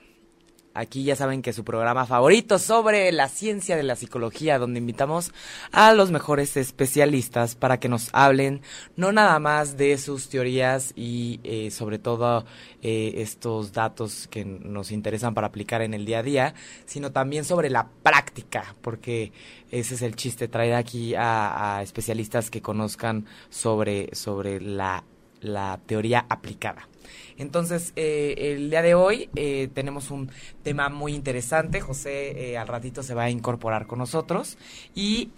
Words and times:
Aquí 0.77 1.05
ya 1.05 1.15
saben 1.15 1.41
que 1.41 1.53
su 1.53 1.63
programa 1.65 2.05
favorito 2.05 2.59
sobre 2.59 3.13
la 3.13 3.29
ciencia 3.29 3.77
de 3.77 3.85
la 3.85 3.95
psicología, 3.95 4.59
donde 4.59 4.81
invitamos 4.81 5.31
a 5.71 5.93
los 5.95 6.11
mejores 6.11 6.57
especialistas 6.57 7.55
para 7.55 7.79
que 7.79 7.89
nos 7.89 8.09
hablen 8.13 8.61
no 8.97 9.13
nada 9.13 9.39
más 9.39 9.77
de 9.77 9.97
sus 9.99 10.29
teorías 10.29 10.93
y 10.97 11.39
eh, 11.45 11.71
sobre 11.71 12.01
todo 12.01 12.45
eh, 12.83 13.13
estos 13.19 13.73
datos 13.73 14.27
que 14.27 14.45
nos 14.45 14.91
interesan 14.91 15.33
para 15.33 15.47
aplicar 15.47 15.81
en 15.81 15.95
el 15.95 16.05
día 16.07 16.19
a 16.19 16.23
día, 16.25 16.55
sino 16.87 17.13
también 17.13 17.45
sobre 17.45 17.71
la 17.71 17.89
práctica, 18.03 18.75
porque 18.81 19.31
ese 19.71 19.95
es 19.95 20.03
el 20.03 20.17
chiste, 20.17 20.49
traer 20.49 20.75
aquí 20.75 21.15
a, 21.15 21.77
a 21.77 21.83
especialistas 21.85 22.51
que 22.51 22.63
conozcan 22.63 23.27
sobre, 23.49 24.13
sobre 24.13 24.61
la, 24.61 25.05
la 25.41 25.79
teoría 25.87 26.27
aplicada. 26.29 26.89
Entonces, 27.37 27.93
eh, 27.97 28.35
el 28.55 28.71
día 28.71 28.83
de 28.83 28.95
hoy 28.95 29.31
eh, 29.35 29.69
tenemos 29.75 30.11
un 30.11 30.31
tema 30.63 30.89
muy 30.89 31.15
interesante. 31.15 31.81
José 31.81 32.53
eh, 32.53 32.59
al 32.59 32.69
ratito 32.69 33.03
se 33.03 33.15
va 33.15 33.25
a 33.25 33.31
incorporar 33.31 33.87
con 33.87 33.99
nosotros. 33.99 34.57
Y 34.95 35.31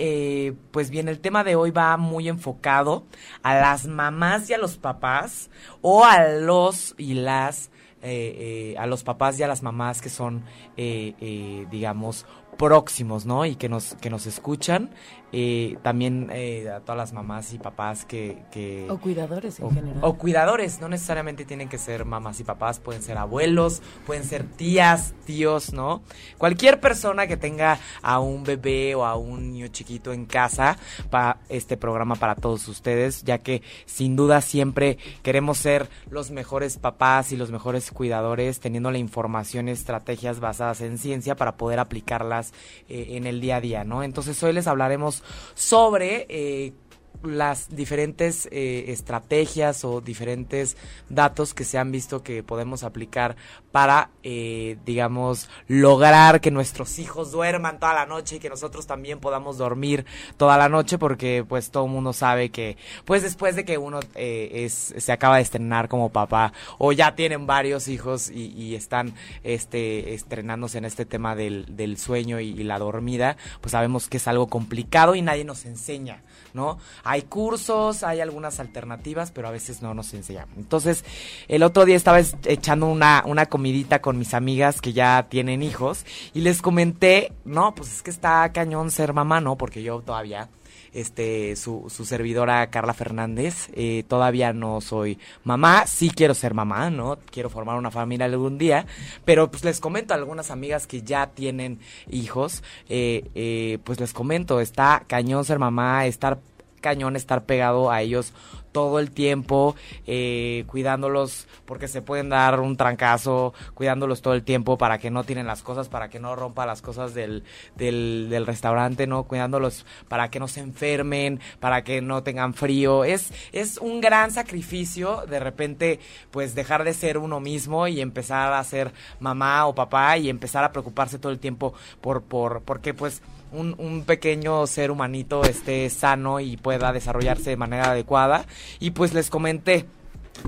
pues 0.71 0.91
bien, 0.91 1.09
el 1.09 1.21
tema 1.21 1.45
de 1.45 1.57
hoy 1.57 1.71
va 1.71 1.97
muy 1.97 2.29
enfocado 2.29 3.05
a 3.43 3.55
las 3.55 3.87
mamás 3.87 4.49
y 4.51 4.55
a 4.55 4.59
los 4.59 4.77
papás 4.77 5.51
o 5.81 6.05
a 6.05 6.29
los 6.29 6.95
y 6.99 7.15
las... 7.15 7.71
a 8.03 8.87
los 8.87 9.03
papás 9.03 9.39
y 9.39 9.43
a 9.43 9.49
las 9.49 9.63
mamás 9.63 10.01
que 10.01 10.11
son, 10.11 10.45
digamos, 10.77 12.27
próximos, 12.57 13.27
¿no? 13.27 13.45
Y 13.45 13.57
que 13.57 13.69
nos, 13.69 13.95
que 13.97 14.11
nos 14.11 14.27
escuchan. 14.27 14.91
Eh, 15.33 15.77
también 15.83 16.31
eh, 16.33 16.71
a 16.71 16.81
todas 16.81 16.97
las 16.97 17.13
mamás 17.13 17.53
y 17.53 17.59
papás 17.59 18.05
que... 18.05 18.39
que 18.53 18.87
o 18.89 18.99
cuidadores 18.99 19.59
en 19.59 19.71
general. 19.71 19.99
O 20.03 20.15
cuidadores, 20.15 20.81
no 20.81 20.89
necesariamente 20.89 21.45
tienen 21.45 21.69
que 21.69 21.79
ser 21.79 22.05
mamás 22.05 22.39
y 22.39 22.45
papás, 22.45 22.79
pueden 22.79 23.03
ser 23.03 23.19
abuelos, 23.19 23.83
pueden 24.07 24.25
ser 24.25 24.45
tías, 24.45 25.15
tíos, 25.25 25.73
¿no? 25.73 26.03
Cualquier 26.39 26.81
persona 26.81 27.27
que 27.27 27.37
tenga 27.37 27.81
a 28.03 28.21
un 28.21 28.45
bebé 28.45 28.95
o 28.95 29.05
a 29.05 29.17
un 29.17 29.53
niño 29.53 29.67
chiquito 29.69 30.13
en 30.13 30.27
casa, 30.27 30.79
para 31.11 31.39
este 31.49 31.77
programa 31.77 32.15
para 32.15 32.37
todos 32.37 32.69
ustedes, 32.69 33.25
ya 33.25 33.39
que 33.39 33.63
sin 33.85 34.15
duda 34.15 34.41
siempre 34.41 34.97
queremos 35.23 35.59
ser 35.59 35.91
los 36.09 36.31
mejores 36.31 36.79
papás 36.79 37.33
y 37.33 37.37
los 37.37 37.51
mejores 37.51 37.91
cuidadores, 37.91 38.61
teniendo 38.61 38.91
la 38.91 38.99
información 38.99 39.69
estrategias 39.69 40.39
basadas 40.39 40.81
en 40.81 40.99
ciencia 40.99 41.35
para 41.35 41.57
poder 41.57 41.81
aplicarlas 41.81 42.46
en 42.89 43.27
el 43.27 43.41
día 43.41 43.57
a 43.57 43.61
día, 43.61 43.85
¿no? 43.85 44.03
Entonces 44.03 44.43
hoy 44.43 44.53
les 44.53 44.67
hablaremos 44.67 45.23
sobre 45.55 46.27
eh, 46.29 46.73
las 47.23 47.75
diferentes 47.75 48.49
eh, 48.51 48.87
estrategias 48.89 49.85
o 49.85 50.01
diferentes 50.01 50.77
datos 51.09 51.55
que 51.55 51.65
se 51.65 51.79
han 51.79 51.93
visto 51.93 52.23
que 52.23 52.43
podemos 52.43 52.83
aplicar 52.83 53.37
para, 53.73 54.11
eh, 54.23 54.79
digamos, 54.85 55.49
lograr 55.69 56.41
que 56.41 56.51
nuestros 56.51 56.99
hijos 56.99 57.33
duerman 57.33 57.79
toda 57.79 57.95
la 57.95 58.07
noche 58.07 58.37
y 58.37 58.39
que 58.39 58.49
nosotros 58.49 58.87
también 58.87 59.21
podamos 59.21 59.59
dormir 59.59 60.07
toda 60.37 60.57
la 60.57 60.69
noche 60.69 60.99
porque 60.99 61.45
pues 61.47 61.71
todo 61.71 61.85
el 61.87 61.91
mundo 61.91 62.13
sabe 62.13 62.51
que 62.51 62.77
pues 63.05 63.23
después 63.23 63.57
de 63.57 63.65
que 63.65 63.79
uno 63.79 64.01
es, 64.15 64.95
se 64.97 65.13
acaba 65.13 65.37
de 65.37 65.43
estrenar 65.43 65.89
como 65.89 66.11
papá 66.11 66.53
o 66.79 66.93
ya 66.93 67.15
tienen 67.15 67.47
varios 67.47 67.89
hijos 67.89 68.31
y, 68.31 68.75
están 68.77 69.15
este, 69.43 70.15
estrenándose 70.15 70.79
en 70.79 70.85
este 70.85 71.07
tema 71.07 71.35
del, 71.35 71.77
del 71.77 71.97
sueño 71.99 72.41
y 72.41 72.63
la 72.65 72.79
dormida, 72.79 73.37
pues 73.61 73.73
sabemos 73.73 74.09
que 74.09 74.19
es 74.19 74.29
algo 74.29 74.49
complicado 74.49 75.15
y 75.15 75.23
nadie 75.23 75.45
nos 75.45 75.65
enseña. 75.65 76.23
¿no? 76.55 76.79
Hay 77.07 77.23
cursos, 77.23 78.03
hay 78.03 78.21
algunas 78.21 78.61
alternativas, 78.61 79.31
pero 79.31 79.49
a 79.49 79.51
veces 79.51 79.83
no 79.83 79.95
nos 79.95 80.13
enseñan. 80.15 80.49
Entonces, 80.57 81.05
el 81.49 81.63
otro 81.63 81.85
día 81.85 81.97
estaba 81.97 82.21
echando 82.45 82.87
una, 82.87 83.23
una 83.27 83.47
comidita 83.47 84.01
con 84.01 84.19
mis 84.19 84.35
amigas 84.35 84.81
que 84.81 84.93
ya 84.93 85.27
tienen 85.29 85.63
hijos 85.63 86.05
y 86.35 86.41
les 86.41 86.63
comenté, 86.63 87.33
no, 87.45 87.75
pues 87.75 87.93
es 87.93 88.03
que 88.03 88.11
está 88.11 88.51
cañón 88.53 88.91
ser 88.91 89.13
mamá, 89.13 89.41
¿no? 89.41 89.57
Porque 89.57 89.83
yo 89.83 90.01
todavía 90.01 90.49
este 90.97 91.57
su, 91.57 91.91
su 91.91 92.05
servidora 92.05 92.69
Carla 92.71 92.95
Fernández. 92.95 93.69
Eh, 93.75 94.05
todavía 94.09 94.53
no 94.53 94.81
soy 94.81 95.19
mamá, 95.45 95.87
sí 95.87 96.11
quiero 96.11 96.35
ser 96.35 96.55
mamá, 96.55 96.91
¿no? 96.91 97.19
Quiero 97.31 97.51
formar 97.51 97.77
una 97.77 97.91
familia 97.91 98.27
algún 98.27 98.59
día, 98.59 98.87
pero 99.25 99.51
pues 99.51 99.65
les 99.65 99.79
comento 99.79 100.15
a 100.15 100.17
algunas 100.17 100.51
amigas 100.51 100.87
que 100.87 101.03
ya 101.03 101.29
tienen 101.29 101.79
hijos, 102.11 102.63
eh, 102.89 103.25
eh, 103.35 103.79
pues 103.85 104.01
les 104.01 104.13
comento, 104.13 104.61
está 104.61 105.05
cañón 105.07 105.45
ser 105.45 105.59
mamá, 105.59 106.07
estar 106.07 106.39
cañón 106.81 107.17
estar 107.17 107.45
pegado 107.45 107.91
a 107.91 108.03
ellos 108.03 108.33
todo 108.77 108.99
el 108.99 109.11
tiempo, 109.11 109.75
eh, 110.07 110.65
cuidándolos 110.67 111.49
porque 111.65 111.89
se 111.89 112.03
pueden 112.03 112.29
dar 112.29 112.61
un 112.61 112.77
trancazo, 112.77 113.55
cuidándolos 113.73 114.21
todo 114.21 114.35
el 114.35 114.43
tiempo 114.43 114.77
para 114.77 114.99
que 114.99 115.11
no 115.11 115.25
tienen 115.25 115.47
las 115.47 115.63
cosas, 115.63 115.89
para 115.89 116.11
que 116.11 116.21
no 116.21 116.37
rompa 116.37 116.67
las 116.67 116.83
cosas 116.83 117.15
del, 117.15 117.43
del, 117.75 118.27
del 118.29 118.45
restaurante, 118.45 119.07
¿no? 119.07 119.23
Cuidándolos 119.23 119.87
para 120.09 120.31
que 120.31 120.41
no 120.41 120.47
se 120.47 120.61
enfermen, 120.61 121.41
para 121.59 121.85
que 121.85 122.03
no 122.03 122.23
tengan 122.23 122.53
frío. 122.53 123.05
Es, 123.05 123.33
es 123.53 123.79
un 123.79 124.03
gran 124.03 124.31
sacrificio 124.31 125.25
de 125.27 125.41
repente, 125.41 125.99
pues 126.31 126.55
dejar 126.55 126.85
de 126.85 126.93
ser 126.93 127.17
uno 127.17 127.41
mismo 127.41 127.89
y 127.89 128.03
empezar 128.03 128.53
a 128.53 128.63
ser 128.63 128.93
mamá 129.21 129.67
o 129.67 129.75
papá 129.75 130.19
y 130.19 130.29
empezar 130.29 130.65
a 130.65 130.73
preocuparse 130.73 131.19
todo 131.19 131.33
el 131.33 131.39
tiempo 131.39 131.73
por, 132.03 132.25
por, 132.25 132.61
porque 132.61 132.93
pues 132.93 133.23
un, 133.53 133.75
un 133.79 134.05
pequeño 134.05 134.67
ser 134.67 134.91
humanito 134.91 135.45
esté 135.45 135.89
sano 135.91 136.41
y 136.41 136.57
pueda 136.57 136.93
desarrollarse 136.93 137.51
de 137.51 137.57
manera 137.57 137.91
adecuada. 137.91 138.47
Y 138.81 138.91
pues 138.91 139.15
les 139.15 139.31
comenté, 139.31 139.87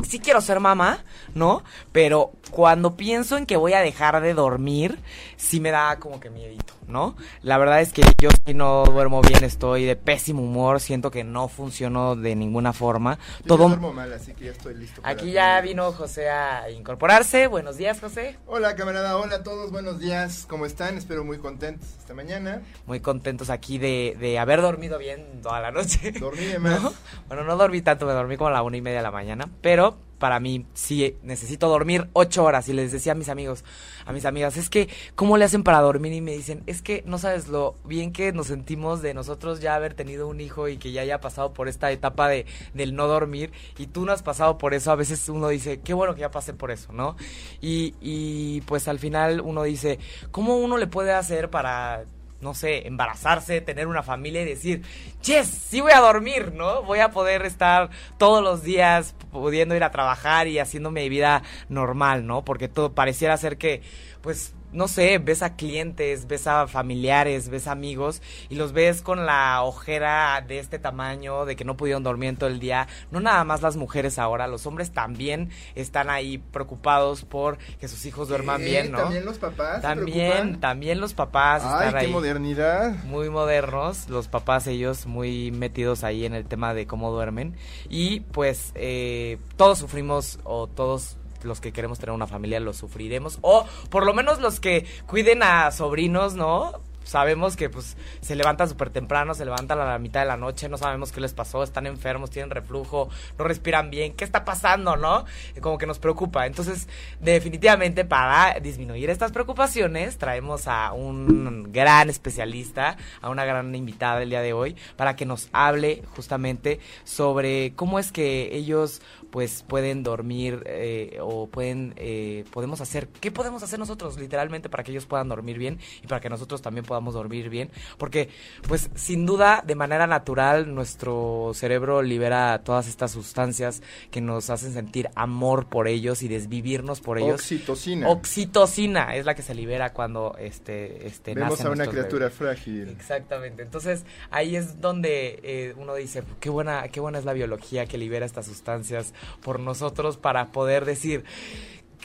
sí 0.03 0.19
quiero 0.19 0.41
ser 0.41 0.61
mamá, 0.61 1.05
¿no? 1.35 1.63
Pero 1.93 2.33
cuando 2.51 2.97
pienso 2.97 3.37
en 3.37 3.47
que 3.47 3.57
voy 3.57 3.73
a 3.73 3.81
dejar 3.81 4.21
de 4.21 4.35
dormir, 4.35 4.99
sí 5.37 5.61
me 5.61 5.71
da 5.71 5.99
como 5.99 6.21
que 6.21 6.31
miedito, 6.31 6.75
¿no? 6.89 7.17
La 7.43 7.59
verdad 7.59 7.81
es 7.81 7.93
que 7.93 8.03
yo 8.19 8.31
si 8.45 8.55
no 8.55 8.85
duermo 8.85 9.21
bien, 9.23 9.45
estoy 9.45 9.85
de 9.85 9.97
pésimo 9.97 10.43
humor, 10.43 10.81
siento 10.81 11.11
que 11.11 11.25
no 11.25 11.49
funciono 11.49 12.17
de 12.17 12.35
ninguna 12.35 12.73
forma. 12.73 13.19
Yo 13.41 13.57
Todo 13.57 13.69
duermo 13.69 13.93
mal, 13.93 14.13
así 14.13 14.33
que 14.35 14.47
ya 14.47 14.51
estoy 14.53 14.75
listo. 14.75 15.01
Aquí 15.05 15.33
ya 15.33 15.61
vino 15.61 15.93
José 15.93 16.31
a 16.31 16.71
incorporarse. 16.71 17.47
Buenos 17.47 17.77
días, 17.77 18.01
José. 18.01 18.37
Hola, 18.47 18.75
camarada. 18.75 19.17
Hola 19.17 19.37
a 19.37 19.43
todos. 19.43 19.71
Buenos 19.71 19.99
días. 19.99 20.47
¿Cómo 20.49 20.67
están? 20.67 20.97
Espero 20.97 21.25
muy 21.25 21.39
contentos 21.39 21.89
esta 21.99 22.15
mañana. 22.15 22.63
Muy 22.87 23.01
contentos 23.01 23.51
aquí 23.51 23.79
de, 23.79 24.17
de 24.19 24.39
haber 24.39 24.63
dormido 24.63 24.99
bien 24.99 25.41
toda 25.43 25.61
la 25.61 25.71
noche. 25.71 26.13
Dormí 26.13 26.45
de 26.45 26.59
más. 26.59 26.79
Bueno, 27.29 27.45
no 27.45 27.57
dormí 27.57 27.83
tanto, 27.83 28.07
me 28.07 28.13
dormí 28.13 28.37
como 28.37 28.49
a 28.49 28.53
la 28.53 28.63
una 28.63 28.77
y 28.77 28.81
media 28.81 28.99
de 28.99 29.03
la 29.03 29.11
mañana, 29.11 29.49
pero 29.61 29.99
para 30.19 30.41
mí 30.41 30.67
sí 30.75 31.17
necesito 31.23 31.69
dormir 31.69 32.09
ocho 32.13 32.45
horas 32.45 32.69
y 32.69 32.73
les 32.73 32.93
decía 32.93 33.13
a 33.13 33.15
mis 33.15 33.29
amigos, 33.29 33.65
a 34.05 34.13
mis 34.13 34.25
amigas, 34.25 34.57
es 34.57 34.69
que 34.69 34.89
¿cómo 35.15 35.37
le 35.37 35.45
hacen 35.45 35.63
para 35.63 35.81
dormir? 35.81 36.13
Y 36.13 36.21
me 36.21 36.33
dicen, 36.33 36.63
es 36.67 36.83
que 36.83 37.03
no 37.07 37.19
sabes 37.19 37.49
lo 37.49 37.77
bien 37.85 38.13
que 38.13 38.33
nos 38.33 38.49
sentimos 38.49 39.03
de 39.03 39.15
nosotros 39.15 39.61
ya 39.61 39.75
haber 39.75 39.95
tenido 39.95 40.29
un 40.29 40.41
hijo 40.41 40.69
y 40.69 40.77
que 40.77 40.93
ya 40.93 41.03
haya 41.03 41.21
pasado 41.21 41.53
por 41.53 41.69
esta 41.69 41.91
etapa 41.91 42.29
de 42.29 42.47
del 42.75 42.95
no 42.95 43.07
dormir 43.07 43.53
y 43.79 43.87
tú 43.87 44.05
no 44.05 44.13
has 44.13 44.23
pasado 44.23 44.59
por 44.59 44.75
eso, 44.75 44.91
a 44.91 44.97
veces 44.97 45.29
uno 45.29 45.49
dice, 45.49 45.81
qué 45.81 45.95
bueno 45.95 46.15
que 46.15 46.21
ya 46.23 46.31
pasé 46.31 46.55
por 46.55 46.71
eso, 46.71 46.93
¿no? 46.93 47.17
Y, 47.61 47.95
y 48.01 48.61
pues 48.63 48.89
al 48.89 48.99
final 48.99 49.41
uno 49.41 49.63
dice, 49.63 49.99
¿cómo 50.31 50.57
uno 50.59 50.79
le 50.79 50.87
puede 50.87 51.13
hacer 51.13 51.51
para 51.51 52.05
no 52.41 52.55
sé, 52.55 52.87
embarazarse, 52.87 53.61
tener 53.61 53.87
una 53.87 54.03
familia 54.03 54.43
y 54.43 54.45
decir, 54.45 54.83
yes, 55.25 55.47
sí 55.47 55.81
voy 55.81 55.93
a 55.93 56.01
dormir, 56.01 56.53
¿no? 56.55 56.83
Voy 56.83 57.01
a 57.01 57.11
poder 57.11 57.45
estar 57.45 57.91
todos 58.17 58.43
los 58.43 58.63
días 58.63 59.15
pudiendo 59.33 59.75
ir 59.75 59.83
a 59.83 59.91
trabajar 59.91 60.47
y 60.47 60.59
haciendo 60.59 60.91
mi 60.91 61.09
vida 61.09 61.43
normal, 61.69 62.27
¿no? 62.27 62.45
Porque 62.45 62.69
todo 62.69 62.95
pareciera 62.95 63.37
ser 63.37 63.59
que, 63.59 63.83
pues, 64.21 64.55
no 64.73 64.87
sé, 64.89 65.19
ves 65.19 65.43
a 65.43 65.57
clientes, 65.57 66.27
ves 66.27 66.47
a 66.47 66.67
familiares, 66.67 67.49
ves 67.49 67.67
a 67.67 67.73
amigos 67.73 68.21
y 68.49 68.57
los 68.57 68.73
ves 68.73 69.01
con 69.03 69.25
la 69.25 69.63
ojera 69.63 70.45
de 70.47 70.59
este 70.59 70.79
tamaño, 70.79 71.47
de 71.47 71.57
que 71.57 71.65
no 71.65 71.77
pudieron 71.77 72.03
dormir 72.03 72.31
en 72.31 72.37
todo 72.37 72.51
el 72.51 72.61
día. 72.61 72.87
No 73.11 73.21
nada 73.21 73.45
más 73.45 73.63
las 73.63 73.77
mujeres 73.77 74.19
ahora, 74.19 74.47
los 74.47 74.67
hombres 74.67 74.91
también 74.91 75.51
están 75.75 76.11
ahí 76.11 76.39
preocupados 76.39 77.25
por 77.25 77.59
que 77.81 77.89
sus 77.89 78.05
hijos 78.07 78.29
duerman 78.29 78.63
bien, 78.63 78.93
¿no? 78.93 78.99
También 78.99 79.25
los 79.25 79.39
papás. 79.39 79.81
También, 79.83 80.61
también 80.61 81.01
los 81.01 81.15
papás 81.15 81.63
Ay, 81.65 81.87
están 81.87 82.01
qué 82.01 82.07
ahí. 82.07 82.13
modernidad. 82.13 83.05
Muy 83.05 83.31
modernos, 83.31 84.09
los 84.09 84.29
papás 84.29 84.67
ellos 84.67 85.07
muy 85.07 85.51
metidos 85.51 86.05
ahí 86.05 86.25
en 86.25 86.35
el 86.35 86.45
tema 86.45 86.75
de 86.75 86.87
cómo 86.87 87.11
duermen. 87.11 87.57
Y 87.89 88.21
pues 88.21 88.73
eh, 88.75 89.39
todos 89.57 89.79
sufrimos 89.79 90.39
o 90.45 90.67
todos 90.67 91.18
los 91.43 91.61
que 91.61 91.73
queremos 91.73 91.99
tener 91.99 92.15
una 92.15 92.27
familia 92.27 92.61
lo 92.61 92.73
sufriremos. 92.73 93.39
O 93.43 93.67
por 93.91 94.05
lo 94.05 94.15
menos 94.15 94.41
los 94.41 94.61
que 94.61 94.87
cuiden 95.07 95.43
a 95.43 95.71
sobrinos, 95.71 96.35
¿no? 96.35 96.89
sabemos 97.09 97.57
que 97.57 97.71
pues 97.71 97.97
se 98.21 98.37
levantan 98.37 98.69
súper 98.69 98.91
temprano, 98.91 99.35
se 99.35 99.45
levantan 99.45 99.81
a 99.81 99.87
la 99.87 99.99
mitad 99.99 100.21
de 100.21 100.27
la 100.27 100.37
noche, 100.37 100.69
no 100.69 100.77
sabemos 100.77 101.11
qué 101.11 101.21
les 101.21 101.33
pasó, 101.33 101.63
están 101.63 101.87
enfermos, 101.87 102.31
tienen 102.31 102.51
reflujo, 102.51 103.09
no 103.39 103.45
respiran 103.45 103.91
bien, 103.91 104.13
¿qué 104.13 104.25
está 104.25 104.45
pasando, 104.45 104.97
no? 104.97 105.25
Como 105.61 105.79
que 105.79 105.87
nos 105.87 105.99
preocupa. 105.99 106.47
Entonces, 106.47 106.87
definitivamente 107.21 108.05
para 108.05 108.61
disminuir 108.61 109.09
estas 109.09 109.33
preocupaciones, 109.33 110.19
traemos 110.19 110.69
a 110.69 110.93
un 110.93 111.73
gran 111.73 112.11
especialista, 112.11 112.97
a 113.23 113.31
una 113.31 113.45
gran 113.45 113.75
invitada 113.75 114.23
el 114.23 114.31
día 114.31 114.43
de 114.43 114.53
hoy, 114.53 114.77
para 114.97 115.17
que 115.17 115.25
nos 115.25 115.49
hable 115.53 116.03
justamente 116.15 116.79
sobre 117.05 117.73
cómo 117.75 117.99
es 117.99 118.13
que 118.13 118.55
ellos 118.55 119.01
pues 119.31 119.65
pueden 119.67 120.03
dormir 120.03 120.63
eh, 120.67 121.19
o 121.21 121.47
pueden 121.47 121.95
eh, 121.97 122.45
podemos 122.53 122.81
hacer 122.81 123.09
qué 123.21 123.31
podemos 123.31 123.63
hacer 123.63 123.79
nosotros 123.79 124.19
literalmente 124.19 124.69
para 124.69 124.83
que 124.83 124.91
ellos 124.91 125.07
puedan 125.07 125.29
dormir 125.29 125.59
bien 125.59 125.79
y 126.03 126.07
para 126.07 126.21
que 126.21 126.29
nosotros 126.29 126.63
también 126.63 126.85
podamos 126.85 127.15
dormir 127.15 127.49
bien. 127.51 127.71
Porque 127.99 128.31
pues 128.67 128.91
sin 128.95 129.27
duda 129.27 129.63
de 129.67 129.75
manera 129.75 130.07
natural 130.07 130.75
nuestro 130.75 131.53
cerebro 131.55 132.03
libera 132.03 132.63
todas 132.65 132.89
estas 132.89 133.11
sustancias 133.11 133.83
que 134.11 134.21
nos 134.21 134.51
hacen 134.51 134.73
sentir 134.73 135.11
amor 135.15 135.67
por 135.67 135.89
ellos 135.89 136.23
y 136.23 136.29
desvivirnos 136.29 137.01
por 137.01 137.19
ellos. 137.19 137.41
Oxitocina. 137.41 138.09
Oxitocina 138.09 139.15
es 139.15 139.27
la 139.27 139.35
que 139.35 139.43
se 139.43 139.55
libera 139.55 139.93
cuando 139.93 140.35
este 140.39 141.07
este 141.07 141.35
vemos 141.35 141.61
a 141.61 141.71
una 141.71 141.87
criatura 141.87 142.31
frágil. 142.31 142.89
Exactamente. 142.89 143.63
Entonces 143.63 144.05
ahí 144.31 144.57
es 144.57 144.81
donde 144.81 145.41
eh, 145.43 145.75
uno 145.77 145.95
dice 145.95 146.23
qué 146.41 146.49
buena 146.49 146.89
qué 146.89 147.01
buena 147.01 147.19
es 147.19 147.25
la 147.25 147.33
biología 147.33 147.87
que 147.87 147.99
libera 147.99 148.25
estas 148.25 148.47
sustancias 148.47 149.13
por 149.43 149.61
nosotros 149.61 150.17
para 150.17 150.47
poder 150.47 150.85
decir, 150.85 151.25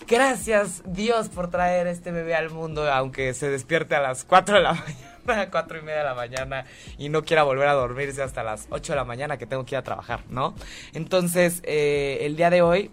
gracias 0.08 0.84
Dios 0.86 1.30
por 1.30 1.50
traer 1.50 1.88
este 1.88 2.12
bebé 2.12 2.36
al 2.36 2.50
mundo, 2.50 2.92
aunque 2.92 3.34
se 3.34 3.50
despierte 3.50 3.96
a 3.96 4.02
las 4.02 4.24
4 4.24 4.56
de 4.56 4.62
la 4.62 4.74
mañana, 5.26 5.50
4 5.52 5.78
y 5.78 5.82
media 5.82 5.98
de 6.00 6.04
la 6.04 6.16
mañana 6.16 6.66
y 6.98 7.10
no 7.10 7.24
quiera 7.24 7.44
volver 7.44 7.68
a 7.68 7.74
dormirse 7.74 8.22
hasta 8.22 8.44
las 8.44 8.68
8 8.70 8.94
de 8.94 8.98
la 8.98 9.06
mañana 9.06 9.38
que 9.38 9.46
tengo 9.46 9.66
que 9.66 9.76
ir 9.76 9.80
a 9.80 9.84
trabajar, 9.84 10.22
¿no? 10.30 10.56
Entonces, 10.94 11.62
eh, 11.64 12.20
el 12.22 12.36
día 12.36 12.50
de 12.50 12.62
hoy... 12.62 12.92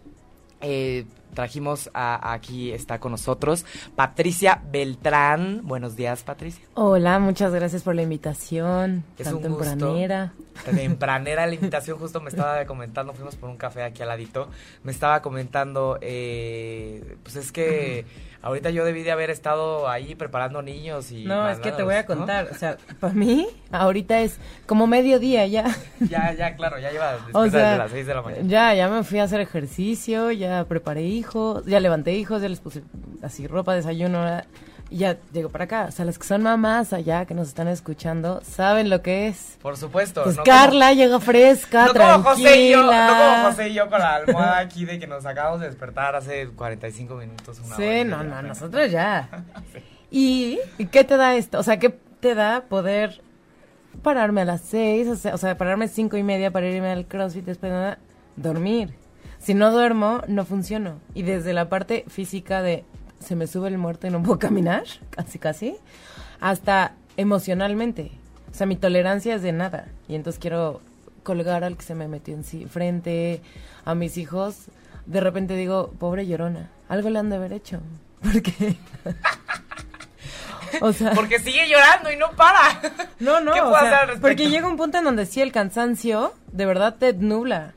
Eh, 0.62 1.06
trajimos 1.34 1.90
a, 1.94 2.32
aquí, 2.32 2.72
está 2.72 2.98
con 2.98 3.12
nosotros 3.12 3.64
Patricia 3.96 4.62
Beltrán. 4.70 5.60
Buenos 5.64 5.96
días, 5.96 6.22
Patricia. 6.22 6.64
Hola, 6.74 7.18
muchas 7.18 7.52
gracias 7.52 7.82
por 7.82 7.94
la 7.94 8.02
invitación. 8.02 9.04
Es 9.18 9.24
tan 9.24 9.36
un 9.36 9.42
tempranera. 9.42 10.32
Tempranera 10.64 11.46
la 11.46 11.54
invitación, 11.54 11.98
justo 11.98 12.20
me 12.20 12.28
estaba 12.28 12.64
comentando, 12.66 13.12
fuimos 13.14 13.36
por 13.36 13.48
un 13.48 13.56
café 13.56 13.82
aquí 13.82 14.02
al 14.02 14.08
ladito, 14.08 14.48
me 14.82 14.92
estaba 14.92 15.22
comentando, 15.22 15.98
eh, 16.00 17.16
pues 17.22 17.36
es 17.36 17.50
que 17.50 18.04
ahorita 18.42 18.70
yo 18.70 18.84
debí 18.84 19.02
de 19.02 19.10
haber 19.10 19.30
estado 19.30 19.88
ahí 19.88 20.14
preparando 20.14 20.62
niños 20.62 21.12
y... 21.12 21.24
No, 21.24 21.48
es 21.48 21.58
que 21.60 21.72
te 21.72 21.82
voy 21.82 21.94
a 21.94 22.06
contar, 22.06 22.48
o 22.50 22.54
sea, 22.54 22.76
para 22.98 23.14
mí 23.14 23.46
ahorita 23.70 24.20
es 24.20 24.38
como 24.66 24.86
mediodía 24.86 25.46
ya. 25.46 25.64
Ya, 26.00 26.32
ya, 26.34 26.54
claro, 26.56 26.78
ya 26.78 26.90
lleva 26.90 27.16
desde 27.42 27.78
las 27.78 27.90
seis 27.90 28.06
de 28.06 28.14
la 28.14 28.22
mañana. 28.22 28.42
Ya, 28.46 28.74
ya 28.74 28.88
me 28.88 29.02
fui 29.02 29.18
a 29.18 29.24
hacer 29.24 29.40
ejercicio, 29.40 30.30
ya 30.30 30.64
preparé 30.64 31.02
hijos, 31.02 31.64
ya 31.66 31.80
levanté 31.80 32.12
hijos, 32.12 32.42
ya 32.42 32.48
les 32.48 32.60
puse 32.60 32.82
así 33.22 33.46
ropa, 33.46 33.74
desayuno, 33.74 34.42
y 34.90 34.98
ya 34.98 35.16
llego 35.32 35.48
para 35.48 35.64
acá. 35.64 35.86
O 35.88 35.92
sea, 35.92 36.04
las 36.04 36.18
que 36.18 36.26
son 36.26 36.42
mamás 36.42 36.92
allá 36.92 37.24
que 37.24 37.34
nos 37.34 37.48
están 37.48 37.68
escuchando 37.68 38.40
saben 38.44 38.90
lo 38.90 39.02
que 39.02 39.28
es. 39.28 39.56
Por 39.62 39.76
supuesto. 39.76 40.24
Pues 40.24 40.36
Carla 40.44 40.92
llega 40.92 41.20
fresca, 41.20 41.86
no 41.86 41.92
tranquila. 41.92 42.22
Como 42.24 42.34
José 42.34 42.60
y 42.60 42.70
yo, 42.70 42.82
no 42.82 42.88
como 42.88 43.48
José 43.48 43.68
y 43.68 43.74
yo 43.74 43.90
con 43.90 44.00
la 44.00 44.14
almohada 44.16 44.58
aquí 44.58 44.84
de 44.84 44.98
que 44.98 45.06
nos 45.06 45.24
acabamos 45.26 45.60
de 45.60 45.66
despertar 45.66 46.16
hace 46.16 46.48
45 46.48 47.14
minutos. 47.14 47.60
Una 47.64 47.76
sí, 47.76 48.04
no, 48.04 48.24
no, 48.24 48.42
nosotros 48.42 48.90
ya. 48.90 49.28
¿Y 50.10 50.58
qué 50.90 51.04
te 51.04 51.16
da 51.16 51.36
esto? 51.36 51.58
O 51.60 51.62
sea, 51.62 51.78
¿qué 51.78 51.90
te 51.90 52.34
da 52.34 52.62
poder 52.68 53.22
pararme 54.02 54.40
a 54.40 54.44
las 54.44 54.62
6? 54.62 55.08
O 55.08 55.16
sea, 55.16 55.34
o 55.34 55.38
sea 55.38 55.56
pararme 55.56 55.86
cinco 55.86 56.16
y 56.16 56.22
media 56.24 56.50
para 56.50 56.68
irme 56.68 56.90
al 56.90 57.06
crossfit 57.06 57.44
después 57.44 57.72
de 57.72 57.96
dormir. 58.36 58.94
Si 59.38 59.54
no 59.54 59.70
duermo, 59.70 60.22
no 60.28 60.44
funciono. 60.44 61.00
Y 61.14 61.22
desde 61.22 61.52
la 61.52 61.68
parte 61.68 62.04
física 62.08 62.60
de 62.60 62.84
se 63.20 63.36
me 63.36 63.46
sube 63.46 63.68
el 63.68 63.78
muerto 63.78 64.06
y 64.06 64.10
no 64.10 64.22
puedo 64.22 64.38
caminar, 64.48 64.84
casi 65.10 65.38
casi, 65.38 65.76
hasta 66.40 66.94
emocionalmente. 67.16 68.10
O 68.50 68.54
sea, 68.54 68.66
mi 68.66 68.76
tolerancia 68.76 69.34
es 69.34 69.42
de 69.42 69.52
nada. 69.52 69.86
Y 70.08 70.16
entonces 70.16 70.40
quiero 70.40 70.80
colgar 71.22 71.62
al 71.64 71.76
que 71.76 71.84
se 71.84 71.94
me 71.94 72.08
metió 72.08 72.34
en 72.34 72.44
sí, 72.44 72.66
frente 72.66 73.42
a 73.84 73.94
mis 73.94 74.16
hijos. 74.16 74.66
De 75.06 75.20
repente 75.20 75.54
digo, 75.56 75.92
pobre 75.98 76.26
llorona, 76.26 76.70
algo 76.88 77.10
le 77.10 77.18
han 77.18 77.30
de 77.30 77.36
haber 77.36 77.52
hecho. 77.52 77.80
Porque... 78.22 78.76
o 80.80 80.92
sea, 80.92 81.12
porque 81.12 81.38
sigue 81.40 81.68
llorando 81.68 82.12
y 82.12 82.16
no 82.16 82.30
para. 82.32 82.80
No, 83.18 83.40
no, 83.40 83.52
o 83.52 83.80
sea, 83.80 84.06
porque 84.20 84.48
llega 84.48 84.68
un 84.68 84.76
punto 84.76 84.98
en 84.98 85.04
donde 85.04 85.26
sí 85.26 85.40
el 85.40 85.52
cansancio 85.52 86.34
de 86.52 86.66
verdad 86.66 86.96
te 86.96 87.12
nubla. 87.12 87.74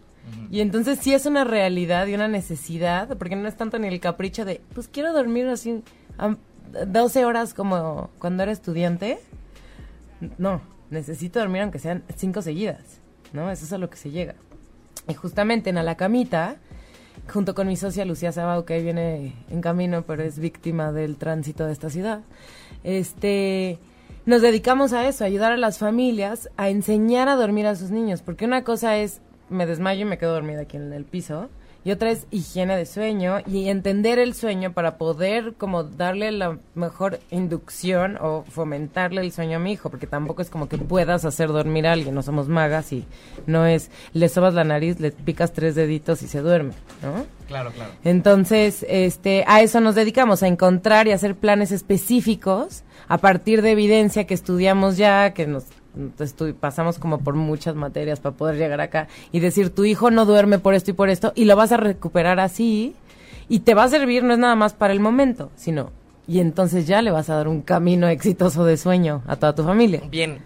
Y 0.50 0.62
entonces 0.62 1.00
sí 1.02 1.14
es 1.14 1.26
una 1.26 1.44
realidad 1.44 2.08
y 2.08 2.14
una 2.14 2.28
necesidad, 2.28 3.18
porque 3.18 3.36
no 3.36 3.48
es 3.48 3.56
tanto 3.56 3.80
ni 3.80 3.88
el 3.88 4.00
capricho 4.00 4.46
de, 4.46 4.62
pues 4.74 4.88
quiero 4.88 5.12
dormir 5.12 5.48
así 5.48 5.84
12 6.88 7.26
horas 7.26 7.54
como 7.54 8.10
cuando 8.20 8.44
era 8.44 8.52
estudiante. 8.52 9.20
No, 10.38 10.62
necesito 10.90 11.40
dormir 11.40 11.64
aunque 11.64 11.80
sean 11.80 12.04
5 12.16 12.42
seguidas, 12.42 13.00
¿no? 13.34 13.52
Eso 13.52 13.66
es 13.66 13.74
a 13.74 13.78
lo 13.78 13.90
que 13.90 13.98
se 13.98 14.12
llega. 14.12 14.36
Y 15.08 15.14
justamente 15.16 15.70
en 15.70 15.78
a 15.78 15.84
la 15.84 15.98
camita, 15.98 16.58
junto 17.32 17.56
con 17.56 17.68
mi 17.68 17.76
socia 17.76 18.06
Lucía 18.06 18.32
Sabao, 18.32 18.66
que 18.66 18.76
ahí 18.76 18.84
viene 18.84 19.34
en 19.50 19.62
camino, 19.62 20.04
pero 20.04 20.24
es 20.24 20.40
víctima 20.40 20.92
del 20.92 21.18
tránsito 21.18 21.66
de 21.66 21.74
esta 21.74 21.90
ciudad, 21.90 22.22
este 22.84 23.80
nos 24.26 24.42
dedicamos 24.42 24.94
a 24.94 25.06
eso, 25.08 25.26
a 25.26 25.28
ayudar 25.28 25.52
a 25.52 25.58
las 25.58 25.80
familias 25.80 26.50
a 26.56 26.70
enseñar 26.70 27.28
a 27.28 27.36
dormir 27.36 27.68
a 27.68 27.76
sus 27.76 27.92
niños, 27.92 28.22
porque 28.22 28.46
una 28.46 28.64
cosa 28.64 28.98
es 28.98 29.20
me 29.54 29.66
desmayo 29.66 30.02
y 30.02 30.06
me 30.06 30.18
quedo 30.18 30.34
dormida 30.34 30.62
aquí 30.62 30.78
en 30.78 30.92
el 30.94 31.06
piso. 31.06 31.50
Y 31.86 31.92
otra 31.92 32.12
es 32.12 32.28
higiene 32.32 32.78
de 32.78 32.86
sueño 32.86 33.40
y 33.46 33.68
entender 33.68 34.18
el 34.18 34.34
sueño 34.34 34.72
para 34.72 34.98
poder 34.98 35.56
como 35.58 35.84
darle 35.84 36.32
la 36.32 36.58
mejor 36.76 37.20
inducción 37.30 38.18
o 38.22 38.46
fomentarle 38.48 39.20
el 39.20 39.34
sueño 39.34 39.58
a 39.58 39.60
mi 39.60 39.74
hijo, 39.74 39.90
porque 39.90 40.08
tampoco 40.08 40.42
es 40.42 40.50
como 40.50 40.70
que 40.70 40.78
puedas 40.78 41.26
hacer 41.26 41.50
dormir 41.50 41.86
a 41.86 41.92
alguien, 41.92 42.16
no 42.16 42.24
somos 42.24 42.48
magas 42.48 42.94
y 42.94 43.06
no 43.48 43.66
es 43.66 43.92
le 44.14 44.30
sobas 44.30 44.54
la 44.54 44.64
nariz, 44.64 45.02
le 45.02 45.12
picas 45.12 45.52
tres 45.52 45.76
deditos 45.76 46.22
y 46.24 46.28
se 46.30 46.40
duerme, 46.40 46.72
¿no? 47.02 47.26
Claro, 47.48 47.72
claro. 47.72 47.92
Entonces, 48.06 48.86
este, 48.88 49.44
a 49.46 49.62
eso 49.62 49.82
nos 49.82 49.96
dedicamos, 49.96 50.42
a 50.42 50.48
encontrar 50.48 51.08
y 51.08 51.12
hacer 51.12 51.36
planes 51.36 51.74
específicos 51.74 52.84
a 53.10 53.18
partir 53.18 53.62
de 53.62 53.72
evidencia 53.72 54.26
que 54.26 54.34
estudiamos 54.34 54.96
ya, 54.96 55.34
que 55.34 55.48
nos 55.48 55.66
entonces 55.96 56.56
pasamos 56.60 57.00
como 57.00 57.20
por 57.20 57.36
muchas 57.36 57.76
materias 57.76 58.20
para 58.20 58.36
poder 58.36 58.58
llegar 58.58 58.82
acá 58.82 59.08
y 59.32 59.40
decir, 59.40 59.70
tu 59.70 59.86
hijo 59.86 60.12
no 60.12 60.26
duerme 60.26 60.60
por 60.60 60.74
esto 60.74 60.92
y 60.92 60.94
por 60.94 61.10
esto, 61.10 61.34
y 61.36 61.46
lo 61.46 61.56
vas 61.56 61.72
a 61.72 61.78
recuperar 61.78 62.40
así, 62.40 62.96
y 63.50 63.60
te 63.60 63.74
va 63.74 63.84
a 63.84 63.90
servir 63.90 64.24
no 64.24 64.34
es 64.34 64.40
nada 64.40 64.56
más 64.56 64.74
para 64.74 64.94
el 64.94 65.00
momento, 65.00 65.52
sino, 65.56 65.92
y 66.28 66.40
entonces 66.40 66.88
ya 66.88 67.02
le 67.02 67.12
vas 67.12 67.30
a 67.30 67.36
dar 67.36 67.48
un 67.48 67.62
camino 67.62 68.08
exitoso 68.08 68.66
de 68.66 68.78
sueño 68.78 69.24
a 69.28 69.36
toda 69.36 69.56
tu 69.56 69.64
familia. 69.64 70.02
Bien. 70.10 70.40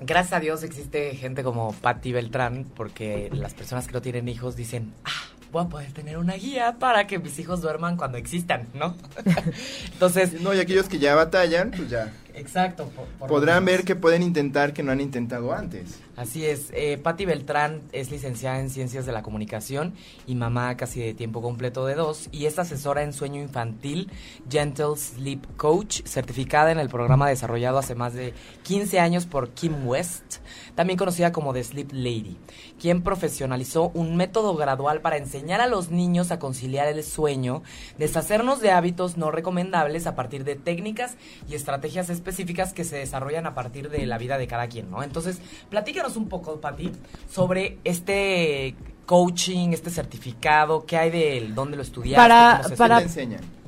Gracias 0.00 0.34
a 0.34 0.40
Dios 0.40 0.62
existe 0.64 1.14
gente 1.14 1.42
como 1.42 1.72
Patti 1.72 2.12
Beltrán, 2.12 2.66
porque 2.76 3.30
las 3.32 3.54
personas 3.54 3.86
que 3.86 3.92
no 3.92 4.02
tienen 4.02 4.28
hijos 4.28 4.56
dicen, 4.56 4.92
ah, 5.04 5.10
voy 5.54 5.64
a 5.64 5.68
poder 5.68 5.92
tener 5.92 6.18
una 6.18 6.34
guía 6.34 6.76
para 6.80 7.06
que 7.06 7.20
mis 7.20 7.38
hijos 7.38 7.62
duerman 7.62 7.96
cuando 7.96 8.18
existan, 8.18 8.66
¿no? 8.74 8.96
Entonces... 9.92 10.40
No, 10.40 10.52
y 10.52 10.58
aquellos 10.58 10.88
que 10.88 10.98
ya 10.98 11.14
batallan, 11.14 11.70
pues 11.70 11.88
ya 11.88 12.12
Exacto. 12.34 12.90
Podrán 13.28 13.64
ver 13.64 13.84
que 13.84 13.94
pueden 13.94 14.22
intentar 14.22 14.72
que 14.72 14.82
no 14.82 14.90
han 14.90 15.00
intentado 15.00 15.52
antes. 15.52 16.00
Así 16.16 16.44
es. 16.44 16.70
Eh, 16.72 16.98
Patti 16.98 17.24
Beltrán 17.24 17.82
es 17.92 18.10
licenciada 18.10 18.58
en 18.58 18.70
Ciencias 18.70 19.06
de 19.06 19.12
la 19.12 19.22
Comunicación 19.22 19.94
y 20.26 20.34
mamá 20.34 20.76
casi 20.76 21.00
de 21.00 21.14
tiempo 21.14 21.42
completo 21.42 21.86
de 21.86 21.94
dos. 21.94 22.28
Y 22.32 22.46
es 22.46 22.58
asesora 22.58 23.02
en 23.04 23.12
sueño 23.12 23.40
infantil, 23.40 24.10
Gentle 24.50 24.96
Sleep 24.96 25.56
Coach, 25.56 26.02
certificada 26.04 26.72
en 26.72 26.80
el 26.80 26.88
programa 26.88 27.28
desarrollado 27.28 27.78
hace 27.78 27.94
más 27.94 28.14
de 28.14 28.34
15 28.64 28.98
años 28.98 29.26
por 29.26 29.50
Kim 29.50 29.86
West, 29.86 30.38
también 30.74 30.98
conocida 30.98 31.30
como 31.30 31.52
The 31.52 31.62
Sleep 31.62 31.92
Lady, 31.92 32.36
quien 32.80 33.02
profesionalizó 33.02 33.90
un 33.94 34.16
método 34.16 34.56
gradual 34.56 35.00
para 35.00 35.16
enseñar 35.16 35.60
a 35.60 35.66
los 35.66 35.90
niños 35.90 36.30
a 36.30 36.38
conciliar 36.38 36.88
el 36.88 37.02
sueño, 37.02 37.62
deshacernos 37.98 38.60
de 38.60 38.70
hábitos 38.70 39.16
no 39.16 39.30
recomendables 39.30 40.06
a 40.06 40.14
partir 40.14 40.44
de 40.44 40.56
técnicas 40.56 41.16
y 41.48 41.54
estrategias 41.54 42.10
específicas 42.10 42.72
que 42.72 42.84
se 42.84 42.96
desarrollan 42.96 43.46
a 43.46 43.54
partir 43.54 43.90
de 43.90 44.06
la 44.06 44.18
vida 44.18 44.38
de 44.38 44.46
cada 44.46 44.68
quien, 44.68 44.90
¿no? 44.90 45.02
Entonces, 45.02 45.38
platícanos 45.70 46.16
un 46.16 46.28
poco, 46.28 46.60
Pati, 46.60 46.90
sobre 47.30 47.78
este 47.84 48.74
coaching, 49.06 49.70
este 49.70 49.90
certificado, 49.90 50.84
qué 50.86 50.96
hay 50.96 51.10
de 51.10 51.38
él, 51.38 51.54
dónde 51.54 51.76
lo 51.76 51.82
estudiaste, 51.82 52.16
para, 52.16 52.60
cómo 52.62 52.68
se 52.68 52.76
para, 52.76 53.02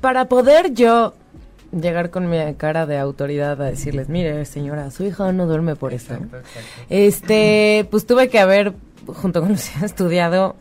Para 0.01 0.25
poder 0.27 0.73
yo 0.73 1.15
llegar 1.73 2.11
con 2.11 2.29
mi 2.29 2.39
cara 2.55 2.87
de 2.87 2.99
autoridad 2.99 3.61
a 3.61 3.67
decirles, 3.67 4.09
mire, 4.09 4.45
señora, 4.45 4.91
su 4.91 5.05
hija 5.05 5.33
no 5.33 5.47
duerme 5.47 5.77
por 5.77 5.93
eso. 5.93 6.15
Este, 6.89 7.87
pues 7.91 8.07
tuve 8.07 8.29
que 8.29 8.39
haber, 8.39 8.75
junto 9.07 9.41
con 9.41 9.51
usted, 9.53 9.85
estudiado 9.85 10.57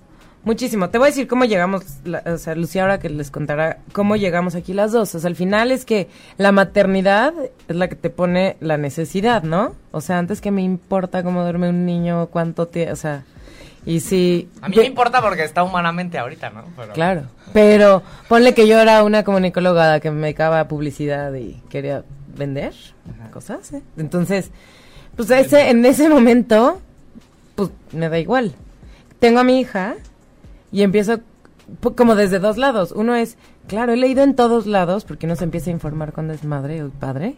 Muchísimo. 0.45 0.91
Te 0.91 0.99
voy 0.99 1.07
a 1.07 1.09
decir 1.09 1.27
cómo 1.27 1.45
llegamos, 1.45 1.83
o 2.25 2.37
sea, 2.37 2.53
Lucía 2.53 2.83
ahora 2.83 2.99
que 2.99 3.09
les 3.09 3.31
contará 3.31 3.79
cómo 3.93 4.15
llegamos 4.15 4.53
aquí 4.53 4.73
las 4.73 4.91
dos. 4.91 5.15
O 5.15 5.19
sea, 5.19 5.27
al 5.27 5.35
final 5.35 5.71
es 5.71 5.85
que 5.85 6.07
la 6.37 6.51
maternidad 6.51 7.33
es 7.67 7.75
la 7.75 7.87
que 7.87 7.95
te 7.95 8.11
pone 8.11 8.55
la 8.59 8.77
necesidad, 8.77 9.41
¿no? 9.41 9.73
O 9.91 10.01
sea, 10.01 10.19
antes 10.19 10.41
que 10.41 10.51
me 10.51 10.61
importa 10.61 11.23
cómo 11.23 11.41
duerme 11.41 11.69
un 11.69 11.87
niño, 11.87 12.27
cuánto 12.27 12.67
te, 12.67 12.91
o 12.91 12.95
sea, 12.95 13.23
y 13.87 14.01
si... 14.01 14.47
A 14.61 14.69
mí 14.69 14.75
me 14.77 14.85
importa 14.85 15.19
porque 15.19 15.43
está 15.43 15.63
humanamente 15.63 16.19
ahorita, 16.19 16.51
¿no? 16.51 16.63
Claro. 16.93 17.23
Pero 17.51 18.03
ponle 18.27 18.53
que 18.53 18.67
yo 18.67 18.79
era 18.79 19.03
una 19.03 19.23
comunicóloga 19.23 19.99
que 19.99 20.11
me 20.11 20.21
dedicaba 20.27 20.59
a 20.59 20.67
publicidad 20.67 21.33
y 21.33 21.59
quería 21.69 22.03
vender 22.37 22.75
cosas, 23.31 23.73
¿eh? 23.73 23.81
Entonces, 23.97 24.51
pues 25.15 25.31
ese, 25.31 25.71
en 25.71 25.83
ese 25.85 26.07
momento, 26.07 26.81
pues 27.55 27.71
me 27.91 28.09
da 28.09 28.19
igual. 28.19 28.53
Tengo 29.19 29.39
a 29.39 29.43
mi 29.43 29.59
hija 29.59 29.95
y 30.71 30.83
empiezo 30.83 31.21
como 31.95 32.15
desde 32.15 32.39
dos 32.39 32.57
lados. 32.57 32.91
Uno 32.91 33.15
es, 33.15 33.37
claro, 33.67 33.93
he 33.93 33.97
leído 33.97 34.23
en 34.23 34.35
todos 34.35 34.67
lados, 34.67 35.05
porque 35.05 35.25
uno 35.25 35.35
se 35.35 35.45
empieza 35.45 35.69
a 35.69 35.73
informar 35.73 36.13
cuando 36.13 36.33
es 36.33 36.43
madre 36.43 36.83
o 36.83 36.89
padre, 36.89 37.35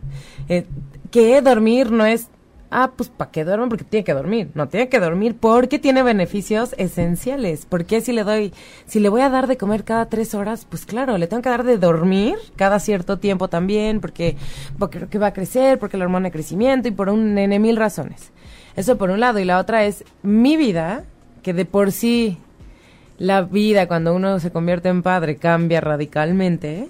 eh, 0.50 0.65
que 1.12 1.41
dormir 1.41 1.91
no 1.91 2.05
es, 2.05 2.27
ah, 2.69 2.91
pues 2.95 3.09
¿para 3.09 3.31
qué 3.31 3.45
duerme? 3.45 3.67
Porque 3.67 3.86
tiene 3.86 4.03
que 4.03 4.13
dormir. 4.13 4.50
No, 4.53 4.67
tiene 4.67 4.89
que 4.89 5.00
dormir 5.00 5.38
porque 5.39 5.79
tiene 5.79 6.03
beneficios 6.03 6.75
esenciales. 6.77 7.65
Porque 7.65 8.01
si 8.01 8.12
le 8.12 8.24
doy, 8.24 8.53
si 8.86 9.00
le 9.00 9.09
voy 9.09 9.21
a 9.21 9.29
dar 9.29 9.47
de 9.47 9.57
comer 9.57 9.83
cada 9.83 10.07
tres 10.07 10.33
horas, 10.33 10.65
pues 10.69 10.86
claro, 10.86 11.17
le 11.17 11.27
tengo 11.27 11.41
que 11.41 11.50
dar 11.50 11.63
de 11.63 11.77
dormir 11.77 12.36
cada 12.55 12.79
cierto 12.79 13.19
tiempo 13.19 13.47
también, 13.47 14.01
porque, 14.01 14.36
porque 14.77 15.17
va 15.17 15.27
a 15.27 15.33
crecer, 15.33 15.79
porque 15.79 15.97
la 15.97 16.05
hormona 16.05 16.25
de 16.25 16.31
crecimiento 16.31 16.88
y 16.88 16.91
por 16.91 17.09
un 17.09 17.38
N 17.38 17.59
mil 17.59 17.77
razones. 17.77 18.31
Eso 18.77 18.98
por 18.98 19.10
un 19.10 19.19
lado. 19.19 19.39
Y 19.39 19.43
la 19.43 19.60
otra 19.60 19.84
es 19.84 20.05
mi 20.22 20.55
vida, 20.55 21.03
que 21.43 21.53
de 21.53 21.65
por 21.65 21.91
sí 21.91 22.38
la 23.17 23.41
vida 23.41 23.88
cuando 23.88 24.15
uno 24.15 24.39
se 24.39 24.51
convierte 24.51 24.88
en 24.88 25.01
padre 25.01 25.36
cambia 25.36 25.81
radicalmente, 25.81 26.88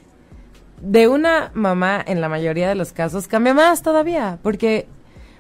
de 0.82 1.08
una 1.08 1.50
mamá 1.54 2.04
en 2.06 2.22
la 2.22 2.30
mayoría 2.30 2.70
de 2.70 2.76
los 2.76 2.92
casos 2.92 3.28
cambia 3.28 3.54
más 3.54 3.82
todavía, 3.82 4.38
porque 4.44 4.88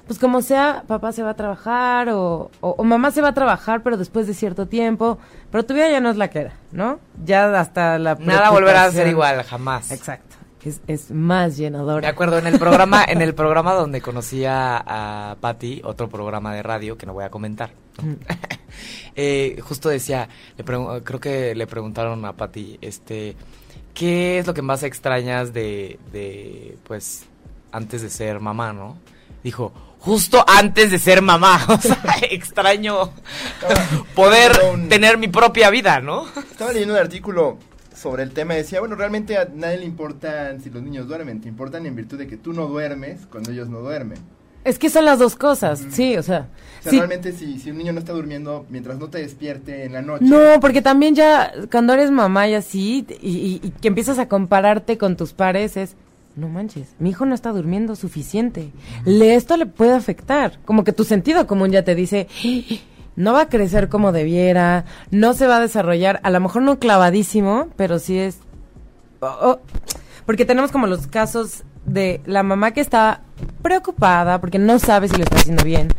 pues 0.08 0.20
como 0.20 0.42
sea, 0.42 0.84
papá 0.88 1.12
se 1.12 1.22
va 1.22 1.32
a 1.32 1.34
trabajar 1.36 2.08
o, 2.10 2.50
o, 2.62 2.84
mamá 2.86 3.12
se 3.12 3.22
va 3.22 3.30
a 3.30 3.34
trabajar, 3.34 3.84
pero 3.84 3.98
después 3.98 4.26
de 4.26 4.34
cierto 4.34 4.66
tiempo, 4.66 5.20
pero 5.52 5.66
tu 5.66 5.74
vida 5.74 5.90
ya 5.90 6.00
no 6.00 6.10
es 6.10 6.16
la 6.16 6.30
que 6.30 6.40
era, 6.40 6.54
¿no? 6.72 7.00
Ya 7.26 7.60
hasta 7.60 8.00
la... 8.00 8.16
Nada 8.16 8.50
volverá 8.52 8.86
a 8.86 8.92
ser 8.92 9.08
igual, 9.08 9.44
jamás. 9.44 9.92
Exacto. 9.92 10.27
Es, 10.68 10.82
es 10.88 11.12
más 11.12 11.56
llenador. 11.56 12.02
Me 12.02 12.08
acuerdo 12.08 12.38
en 12.38 12.48
el 12.48 12.60
programa, 12.60 13.06
en 13.08 13.22
el 13.22 13.34
programa 13.34 13.74
donde 13.74 14.02
conocí 14.02 14.44
a, 14.44 15.32
a 15.32 15.36
Patty, 15.36 15.82
otro 15.84 16.10
programa 16.10 16.54
de 16.54 16.62
radio 16.62 16.98
que 16.98 17.06
no 17.06 17.14
voy 17.14 17.24
a 17.24 17.30
comentar. 17.30 17.72
eh, 19.16 19.60
justo 19.62 19.90
decía, 19.90 20.28
le 20.58 20.64
creo 20.64 21.20
que 21.20 21.56
le 21.56 21.68
preguntaron 21.68 22.26
a 22.26 22.34
Patti, 22.34 22.78
este, 22.82 23.36
¿qué 23.94 24.40
es 24.40 24.48
lo 24.48 24.54
que 24.54 24.62
más 24.62 24.84
extrañas 24.84 25.54
de, 25.54 26.00
de, 26.12 26.78
pues, 26.84 27.26
antes 27.72 28.02
de 28.02 28.10
ser 28.10 28.40
mamá, 28.40 28.74
no? 28.74 28.98
Dijo, 29.44 29.72
justo 30.00 30.44
antes 30.48 30.92
de 30.92 31.00
ser 31.00 31.22
mamá. 31.22 31.66
O 31.70 31.82
sea, 31.82 32.02
extraño 32.30 33.12
poder 34.16 34.52
tener 34.90 35.18
mi 35.18 35.28
propia 35.28 35.70
vida, 35.70 36.00
¿no? 36.00 36.26
Estaba 36.52 36.74
leyendo 36.74 36.94
un 36.96 37.00
artículo 37.00 37.58
sobre 37.98 38.24
el 38.24 38.32
tema 38.32 38.54
y 38.54 38.58
decía, 38.58 38.80
bueno, 38.80 38.96
realmente 38.96 39.38
a 39.38 39.50
nadie 39.54 39.78
le 39.78 39.86
importan 39.86 40.62
si 40.62 40.70
los 40.70 40.84
niños 40.84 41.08
duermen, 41.08 41.42
te 41.42 41.50
importan 41.50 41.86
en 41.86 41.96
virtud 41.96 42.18
de 42.18 42.28
que 42.28 42.38
tú 42.38 42.54
no 42.54 42.68
duermes 42.68 43.26
cuando 43.32 43.52
ellos 43.52 43.70
no 43.70 43.80
duermen. 43.80 44.20
Es 44.64 44.78
que 44.78 44.90
son 44.90 45.06
las 45.06 45.18
dos 45.18 45.36
cosas, 45.36 45.84
sí, 45.92 46.18
o 46.18 46.24
sea. 46.24 46.50
O 46.82 46.84
sea 46.84 46.92
realmente 46.92 47.32
si, 47.32 47.58
si 47.58 47.72
un 47.72 47.78
niño 47.78 47.94
no 47.94 48.00
está 48.00 48.12
durmiendo 48.12 48.66
mientras 48.70 49.00
no 49.00 49.08
te 49.10 49.20
despierte 49.20 49.86
en 49.86 49.94
la 49.94 50.02
noche. 50.02 50.26
No, 50.26 50.60
porque 50.60 50.82
también 50.82 51.16
ya 51.16 51.54
cuando 51.72 51.94
eres 51.94 52.12
mamá 52.12 52.50
y 52.50 52.54
así, 52.54 53.06
y, 53.22 53.62
y, 53.64 53.70
que 53.82 53.88
empiezas 53.88 54.20
a 54.20 54.28
compararte 54.28 54.98
con 54.98 55.16
tus 55.16 55.32
pares, 55.32 55.78
es, 55.78 55.96
no 56.36 56.50
manches, 56.50 56.90
mi 57.00 57.12
hijo 57.12 57.26
no 57.26 57.34
está 57.34 57.52
durmiendo 57.52 57.96
suficiente. 57.96 58.72
Le, 59.06 59.36
esto 59.36 59.56
le 59.56 59.68
puede 59.68 59.94
afectar. 59.94 60.60
Como 60.66 60.84
que 60.84 60.92
tu 60.92 61.06
sentido 61.06 61.48
común 61.48 61.72
ya 61.72 61.84
te 61.84 61.96
dice, 61.96 62.28
no 63.18 63.34
va 63.34 63.42
a 63.42 63.50
crecer 63.50 63.90
como 63.90 64.14
debiera, 64.14 64.86
no 65.12 65.34
se 65.34 65.48
va 65.48 65.58
a 65.58 65.60
desarrollar, 65.60 66.22
a 66.24 66.30
lo 66.30 66.40
mejor 66.40 66.62
no 66.62 66.80
clavadísimo, 66.80 67.68
pero 67.76 68.00
sí 68.00 68.18
es... 68.18 68.40
Oh, 69.20 69.36
oh. 69.42 69.60
porque 70.26 70.46
tenemos 70.46 70.72
como 70.72 70.86
los 70.86 71.08
casos 71.08 71.64
de 71.86 72.22
la 72.26 72.44
mamá 72.44 72.72
que 72.72 72.82
está 72.82 73.22
preocupada 73.64 74.40
porque 74.40 74.60
no 74.60 74.78
sabe 74.78 75.08
si 75.08 75.18
lo 75.18 75.24
está 75.24 75.38
haciendo 75.38 75.64
bien, 75.64 75.90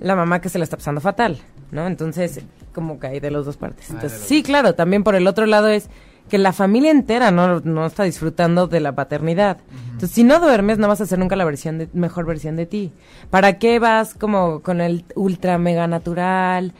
la 0.00 0.16
mamá 0.16 0.40
que 0.40 0.48
se 0.48 0.58
la 0.58 0.64
está 0.64 0.78
pasando 0.78 1.02
fatal, 1.02 1.38
¿no? 1.70 1.86
Entonces, 1.86 2.40
como 2.72 2.98
que 2.98 3.08
hay 3.08 3.20
de 3.20 3.30
las 3.30 3.44
dos 3.44 3.58
partes. 3.58 3.90
Ah, 3.90 3.94
Entonces, 3.94 4.20
sí, 4.20 4.42
claro, 4.42 4.74
también 4.74 5.04
por 5.04 5.14
el 5.14 5.26
otro 5.26 5.44
lado 5.44 5.68
es 5.68 5.90
que 6.28 6.38
la 6.38 6.52
familia 6.52 6.90
entera 6.90 7.30
no, 7.30 7.60
no 7.60 7.86
está 7.86 8.04
disfrutando 8.04 8.66
de 8.66 8.80
la 8.80 8.94
paternidad. 8.94 9.58
Entonces, 9.86 10.10
si 10.10 10.24
no 10.24 10.40
duermes, 10.40 10.78
no 10.78 10.88
vas 10.88 11.00
a 11.00 11.06
ser 11.06 11.18
nunca 11.18 11.36
la 11.36 11.44
versión 11.44 11.78
de, 11.78 11.88
mejor 11.92 12.26
versión 12.26 12.56
de 12.56 12.66
ti. 12.66 12.92
¿Para 13.30 13.58
qué 13.58 13.78
vas 13.78 14.14
como 14.14 14.60
con 14.60 14.80
el 14.80 15.04
ultra 15.14 15.58
mega 15.58 15.86
natural? 15.86 16.72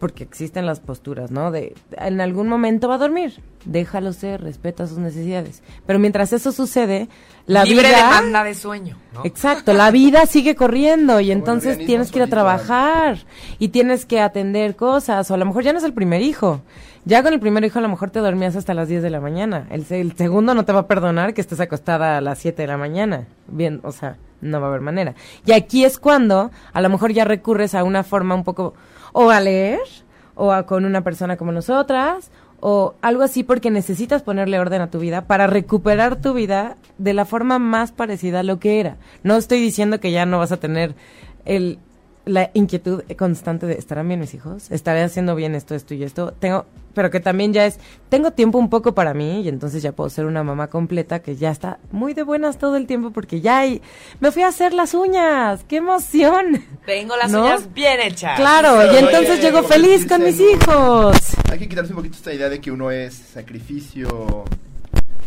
Porque 0.00 0.24
existen 0.24 0.64
las 0.66 0.80
posturas, 0.80 1.30
¿no? 1.30 1.50
De 1.52 1.74
en 1.98 2.20
algún 2.22 2.48
momento 2.48 2.88
va 2.88 2.94
a 2.94 2.98
dormir, 2.98 3.40
déjalo 3.66 4.14
ser, 4.14 4.42
respeta 4.42 4.86
sus 4.86 4.98
necesidades. 4.98 5.62
Pero 5.86 5.98
mientras 5.98 6.32
eso 6.32 6.50
sucede, 6.52 7.08
la 7.46 7.64
Libre 7.64 7.88
vida 7.88 7.98
demanda 7.98 8.42
de 8.42 8.54
sueño, 8.54 8.96
¿no? 9.12 9.24
Exacto, 9.24 9.74
la 9.74 9.90
vida 9.90 10.24
sigue 10.24 10.56
corriendo 10.56 11.20
y 11.20 11.30
entonces 11.30 11.78
tienes 11.78 12.10
que 12.10 12.18
ir 12.18 12.22
a 12.24 12.28
trabajar 12.28 13.18
y 13.58 13.68
tienes 13.68 14.06
que 14.06 14.20
atender 14.20 14.74
cosas, 14.74 15.30
o 15.30 15.34
a 15.34 15.36
lo 15.36 15.44
mejor 15.44 15.62
ya 15.62 15.72
no 15.72 15.78
es 15.78 15.84
el 15.84 15.92
primer 15.92 16.22
hijo. 16.22 16.62
Ya 17.04 17.22
con 17.22 17.32
el 17.32 17.40
primer 17.40 17.64
hijo 17.64 17.78
a 17.78 17.82
lo 17.82 17.88
mejor 17.88 18.10
te 18.10 18.18
dormías 18.18 18.56
hasta 18.56 18.74
las 18.74 18.88
10 18.88 19.02
de 19.02 19.10
la 19.10 19.20
mañana. 19.20 19.66
El, 19.70 19.86
el 19.90 20.16
segundo 20.16 20.54
no 20.54 20.64
te 20.64 20.72
va 20.72 20.80
a 20.80 20.86
perdonar 20.86 21.32
que 21.32 21.40
estés 21.40 21.60
acostada 21.60 22.18
a 22.18 22.20
las 22.20 22.38
7 22.38 22.60
de 22.60 22.68
la 22.68 22.76
mañana. 22.76 23.26
Bien, 23.48 23.80
o 23.84 23.92
sea, 23.92 24.16
no 24.40 24.60
va 24.60 24.66
a 24.66 24.70
haber 24.70 24.82
manera. 24.82 25.14
Y 25.46 25.52
aquí 25.52 25.84
es 25.84 25.98
cuando 25.98 26.50
a 26.72 26.80
lo 26.80 26.88
mejor 26.88 27.12
ya 27.12 27.24
recurres 27.24 27.74
a 27.74 27.84
una 27.84 28.02
forma 28.02 28.34
un 28.34 28.44
poco 28.44 28.74
o 29.12 29.30
a 29.30 29.40
leer 29.40 29.80
o 30.34 30.52
a, 30.52 30.66
con 30.66 30.84
una 30.84 31.02
persona 31.02 31.36
como 31.36 31.52
nosotras 31.52 32.30
o 32.60 32.94
algo 33.00 33.22
así 33.22 33.42
porque 33.42 33.70
necesitas 33.70 34.22
ponerle 34.22 34.58
orden 34.58 34.82
a 34.82 34.90
tu 34.90 34.98
vida 34.98 35.26
para 35.26 35.46
recuperar 35.46 36.20
tu 36.20 36.34
vida 36.34 36.76
de 36.98 37.14
la 37.14 37.24
forma 37.24 37.58
más 37.58 37.92
parecida 37.92 38.40
a 38.40 38.42
lo 38.42 38.58
que 38.58 38.80
era. 38.80 38.98
No 39.22 39.36
estoy 39.36 39.60
diciendo 39.60 40.00
que 40.00 40.12
ya 40.12 40.26
no 40.26 40.38
vas 40.38 40.52
a 40.52 40.58
tener 40.58 40.94
el 41.44 41.78
la 42.26 42.50
inquietud 42.54 43.02
constante 43.16 43.66
de 43.66 43.74
estarán 43.74 44.08
bien 44.08 44.20
mis 44.20 44.34
hijos, 44.34 44.70
estaré 44.70 45.02
haciendo 45.02 45.34
bien 45.34 45.54
esto, 45.54 45.74
esto 45.74 45.94
y 45.94 46.02
esto. 46.02 46.32
Tengo, 46.38 46.66
pero 46.94 47.10
que 47.10 47.20
también 47.20 47.52
ya 47.52 47.66
es, 47.66 47.78
tengo 48.08 48.32
tiempo 48.32 48.58
un 48.58 48.70
poco 48.70 48.94
para 48.94 49.14
mí 49.14 49.42
y 49.42 49.48
entonces 49.48 49.82
ya 49.82 49.92
puedo 49.92 50.10
ser 50.10 50.26
una 50.26 50.42
mamá 50.42 50.68
completa 50.68 51.20
que 51.20 51.36
ya 51.36 51.50
está 51.50 51.78
muy 51.92 52.14
de 52.14 52.22
buenas 52.22 52.58
todo 52.58 52.76
el 52.76 52.86
tiempo 52.86 53.10
porque 53.10 53.40
ya 53.40 53.58
hay, 53.58 53.82
me 54.20 54.32
fui 54.32 54.42
a 54.42 54.48
hacer 54.48 54.72
las 54.72 54.94
uñas, 54.94 55.64
qué 55.68 55.76
emoción. 55.76 56.64
Tengo 56.86 57.16
las 57.16 57.32
uñas 57.32 57.72
bien 57.72 58.00
hechas. 58.00 58.36
Claro, 58.36 58.92
y 58.92 58.96
entonces 58.96 59.40
llego 59.40 59.62
feliz 59.62 60.06
con 60.06 60.22
mis 60.24 60.40
hijos. 60.40 61.16
Hay 61.50 61.58
que 61.58 61.68
quitarse 61.68 61.92
un 61.92 61.98
poquito 61.98 62.16
esta 62.16 62.32
idea 62.32 62.48
de 62.48 62.60
que 62.60 62.70
uno 62.70 62.90
es 62.90 63.14
sacrificio 63.14 64.44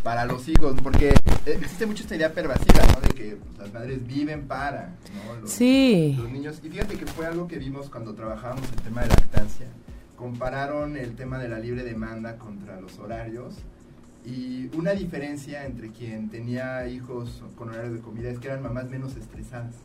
para 0.03 0.25
los 0.25 0.47
hijos, 0.49 0.75
porque 0.83 1.15
existe 1.45 1.85
mucho 1.85 2.03
esta 2.03 2.15
idea 2.15 2.33
pervasiva, 2.33 2.81
¿no? 2.93 3.07
De 3.07 3.13
que 3.13 3.37
pues, 3.37 3.57
las 3.57 3.73
madres 3.73 4.05
viven 4.05 4.47
para, 4.47 4.93
¿no? 5.25 5.41
Los, 5.41 5.49
sí. 5.49 6.15
Los 6.19 6.29
niños. 6.29 6.59
Y 6.61 6.69
fíjate 6.69 6.95
que 6.97 7.05
fue 7.05 7.25
algo 7.25 7.47
que 7.47 7.57
vimos 7.57 7.89
cuando 7.89 8.13
trabajábamos 8.13 8.69
el 8.69 8.81
tema 8.81 9.01
de 9.01 9.07
lactancia. 9.07 9.67
Compararon 10.15 10.97
el 10.97 11.15
tema 11.15 11.39
de 11.39 11.49
la 11.49 11.59
libre 11.59 11.83
demanda 11.83 12.37
contra 12.37 12.79
los 12.79 12.99
horarios. 12.99 13.55
Y 14.25 14.69
una 14.77 14.91
diferencia 14.91 15.65
entre 15.65 15.91
quien 15.91 16.29
tenía 16.29 16.87
hijos 16.87 17.43
con 17.57 17.69
horarios 17.69 17.93
de 17.93 17.99
comida 17.99 18.29
es 18.29 18.39
que 18.39 18.47
eran 18.47 18.63
mamás 18.63 18.89
menos 18.89 19.15
estresadas. 19.17 19.75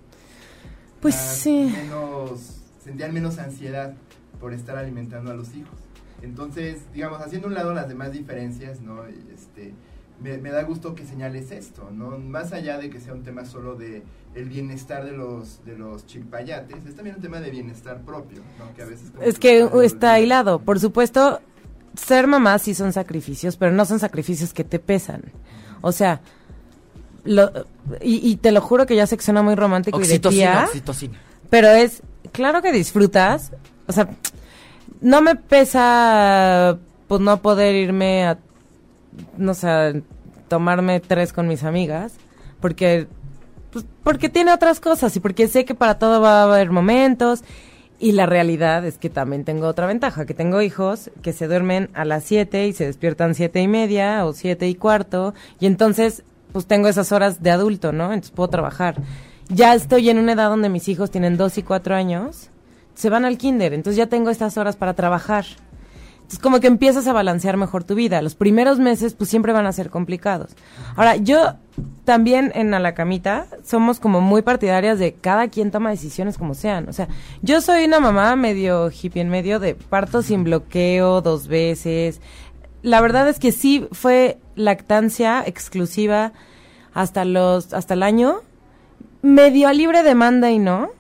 Pues 1.01 1.15
sí. 1.15 1.73
Menos, 1.77 2.61
sentían 2.83 3.13
menos 3.13 3.39
ansiedad 3.39 3.95
por 4.41 4.53
estar 4.53 4.77
alimentando 4.77 5.31
a 5.31 5.35
los 5.35 5.55
hijos. 5.55 5.79
Entonces, 6.23 6.83
digamos, 6.93 7.21
haciendo 7.21 7.49
un 7.49 7.55
lado 7.55 7.73
las 7.73 7.89
demás 7.89 8.13
diferencias, 8.13 8.81
¿no? 8.81 9.05
Este, 9.05 9.73
me, 10.21 10.51
da 10.51 10.63
gusto 10.63 10.95
que 10.95 11.05
señales 11.05 11.51
esto, 11.53 11.91
¿no? 11.93 12.19
Más 12.19 12.53
allá 12.53 12.79
de 12.79 12.91
que 12.91 13.01
sea 13.01 13.13
un 13.13 13.23
tema 13.23 13.45
solo 13.45 13.77
de 13.77 14.03
el 14.35 14.49
bienestar 14.49 15.05
de 15.05 15.13
los 15.13 15.65
de 15.65 15.77
los 15.77 16.07
chilpayates, 16.07 16.87
es 16.87 16.95
también 16.95 17.17
un 17.17 17.23
tema 17.23 17.41
de 17.41 17.51
bienestar 17.51 18.03
propio, 18.03 18.43
¿no? 18.59 18.75
Que 18.75 18.83
a 18.83 18.87
veces 18.87 19.11
es 19.23 19.39
que 19.39 19.69
está 19.83 20.21
hilado, 20.21 20.61
por 20.61 20.81
supuesto, 20.81 21.41
ser 21.95 22.27
mamá 22.27 22.59
sí 22.59 22.75
son 22.75 22.93
sacrificios, 22.93 23.57
pero 23.57 23.73
no 23.73 23.85
son 23.85 23.99
sacrificios 23.99 24.53
que 24.53 24.65
te 24.65 24.79
pesan. 24.79 25.23
O 25.81 25.93
sea, 25.93 26.21
lo, 27.25 27.51
y, 28.01 28.37
te 28.37 28.53
lo 28.53 28.61
juro 28.61 28.87
que 28.87 28.97
ya 28.97 29.07
sé 29.07 29.17
que 29.17 29.23
suena 29.23 29.43
muy 29.43 29.55
romántico 29.55 30.01
y 30.01 30.07
de 30.07 30.19
tía, 30.19 30.69
pero 31.51 31.69
es 31.69 32.03
claro 32.33 32.63
que 32.63 32.73
disfrutas, 32.73 33.53
o 33.87 33.93
sea, 33.93 34.09
no 35.01 35.21
me 35.23 35.37
pesa 35.37 36.79
pues 37.07 37.21
no 37.21 37.41
poder 37.41 37.75
irme 37.75 38.27
a 38.27 38.39
no 39.37 39.55
sé, 39.55 40.03
tomarme 40.49 41.01
tres 41.01 41.33
con 41.33 41.49
mis 41.49 41.65
amigas, 41.65 42.15
porque, 42.61 43.07
pues, 43.83 43.95
porque 44.03 44.29
tiene 44.29 44.53
otras 44.53 44.81
cosas 44.81 45.15
y 45.17 45.21
porque 45.21 45.49
sé 45.49 45.65
que 45.65 45.75
para 45.75 45.99
todo 45.99 46.21
va 46.21 46.41
a 46.41 46.45
haber 46.45 46.71
momentos 46.71 47.43
Y 48.01 48.13
la 48.13 48.27
realidad 48.27 48.85
es 48.87 48.97
que 48.97 49.11
también 49.11 49.45
tengo 49.45 49.67
otra 49.67 49.87
ventaja, 49.87 50.25
que 50.25 50.35
tengo 50.35 50.63
hijos 50.63 51.11
que 51.21 51.33
se 51.33 51.49
duermen 51.49 51.91
a 51.95 52.05
las 52.05 52.23
7 52.25 52.69
y 52.69 52.73
se 52.73 52.87
despiertan 52.87 53.35
siete 53.35 53.61
y 53.61 53.67
media 53.67 54.25
o 54.25 54.33
siete 54.33 54.69
y 54.69 54.77
cuarto, 54.77 55.35
y 55.59 55.67
entonces 55.67 56.23
pues 56.53 56.67
tengo 56.67 56.89
esas 56.89 57.11
horas 57.11 57.43
de 57.43 57.51
adulto, 57.51 57.93
¿no? 57.93 58.13
Entonces 58.13 58.31
puedo 58.31 58.49
trabajar. 58.51 58.97
Ya 59.49 59.75
estoy 59.75 60.11
en 60.11 60.19
una 60.19 60.33
edad 60.33 60.49
donde 60.49 60.69
mis 60.69 60.89
hijos 60.89 61.11
tienen 61.11 61.37
dos 61.37 61.59
y 61.59 61.63
cuatro 61.63 61.97
años, 61.97 62.51
se 62.95 63.11
van 63.11 63.25
al 63.25 63.37
kinder, 63.37 63.75
entonces 63.75 63.97
ya 63.97 64.07
tengo 64.07 64.31
estas 64.31 64.57
horas 64.59 64.77
para 64.77 64.95
trabajar. 64.95 65.45
Entonces 66.29 66.43
como 66.43 66.61
que 66.61 66.67
empiezas 66.67 67.07
a 67.07 67.15
balancear 67.15 67.57
mejor 67.57 67.85
tu 67.85 67.95
vida. 67.95 68.21
Los 68.21 68.35
primeros 68.35 68.79
meses 68.79 69.15
pues 69.15 69.31
siempre 69.31 69.55
van 69.55 69.65
a 69.65 69.73
ser 69.73 69.89
complicados. 69.89 70.51
Ahora, 70.95 71.17
yo 71.17 71.55
también 72.05 72.53
en 72.55 72.75
A 72.75 72.81
la 72.81 72.93
Camita 72.93 73.47
somos 73.65 73.99
como 73.99 74.21
muy 74.21 74.43
partidarias 74.43 74.99
de 74.99 75.15
cada 75.15 75.49
quien 75.49 75.71
toma 75.71 75.89
decisiones 75.89 76.37
como 76.37 76.53
sean. 76.53 76.87
O 76.91 76.93
sea, 76.93 77.09
yo 77.41 77.63
soy 77.63 77.87
una 77.87 77.99
mamá 77.99 78.37
medio 78.37 78.91
hippie 78.91 79.23
en 79.23 79.31
medio 79.31 79.59
de 79.59 79.75
parto 79.75 80.21
sin 80.21 80.45
bloqueo 80.45 81.23
dos 81.23 81.49
veces. 81.49 82.21
La 82.83 83.01
verdad 83.01 83.27
es 83.31 83.39
que 83.39 83.51
sí 83.51 83.89
fue 83.93 84.37
lactancia 84.55 85.43
exclusiva 85.47 86.35
hasta 86.93 87.25
los 87.25 87.73
hasta 87.73 87.95
el 87.95 88.03
año 88.03 88.43
medio 89.23 89.67
a 89.67 89.73
libre 89.73 90.03
demanda 90.03 90.51
y 90.51 90.59
no 90.59 90.91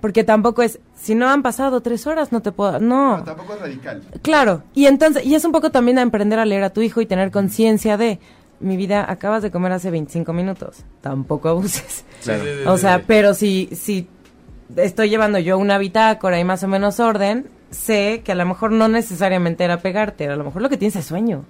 porque 0.00 0.24
tampoco 0.24 0.62
es 0.62 0.80
si 0.94 1.14
no 1.14 1.28
han 1.28 1.42
pasado 1.42 1.80
tres 1.80 2.06
horas 2.06 2.32
no 2.32 2.40
te 2.40 2.52
puedo 2.52 2.78
no, 2.80 3.18
No, 3.18 3.24
tampoco 3.24 3.54
es 3.54 3.60
radical. 3.60 4.02
Claro, 4.22 4.62
y 4.74 4.86
entonces, 4.86 5.24
y 5.24 5.34
es 5.34 5.44
un 5.44 5.52
poco 5.52 5.70
también 5.70 5.98
a 5.98 6.02
aprender 6.02 6.38
a 6.38 6.44
leer 6.44 6.64
a 6.64 6.70
tu 6.70 6.82
hijo 6.82 7.00
y 7.00 7.06
tener 7.06 7.30
conciencia 7.30 7.96
de, 7.96 8.18
mi 8.60 8.76
vida, 8.76 9.10
acabas 9.10 9.42
de 9.42 9.50
comer 9.50 9.72
hace 9.72 9.90
25 9.90 10.32
minutos, 10.32 10.84
tampoco 11.00 11.48
abuses. 11.48 12.04
Claro. 12.22 12.72
O 12.72 12.78
sea, 12.78 13.04
pero 13.06 13.34
si, 13.34 13.68
si 13.72 14.08
estoy 14.76 15.10
llevando 15.10 15.38
yo 15.38 15.58
una 15.58 15.78
bitácora 15.78 16.40
y 16.40 16.44
más 16.44 16.62
o 16.64 16.68
menos 16.68 17.00
orden, 17.00 17.48
sé 17.70 18.22
que 18.24 18.32
a 18.32 18.34
lo 18.34 18.44
mejor 18.46 18.72
no 18.72 18.88
necesariamente 18.88 19.64
era 19.64 19.78
pegarte, 19.78 20.28
a 20.28 20.36
lo 20.36 20.44
mejor 20.44 20.62
lo 20.62 20.68
que 20.68 20.76
tienes 20.76 20.96
es 20.96 21.06
sueño. 21.06 21.44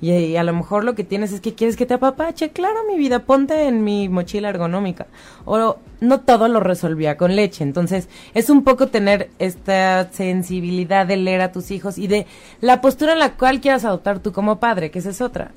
Y, 0.00 0.12
y 0.12 0.36
a 0.36 0.44
lo 0.44 0.52
mejor 0.52 0.84
lo 0.84 0.94
que 0.94 1.04
tienes 1.04 1.32
es 1.32 1.40
que 1.40 1.54
quieres 1.54 1.76
que 1.76 1.86
te 1.86 1.94
apapache. 1.94 2.50
Claro, 2.50 2.80
mi 2.88 2.96
vida, 2.96 3.20
ponte 3.20 3.66
en 3.66 3.84
mi 3.84 4.08
mochila 4.08 4.48
ergonómica. 4.48 5.06
O 5.44 5.78
no 6.00 6.20
todo 6.20 6.48
lo 6.48 6.60
resolvía 6.60 7.16
con 7.16 7.34
leche. 7.34 7.64
Entonces, 7.64 8.08
es 8.34 8.50
un 8.50 8.64
poco 8.64 8.88
tener 8.88 9.30
esta 9.38 10.10
sensibilidad 10.12 11.06
de 11.06 11.16
leer 11.16 11.40
a 11.40 11.52
tus 11.52 11.70
hijos 11.70 11.98
y 11.98 12.06
de 12.06 12.26
la 12.60 12.80
postura 12.80 13.12
en 13.12 13.18
la 13.18 13.34
cual 13.34 13.60
quieras 13.60 13.84
adoptar 13.84 14.20
tú 14.20 14.32
como 14.32 14.60
padre, 14.60 14.90
que 14.90 15.00
esa 15.00 15.10
es 15.10 15.20
otra. 15.20 15.50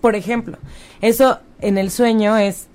Por 0.00 0.14
ejemplo, 0.16 0.58
eso 1.00 1.38
en 1.60 1.78
el 1.78 1.90
sueño 1.90 2.36
es 2.36 2.68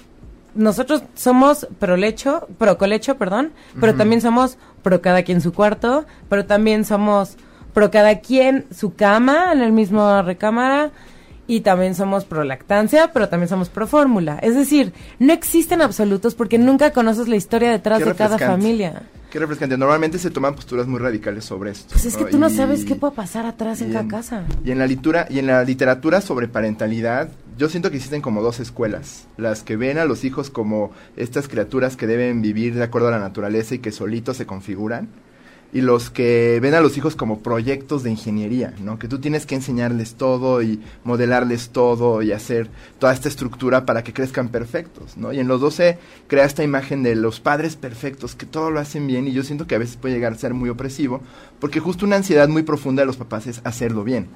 nosotros 0.56 1.04
somos 1.14 1.68
pro 1.78 1.96
lecho, 1.96 2.48
pro 2.58 2.78
colecho, 2.78 3.18
perdón, 3.18 3.52
pero 3.80 3.96
también 3.96 4.20
somos 4.20 4.58
pro 4.82 5.00
cada 5.02 5.24
quien 5.24 5.42
su 5.42 5.54
cuarto, 5.54 6.06
pero 6.28 6.46
también 6.46 6.86
somos 6.86 7.38
pro 7.74 7.92
cada 7.92 8.20
quien 8.20 8.66
su 8.76 8.94
cama 8.96 9.52
en 9.54 9.62
el 9.62 9.72
mismo 9.72 10.22
recámara 10.22 10.92
y 11.48 11.62
también 11.62 11.96
somos 11.96 12.26
pro 12.26 12.44
lactancia, 12.44 13.12
pero 13.12 13.28
también 13.28 13.50
somos 13.50 13.70
pro 13.70 13.88
fórmula. 13.88 14.38
Es 14.42 14.54
decir, 14.56 14.94
no 15.18 15.34
existen 15.34 15.82
absolutos 15.82 16.36
porque 16.36 16.60
nunca 16.60 16.92
conoces 16.92 17.28
la 17.28 17.36
historia 17.38 17.72
detrás 17.72 18.06
de 18.06 18.14
cada 18.14 18.38
familia. 18.38 19.02
Qué 19.32 19.38
refrescante. 19.38 19.78
Normalmente 19.78 20.18
se 20.18 20.32
toman 20.32 20.56
posturas 20.56 20.88
muy 20.88 21.00
radicales 21.00 21.46
sobre 21.46 21.70
esto. 21.72 21.90
Pues 21.94 22.06
es 22.06 22.18
que 22.18 22.26
tú 22.26 22.40
no 22.40 22.50
Y- 22.50 22.54
sabes 22.56 22.84
qué 22.86 22.96
puede 22.96 23.14
pasar 23.14 23.46
atrás 23.46 23.80
en 23.82 23.94
cada 23.94 24.08
casa. 24.08 24.44
Y 24.66 24.72
en 24.72 24.80
la 24.80 24.88
literatura, 24.88 25.28
y 25.30 25.38
en 25.40 25.46
la 25.48 25.64
literatura 25.64 26.22
sobre 26.22 26.48
parentalidad, 26.48 27.30
yo 27.58 27.70
siento 27.70 27.92
que 27.92 27.98
existen 27.98 28.22
como 28.22 28.42
dos 28.42 28.60
escuelas, 28.60 29.28
las 29.38 29.62
que 29.64 29.76
ven 29.76 29.98
a 30.00 30.06
los 30.06 30.24
hijos 30.24 30.50
como 30.50 30.92
estas 31.16 31.48
criaturas 31.48 31.96
que 31.96 32.08
deben 32.08 32.42
vivir 32.42 32.74
de 32.74 32.84
acuerdo 32.84 33.10
a 33.10 33.12
la 33.12 33.20
naturaleza 33.20 33.76
y 33.76 33.80
que 33.80 33.92
solitos 33.92 34.38
se 34.38 34.46
configuran, 34.48 35.10
y 35.72 35.82
los 35.82 36.10
que 36.10 36.60
ven 36.62 36.74
a 36.74 36.82
los 36.82 36.98
hijos 36.98 37.16
como 37.16 37.40
proyectos 37.40 38.04
de 38.04 38.12
ingeniería, 38.12 38.74
¿no? 38.82 38.98
Que 38.98 39.08
tú 39.08 39.20
tienes 39.20 39.46
que 39.46 39.56
enseñarles 39.56 40.16
todo 40.16 40.62
y 40.62 40.82
modelarles 41.04 41.70
todo 41.70 42.22
y 42.22 42.32
hacer 42.32 42.70
toda 42.98 43.14
esta 43.14 43.30
estructura 43.30 43.86
para 43.86 44.04
que 44.04 44.14
crezcan 44.14 44.50
perfectos, 44.50 45.18
¿no? 45.18 45.32
Y 45.32 45.40
en 45.40 45.48
los 45.48 45.62
dos 45.62 45.76
se 45.76 46.00
crea 46.28 46.46
esta 46.46 46.64
imagen 46.64 47.04
de 47.04 47.16
los 47.16 47.40
padres 47.40 47.76
perfectos, 47.76 48.36
que 48.36 48.46
todo 48.46 48.72
lo 48.72 48.80
hacen 48.80 49.06
bien 49.08 49.28
y 49.28 49.32
yo 49.32 49.44
siento 49.44 49.68
que 49.68 49.76
a 49.76 49.80
veces 49.80 49.98
puede 49.98 50.16
llegar 50.16 50.34
a 50.34 50.38
ser 50.38 50.54
muy 50.54 50.70
opresivo, 50.70 51.22
porque 51.60 51.80
justo 51.80 52.06
una 52.06 52.16
ansiedad 52.16 52.50
muy 52.50 52.64
profunda 52.64 53.02
de 53.02 53.08
los 53.08 53.18
papás 53.18 53.48
es 53.48 53.62
hacerlo 53.64 54.04
bien. 54.04 54.28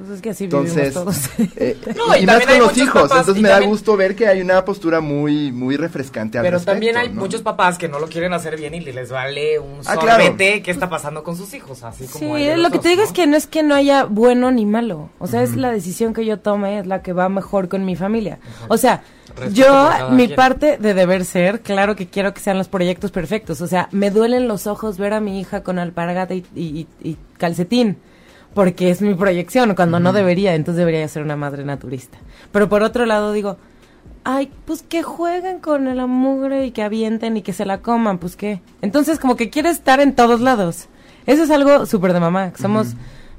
Pues 0.00 0.10
es 0.16 0.22
que 0.22 0.30
así 0.30 0.44
Entonces, 0.44 0.94
vivimos 0.94 0.94
todos. 0.94 1.30
eh, 1.56 1.76
No, 1.96 2.16
y 2.16 2.22
y, 2.22 2.26
más 2.26 2.40
con 2.40 2.48
hay 2.48 2.58
los 2.58 2.76
hijos, 2.78 3.02
papás, 3.02 3.18
entonces 3.20 3.42
me 3.42 3.48
da 3.48 3.54
también- 3.56 3.70
gusto 3.70 3.96
ver 3.96 4.16
que 4.16 4.26
hay 4.26 4.40
una 4.40 4.64
postura 4.64 5.00
muy 5.00 5.52
muy 5.52 5.76
refrescante 5.76 6.38
al 6.38 6.42
Pero 6.44 6.56
respecto, 6.56 6.72
también 6.72 6.96
hay 6.96 7.08
¿no? 7.10 7.20
muchos 7.20 7.42
papás 7.42 7.76
que 7.78 7.88
no 7.88 7.98
lo 7.98 8.08
quieren 8.08 8.32
hacer 8.32 8.56
bien 8.56 8.74
y 8.74 8.80
les 8.80 9.10
vale 9.10 9.58
un 9.58 9.80
Ah, 9.86 9.96
claro. 9.96 10.24
qué 10.38 10.62
está 10.66 10.88
pasando 10.88 11.22
con 11.22 11.36
sus 11.36 11.52
hijos, 11.54 11.82
así 11.82 12.06
Sí, 12.06 12.12
como 12.20 12.36
de 12.36 12.56
lo 12.56 12.70
que 12.70 12.78
te 12.78 12.88
digo 12.88 13.02
¿no? 13.02 13.06
es 13.06 13.12
que 13.12 13.26
no 13.26 13.36
es 13.36 13.46
que 13.46 13.62
no 13.62 13.74
haya 13.74 14.04
bueno 14.04 14.50
ni 14.50 14.66
malo. 14.66 15.10
O 15.18 15.26
sea, 15.26 15.42
es 15.42 15.56
la 15.56 15.70
decisión 15.70 16.14
que 16.14 16.24
yo 16.24 16.38
tome, 16.38 16.78
es 16.80 16.86
la 16.86 17.02
que 17.02 17.12
va 17.12 17.28
mejor 17.28 17.68
con 17.68 17.84
mi 17.84 17.96
familia. 17.96 18.38
O 18.68 18.76
sea, 18.76 19.02
Respeto 19.36 19.52
yo, 19.54 19.90
mi 20.12 20.26
quien. 20.26 20.36
parte 20.36 20.76
de 20.78 20.92
deber 20.94 21.24
ser, 21.24 21.60
claro 21.60 21.94
que 21.94 22.08
quiero 22.08 22.34
que 22.34 22.40
sean 22.40 22.58
los 22.58 22.68
proyectos 22.68 23.10
perfectos. 23.12 23.60
O 23.60 23.66
sea, 23.68 23.88
me 23.92 24.10
duelen 24.10 24.48
los 24.48 24.66
ojos 24.66 24.98
ver 24.98 25.12
a 25.12 25.20
mi 25.20 25.38
hija 25.40 25.62
con 25.62 25.78
alpargata 25.78 26.34
y, 26.34 26.44
y- 26.54 26.86
y 27.02 27.16
calcetín. 27.38 27.96
Porque 28.54 28.90
es 28.90 29.00
mi 29.00 29.14
proyección, 29.14 29.74
cuando 29.74 30.00
no 30.00 30.12
debería, 30.12 30.54
entonces 30.54 30.78
debería 30.78 31.06
ser 31.08 31.22
una 31.22 31.36
madre 31.36 31.64
naturista. 31.64 32.18
Pero 32.52 32.68
por 32.68 32.82
otro 32.82 33.06
lado 33.06 33.32
digo, 33.32 33.58
ay, 34.24 34.50
pues 34.64 34.82
que 34.82 35.02
jueguen 35.02 35.60
con 35.60 35.96
la 35.96 36.06
mugre 36.06 36.66
y 36.66 36.70
que 36.72 36.82
avienten 36.82 37.36
y 37.36 37.42
que 37.42 37.52
se 37.52 37.64
la 37.64 37.78
coman, 37.78 38.18
pues 38.18 38.36
qué. 38.36 38.60
Entonces 38.82 39.18
como 39.18 39.36
que 39.36 39.50
quiere 39.50 39.70
estar 39.70 40.00
en 40.00 40.14
todos 40.14 40.40
lados. 40.40 40.88
Eso 41.26 41.44
es 41.44 41.50
algo 41.50 41.86
súper 41.86 42.12
de 42.12 42.20
mamá, 42.20 42.52
somos 42.58 42.94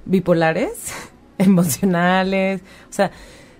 bipolares, 0.05 0.93
emocionales, 1.37 2.61
o 2.89 2.93
sea, 2.93 3.11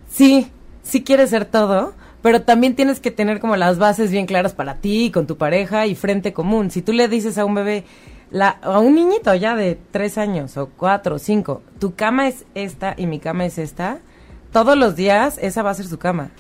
sí, 0.10 0.48
sí 0.84 1.04
quieres 1.04 1.32
ser 1.32 1.46
todo, 1.46 1.94
pero 2.22 2.44
también 2.44 2.76
tienes 2.76 3.00
que 3.00 3.12
tener 3.12 3.40
como 3.40 3.56
las 3.56 3.80
bases 3.80 4.12
bien 4.12 4.28
claras 4.28 4.54
para 4.54 4.76
ti, 4.76 5.12
con 5.12 5.26
tu 5.26 5.38
pareja 5.38 5.88
y 5.88 5.96
frente 5.96 6.34
común. 6.34 6.70
Si 6.70 6.82
tú 6.82 6.94
le 6.94 7.08
dices 7.08 7.38
a 7.38 7.46
un 7.46 7.56
bebé, 7.56 7.84
la, 8.32 8.50
a 8.62 8.80
un 8.80 8.96
niñito 8.96 9.34
ya 9.36 9.56
de 9.56 9.78
tres 9.92 10.18
años 10.18 10.58
o 10.58 10.70
cuatro 10.70 11.16
o 11.16 11.20
cinco, 11.20 11.62
tu 11.80 11.96
cama 11.96 12.28
es 12.28 12.46
esta 12.56 12.96
y 12.98 13.06
mi 13.06 13.20
cama 13.20 13.46
es 13.46 13.58
esta, 13.58 14.00
todos 14.52 14.78
los 14.78 14.96
días 14.96 15.38
esa 15.42 15.62
va 15.64 15.72
a 15.72 15.76
ser 15.76 15.88
su 15.88 16.00
cama. 16.00 16.32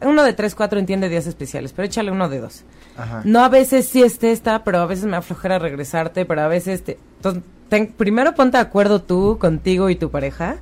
Uno 0.00 0.22
de 0.22 0.32
tres, 0.32 0.54
cuatro 0.54 0.78
entiende 0.78 1.08
días 1.08 1.26
especiales, 1.26 1.72
pero 1.72 1.86
échale 1.86 2.10
uno 2.10 2.28
de 2.28 2.40
dos. 2.40 2.64
Ajá. 2.96 3.22
No 3.24 3.40
a 3.40 3.48
veces 3.48 3.88
sí 3.88 4.02
esté 4.02 4.32
esta, 4.32 4.62
pero 4.64 4.78
a 4.78 4.86
veces 4.86 5.06
me 5.06 5.16
aflojera 5.16 5.58
regresarte, 5.58 6.24
pero 6.24 6.42
a 6.42 6.48
veces 6.48 6.84
te... 6.84 6.98
entonces, 7.16 7.42
ten- 7.68 7.88
primero 7.96 8.34
ponte 8.34 8.56
de 8.58 8.62
acuerdo 8.62 9.02
tú, 9.02 9.38
contigo 9.38 9.90
y 9.90 9.96
tu 9.96 10.10
pareja, 10.10 10.56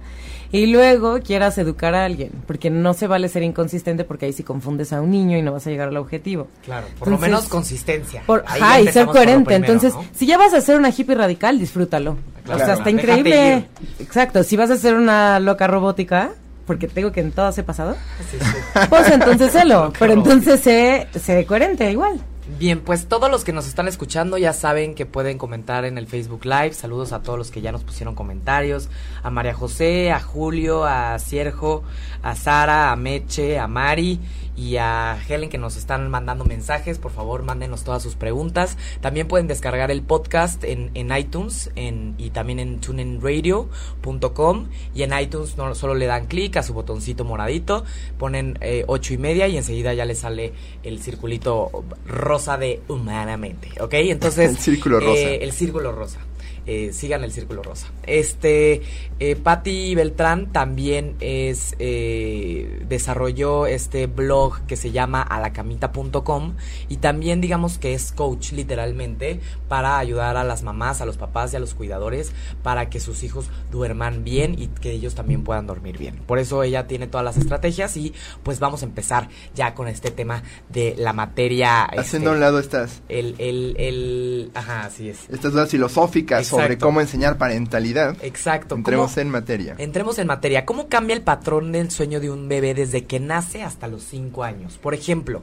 y 0.52 0.66
luego 0.66 1.18
quieras 1.20 1.58
educar 1.58 1.96
a 1.96 2.04
alguien, 2.04 2.30
porque 2.46 2.70
no 2.70 2.94
se 2.94 3.08
vale 3.08 3.28
ser 3.28 3.42
inconsistente 3.42 4.04
porque 4.04 4.26
ahí 4.26 4.32
sí 4.32 4.44
confundes 4.44 4.92
a 4.92 5.00
un 5.00 5.10
niño 5.10 5.36
y 5.36 5.42
no 5.42 5.50
vas 5.52 5.66
a 5.66 5.70
llegar 5.70 5.88
al 5.88 5.96
objetivo. 5.96 6.46
Claro, 6.64 6.86
por 6.98 7.08
lo 7.08 7.18
menos 7.18 7.48
consistencia. 7.48 8.22
Por, 8.24 8.44
ajá, 8.46 8.80
y 8.80 8.86
ser 8.88 9.06
coherente. 9.06 9.46
primero, 9.46 9.72
Entonces, 9.72 9.94
¿no? 9.94 10.04
si 10.14 10.26
ya 10.26 10.38
vas 10.38 10.54
a 10.54 10.60
ser 10.60 10.76
una 10.76 10.90
hippie 10.90 11.16
radical, 11.16 11.58
disfrútalo. 11.58 12.16
Claro, 12.44 12.62
o 12.62 12.64
sea, 12.64 12.74
está 12.74 12.90
increíble. 12.90 13.66
Exacto, 13.98 14.44
si 14.44 14.56
vas 14.56 14.70
a 14.70 14.76
ser 14.76 14.94
una 14.94 15.40
loca 15.40 15.66
robótica, 15.66 16.30
porque 16.68 16.86
tengo 16.86 17.10
que 17.10 17.20
en 17.20 17.32
todas 17.32 17.58
he 17.58 17.62
pasado, 17.64 17.96
Sí, 18.30 18.36
sí. 18.40 18.78
pues 18.88 19.10
entonces 19.10 19.50
sélo. 19.52 19.92
Pero 19.98 20.12
entonces 20.12 20.60
sé, 20.60 21.08
sé 21.18 21.44
coherente 21.46 21.90
igual. 21.90 22.20
Bien, 22.56 22.80
pues 22.80 23.08
todos 23.08 23.28
los 23.30 23.42
que 23.42 23.52
nos 23.52 23.66
están 23.66 23.88
escuchando 23.88 24.38
ya 24.38 24.52
saben 24.52 24.94
que 24.94 25.06
pueden 25.06 25.38
comentar 25.38 25.84
en 25.84 25.98
el 25.98 26.06
Facebook 26.06 26.44
Live. 26.44 26.74
Saludos 26.74 27.12
a 27.12 27.20
todos 27.20 27.36
los 27.36 27.50
que 27.50 27.60
ya 27.60 27.72
nos 27.72 27.82
pusieron 27.82 28.14
comentarios. 28.14 28.88
A 29.24 29.30
María 29.30 29.54
José, 29.54 30.12
a 30.12 30.20
Julio, 30.20 30.84
a 30.84 31.18
Cierjo, 31.18 31.82
a 32.22 32.36
Sara, 32.36 32.92
a 32.92 32.96
Meche, 32.96 33.58
a 33.58 33.66
Mari 33.66 34.20
y 34.56 34.76
a 34.76 35.18
Helen 35.28 35.50
que 35.50 35.58
nos 35.58 35.76
están 35.76 36.10
mandando 36.10 36.44
mensajes. 36.44 36.98
Por 36.98 37.12
favor, 37.12 37.42
mándenos 37.42 37.84
todas 37.84 38.02
sus 38.02 38.14
preguntas. 38.14 38.76
También 39.00 39.28
pueden 39.28 39.46
descargar 39.48 39.90
el 39.90 40.02
podcast 40.02 40.64
en, 40.64 40.90
en 40.94 41.16
iTunes 41.16 41.70
en, 41.76 42.14
y 42.18 42.30
también 42.30 42.58
en 42.60 42.80
tuneinradio.com. 42.80 44.66
Y 44.94 45.02
en 45.02 45.18
iTunes 45.18 45.56
no 45.56 45.74
solo 45.74 45.94
le 45.94 46.06
dan 46.06 46.26
clic 46.26 46.56
a 46.56 46.62
su 46.62 46.72
botoncito 46.74 47.24
moradito, 47.24 47.84
ponen 48.18 48.58
eh, 48.60 48.84
ocho 48.86 49.14
y 49.14 49.18
media 49.18 49.48
y 49.48 49.56
enseguida 49.56 49.94
ya 49.94 50.04
les 50.04 50.18
sale 50.20 50.52
el 50.82 51.00
circulito 51.00 51.84
rosa 52.06 52.56
de 52.56 52.82
humanamente, 52.88 53.68
¿ok? 53.80 53.94
Entonces... 53.94 54.50
El 54.54 54.58
círculo 54.58 55.00
rosa. 55.00 55.20
eh, 55.20 55.38
el 55.42 55.52
círculo 55.52 55.92
rosa. 55.92 56.20
Eh, 56.66 56.92
sigan 56.92 57.24
el 57.24 57.32
Círculo 57.32 57.62
Rosa. 57.62 57.88
Este, 58.06 58.82
eh, 59.20 59.36
Patti 59.36 59.94
Beltrán 59.94 60.52
también 60.52 61.16
es, 61.20 61.74
eh, 61.78 62.84
desarrolló 62.88 63.66
este 63.66 64.06
blog 64.06 64.62
que 64.66 64.76
se 64.76 64.90
llama 64.90 65.22
alacamita.com 65.22 66.54
y 66.88 66.96
también 66.96 67.40
digamos 67.40 67.78
que 67.78 67.94
es 67.94 68.12
coach 68.12 68.52
literalmente 68.52 69.40
para 69.68 69.98
ayudar 69.98 70.36
a 70.36 70.44
las 70.44 70.62
mamás, 70.62 71.00
a 71.00 71.06
los 71.06 71.18
papás 71.18 71.52
y 71.52 71.56
a 71.56 71.60
los 71.60 71.74
cuidadores 71.74 72.32
para 72.62 72.88
que 72.88 72.98
sus 72.98 73.22
hijos 73.22 73.50
duerman 73.70 74.24
bien 74.24 74.56
y 74.58 74.68
que 74.68 74.92
ellos 74.92 75.14
también 75.14 75.44
puedan 75.44 75.66
dormir 75.66 75.98
bien. 75.98 76.16
Por 76.26 76.38
eso 76.38 76.62
ella 76.62 76.86
tiene 76.86 77.06
todas 77.06 77.24
las 77.24 77.36
estrategias 77.36 77.96
y 77.96 78.14
pues 78.42 78.58
vamos 78.58 78.82
a 78.82 78.86
empezar 78.86 79.28
ya 79.54 79.74
con 79.74 79.88
este 79.88 80.10
tema 80.10 80.42
de 80.70 80.94
la 80.96 81.12
materia. 81.12 81.84
Haciendo 81.84 82.04
este, 82.12 82.28
a 82.28 82.32
un 82.32 82.40
lado 82.40 82.58
estas... 82.58 83.02
El, 83.08 83.34
el, 83.38 83.74
el, 83.78 84.50
ajá, 84.54 84.86
así 84.86 85.08
es. 85.10 85.28
Estas 85.28 85.52
dudas 85.52 85.70
filosóficas 85.70 86.53
sobre 86.56 86.78
cómo 86.78 87.00
enseñar 87.00 87.38
parentalidad. 87.38 88.16
Exacto. 88.22 88.74
Entremos 88.74 89.12
¿Cómo- 89.12 89.20
en 89.22 89.28
materia. 89.30 89.74
Entremos 89.78 90.18
en 90.18 90.26
materia. 90.26 90.64
¿Cómo 90.64 90.88
cambia 90.88 91.14
el 91.14 91.22
patrón 91.22 91.72
del 91.72 91.90
sueño 91.90 92.20
de 92.20 92.30
un 92.30 92.48
bebé 92.48 92.74
desde 92.74 93.04
que 93.04 93.20
nace 93.20 93.62
hasta 93.62 93.88
los 93.88 94.02
5 94.04 94.44
años? 94.44 94.78
Por 94.78 94.94
ejemplo, 94.94 95.42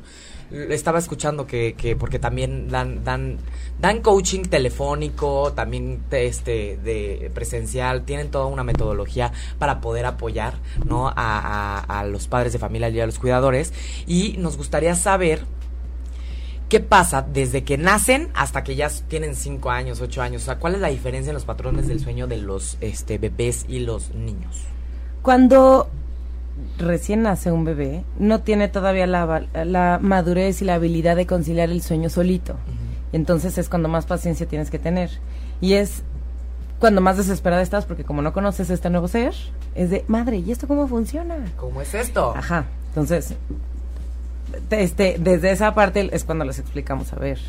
estaba 0.52 1.00
escuchando 1.00 1.48
que, 1.48 1.76
que 1.78 1.96
porque 1.96 2.20
también 2.20 2.68
dan, 2.70 3.04
dan, 3.06 3.38
dan 3.80 4.02
coaching 4.02 4.42
telefónico, 4.44 5.54
también 5.54 6.02
este, 6.12 6.78
de 6.84 7.32
presencial, 7.34 8.04
tienen 8.04 8.30
toda 8.32 8.48
una 8.48 8.64
metodología 8.64 9.32
para 9.60 9.80
poder 9.80 10.06
apoyar 10.06 10.56
¿no? 10.86 11.08
a, 11.08 11.14
a- 11.16 12.00
a 12.00 12.06
los 12.06 12.28
padres 12.28 12.52
de 12.54 12.60
familia 12.60 12.90
y 12.90 13.00
a 13.00 13.06
los 13.06 13.18
cuidadores. 13.20 13.72
Y 14.08 14.36
nos 14.40 14.58
gustaría 14.58 14.96
saber 14.96 15.46
¿Qué 16.72 16.80
pasa 16.80 17.22
desde 17.22 17.66
que 17.66 17.78
nacen 17.78 18.30
hasta 18.34 18.64
que 18.64 18.78
ya 18.78 18.90
tienen 19.10 19.36
5 19.36 19.72
años, 19.72 20.00
8 20.00 20.22
años? 20.22 20.44
O 20.44 20.46
sea, 20.46 20.58
¿cuál 20.58 20.76
es 20.76 20.80
la 20.80 20.88
diferencia 20.88 21.32
en 21.32 21.34
los 21.34 21.44
patrones 21.44 21.90
del 21.90 22.00
sueño 22.00 22.28
de 22.28 22.38
los 22.38 22.78
este, 22.80 23.18
bebés 23.18 23.66
y 23.68 23.80
los 23.80 24.16
niños? 24.16 24.56
Cuando 25.22 25.90
recién 26.78 27.24
nace 27.24 27.52
un 27.52 27.66
bebé, 27.66 28.06
no 28.18 28.40
tiene 28.40 28.70
todavía 28.70 29.06
la, 29.06 30.00
madurez 30.02 30.62
y 30.62 30.66
la 30.66 30.76
habilidad 30.76 31.18
de 31.18 31.26
conciliar 31.26 31.70
el 31.72 31.82
sueño 31.82 32.10
solito. 32.10 32.56
Y 33.12 33.18
entonces 33.18 33.58
es 33.58 33.68
cuando 33.68 33.90
más 33.90 34.06
paciencia 34.06 34.48
tienes 34.48 34.72
que 34.72 34.80
tener. 34.80 35.10
Y 35.60 35.74
es 35.74 36.04
cuando 36.80 37.02
más 37.02 37.18
desesperada 37.18 37.64
estás 37.64 37.84
porque 37.84 38.06
como 38.06 38.22
no 38.22 38.32
conoces 38.32 38.70
este 38.70 38.90
nuevo 38.90 39.10
ser, 39.10 39.34
es 39.76 39.90
de, 39.90 40.06
madre, 40.08 40.38
¿y 40.38 40.54
esto 40.54 40.70
cómo 40.70 40.88
funciona? 40.88 41.36
¿Cómo 41.58 41.82
es 41.82 41.94
esto? 41.94 42.34
Ajá, 42.34 42.64
entonces, 42.88 43.36
este, 44.70 45.18
desde 45.20 45.52
esa 45.52 45.74
parte 45.74 46.10
es 46.14 46.24
cuando 46.24 46.46
les 46.46 46.60
explicamos, 46.60 47.14
a 47.14 47.18
ver, 47.18 47.40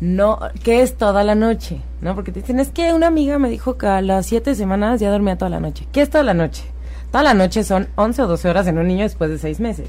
no, 0.00 0.38
¿qué 0.62 0.82
es 0.82 0.96
toda 0.96 1.24
la 1.24 1.34
noche? 1.34 1.80
¿No? 2.00 2.14
Porque 2.14 2.30
te 2.30 2.40
dicen, 2.40 2.60
es 2.60 2.68
que 2.70 2.92
una 2.92 3.08
amiga 3.08 3.38
me 3.38 3.48
dijo 3.48 3.76
que 3.76 3.86
a 3.86 4.00
las 4.00 4.26
siete 4.26 4.54
semanas 4.54 5.00
ya 5.00 5.10
dormía 5.10 5.36
toda 5.36 5.50
la 5.50 5.60
noche. 5.60 5.86
¿Qué 5.92 6.02
es 6.02 6.10
toda 6.10 6.24
la 6.24 6.34
noche? 6.34 6.64
Toda 7.10 7.24
la 7.24 7.34
noche 7.34 7.64
son 7.64 7.88
11 7.96 8.22
o 8.22 8.26
12 8.28 8.48
horas 8.48 8.66
en 8.66 8.78
un 8.78 8.86
niño 8.86 9.02
después 9.02 9.30
de 9.30 9.38
seis 9.38 9.60
meses. 9.60 9.88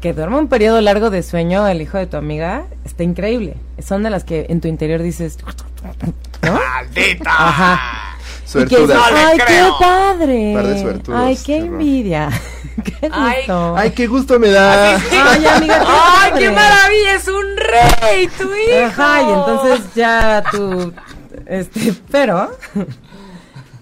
Que 0.00 0.12
duerma 0.12 0.38
un 0.38 0.48
periodo 0.48 0.80
largo 0.80 1.10
de 1.10 1.22
sueño 1.22 1.66
el 1.66 1.82
hijo 1.82 1.98
de 1.98 2.06
tu 2.06 2.16
amiga 2.16 2.66
está 2.84 3.02
increíble. 3.02 3.56
Son 3.82 4.02
de 4.02 4.10
las 4.10 4.24
que 4.24 4.46
en 4.48 4.60
tu 4.60 4.68
interior 4.68 5.02
dices, 5.02 5.38
¿no? 6.42 6.52
¡Maldita! 6.52 7.30
Ajá. 7.30 8.09
Y 8.54 8.64
que 8.64 8.76
Suertudas. 8.76 9.10
No 9.10 9.16
¡Ay, 9.16 9.38
qué 9.38 9.44
creo". 9.44 9.78
padre! 9.78 10.52
Par 10.54 10.66
de 10.66 10.80
suertudos, 10.82 11.20
¡Ay, 11.20 11.38
qué 11.44 11.56
envidia! 11.58 12.30
¡Qué 12.84 13.08
Ay, 13.12 13.36
gusto! 13.38 13.76
Ay, 13.76 13.90
qué 13.90 14.06
gusto 14.06 14.38
me 14.38 14.48
da. 14.50 14.96
Ay, 14.96 15.46
amiga, 15.46 15.78
qué 15.80 15.84
¡Ay, 15.86 16.30
padre. 16.30 16.44
qué 16.44 16.50
maravilla! 16.50 17.14
¡Es 17.14 17.28
un 17.28 17.56
rey, 17.56 18.26
tu 18.38 18.44
hijo! 18.44 18.86
Ajá, 18.86 19.22
y 19.22 19.32
entonces 19.32 19.94
ya 19.94 20.42
tú, 20.50 20.92
este, 21.46 21.94
pero 22.10 22.50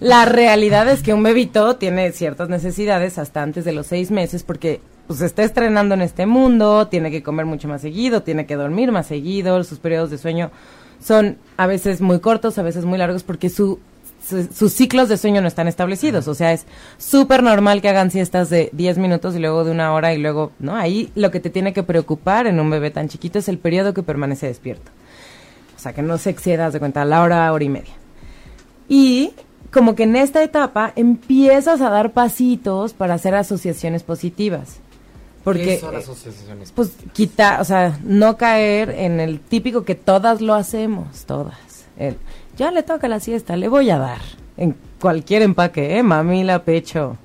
la 0.00 0.24
realidad 0.24 0.88
es 0.88 1.02
que 1.02 1.12
un 1.14 1.22
bebito 1.22 1.76
tiene 1.76 2.12
ciertas 2.12 2.48
necesidades 2.48 3.18
hasta 3.18 3.42
antes 3.42 3.64
de 3.64 3.72
los 3.72 3.87
seis 3.87 4.11
meses 4.11 4.42
porque 4.44 4.81
pues 5.07 5.20
se 5.20 5.26
está 5.26 5.42
estrenando 5.42 5.94
en 5.94 6.02
este 6.02 6.26
mundo, 6.26 6.87
tiene 6.88 7.11
que 7.11 7.22
comer 7.22 7.46
mucho 7.46 7.66
más 7.66 7.81
seguido, 7.81 8.22
tiene 8.22 8.46
que 8.46 8.57
dormir 8.57 8.92
más 8.92 9.07
seguido, 9.07 9.62
sus 9.64 9.78
periodos 9.78 10.11
de 10.11 10.18
sueño 10.18 10.50
son 11.02 11.38
a 11.57 11.66
veces 11.66 12.00
muy 12.00 12.20
cortos, 12.20 12.59
a 12.59 12.62
veces 12.62 12.85
muy 12.85 12.98
largos 12.98 13.22
porque 13.22 13.48
su, 13.48 13.78
su- 14.26 14.48
sus 14.52 14.72
ciclos 14.72 15.09
de 15.09 15.16
sueño 15.16 15.40
no 15.40 15.48
están 15.48 15.68
establecidos, 15.68 16.28
o 16.28 16.35
sea, 16.35 16.52
es 16.52 16.64
súper 16.98 17.42
normal 17.42 17.81
que 17.83 17.88
hagan 17.88 18.11
siestas 18.11 18.50
de 18.50 18.70
10 18.72 18.98
minutos 18.98 19.35
y 19.37 19.38
luego 19.38 19.64
de 19.64 19.70
una 19.70 19.92
hora 19.92 20.12
y 20.14 20.18
luego, 20.18 20.52
¿no? 20.59 20.76
Ahí 20.76 21.11
lo 21.14 21.31
que 21.31 21.40
te 21.40 21.50
tiene 21.50 21.72
que 21.72 21.83
preocupar 21.83 22.46
en 22.46 22.61
un 22.61 22.70
bebé 22.70 22.90
tan 22.90 23.09
chiquito 23.09 23.38
es 23.38 23.48
el 23.48 23.59
periodo 23.59 23.94
que 23.94 24.02
permanece 24.02 24.46
despierto. 24.46 24.90
O 25.76 25.81
sea, 25.81 25.92
que 25.92 26.02
no 26.02 26.18
se 26.18 26.31
exceda, 26.31 26.66
haz 26.66 26.72
de 26.72 26.81
cuenta, 26.81 27.04
la 27.04 27.22
hora, 27.22 27.52
hora 27.52 27.64
y 27.64 27.68
media. 27.68 27.92
Y 28.88 29.33
como 29.72 29.94
que 29.94 30.04
en 30.04 30.16
esta 30.16 30.42
etapa 30.42 30.92
empiezas 30.96 31.81
a 31.81 31.90
dar 31.90 32.12
pasitos 32.12 32.94
para 32.94 33.14
hacer 33.14 33.35
asociaciones 33.35 34.02
positivas. 34.02 34.78
Porque, 35.44 35.64
¿Qué 35.64 35.78
son 35.78 35.94
asociaciones? 35.96 36.72
pues, 36.72 36.92
quita, 37.12 37.59
o 37.61 37.64
sea, 37.64 37.98
no 38.02 38.37
caer 38.37 38.90
en 38.90 39.20
el 39.20 39.40
típico 39.40 39.85
que 39.85 39.94
todas 39.94 40.40
lo 40.40 40.54
hacemos, 40.54 41.24
todas. 41.26 41.57
El, 41.96 42.16
ya 42.58 42.70
le 42.70 42.82
toca 42.82 43.08
la 43.08 43.20
siesta, 43.20 43.56
le 43.56 43.68
voy 43.68 43.88
a 43.90 43.96
dar. 43.98 44.18
En 44.58 44.76
cualquier 45.00 45.40
empaque, 45.42 45.96
¿eh? 45.96 46.02
Mamila, 46.02 46.64
pecho. 46.64 47.16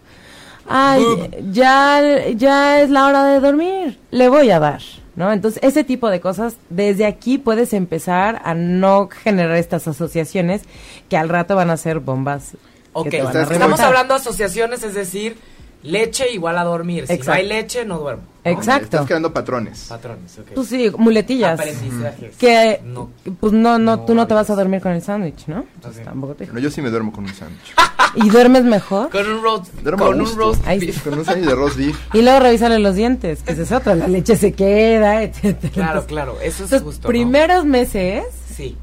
Ay, 0.69 1.03
ya, 1.51 2.01
ya 2.35 2.81
es 2.81 2.89
la 2.89 3.05
hora 3.07 3.25
de 3.25 3.39
dormir, 3.41 3.99
le 4.11 4.29
voy 4.29 4.49
a 4.49 4.59
dar, 4.59 4.81
¿no? 5.17 5.33
Entonces, 5.33 5.61
ese 5.61 5.83
tipo 5.83 6.09
de 6.09 6.21
cosas, 6.21 6.55
desde 6.69 7.05
aquí 7.05 7.37
puedes 7.37 7.73
empezar 7.73 8.41
a 8.45 8.53
no 8.53 9.09
generar 9.09 9.57
estas 9.57 9.87
asociaciones 9.89 10.61
que 11.09 11.17
al 11.17 11.27
rato 11.27 11.55
van 11.57 11.69
a 11.69 11.75
ser 11.77 11.99
bombas. 11.99 12.51
que 12.51 12.57
Ok, 12.93 13.09
te 13.09 13.17
van 13.17 13.25
a 13.25 13.29
estás- 13.31 13.41
estamos 13.51 13.59
reventar. 13.79 13.87
hablando 13.87 14.13
de 14.13 14.19
asociaciones, 14.21 14.83
es 14.83 14.93
decir, 14.93 15.35
leche 15.83 16.31
igual 16.31 16.57
a 16.57 16.63
dormir. 16.63 17.05
Si 17.07 17.17
no 17.19 17.33
hay 17.33 17.47
leche, 17.47 17.85
no 17.85 17.99
duermo. 17.99 18.23
Exacto. 18.45 18.83
Estás 18.85 19.05
creando 19.05 19.31
patrones. 19.31 19.85
Patrones, 19.87 20.37
ok. 20.39 20.47
Pues 20.55 20.67
sí, 20.67 20.91
muletillas. 20.97 21.57
Aprendizajes. 21.59 22.35
Que, 22.37 22.81
No. 22.83 23.09
pues 23.39 23.53
no, 23.53 23.77
no, 23.79 23.97
No 23.97 24.05
tú 24.05 24.15
no 24.15 24.27
te 24.27 24.33
vas 24.33 24.49
a 24.49 24.55
dormir 24.55 24.81
con 24.81 24.91
el 24.91 25.01
sándwich, 25.01 25.47
¿no? 25.47 25.63
Entonces 25.75 26.01
Ok. 26.01 26.07
tampoco 26.09 26.35
te... 26.35 26.45
Bueno, 26.45 26.59
yo 26.59 26.69
sí 26.69 26.81
me 26.81 26.89
duermo 26.89 27.13
con 27.13 27.23
un 27.23 27.33
sándwich. 27.33 27.73
¿Y 28.15 28.29
duermes 28.29 28.63
mejor? 28.65 29.09
Con 29.09 29.25
un 29.31 29.41
roast, 29.41 29.73
Duermo 29.81 30.05
con 30.05 30.19
un 30.21 30.35
roast 30.35 30.61
Ay, 30.67 30.79
beef. 30.79 31.03
Con 31.03 31.17
un 31.19 31.25
sándwich 31.25 31.47
de 31.49 31.55
roast 31.55 31.77
beef. 31.77 31.97
Y 32.13 32.21
luego 32.21 32.39
revísale 32.41 32.79
los 32.79 32.95
dientes, 32.95 33.41
que 33.43 33.53
ese 33.53 33.63
es 33.63 33.71
otro, 33.71 33.95
la 33.95 34.07
leche 34.07 34.35
se 34.35 34.51
queda, 34.53 35.23
etcétera. 35.23 35.73
Claro, 35.73 36.05
claro, 36.05 36.33
eso 36.41 36.65
es 36.65 36.71
Entonces, 36.71 36.81
justo. 36.81 37.07
¿no? 37.07 37.09
primeros 37.09 37.65
meses, 37.65 38.25
Sí. 38.53 38.77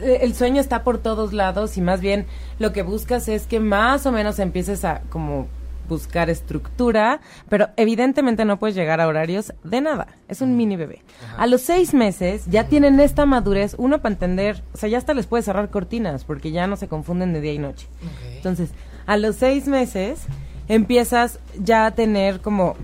eh, 0.00 0.18
el 0.20 0.34
sueño 0.34 0.60
está 0.60 0.84
por 0.84 0.98
todos 0.98 1.32
lados 1.32 1.76
y 1.76 1.80
más 1.80 2.00
bien 2.00 2.26
lo 2.58 2.72
que 2.72 2.82
buscas 2.82 3.26
es 3.28 3.46
que 3.46 3.58
más 3.58 4.04
o 4.06 4.12
menos 4.12 4.38
empieces 4.38 4.84
a 4.84 5.00
como 5.10 5.48
buscar 5.88 6.30
estructura, 6.30 7.20
pero 7.48 7.68
evidentemente 7.76 8.44
no 8.44 8.58
puedes 8.58 8.76
llegar 8.76 9.00
a 9.00 9.08
horarios 9.08 9.52
de 9.64 9.80
nada. 9.80 10.08
Es 10.28 10.40
un 10.40 10.56
mini 10.56 10.76
bebé. 10.76 11.02
A 11.36 11.46
los 11.46 11.62
seis 11.62 11.94
meses 11.94 12.44
ya 12.46 12.68
tienen 12.68 13.00
esta 13.00 13.26
madurez, 13.26 13.74
uno 13.78 14.00
para 14.00 14.14
entender, 14.14 14.62
o 14.74 14.76
sea, 14.76 14.88
ya 14.88 14.98
hasta 14.98 15.14
les 15.14 15.26
puede 15.26 15.42
cerrar 15.42 15.70
cortinas 15.70 16.24
porque 16.24 16.50
ya 16.50 16.66
no 16.66 16.76
se 16.76 16.88
confunden 16.88 17.32
de 17.32 17.40
día 17.40 17.52
y 17.52 17.58
noche. 17.58 17.88
Entonces, 18.36 18.70
a 19.06 19.16
los 19.16 19.36
seis 19.36 19.66
meses 19.66 20.20
empiezas 20.68 21.40
ya 21.58 21.86
a 21.86 21.94
tener 21.94 22.40
como 22.40 22.76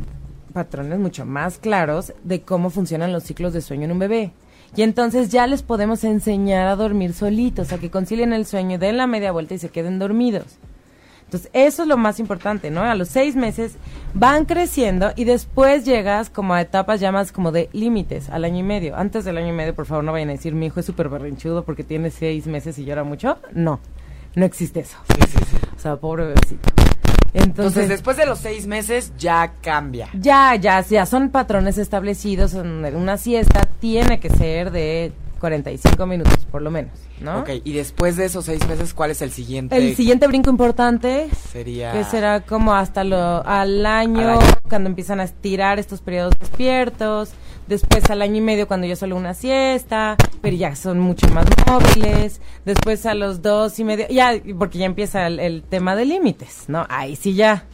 patrones 0.52 0.98
mucho 0.98 1.26
más 1.26 1.58
claros 1.58 2.14
de 2.22 2.42
cómo 2.42 2.70
funcionan 2.70 3.12
los 3.12 3.24
ciclos 3.24 3.52
de 3.52 3.60
sueño 3.60 3.84
en 3.84 3.92
un 3.92 3.98
bebé. 3.98 4.32
Y 4.76 4.82
entonces 4.82 5.28
ya 5.28 5.46
les 5.46 5.62
podemos 5.62 6.02
enseñar 6.02 6.66
a 6.66 6.76
dormir 6.76 7.12
solitos, 7.12 7.72
a 7.72 7.78
que 7.78 7.90
concilien 7.90 8.32
el 8.32 8.46
sueño, 8.46 8.78
den 8.78 8.96
la 8.96 9.06
media 9.06 9.30
vuelta 9.30 9.54
y 9.54 9.58
se 9.58 9.68
queden 9.68 9.98
dormidos. 9.98 10.58
Entonces, 11.34 11.50
eso 11.52 11.82
es 11.82 11.88
lo 11.88 11.96
más 11.96 12.20
importante, 12.20 12.70
¿no? 12.70 12.82
A 12.82 12.94
los 12.94 13.08
seis 13.08 13.34
meses 13.34 13.74
van 14.14 14.44
creciendo 14.44 15.10
y 15.16 15.24
después 15.24 15.84
llegas 15.84 16.30
como 16.30 16.54
a 16.54 16.60
etapas 16.60 17.00
ya 17.00 17.10
más 17.10 17.32
como 17.32 17.50
de 17.50 17.68
límites, 17.72 18.30
al 18.30 18.44
año 18.44 18.60
y 18.60 18.62
medio. 18.62 18.94
Antes 18.96 19.24
del 19.24 19.38
año 19.38 19.48
y 19.48 19.52
medio, 19.52 19.74
por 19.74 19.86
favor, 19.86 20.04
no 20.04 20.12
vayan 20.12 20.28
a 20.28 20.32
decir, 20.32 20.54
mi 20.54 20.66
hijo 20.66 20.78
es 20.78 20.86
súper 20.86 21.08
berrinchudo 21.08 21.64
porque 21.64 21.82
tiene 21.82 22.12
seis 22.12 22.46
meses 22.46 22.78
y 22.78 22.84
llora 22.84 23.02
mucho. 23.02 23.38
No, 23.52 23.80
no 24.36 24.44
existe 24.44 24.78
eso. 24.80 24.96
Sí, 25.08 25.22
sí, 25.28 25.38
sí. 25.50 25.56
O 25.76 25.78
sea, 25.80 25.96
pobre 25.96 26.26
bebecito. 26.26 26.68
Entonces, 27.32 27.44
Entonces, 27.48 27.88
después 27.88 28.16
de 28.16 28.26
los 28.26 28.38
seis 28.38 28.68
meses 28.68 29.12
ya 29.18 29.54
cambia. 29.60 30.08
ya, 30.12 30.54
ya, 30.54 30.82
ya 30.82 31.04
son 31.04 31.30
patrones 31.30 31.78
establecidos. 31.78 32.54
en 32.54 32.94
Una 32.94 33.16
siesta 33.16 33.68
tiene 33.80 34.20
que 34.20 34.30
ser 34.30 34.70
de 34.70 35.10
45 35.44 36.06
minutos, 36.06 36.46
por 36.50 36.62
lo 36.62 36.70
menos, 36.70 36.92
¿no? 37.20 37.40
Ok, 37.40 37.50
y 37.64 37.72
después 37.74 38.16
de 38.16 38.24
esos 38.24 38.46
seis 38.46 38.66
meses, 38.66 38.94
¿cuál 38.94 39.10
es 39.10 39.20
el 39.20 39.30
siguiente? 39.30 39.76
El 39.76 39.94
siguiente 39.94 40.26
brinco 40.26 40.48
importante 40.48 41.28
sería... 41.52 41.92
que 41.92 42.02
será 42.04 42.40
como 42.40 42.74
hasta 42.74 43.04
lo 43.04 43.46
al 43.46 43.84
año, 43.84 44.20
Al 44.20 44.38
año. 44.38 44.46
cuando 44.70 44.88
empiezan 44.88 45.20
a 45.20 45.24
estirar 45.24 45.78
estos 45.78 46.00
periodos 46.00 46.32
despiertos, 46.40 47.32
después 47.66 48.08
al 48.08 48.22
año 48.22 48.36
y 48.36 48.40
medio 48.40 48.66
cuando 48.66 48.86
ya 48.86 48.96
solo 48.96 49.16
una 49.16 49.34
siesta, 49.34 50.16
pero 50.40 50.56
ya 50.56 50.74
son 50.76 50.98
mucho 50.98 51.28
más 51.28 51.44
móviles, 51.66 52.40
después 52.64 53.04
a 53.04 53.12
los 53.12 53.42
dos 53.42 53.78
y 53.78 53.84
medio, 53.84 54.06
ya, 54.08 54.32
porque 54.58 54.78
ya 54.78 54.86
empieza 54.86 55.26
el, 55.26 55.40
el 55.40 55.62
tema 55.62 55.94
de 55.94 56.06
límites, 56.06 56.64
¿no? 56.68 56.86
Ahí 56.88 57.16
sí 57.16 57.34
ya, 57.34 57.64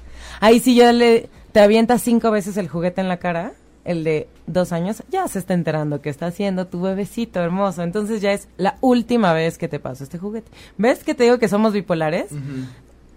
ahí 0.40 0.58
sí 0.58 0.74
ya 0.74 0.92
le, 0.92 1.28
te 1.52 1.60
avientas 1.60 2.02
cinco 2.02 2.32
veces 2.32 2.56
el 2.56 2.66
juguete 2.68 3.00
en 3.00 3.06
la 3.08 3.18
cara, 3.18 3.52
el 3.84 4.04
de 4.04 4.28
dos 4.46 4.72
años 4.72 5.02
ya 5.10 5.26
se 5.28 5.38
está 5.38 5.54
enterando 5.54 6.00
que 6.00 6.10
está 6.10 6.26
haciendo 6.26 6.66
tu 6.66 6.80
bebecito 6.82 7.40
hermoso. 7.40 7.82
Entonces 7.82 8.20
ya 8.20 8.32
es 8.32 8.48
la 8.56 8.76
última 8.80 9.32
vez 9.32 9.58
que 9.58 9.68
te 9.68 9.78
paso 9.80 10.04
este 10.04 10.18
juguete. 10.18 10.50
¿Ves 10.78 11.02
que 11.04 11.14
te 11.14 11.24
digo 11.24 11.38
que 11.38 11.48
somos 11.48 11.72
bipolares? 11.72 12.26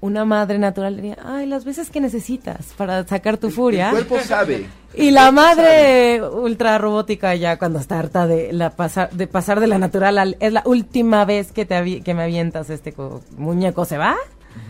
Una 0.02 0.26
madre 0.26 0.60
natural 0.60 0.98
diría, 0.98 1.18
ay, 1.24 1.46
las 1.46 1.64
veces 1.64 1.90
que 1.90 2.02
necesitas 2.02 2.74
para 2.78 3.08
sacar 3.08 3.38
tu 3.38 3.50
furia. 3.50 3.88
El 3.96 4.06
cuerpo 4.06 4.20
sabe. 4.20 4.66
Y 4.96 5.12
la 5.12 5.32
madre 5.32 6.22
ultra 6.22 6.78
robótica 6.78 7.34
ya 7.36 7.58
cuando 7.58 7.80
está 7.80 8.00
harta 8.00 8.28
de 8.28 8.52
la 8.52 8.70
pasar 8.72 9.10
de 9.12 9.28
pasar 9.28 9.60
de 9.62 9.68
la 9.68 9.80
natural 9.80 10.18
al 10.18 10.36
es 10.42 10.52
la 10.52 10.62
última 10.66 11.24
vez 11.26 11.52
que 11.54 11.66
te 11.66 12.02
que 12.04 12.14
me 12.14 12.24
avientas 12.24 12.70
este 12.70 12.92
co- 12.92 13.22
muñeco 13.38 13.86
se 13.86 13.98
va. 13.98 14.16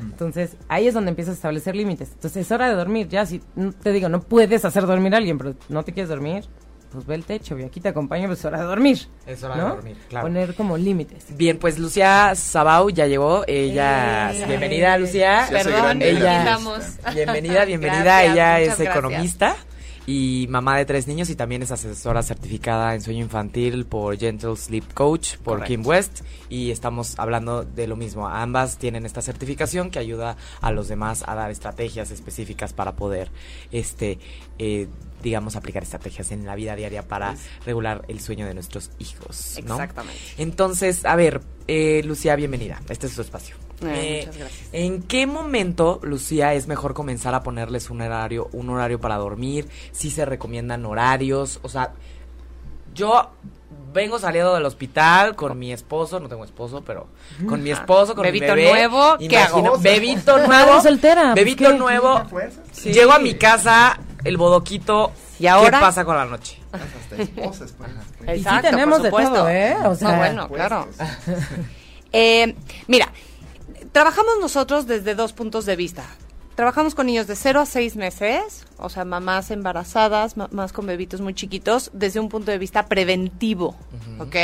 Entonces, 0.02 0.56
ahí 0.68 0.88
es 0.88 0.94
donde 0.94 1.10
empiezas 1.10 1.34
a 1.34 1.36
establecer 1.36 1.76
límites. 1.76 2.12
Entonces, 2.14 2.46
es 2.46 2.52
hora 2.52 2.70
de 2.70 2.76
dormir. 2.76 3.08
Ya, 3.10 3.26
si 3.26 3.42
te 3.82 3.92
digo, 3.92 4.10
no 4.10 4.22
puedes 4.22 4.64
hacer 4.66 4.86
dormir 4.86 5.14
a 5.14 5.18
alguien, 5.18 5.38
pero 5.38 5.56
no 5.70 5.84
te 5.84 5.92
quieres 5.94 6.10
dormir, 6.10 6.44
pues 6.92 7.06
ve 7.08 7.16
el 7.16 7.24
techo 7.26 7.58
y 7.58 7.64
aquí 7.64 7.80
te 7.82 7.90
acompaño, 7.90 8.28
pues 8.28 8.40
es 8.40 8.46
hora 8.46 8.60
de 8.60 8.66
dormir. 8.66 9.00
Es 9.26 9.42
hora 9.44 9.56
de 9.56 9.62
dormir, 9.62 9.98
claro. 10.10 10.28
Poner 10.28 10.54
como 10.56 10.78
límites. 10.78 11.26
Bien, 11.36 11.58
pues 11.58 11.80
Lucía 11.80 12.34
Sabau 12.36 12.92
ya 12.92 13.08
llegó. 13.08 13.44
Ella, 13.48 14.32
Eh. 14.32 14.46
bienvenida 14.48 14.98
Lucía. 15.00 15.48
Perdón, 15.50 16.02
ella-. 16.04 16.60
Bienvenida, 17.14 17.66
bienvenida. 17.66 18.04
Gracias, 18.04 18.32
Ella 18.34 18.60
es 18.60 18.68
gracias. 18.68 18.90
economista 18.96 19.56
y 20.06 20.48
mamá 20.50 20.78
de 20.78 20.86
tres 20.86 21.08
niños 21.08 21.30
y 21.30 21.36
también 21.36 21.62
es 21.62 21.72
asesora 21.72 22.24
certificada 22.24 22.94
en 22.94 23.02
sueño 23.02 23.24
infantil 23.24 23.86
por 23.86 24.18
Gentle 24.18 24.56
Sleep 24.56 24.94
Coach 24.94 25.38
por. 25.38 25.64
Kim 25.64 25.86
West 25.86 26.22
y 26.50 26.72
estamos 26.72 27.18
hablando 27.18 27.64
de 27.64 27.88
lo 27.88 27.96
mismo. 27.96 28.28
Ambas 28.28 28.78
tienen 28.78 29.06
esta 29.06 29.22
certificación 29.22 29.92
que 29.92 30.00
ayuda 30.00 30.36
a 30.60 30.72
los 30.72 30.90
demás 30.90 31.24
a 31.26 31.36
dar 31.36 31.52
estrategias 31.52 32.12
específicas 32.12 32.74
para 32.74 32.96
poder, 32.98 33.32
este, 33.72 34.20
eh, 34.60 34.88
digamos, 35.22 35.56
aplicar 35.56 35.84
estrategias 35.84 36.32
en 36.32 36.46
la 36.46 36.56
vida 36.56 36.76
diaria 36.76 37.08
para 37.08 37.36
regular 37.66 38.04
el 38.10 38.20
sueño 38.20 38.46
de 38.46 38.54
nuestros 38.54 38.92
hijos. 39.00 39.58
¿no? 39.64 39.76
Exactamente. 39.76 40.20
Entonces, 40.38 41.06
a 41.06 41.16
ver, 41.16 41.42
eh, 41.68 42.02
Lucía, 42.04 42.36
bienvenida. 42.36 42.82
Este 42.90 43.08
es 43.08 43.16
tu 43.16 43.22
espacio. 43.22 43.63
Eh, 43.82 44.24
muchas 44.26 44.38
gracias. 44.38 44.70
¿En 44.72 45.02
qué 45.04 45.28
momento, 45.28 46.00
Lucía, 46.04 46.54
es 46.54 46.68
mejor 46.68 46.94
comenzar 46.94 47.34
a 47.34 47.44
ponerles 47.44 47.90
un 47.90 48.02
horario, 48.02 48.50
un 48.54 48.70
horario 48.70 49.00
para 49.00 49.18
dormir? 49.18 49.68
Si 49.92 50.10
se 50.12 50.26
recomiendan 50.26 50.86
horarios, 50.86 51.60
o 51.64 51.70
sea, 51.70 51.92
yo 52.94 53.30
vengo 53.94 54.18
saliendo 54.20 54.54
del 54.56 54.66
hospital 54.66 55.36
con 55.36 55.58
mi 55.60 55.72
esposo, 55.74 56.20
no 56.20 56.28
tengo 56.30 56.46
esposo, 56.46 56.84
pero 56.86 57.08
con 57.48 57.62
mi 57.62 57.72
esposo, 57.72 58.16
con 58.16 58.24
Bebito 58.24 58.56
mi 58.56 58.62
bebé. 58.64 58.70
nuevo, 58.72 59.18
¿qué 59.18 59.38
hago? 59.38 59.78
Bebito 59.80 60.38
nuevo. 60.48 60.82
Soltera, 60.82 61.34
pues, 61.34 61.36
Bebito 61.36 61.70
¿qué? 61.72 61.78
nuevo. 61.78 62.24
Sí. 62.72 62.92
Llego 62.94 63.12
a 63.14 63.20
mi 63.20 63.36
casa, 63.36 64.00
el 64.24 64.38
bodoquito. 64.38 65.12
¿Y 65.40 65.48
ahora? 65.48 65.80
¿Qué 65.80 65.86
pasa 65.86 66.06
con 66.06 66.16
la 66.16 66.26
noche? 66.26 66.60
Hasta 66.72 67.22
esposas, 67.22 67.74
pues. 67.78 67.90
Y 67.92 68.26
sí 68.26 68.32
Exacto, 68.40 68.70
tenemos 68.70 68.96
por 69.00 69.02
de 69.04 69.10
supuesto. 69.10 69.34
todo, 69.34 69.50
¿eh? 69.50 69.76
O 69.86 69.96
sea, 69.96 70.12
no, 70.12 70.18
bueno, 70.18 70.48
claro. 70.50 70.88
Eh, 72.16 72.56
mira, 72.88 73.12
trabajamos 73.94 74.40
nosotros 74.42 74.88
desde 74.88 75.16
dos 75.16 75.32
puntos 75.32 75.66
de 75.66 75.78
vista. 75.78 76.04
Trabajamos 76.56 76.94
con 76.94 77.08
niños 77.08 77.26
de 77.26 77.36
0 77.36 77.62
a 77.62 77.66
6 77.66 77.96
meses, 77.96 78.66
o 78.78 78.90
sea, 78.90 79.06
mamás 79.06 79.50
embarazadas, 79.50 80.38
mamás 80.38 80.72
con 80.72 80.86
bebitos 80.86 81.20
muy 81.22 81.34
chiquitos, 81.34 81.90
desde 81.94 82.20
un 82.20 82.30
punto 82.30 82.52
de 82.52 82.60
vista 82.60 82.86
preventivo, 82.86 83.76
¿ok? 84.20 84.36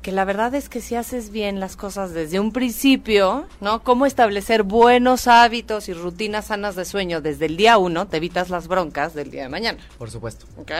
Que 0.00 0.10
la 0.10 0.24
verdad 0.24 0.52
es 0.56 0.68
que 0.68 0.80
si 0.80 0.96
haces 0.96 1.30
bien 1.30 1.60
las 1.60 1.76
cosas 1.76 2.12
desde 2.12 2.40
un 2.40 2.50
principio, 2.50 3.46
¿no? 3.60 3.84
Cómo 3.84 4.04
establecer 4.04 4.64
buenos 4.64 5.28
hábitos 5.28 5.88
y 5.88 5.92
rutinas 5.92 6.46
sanas 6.46 6.74
de 6.74 6.84
sueño 6.84 7.20
desde 7.20 7.46
el 7.46 7.56
día 7.56 7.78
uno, 7.78 8.08
te 8.08 8.16
evitas 8.16 8.50
las 8.50 8.66
broncas 8.66 9.14
del 9.14 9.30
día 9.30 9.44
de 9.44 9.48
mañana. 9.48 9.78
Por 9.98 10.10
supuesto. 10.10 10.46
¿ok? 10.56 10.72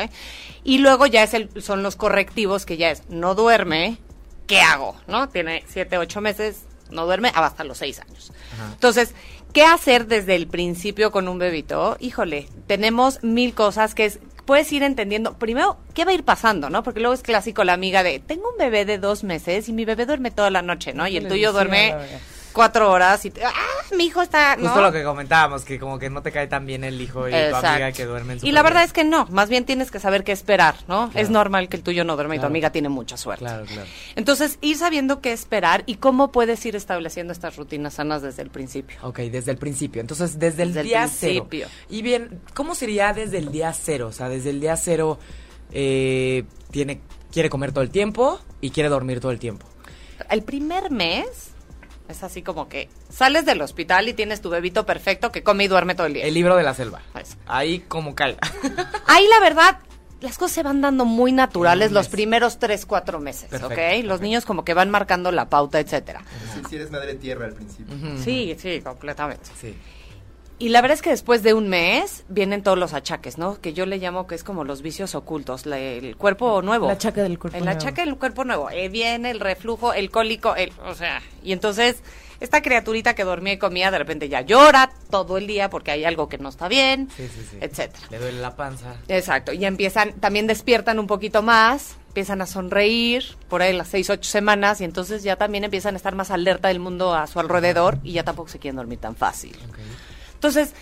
Y 0.65 0.79
luego 0.79 1.07
ya 1.07 1.23
es 1.23 1.35
el, 1.35 1.51
son 1.63 1.85
los 1.85 1.95
correctivos 1.95 2.67
que 2.67 2.77
ya 2.77 2.91
es, 2.91 3.09
no 3.09 3.37
duerme, 3.37 3.99
¿qué 4.49 4.61
hago? 4.61 4.97
¿No? 5.07 5.29
Tiene 5.29 5.63
siete, 5.69 5.99
ocho 5.99 6.21
meses, 6.21 6.65
no 6.93 7.07
duerme, 7.07 7.33
hasta 7.35 7.65
los 7.65 7.79
seis 7.79 8.01
años. 8.01 8.33
Entonces, 8.73 9.15
¿qué 9.53 9.65
hacer 9.65 10.07
desde 10.07 10.35
el 10.35 10.47
principio 10.47 11.11
con 11.11 11.29
un 11.29 11.39
bebito? 11.39 11.97
Híjole, 12.01 12.49
tenemos 12.67 13.23
mil 13.23 13.55
cosas 13.55 13.95
que 13.95 14.05
es, 14.05 14.19
puedes 14.45 14.71
ir 14.73 14.83
entendiendo, 14.83 15.39
primero, 15.39 15.79
¿qué 15.95 16.05
va 16.05 16.13
a 16.13 16.15
ir 16.15 16.25
pasando, 16.25 16.71
no? 16.71 16.83
Porque 16.83 17.01
luego 17.01 17.15
es 17.15 17.23
clásico 17.23 17.65
la 17.65 17.73
amiga 17.73 18.03
de, 18.03 18.19
tengo 18.21 18.51
un 18.51 18.59
bebé 18.59 18.85
de 18.85 18.99
dos 18.99 19.25
meses 19.25 19.69
y 19.69 19.73
mi 19.73 19.85
bebé 19.85 20.07
duerme 20.07 20.31
toda 20.31 20.51
la 20.51 20.63
noche, 20.63 20.93
¿no? 20.93 21.07
Y 21.09 21.17
el 21.17 21.29
tuyo 21.29 21.53
duerme. 21.53 21.95
Cuatro 22.53 22.91
horas 22.91 23.25
y, 23.25 23.31
te- 23.31 23.45
¡ah, 23.45 23.53
mi 23.97 24.05
hijo 24.05 24.23
está, 24.23 24.57
¿no? 24.57 24.65
Justo 24.65 24.81
lo 24.83 24.93
que 24.93 25.03
comentábamos, 25.03 25.65
que 25.65 25.79
como 25.79 25.99
que 25.99 26.09
no 26.11 26.23
te 26.23 26.31
cae 26.33 26.47
tan 26.47 26.65
bien 26.67 26.85
el 26.85 27.01
hijo 27.01 27.29
y 27.29 27.33
tu 27.33 27.57
amiga 27.57 27.93
que 27.93 28.05
duermen 28.07 28.39
Y 28.43 28.53
la 28.53 28.63
verdad 28.63 28.85
es 28.85 28.93
que 28.93 29.05
no, 29.05 29.27
más 29.31 29.49
bien 29.49 29.65
tienes 29.65 29.91
que 29.91 29.99
saber 30.01 30.25
qué 30.25 30.33
esperar, 30.33 30.75
¿no? 30.89 31.11
Es 31.15 31.31
normal 31.31 31.69
que 31.69 31.77
el 31.77 31.83
tuyo 31.83 32.05
no 32.05 32.15
duerma 32.17 32.37
y 32.37 32.39
tu 32.39 32.47
amiga 32.47 32.71
tiene 32.71 32.89
mucha 32.89 33.17
suerte. 33.17 33.45
Claro, 33.45 33.65
claro. 33.67 33.89
Entonces, 34.17 34.59
ir 34.61 34.77
sabiendo 34.77 35.21
qué 35.21 35.33
esperar 35.33 35.83
y 35.87 35.97
cómo 35.97 36.33
puedes 36.33 36.65
ir 36.67 36.77
estableciendo 36.77 37.33
estas 37.33 37.57
rutinas 37.57 37.95
sanas 37.95 38.23
desde 38.23 38.43
el 38.43 38.51
principio. 38.51 38.99
Ok, 39.03 39.19
desde 39.21 39.51
el 39.51 39.59
principio. 39.59 40.01
Entonces, 40.01 40.39
desde 40.39 40.63
el 40.63 40.69
Desde 40.69 40.81
el 40.81 40.87
día 40.87 41.01
principio. 41.07 41.67
cero. 41.69 41.87
Y 41.91 42.03
bien, 42.03 42.41
¿cómo 42.55 42.75
sería 42.75 43.13
desde 43.13 43.39
el 43.39 43.51
día 43.53 43.73
cero? 43.73 44.09
O 44.09 44.13
sea, 44.13 44.29
desde 44.29 44.51
el 44.51 44.61
día 44.61 44.77
cero 44.77 45.19
eh, 45.73 46.45
tiene, 46.71 47.01
quiere 47.33 47.49
comer 47.51 47.73
todo 47.73 47.83
el 47.83 47.91
tiempo 47.91 48.41
y 48.61 48.71
quiere 48.71 48.89
dormir 48.89 49.21
todo 49.21 49.33
el 49.33 49.39
tiempo. 49.39 49.67
El 50.31 50.43
primer 50.43 50.91
mes 50.91 51.52
es 52.13 52.23
así 52.23 52.43
como 52.43 52.69
que 52.69 52.89
sales 53.11 53.45
del 53.45 53.61
hospital 53.61 54.09
y 54.09 54.13
tienes 54.15 54.41
tu 54.41 54.49
bebito 54.51 54.87
perfecto 54.87 55.33
que 55.33 55.43
come 55.43 55.65
y 55.65 55.69
duerme 55.69 55.95
todo 55.95 56.07
el 56.07 56.15
día. 56.15 56.25
El 56.25 56.35
libro 56.35 56.57
de 56.57 56.63
la 56.63 56.75
selva. 56.75 57.03
Eso. 57.21 57.37
Ahí 57.47 57.81
como 57.81 58.15
caiga. 58.15 58.39
Ahí 59.07 59.27
la 59.29 59.41
verdad, 59.41 59.79
las 60.21 60.39
cosas 60.39 60.55
se 60.55 60.63
van 60.63 60.81
dando 60.81 61.05
muy 61.05 61.33
naturales 61.33 61.91
los 61.93 62.09
primeros 62.09 62.59
tres, 62.59 62.87
cuatro 62.87 63.19
meses, 63.19 63.51
Perfecto, 63.51 63.67
¿ok? 63.67 63.75
perfecto. 63.75 64.09
Los 64.09 64.21
niños 64.21 64.45
como 64.45 64.65
que 64.65 64.73
van 64.75 64.89
marcando 64.91 65.33
la 65.33 65.49
pauta, 65.49 65.81
etcétera. 65.81 66.23
Sí, 66.55 66.63
sí 66.69 66.77
eres 66.77 66.91
madre 66.93 67.15
tierra 67.17 67.47
al 67.47 67.55
principio. 67.55 67.95
Sí, 68.23 68.55
sí, 68.59 68.81
completamente. 68.83 69.51
Sí. 69.61 69.75
Y 70.63 70.69
la 70.69 70.81
verdad 70.81 70.95
es 70.95 71.03
que 71.03 71.11
después 71.11 71.43
de 71.43 71.55
un 71.55 71.69
mes 71.69 72.23
vienen 72.29 72.63
todos 72.63 72.79
los 72.79 72.93
achaques, 72.95 73.37
¿no? 73.37 73.61
Que 73.61 73.73
yo 73.73 73.85
le 73.85 73.99
llamo 73.99 74.29
que 74.29 74.37
es 74.37 74.45
como 74.45 74.63
los 74.63 74.81
vicios 74.81 75.17
ocultos, 75.17 75.67
la- 75.67 75.79
el 75.81 76.17
cuerpo 76.17 76.63
nuevo. 76.63 76.87
El 76.87 76.93
achaque 76.93 77.21
del 77.21 77.37
cuerpo 77.37 77.59
El 77.59 77.65
nuevo. 77.65 77.79
achaque 77.81 78.05
del 78.05 78.17
cuerpo 78.17 78.45
nuevo. 78.45 78.71
Eh, 78.71 78.89
viene 78.89 79.33
el 79.33 79.41
reflujo, 79.41 79.93
el 79.93 80.11
cólico, 80.13 80.55
el, 80.55 80.73
o 80.87 80.95
sea, 80.95 81.21
y 81.43 81.53
entonces 81.53 81.97
esta 82.39 82.63
criaturita 82.63 83.15
que 83.15 83.25
dormía 83.25 83.55
y 83.55 83.59
comía 83.59 83.91
de 83.91 83.99
repente 83.99 84.29
ya 84.29 84.43
llora 84.43 84.93
todo 85.11 85.37
el 85.37 85.49
día 85.49 85.69
porque 85.69 85.91
hay 85.91 86.05
algo 86.05 86.29
que 86.29 86.39
no 86.39 86.49
está 86.49 86.69
bien, 86.69 87.09
Sí, 87.17 87.27
sí, 87.27 87.45
sí. 87.51 87.57
etcétera. 87.61 88.07
Le 88.11 88.19
duele 88.21 88.41
la 88.41 88.55
panza. 88.55 88.95
Exacto, 89.09 89.53
y 89.53 89.65
empiezan, 89.65 90.13
también 90.21 90.47
despiertan 90.47 91.01
un 91.01 91.09
poquito 91.09 91.43
más, 91.43 91.97
empiezan 92.09 92.41
a 92.41 92.47
sonreír 92.47 93.25
por 93.49 93.63
ahí 93.63 93.73
las 93.73 93.89
seis, 93.89 94.09
ocho 94.11 94.31
semanas 94.31 94.81
y 94.81 94.85
entonces 94.85 95.25
ya 95.25 95.35
también 95.35 95.65
empiezan 95.65 95.95
a 95.95 95.97
estar 95.97 96.15
más 96.15 96.31
alerta 96.31 96.69
del 96.69 96.79
mundo 96.79 97.15
a 97.15 97.27
su 97.27 97.41
alrededor 97.41 97.99
y 98.05 98.13
ya 98.13 98.23
tampoco 98.23 98.49
se 98.49 98.61
quieren 98.61 98.77
dormir 98.77 99.01
tan 99.01 99.17
fácil. 99.17 99.57
Ok. 99.69 99.79
Entonces, 100.43 100.75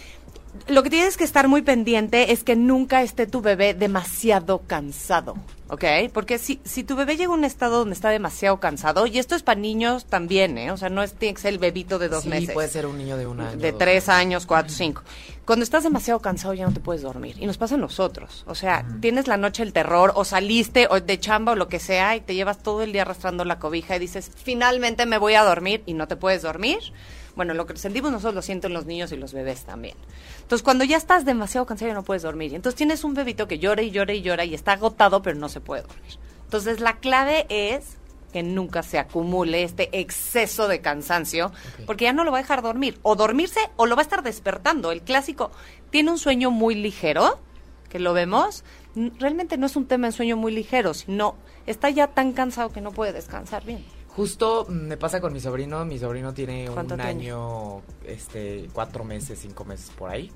lo 0.69 0.83
que 0.83 0.89
tienes 0.89 1.19
que 1.19 1.25
estar 1.25 1.47
muy 1.47 1.61
pendiente 1.61 2.33
es 2.33 2.45
que 2.45 2.57
nunca 2.57 3.03
esté 3.03 3.27
tu 3.27 3.43
bebé 3.43 3.75
demasiado 3.75 4.63
cansado, 4.67 5.37
¿ok? 5.69 5.85
Porque 6.15 6.39
si, 6.39 6.63
si 6.65 6.83
tu 6.83 6.97
bebé 6.97 7.19
llega 7.19 7.31
a 7.31 7.35
un 7.35 7.45
estado 7.45 7.81
donde 7.81 7.93
está 7.93 8.09
demasiado 8.09 8.59
cansado, 8.59 9.07
y 9.07 9.19
esto 9.19 9.35
es 9.35 9.43
para 9.43 9.61
niños 9.61 10.07
también, 10.07 10.57
¿eh? 10.57 10.71
O 10.71 10.79
sea, 10.79 10.89
no 10.89 11.03
es, 11.03 11.13
tiene 11.13 11.35
que 11.35 11.43
ser 11.43 11.53
el 11.53 11.59
bebito 11.59 11.99
de 11.99 12.09
dos 12.09 12.23
sí, 12.23 12.31
meses. 12.31 12.55
puede 12.55 12.69
ser 12.69 12.87
un 12.87 12.97
niño 12.97 13.19
de 13.19 13.27
un 13.27 13.39
año. 13.43 13.59
De 13.59 13.75
tres 13.75 14.09
años, 14.09 14.47
cuatro, 14.47 14.73
cinco. 14.73 15.03
Cuando 15.45 15.63
estás 15.63 15.83
demasiado 15.83 16.21
cansado 16.21 16.55
ya 16.55 16.65
no 16.67 16.73
te 16.73 16.81
puedes 16.81 17.03
dormir. 17.03 17.37
Y 17.39 17.45
nos 17.45 17.59
pasa 17.59 17.75
a 17.75 17.79
nosotros. 17.79 18.45
O 18.47 18.55
sea, 18.55 18.87
tienes 19.03 19.29
la 19.29 19.37
noche 19.37 19.63
el 19.63 19.75
terror, 19.75 20.13
o 20.15 20.25
saliste 20.25 20.87
o 20.89 20.99
de 20.99 21.21
chamba 21.21 21.53
o 21.53 21.55
lo 21.55 21.69
que 21.69 21.81
sea, 21.81 22.17
y 22.17 22.23
te 22.23 22.35
llevas 22.35 22.63
todo 22.63 22.81
el 22.81 22.95
día 22.95 23.03
arrastrando 23.03 23.45
la 23.45 23.59
cobija 23.59 23.95
y 23.97 23.99
dices, 23.99 24.31
finalmente 24.43 25.05
me 25.05 25.19
voy 25.19 25.35
a 25.35 25.45
dormir 25.45 25.83
y 25.85 25.93
no 25.93 26.09
te 26.09 26.17
puedes 26.17 26.41
dormir. 26.41 26.79
Bueno, 27.41 27.55
lo 27.55 27.65
que 27.65 27.75
sentimos 27.79 28.13
nosotros 28.13 28.35
lo 28.35 28.43
sienten 28.43 28.75
los 28.75 28.85
niños 28.85 29.13
y 29.13 29.17
los 29.17 29.33
bebés 29.33 29.65
también. 29.65 29.97
Entonces, 30.43 30.63
cuando 30.63 30.85
ya 30.85 30.99
estás 30.99 31.25
demasiado 31.25 31.65
cansado 31.65 31.89
ya 31.89 31.95
no 31.95 32.05
puedes 32.05 32.23
dormir. 32.23 32.55
Entonces 32.55 32.77
tienes 32.77 33.03
un 33.03 33.15
bebito 33.15 33.49
que 33.49 33.59
llora 33.59 33.81
y 33.81 33.91
llora 33.91 34.13
y 34.13 34.21
llora 34.21 34.45
y 34.45 34.53
está 34.53 34.73
agotado, 34.73 35.23
pero 35.23 35.39
no 35.39 35.49
se 35.49 35.63
puede 35.63 35.81
dormir. 35.81 36.19
Entonces, 36.45 36.81
la 36.81 36.99
clave 36.99 37.47
es 37.49 37.97
que 38.35 38.43
nunca 38.43 38.83
se 38.83 38.99
acumule 38.99 39.63
este 39.63 39.89
exceso 39.99 40.69
de 40.69 40.83
cansancio, 40.83 41.51
porque 41.87 42.05
ya 42.05 42.13
no 42.13 42.25
lo 42.25 42.31
va 42.31 42.41
a 42.41 42.43
dejar 42.43 42.61
dormir. 42.61 42.99
O 43.01 43.17
dormirse 43.17 43.61
o 43.77 43.87
lo 43.87 43.97
va 43.97 44.03
a 44.03 44.05
estar 44.05 44.23
despertando. 44.23 44.93
El 44.93 45.01
clásico 45.01 45.51
tiene 45.89 46.11
un 46.11 46.19
sueño 46.19 46.51
muy 46.51 46.75
ligero, 46.75 47.41
que 47.89 48.01
lo 48.01 48.13
vemos. 48.13 48.65
Realmente 49.19 49.57
no 49.57 49.65
es 49.65 49.77
un 49.77 49.87
tema 49.87 50.09
de 50.09 50.13
sueño 50.13 50.37
muy 50.37 50.53
ligero, 50.53 50.93
sino 50.93 51.37
está 51.65 51.89
ya 51.89 52.09
tan 52.09 52.33
cansado 52.33 52.71
que 52.71 52.83
no 52.83 52.93
puede 52.93 53.15
descansar 53.15 53.65
bien. 53.65 53.83
Justo 54.17 54.67
me 54.69 54.97
pasa 54.97 55.21
con 55.21 55.33
mi 55.33 55.41
sobrino. 55.41 55.85
Mi 55.85 55.99
sobrino 55.99 56.35
tiene 56.35 56.69
un 56.69 57.01
año, 57.01 57.83
este, 58.05 58.69
cuatro 58.73 59.05
meses, 59.05 59.39
cinco 59.41 59.65
meses 59.65 59.91
por 59.97 60.11
ahí. 60.11 60.33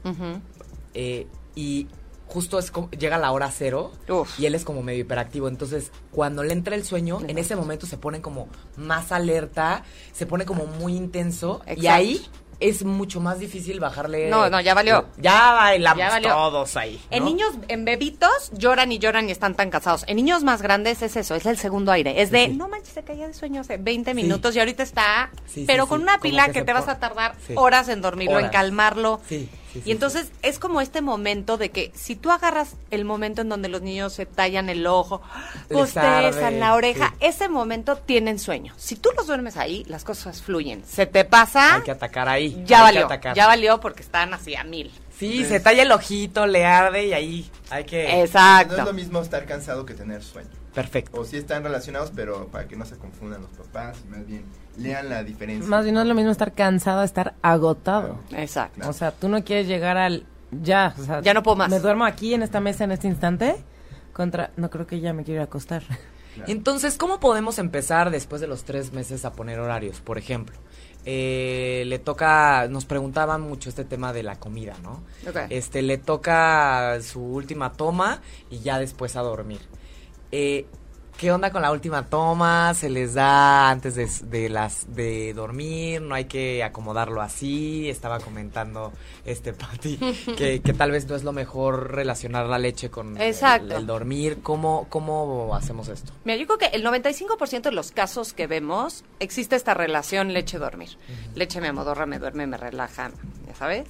Eh, 0.95 1.27
y 1.55 1.89
justo 2.27 2.59
es 2.59 2.71
como, 2.71 2.91
llega 2.91 3.19
la 3.19 3.31
hora 3.33 3.51
cero 3.51 3.93
Uf. 4.09 4.39
y 4.41 4.47
él 4.47 4.55
es 4.55 4.65
como 4.65 4.83
medio 4.83 5.01
hiperactivo. 5.01 5.49
Entonces, 5.49 5.91
cuando 6.11 6.43
le 6.43 6.53
entra 6.53 6.75
el 6.77 6.85
sueño, 6.85 7.19
en 7.27 7.39
ese 7.39 7.57
momento 7.57 7.87
se 7.87 7.99
pone 7.99 8.21
como 8.21 8.49
más 8.77 9.13
alerta, 9.13 9.85
se 10.13 10.27
pone 10.27 10.45
como 10.45 10.67
muy 10.67 10.97
intenso 10.97 11.63
y 11.77 11.87
ahí 11.87 12.25
es 12.69 12.83
mucho 12.85 13.21
más 13.21 13.39
difícil 13.39 13.79
bajarle. 13.79 14.29
No, 14.31 14.49
no, 14.49 14.61
ya 14.61 14.73
valió. 14.75 15.05
Ya 15.19 15.53
bailamos 15.53 15.99
Ya 15.99 16.09
valió. 16.09 16.31
todos 16.31 16.77
ahí. 16.77 16.99
¿no? 17.11 17.17
En 17.17 17.25
niños, 17.25 17.53
en 17.69 17.85
bebitos, 17.85 18.51
lloran 18.53 18.91
y 18.91 18.99
lloran 18.99 19.29
y 19.29 19.33
están 19.33 19.55
tan 19.55 19.69
cansados. 19.71 20.05
En 20.07 20.17
niños 20.17 20.43
más 20.45 20.63
grandes 20.63 21.03
es 21.03 21.17
eso, 21.17 21.35
es 21.35 21.45
el 21.47 21.59
segundo 21.59 21.93
aire. 21.93 22.23
Es 22.23 22.31
de, 22.31 22.47
Sí, 22.47 22.57
no 22.57 22.69
manches, 22.69 22.95
se 22.95 23.03
caía 23.03 23.27
de 23.27 23.35
sueño 23.35 23.61
hace 23.61 23.77
20 23.77 24.15
minutos 24.15 24.57
y 24.57 24.61
ahorita 24.61 24.83
está, 24.83 25.31
Sí, 25.47 25.65
pero 25.67 25.87
con 25.87 26.01
una 26.03 26.19
pila 26.21 26.49
que 26.53 26.63
te 26.63 26.73
vas 26.73 26.89
a 26.89 26.99
tardar 26.99 27.35
horas 27.55 27.89
en 27.89 28.01
dormirlo, 28.01 28.39
en 28.41 28.49
calmarlo. 28.49 29.21
Sí, 29.29 29.49
sí, 29.75 29.81
sí, 29.83 29.89
y 29.89 29.93
entonces 29.93 30.33
es 30.43 30.59
como 30.59 30.81
este 30.81 31.03
momento 31.03 31.59
de 31.59 31.71
que 31.71 31.93
si 31.95 32.17
tú 32.17 32.31
agarras 32.31 32.77
el 32.91 33.05
momento 33.05 33.43
en 33.43 33.51
donde 33.51 33.69
los 33.69 33.83
niños 33.83 34.15
se 34.15 34.25
tallan 34.25 34.69
el 34.71 34.87
ojo, 34.87 35.21
arde, 35.97 36.51
la 36.59 36.75
oreja, 36.75 37.11
sí. 37.11 37.27
ese 37.27 37.49
momento 37.49 37.97
tienen 37.97 38.39
sueño. 38.39 38.73
Si 38.79 38.97
tú 38.97 39.11
los 39.17 39.27
duermes 39.27 39.57
ahí, 39.57 39.85
las 39.87 40.05
cosas 40.05 40.41
fluyen. 40.43 40.83
Se 40.87 41.05
te 41.07 41.25
pasa, 41.25 41.75
Hay 41.77 41.83
que 41.83 41.91
atacar 41.91 42.29
ahí. 42.29 42.63
ya 42.67 42.79
hay 42.79 42.83
valió, 42.85 43.01
que 43.09 43.15
atacar. 43.15 43.37
ya 43.37 43.47
valió 43.47 43.81
porque 43.81 44.03
están 44.03 44.33
así 44.33 44.55
a 44.55 44.65
mil. 44.65 44.91
Sí, 45.19 45.45
se 45.45 45.61
talla 45.61 45.83
el 45.83 45.93
ojito, 45.93 46.47
le 46.47 46.65
arde 46.65 47.07
y 47.07 47.13
ahí 47.13 47.51
hay 47.71 47.85
que. 47.85 48.23
Exacto. 48.23 48.75
No 48.75 48.81
es 48.81 48.87
lo 48.87 48.93
mismo 48.95 49.21
estar 49.21 49.45
cansado 49.45 49.87
que 49.87 49.95
tener 49.95 50.23
sueño. 50.23 50.49
Perfecto. 50.75 51.21
O 51.21 51.25
sí 51.25 51.37
están 51.37 51.63
relacionados, 51.63 52.11
pero 52.15 52.49
para 52.49 52.67
que 52.67 52.77
no 52.77 52.85
se 52.85 52.97
confundan 52.97 53.43
los 53.43 53.51
papás, 53.53 53.99
más 54.11 54.27
bien 54.27 54.45
lean 54.79 55.09
la 55.09 55.25
diferencia. 55.25 55.69
Más 55.69 55.85
bien 55.85 55.95
no 55.95 56.03
es 56.03 56.07
lo 56.07 56.15
mismo 56.15 56.31
estar 56.31 56.53
cansado 56.53 57.01
a 57.01 57.05
estar 57.05 57.35
agotado. 57.43 58.19
Exacto. 58.33 58.89
O 58.89 58.93
sea, 58.93 59.13
tú 59.13 59.29
no 59.29 59.45
quieres 59.45 59.67
llegar 59.67 59.97
al 59.97 60.27
ya, 60.63 60.95
o 60.99 61.03
sea, 61.03 61.21
Ya 61.21 61.35
no 61.35 61.43
puedo 61.43 61.57
más. 61.57 61.71
Me 61.71 61.81
duermo 61.81 62.05
aquí 62.05 62.35
en 62.35 62.43
esta 62.43 62.61
mesa 62.61 62.85
en 62.85 62.93
este 62.93 63.09
instante 63.09 63.57
contra 64.13 64.51
no 64.57 64.71
creo 64.71 64.87
que 64.87 65.01
ya 65.01 65.13
me 65.13 65.25
quiero 65.25 65.43
acostar. 65.43 65.83
Entonces, 66.47 66.97
¿cómo 66.97 67.21
podemos 67.21 67.59
empezar 67.59 68.11
después 68.11 68.41
de 68.41 68.47
los 68.47 68.65
tres 68.65 68.93
meses 68.93 69.25
a 69.25 69.33
poner 69.33 69.61
horarios? 69.61 70.01
Por 70.01 70.19
ejemplo, 70.19 70.57
eh, 71.05 71.85
le 71.87 71.99
toca, 71.99 72.67
nos 72.69 72.87
preguntaban 72.87 73.41
mucho 73.41 73.69
este 73.69 73.85
tema 73.85 74.13
de 74.13 74.23
la 74.23 74.37
comida, 74.37 74.75
¿no? 74.83 75.03
Ok. 75.29 75.37
Este, 75.51 75.83
le 75.83 75.99
toca 75.99 76.99
su 77.03 77.21
última 77.21 77.73
toma 77.73 78.21
y 78.51 78.61
ya 78.61 78.79
después 78.79 79.15
a 79.17 79.23
dormir. 79.23 79.61
Eh, 80.33 80.67
¿Qué 81.19 81.31
onda 81.31 81.51
con 81.53 81.63
la 81.63 81.71
última 81.71 82.05
toma? 82.07 82.75
¿Se 82.75 82.91
les 82.91 83.15
da 83.15 83.71
antes 83.71 83.95
de, 83.95 84.09
de 84.29 84.49
las 84.49 84.95
de 84.95 85.33
dormir? 85.33 86.03
¿No 86.03 86.17
hay 86.17 86.25
que 86.25 86.63
acomodarlo 86.65 87.23
así? 87.23 87.89
Estaba 87.89 88.19
comentando 88.19 88.93
este 89.25 89.53
Pati 89.53 89.97
que, 90.37 90.61
que 90.61 90.73
tal 90.75 90.91
vez 90.91 91.07
no 91.07 91.15
es 91.15 91.23
lo 91.23 91.33
mejor 91.33 91.93
relacionar 91.93 92.47
la 92.47 92.59
leche 92.59 92.91
con 92.91 93.17
el- 93.77 93.87
dormir. 93.87 94.41
¿Cómo, 94.43 94.87
¿Cómo 94.91 95.55
hacemos 95.55 95.89
esto? 95.89 96.13
Mira, 96.25 96.37
yo 96.37 96.47
creo 96.47 96.59
que 96.59 96.77
el 96.77 96.85
95% 96.85 97.63
de 97.63 97.73
los 97.73 97.93
casos 97.93 98.33
que 98.33 98.47
vemos 98.49 99.05
existe 99.21 99.55
esta 99.57 99.73
relación 99.73 100.33
leche-dormir. 100.33 100.99
Leche 101.37 101.61
me 101.61 101.69
amodorra, 101.69 102.07
me 102.07 102.19
duerme, 102.19 102.47
me 102.49 102.57
relaja, 102.57 103.13
ya 103.47 103.55
sabes. 103.55 103.87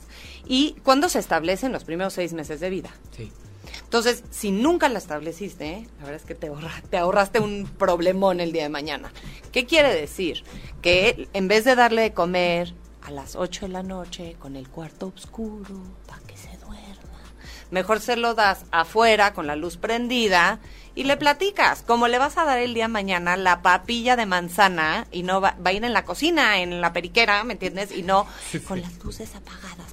Y 0.46 0.76
cuando 0.84 1.08
se 1.08 1.20
establece 1.20 1.66
en 1.66 1.72
los 1.72 1.84
primeros 1.84 2.12
seis 2.12 2.34
meses 2.34 2.60
de 2.60 2.68
vida. 2.70 2.90
Sí. 3.16 3.32
Entonces, 3.84 4.24
si 4.30 4.50
nunca 4.50 4.88
la 4.88 4.98
estableciste, 4.98 5.86
la 5.98 6.04
verdad 6.06 6.20
es 6.20 6.26
que 6.26 6.34
te, 6.34 6.48
ahorra- 6.48 6.82
te 6.90 6.96
ahorraste 6.98 7.40
un 7.40 7.66
problemón 7.78 8.40
el 8.40 8.52
día 8.52 8.62
de 8.64 8.68
mañana. 8.68 9.12
¿Qué 9.52 9.66
quiere 9.66 9.94
decir? 9.94 10.44
Que 10.82 11.28
en 11.32 11.48
vez 11.48 11.64
de 11.64 11.74
darle 11.76 12.02
de 12.02 12.12
comer 12.12 12.74
a 13.02 13.10
las 13.10 13.36
8 13.36 13.66
de 13.66 13.72
la 13.72 13.82
noche 13.82 14.36
con 14.38 14.56
el 14.56 14.68
cuarto 14.68 15.12
oscuro 15.14 15.74
para 16.06 16.20
que 16.22 16.36
se 16.36 16.56
duerma, 16.58 17.20
mejor 17.70 18.00
se 18.00 18.16
lo 18.16 18.34
das 18.34 18.64
afuera 18.70 19.32
con 19.34 19.46
la 19.46 19.56
luz 19.56 19.76
prendida 19.76 20.58
y 20.96 21.04
le 21.04 21.16
platicas 21.16 21.82
cómo 21.82 22.06
le 22.06 22.18
vas 22.18 22.38
a 22.38 22.44
dar 22.44 22.58
el 22.60 22.72
día 22.72 22.84
de 22.84 22.88
mañana 22.88 23.36
la 23.36 23.62
papilla 23.62 24.14
de 24.16 24.26
manzana 24.26 25.06
y 25.10 25.24
no 25.24 25.40
va, 25.40 25.56
va 25.64 25.70
a 25.70 25.72
ir 25.72 25.84
en 25.84 25.92
la 25.92 26.04
cocina, 26.04 26.60
en 26.60 26.80
la 26.80 26.92
periquera, 26.92 27.42
¿me 27.44 27.54
entiendes? 27.54 27.90
Y 27.90 28.02
no 28.02 28.26
con 28.68 28.80
las 28.80 29.02
luces 29.04 29.34
apagadas 29.34 29.83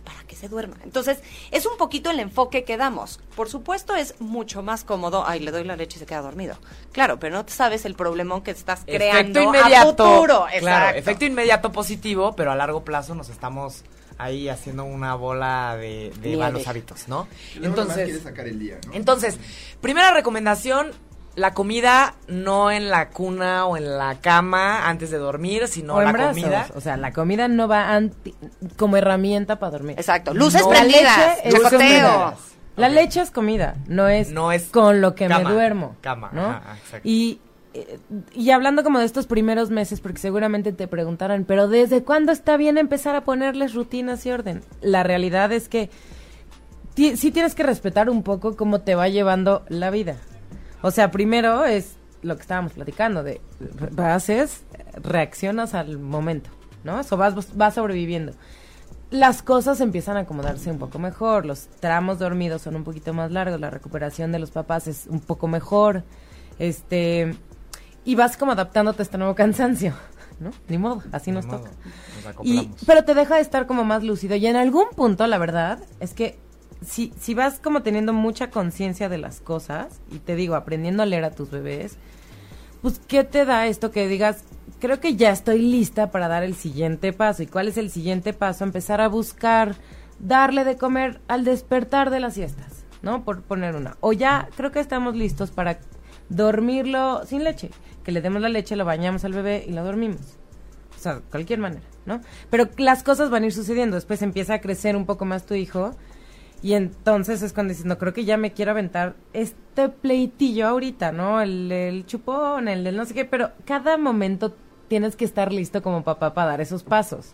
se 0.42 0.50
duerma. 0.50 0.76
Entonces, 0.84 1.20
es 1.52 1.66
un 1.66 1.78
poquito 1.78 2.10
el 2.10 2.20
enfoque 2.20 2.64
que 2.64 2.76
damos. 2.76 3.20
Por 3.36 3.48
supuesto, 3.48 3.96
es 3.96 4.20
mucho 4.20 4.64
más 4.64 4.84
cómodo. 4.84 5.24
Ay, 5.26 5.40
le 5.40 5.52
doy 5.52 5.64
la 5.64 5.76
leche 5.76 5.98
y 5.98 6.00
se 6.00 6.06
queda 6.06 6.22
dormido. 6.22 6.58
Claro, 6.92 7.20
pero 7.20 7.36
no 7.36 7.46
sabes 7.48 7.86
el 7.86 7.94
problemón 7.96 8.42
que 8.42 8.52
estás 8.52 8.82
creando 8.86 9.40
efecto 9.40 9.58
inmediato. 9.58 10.04
a 10.04 10.16
futuro. 10.16 10.46
Claro, 10.60 10.86
Exacto. 10.86 11.00
efecto 11.00 11.26
inmediato 11.26 11.72
positivo, 11.72 12.36
pero 12.36 12.52
a 12.52 12.56
largo 12.56 12.84
plazo 12.84 13.14
nos 13.16 13.30
estamos 13.30 13.84
ahí 14.18 14.50
haciendo 14.50 14.84
una 14.84 15.16
bola 15.16 15.78
de, 15.80 16.12
de 16.22 16.38
malos 16.38 16.68
hábitos, 16.68 17.08
¿no? 17.08 17.28
Entonces, 17.62 18.06
quieres 18.06 18.24
sacar 18.24 18.48
el 18.48 18.60
día, 18.60 18.80
¿no? 18.86 18.94
entonces, 18.94 19.40
primera 19.80 20.12
recomendación, 20.12 20.92
la 21.36 21.54
comida 21.54 22.16
no 22.28 22.72
en 22.72 22.90
la 22.90 23.10
cuna 23.10 23.66
o 23.66 23.78
en 23.78 23.98
la 23.98 24.16
cama 24.20 24.90
antes 24.90 25.12
de 25.12 25.18
dormir, 25.18 25.68
sino 25.68 25.96
o 25.96 26.00
en 26.00 26.06
la 26.08 26.12
brazos. 26.12 26.38
comida. 26.42 26.68
O 26.76 26.82
sea, 26.82 26.98
la 26.98 27.14
comida 27.14 27.48
no 27.48 27.68
va 27.68 27.94
anti- 27.96 28.36
como 28.78 28.98
herramienta 28.98 29.58
para 29.60 29.72
dormir. 29.72 29.96
Exacto. 29.98 30.34
Luces 30.34 30.62
No, 30.62 30.70
prendidas, 30.70 31.18
la 31.18 31.28
leche 31.36 31.48
es 31.48 31.54
chacoteo. 31.54 31.78
comida. 31.80 32.36
La 32.78 32.88
Ok. 32.88 32.94
leche 32.94 33.22
es 33.22 33.32
comida, 33.32 33.76
no 33.88 34.08
es, 34.08 34.32
No 34.32 34.52
es 34.52 34.66
con 34.70 35.02
lo 35.02 35.14
que 35.16 35.28
cama, 35.28 35.48
me 35.50 35.54
duermo. 35.54 35.96
cama, 36.02 36.30
¿no? 36.34 36.46
ajá, 36.50 36.78
exacto. 36.78 37.08
Y, 37.08 37.40
eh, 37.74 38.00
y 38.34 38.52
hablando 38.52 38.84
como 38.84 39.00
de 39.00 39.06
estos 39.06 39.28
primeros 39.28 39.70
meses, 39.70 40.00
porque 40.02 40.20
seguramente 40.20 40.72
te 40.74 40.88
preguntarán, 40.88 41.44
pero 41.46 41.68
¿desde 41.68 42.04
cuándo 42.04 42.32
está 42.32 42.58
bien 42.58 42.78
empezar 42.78 43.16
a 43.16 43.22
ponerles 43.22 43.74
rutinas 43.74 44.26
y 44.26 44.32
orden? 44.32 44.64
La 44.82 45.04
realidad 45.04 45.52
es 45.52 45.68
que 45.70 45.90
sí 46.96 47.32
tienes 47.32 47.56
que 47.56 47.64
respetar 47.64 48.10
un 48.10 48.24
poco 48.24 48.56
cómo 48.56 48.82
te 48.82 48.96
va 48.96 49.08
llevando 49.10 49.64
la 49.70 49.90
vida. 49.90 50.16
O 50.82 50.92
sea, 50.92 51.12
primero 51.12 51.66
es 51.66 51.96
lo 52.22 52.36
que 52.36 52.42
estábamos 52.42 52.74
platicando, 52.74 53.24
de 53.24 53.42
haces, 53.98 54.64
reaccionas 54.96 55.74
al 55.74 55.98
momento, 55.98 56.50
¿no? 56.84 57.00
Eso 57.00 57.18
vas, 57.18 57.56
vas 57.56 57.76
sobreviviendo. 57.76 58.34
Las 59.10 59.42
cosas 59.42 59.82
empiezan 59.82 60.18
a 60.18 60.22
acomodarse 60.22 60.72
un 60.72 60.78
poco 60.78 60.98
mejor, 60.98 61.46
los 61.46 61.68
tramos 61.80 62.20
dormidos 62.20 62.62
son 62.62 62.76
un 62.76 62.84
poquito 62.84 63.14
más 63.14 63.32
largos, 63.32 63.60
la 63.60 63.70
recuperación 63.70 64.32
de 64.32 64.40
los 64.40 64.52
papás 64.52 64.88
es 64.88 65.08
un 65.08 65.20
poco 65.20 65.48
mejor, 65.48 66.04
este, 66.60 67.36
y 68.06 68.16
vas 68.16 68.38
como 68.38 68.54
adaptándote 68.54 69.02
a 69.02 69.04
este 69.04 69.18
nuevo 69.18 69.36
cansancio, 69.36 69.94
¿no? 70.40 70.52
Ni 70.70 70.78
modo, 70.78 71.04
así 71.12 71.32
Ni 71.32 71.36
nos 71.36 71.46
modo, 71.46 71.58
toca. 71.58 71.72
nos 72.26 72.46
Y, 72.46 72.72
pero 72.86 73.04
te 73.04 73.14
deja 73.14 73.36
de 73.36 73.42
estar 73.42 73.68
como 73.68 73.84
más 73.84 74.04
lúcido. 74.04 74.36
Y 74.36 74.48
en 74.48 74.56
algún 74.56 74.86
punto, 74.96 75.28
la 75.28 75.38
verdad, 75.38 75.80
es 76.00 76.14
que 76.14 76.40
si, 76.82 77.14
si 77.20 77.34
vas 77.34 77.60
como 77.60 77.84
teniendo 77.84 78.14
mucha 78.14 78.50
conciencia 78.50 79.10
de 79.10 79.18
las 79.18 79.40
cosas, 79.40 80.02
y 80.12 80.20
te 80.20 80.36
digo, 80.36 80.56
aprendiendo 80.56 81.04
a 81.04 81.06
leer 81.06 81.24
a 81.24 81.32
tus 81.32 81.52
bebés, 81.52 81.98
pues, 82.82 83.00
¿qué 83.08 83.24
te 83.24 83.46
da 83.46 83.68
esto 83.68 83.92
que 83.92 84.08
digas, 84.08 84.44
creo 84.80 85.00
que 85.00 85.16
ya 85.16 85.32
estoy 85.32 85.60
lista 85.60 86.10
para 86.12 86.28
dar 86.28 86.44
el 86.44 86.56
siguiente 86.56 87.14
paso? 87.14 87.44
¿Y 87.44 87.48
cuál 87.48 87.68
es 87.68 87.78
el 87.78 87.92
siguiente 87.92 88.34
paso? 88.34 88.64
Empezar 88.64 89.02
a 89.02 89.08
buscar 89.08 89.76
darle 90.20 90.64
de 90.64 90.78
comer 90.78 91.22
al 91.28 91.44
despertar 91.44 92.10
de 92.10 92.20
las 92.20 92.34
siestas, 92.34 92.86
¿no? 93.02 93.24
Por 93.24 93.44
poner 93.44 93.76
una. 93.76 93.98
O 94.00 94.14
ya 94.14 94.50
creo 94.56 94.72
que 94.72 94.80
estamos 94.80 95.16
listos 95.16 95.52
para 95.52 95.80
dormirlo 96.30 97.26
sin 97.26 97.44
leche. 97.44 97.70
Que 98.04 98.12
le 98.12 98.22
demos 98.22 98.42
la 98.42 98.50
leche, 98.50 98.76
lo 98.76 98.86
bañamos 98.86 99.26
al 99.26 99.34
bebé 99.34 99.64
y 99.68 99.74
lo 99.74 99.84
dormimos. 99.84 100.22
O 100.98 101.00
sea, 101.00 101.16
de 101.16 101.22
cualquier 101.22 101.60
manera, 101.60 101.86
¿no? 102.06 102.22
Pero 102.50 102.68
las 102.78 103.04
cosas 103.04 103.30
van 103.30 103.44
a 103.44 103.46
ir 103.48 103.54
sucediendo. 103.54 103.96
Después 103.96 104.22
empieza 104.24 104.56
a 104.56 104.62
crecer 104.62 104.96
un 104.96 105.06
poco 105.06 105.26
más 105.26 105.46
tu 105.46 105.54
hijo. 105.54 105.96
Y 106.64 106.74
entonces 106.74 107.42
es 107.42 107.54
cuando 107.54 107.72
dices, 107.72 107.86
no, 107.86 107.98
creo 107.98 108.14
que 108.14 108.24
ya 108.24 108.38
me 108.38 108.54
quiero 108.54 108.72
aventar 108.72 109.16
este 109.34 109.90
pleitillo 109.90 110.68
ahorita, 110.68 111.12
¿no? 111.12 111.42
El, 111.42 111.72
el 111.72 112.06
chupón, 112.06 112.68
el 112.68 112.84
del 112.84 112.96
no 112.98 113.06
sé 113.06 113.14
qué. 113.16 113.26
Pero 113.26 113.52
cada 113.66 113.98
momento 113.98 114.56
tienes 114.88 115.16
que 115.16 115.26
estar 115.26 115.52
listo 115.52 115.82
como 115.82 116.04
papá 116.04 116.34
para 116.34 116.52
dar 116.52 116.62
esos 116.62 116.84
pasos. 116.84 117.34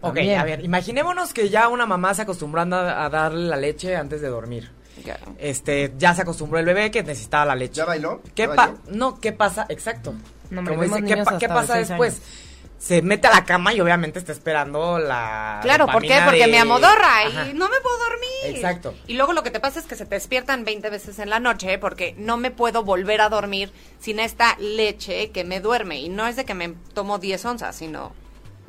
Ok, 0.00 0.16
También. 0.16 0.38
a 0.40 0.44
ver, 0.44 0.64
imaginémonos 0.64 1.32
que 1.32 1.48
ya 1.48 1.68
una 1.68 1.86
mamá 1.86 2.12
se 2.14 2.22
acostumbrando 2.22 2.76
a, 2.76 3.04
a 3.04 3.08
darle 3.10 3.48
la 3.48 3.56
leche 3.56 3.94
antes 3.96 4.20
de 4.20 4.28
dormir. 4.28 4.70
Ya. 5.04 5.18
Este, 5.38 5.92
ya 5.98 6.14
se 6.14 6.22
acostumbró 6.22 6.58
el 6.58 6.64
bebé 6.66 6.90
que 6.90 7.02
necesitaba 7.02 7.44
la 7.46 7.54
leche. 7.56 7.74
¿Ya 7.78 7.84
bailó? 7.84 8.22
¿Qué 8.34 8.42
¿Ya 8.42 8.48
bailó? 8.54 8.78
no, 8.90 9.18
¿qué 9.20 9.32
pasa? 9.32 9.66
Exacto. 9.68 10.14
No, 10.50 10.62
Como 10.64 10.82
dice, 10.82 11.02
¿qué, 11.04 11.16
pa- 11.18 11.38
qué 11.38 11.48
pasa 11.48 11.76
después? 11.78 12.14
años. 12.14 12.43
Se 12.84 13.00
mete 13.00 13.28
a 13.28 13.30
la 13.30 13.44
cama 13.46 13.72
y 13.72 13.80
obviamente 13.80 14.18
está 14.18 14.32
esperando 14.32 14.98
la 14.98 15.60
Claro, 15.62 15.86
¿por 15.86 16.02
qué? 16.02 16.18
Porque 16.22 16.40
de- 16.40 16.48
me 16.48 16.58
amodorra 16.58 17.20
Ajá. 17.26 17.48
y 17.48 17.54
no 17.54 17.70
me 17.70 17.80
puedo 17.80 17.96
dormir. 17.98 18.56
Exacto. 18.56 18.92
Y 19.06 19.14
luego 19.14 19.32
lo 19.32 19.42
que 19.42 19.50
te 19.50 19.58
pasa 19.58 19.80
es 19.80 19.86
que 19.86 19.96
se 19.96 20.04
te 20.04 20.16
despiertan 20.16 20.66
20 20.66 20.90
veces 20.90 21.18
en 21.18 21.30
la 21.30 21.40
noche 21.40 21.78
porque 21.78 22.14
no 22.18 22.36
me 22.36 22.50
puedo 22.50 22.82
volver 22.84 23.22
a 23.22 23.30
dormir 23.30 23.72
sin 24.00 24.20
esta 24.20 24.54
leche 24.58 25.30
que 25.30 25.44
me 25.44 25.60
duerme. 25.60 25.98
Y 26.00 26.10
no 26.10 26.26
es 26.26 26.36
de 26.36 26.44
que 26.44 26.52
me 26.52 26.74
tomo 26.92 27.18
10 27.18 27.42
onzas, 27.46 27.74
sino 27.74 28.12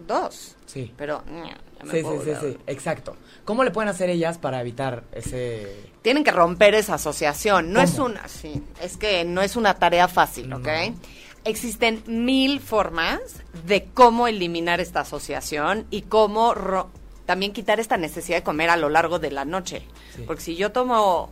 dos. 0.07 0.55
Sí. 0.65 0.93
Pero 0.95 1.21
ya 1.27 1.57
me 1.83 1.91
Sí, 1.91 2.01
puedo 2.01 2.23
sí, 2.23 2.31
sí, 2.39 2.47
sí, 2.53 2.57
exacto. 2.67 3.17
¿Cómo 3.43 3.65
le 3.65 3.71
pueden 3.71 3.89
hacer 3.89 4.09
ellas 4.09 4.37
para 4.37 4.61
evitar 4.61 5.03
ese 5.11 5.91
Tienen 6.01 6.23
que 6.23 6.31
romper 6.31 6.73
esa 6.75 6.93
asociación. 6.93 7.73
No 7.73 7.81
es 7.81 7.99
una, 7.99 8.27
sí, 8.29 8.63
es 8.81 8.95
que 8.95 9.25
no 9.25 9.41
es 9.41 9.57
una 9.57 9.73
tarea 9.73 10.07
fácil, 10.07 10.47
No, 10.49 10.57
¿ok? 10.57 10.67
Existen 11.45 12.03
mil 12.07 12.59
formas 12.59 13.19
de 13.65 13.85
cómo 13.85 14.27
eliminar 14.27 14.79
esta 14.81 15.01
asociación 15.01 15.85
y 15.91 16.01
cómo 16.03 16.53
ro- 16.53 16.89
también 17.25 17.53
quitar 17.53 17.79
esta 17.79 17.97
necesidad 17.97 18.37
de 18.39 18.43
comer 18.43 18.69
a 18.69 18.77
lo 18.77 18.89
largo 18.89 19.19
de 19.19 19.31
la 19.31 19.45
noche. 19.45 19.83
Sí. 20.15 20.23
Porque 20.27 20.41
si 20.41 20.55
yo 20.55 20.71
tomo 20.71 21.31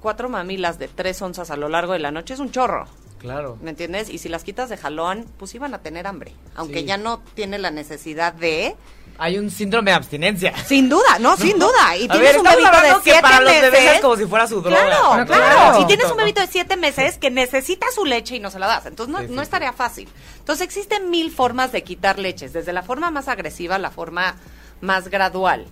cuatro 0.00 0.28
mamilas 0.28 0.78
de 0.78 0.88
tres 0.88 1.20
onzas 1.22 1.50
a 1.50 1.56
lo 1.56 1.68
largo 1.68 1.92
de 1.94 1.98
la 1.98 2.10
noche 2.10 2.34
es 2.34 2.40
un 2.40 2.50
chorro. 2.50 2.86
Claro. 3.18 3.58
¿Me 3.62 3.70
entiendes? 3.70 4.10
Y 4.10 4.18
si 4.18 4.28
las 4.28 4.44
quitas 4.44 4.68
de 4.68 4.76
jalón, 4.76 5.24
pues 5.38 5.54
iban 5.54 5.72
a 5.74 5.78
tener 5.80 6.06
hambre. 6.06 6.32
Aunque 6.54 6.80
Sí. 6.80 6.84
ya 6.84 6.98
no 6.98 7.20
tiene 7.34 7.58
la 7.58 7.70
necesidad 7.70 8.34
de. 8.34 8.76
Hay 9.18 9.38
un 9.38 9.50
síndrome 9.50 9.90
de 9.90 9.96
abstinencia. 9.96 10.52
Sin 10.66 10.88
duda, 10.88 11.18
no, 11.20 11.36
sin 11.38 11.58
duda. 11.58 11.96
Y 11.96 12.04
A 12.04 12.12
tienes 12.12 12.20
ver, 12.20 12.38
un 12.38 12.42
bebito 12.44 12.70
de 12.70 12.88
que 12.88 13.00
siete 13.04 13.22
para 13.22 13.40
los 13.40 13.52
meses. 13.52 13.70
bebés 13.72 13.94
es 13.94 14.00
como 14.00 14.16
si 14.16 14.26
fuera 14.26 14.46
su 14.46 14.60
droga. 14.60 14.86
Claro, 14.86 15.26
claro. 15.26 15.78
Si 15.80 15.86
tienes 15.86 16.10
un 16.10 16.16
bebito 16.16 16.40
de 16.40 16.46
siete 16.46 16.76
meses 16.76 17.18
que 17.18 17.30
necesita 17.30 17.86
su 17.94 18.04
leche 18.04 18.36
y 18.36 18.40
no 18.40 18.50
se 18.50 18.58
la 18.58 18.66
das, 18.66 18.86
entonces 18.86 19.12
no, 19.12 19.20
Sí, 19.20 19.28
sí, 19.28 19.32
no 19.34 19.42
es 19.42 19.48
tarea 19.48 19.72
fácil. 19.72 20.08
Entonces 20.38 20.64
existen 20.64 21.10
mil 21.10 21.30
formas 21.30 21.72
de 21.72 21.82
quitar 21.82 22.18
leches, 22.18 22.52
desde 22.52 22.72
la 22.72 22.82
forma 22.82 23.10
más 23.10 23.28
agresiva 23.28 23.76
a 23.76 23.78
la 23.78 23.90
forma 23.90 24.36
más 24.80 25.08
gradual. 25.08 25.66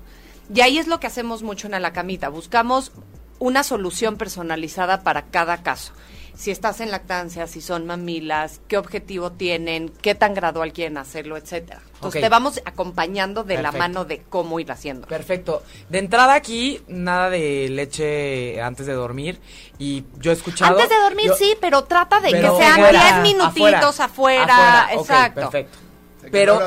Y 0.54 0.60
ahí 0.60 0.78
es 0.78 0.86
lo 0.86 1.00
que 1.00 1.06
hacemos 1.06 1.42
mucho 1.42 1.68
en 1.68 1.80
la 1.80 1.92
camita. 1.92 2.28
Buscamos 2.28 2.92
una 3.38 3.62
solución 3.62 4.16
personalizada 4.16 5.02
para 5.02 5.22
cada 5.26 5.62
caso. 5.62 5.92
Si 6.36 6.50
estás 6.50 6.80
en 6.80 6.90
lactancia, 6.90 7.46
si 7.46 7.60
son 7.60 7.86
mamilas, 7.86 8.60
qué 8.66 8.76
objetivo 8.76 9.30
tienen, 9.32 9.88
qué 10.02 10.14
tan 10.14 10.34
gradual 10.34 10.72
quieren 10.72 10.96
hacerlo, 10.98 11.36
etcétera. 11.36 11.80
Entonces 11.94 12.20
te 12.22 12.28
vamos 12.28 12.60
acompañando 12.64 13.44
de 13.44 13.62
la 13.62 13.70
mano 13.72 14.04
de 14.04 14.22
cómo 14.28 14.58
ir 14.60 14.70
haciendo. 14.70 15.06
Perfecto. 15.06 15.62
De 15.88 15.98
entrada 15.98 16.34
aquí, 16.34 16.82
nada 16.88 17.30
de 17.30 17.68
leche 17.70 18.60
antes 18.60 18.84
de 18.86 18.92
dormir. 18.92 19.40
Y 19.78 20.04
yo 20.18 20.32
he 20.32 20.34
escuchado... 20.34 20.72
Antes 20.76 20.90
de 20.90 21.02
dormir 21.02 21.26
yo- 21.26 21.34
sí, 21.36 21.54
pero 21.60 21.84
trata 21.84 22.20
de 22.20 22.30
pero 22.32 22.56
que 22.58 22.62
sean 22.62 22.72
afuera, 22.80 23.20
10 23.22 23.34
minutitos 23.34 24.00
afuera, 24.00 24.88
exacto. 24.92 25.40
perfecto. 25.40 25.78
Pero 26.30 26.60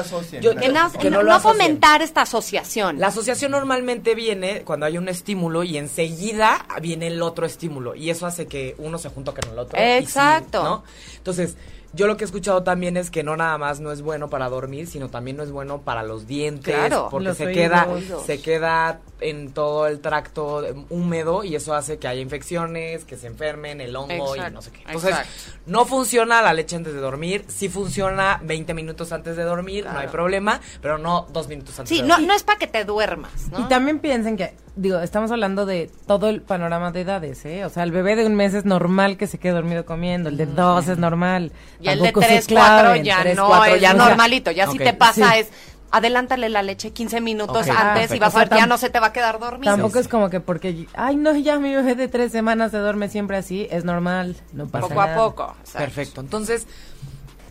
no 1.24 1.39
fomentar 1.39 2.01
esta 2.01 2.22
asociación. 2.22 2.99
La 2.99 3.08
asociación 3.08 3.51
normalmente 3.51 4.16
viene 4.16 4.62
cuando 4.64 4.86
hay 4.86 4.97
un 4.97 5.10
estímulo 5.10 5.64
y 5.64 5.78
enseguida 5.78 6.66
viene 6.82 7.08
el 7.08 7.22
otro 7.22 7.45
estímulo 7.45 7.95
y 7.95 8.10
eso 8.10 8.26
hace 8.26 8.47
que 8.47 8.76
uno 8.78 8.97
se 8.97 9.10
junta 9.10 9.34
con 9.34 9.51
el 9.51 9.60
otro. 9.60 9.78
y 9.78 9.82
sí, 9.82 10.03
Exacto. 10.03 10.64
¿no? 10.64 10.84
Entonces, 11.18 11.55
yo 11.98 12.08
lo 12.08 12.16
que 12.16 12.24
he 12.24 12.26
escuchado 12.26 12.64
también 12.64 12.95
es 12.95 13.12
que 13.12 13.24
no 13.24 13.36
nada 13.36 13.58
más 13.58 13.82
no 13.82 13.91
es 13.91 14.02
bueno 14.02 14.30
para 14.30 14.48
dormir, 14.48 14.88
sino 14.88 15.10
también 15.10 15.36
no 15.36 15.43
es 15.43 15.52
bueno 15.52 15.82
para 15.82 16.04
los 16.04 16.26
dientes, 16.28 16.74
Claro. 16.74 17.10
porque 17.12 17.28
Los 17.28 17.38
se 17.38 17.48
oídos. 17.48 17.62
queda 17.62 17.88
se 18.26 18.41
queda 18.41 19.00
en 19.20 19.52
todo 19.52 19.88
el 19.88 20.00
tracto 20.00 20.64
húmedo 20.89 21.43
y 21.43 21.56
eso 21.56 21.74
hace 21.74 21.98
que 21.98 22.08
haya 22.08 22.22
infecciones, 22.22 23.04
que 23.04 23.18
se 23.18 23.28
enfermen, 23.28 23.82
el 23.82 23.95
hongo 23.95 24.36
y 24.36 24.39
no 24.52 24.62
sé 24.62 24.72
qué. 24.72 24.80
Entonces, 24.86 25.10
exacto. 25.10 25.32
no 25.66 25.86
funciona 25.86 26.41
la 26.41 26.54
leche 26.54 26.76
antes 26.76 26.93
de 26.93 27.00
dormir, 27.00 27.43
sí 27.48 27.68
funciona 27.68 28.39
20 28.43 28.74
minutos 28.76 29.12
antes 29.12 29.36
de 29.36 29.43
dormir, 29.43 29.86
no 29.91 29.98
hay 29.98 30.08
problema, 30.08 30.62
pero 30.82 30.98
no 31.00 31.26
dos 31.34 31.48
minutos 31.48 31.78
antes 31.80 31.89
Sí, 31.89 32.02
de 32.02 32.08
no, 32.08 32.14
dormir. 32.14 32.28
no 32.30 32.36
es 32.36 32.43
para 32.43 32.60
que 32.60 32.68
te 32.68 32.86
duermas, 32.86 33.50
¿no? 33.52 33.60
Y 33.60 33.64
también 33.64 34.00
piensen 34.00 34.38
que, 34.38 34.54
digo, 34.78 34.99
estamos 34.99 35.32
hablando 35.32 35.65
de 35.65 35.91
todo 36.07 36.30
el 36.30 36.41
panorama 36.41 36.91
de 36.91 37.01
edades, 37.01 37.43
¿eh? 37.45 37.65
O 37.65 37.69
sea, 37.69 37.84
el 37.84 37.91
bebé 37.91 38.15
de 38.15 38.25
un 38.25 38.36
mes 38.36 38.53
es 38.53 38.63
normal 38.65 39.17
que 39.17 39.28
se 39.28 39.38
quede 39.38 39.51
dormido 39.53 39.86
comiendo, 39.86 40.30
el 40.30 40.38
de 40.38 40.45
dos 40.45 40.88
es 40.88 40.97
normal. 40.97 41.51
Y 41.82 41.89
el 41.89 41.99
de 41.99 42.05
Tampoco 42.05 42.21
se 42.21 42.28
3, 42.28 42.47
4 42.47 42.65
claven. 42.65 43.03
ya 43.03 43.21
Tres, 43.21 43.36
no, 43.36 43.47
cuatro, 43.47 43.75
es 43.75 43.82
ya 43.82 43.93
no. 43.93 44.05
normalito. 44.07 44.51
Ya 44.51 44.67
si 44.67 44.78
Ok. 44.78 44.84
te 44.84 44.93
pasa 44.93 45.34
Sí. 45.34 45.39
es, 45.39 45.49
adelántale 45.91 46.49
la 46.49 46.63
leche 46.63 46.91
15 46.91 47.21
minutos 47.21 47.67
antes 47.69 48.13
y 48.13 48.19
vas 48.19 48.36
a 48.36 48.39
ver 48.39 48.49
ya 48.49 48.65
no 48.67 48.78
se 48.78 48.89
te 48.89 48.99
va 48.99 49.07
a 49.07 49.13
quedar 49.13 49.39
dormido. 49.39 49.71
Tampoco 49.73 49.93
Sí, 49.93 49.99
es 49.99 50.07
como 50.07 50.30
que 50.30 50.39
porque, 50.39 50.86
ay, 50.93 51.15
no, 51.15 51.36
ya 51.36 51.59
mi 51.59 51.73
bebé 51.73 51.95
de 51.95 52.07
tres 52.07 52.32
semanas 52.32 52.71
se 52.71 52.78
duerme 52.78 53.09
siempre 53.09 53.38
así, 53.38 53.67
es 53.71 53.84
normal, 53.86 54.36
no 54.53 54.67
pasa 54.67 54.88
Poco 54.88 55.01
a 55.01 55.05
nada. 55.07 55.17
poco. 55.17 55.55
exacto. 55.61 55.80
Perfecto. 55.80 56.21
Entonces, 56.21 56.67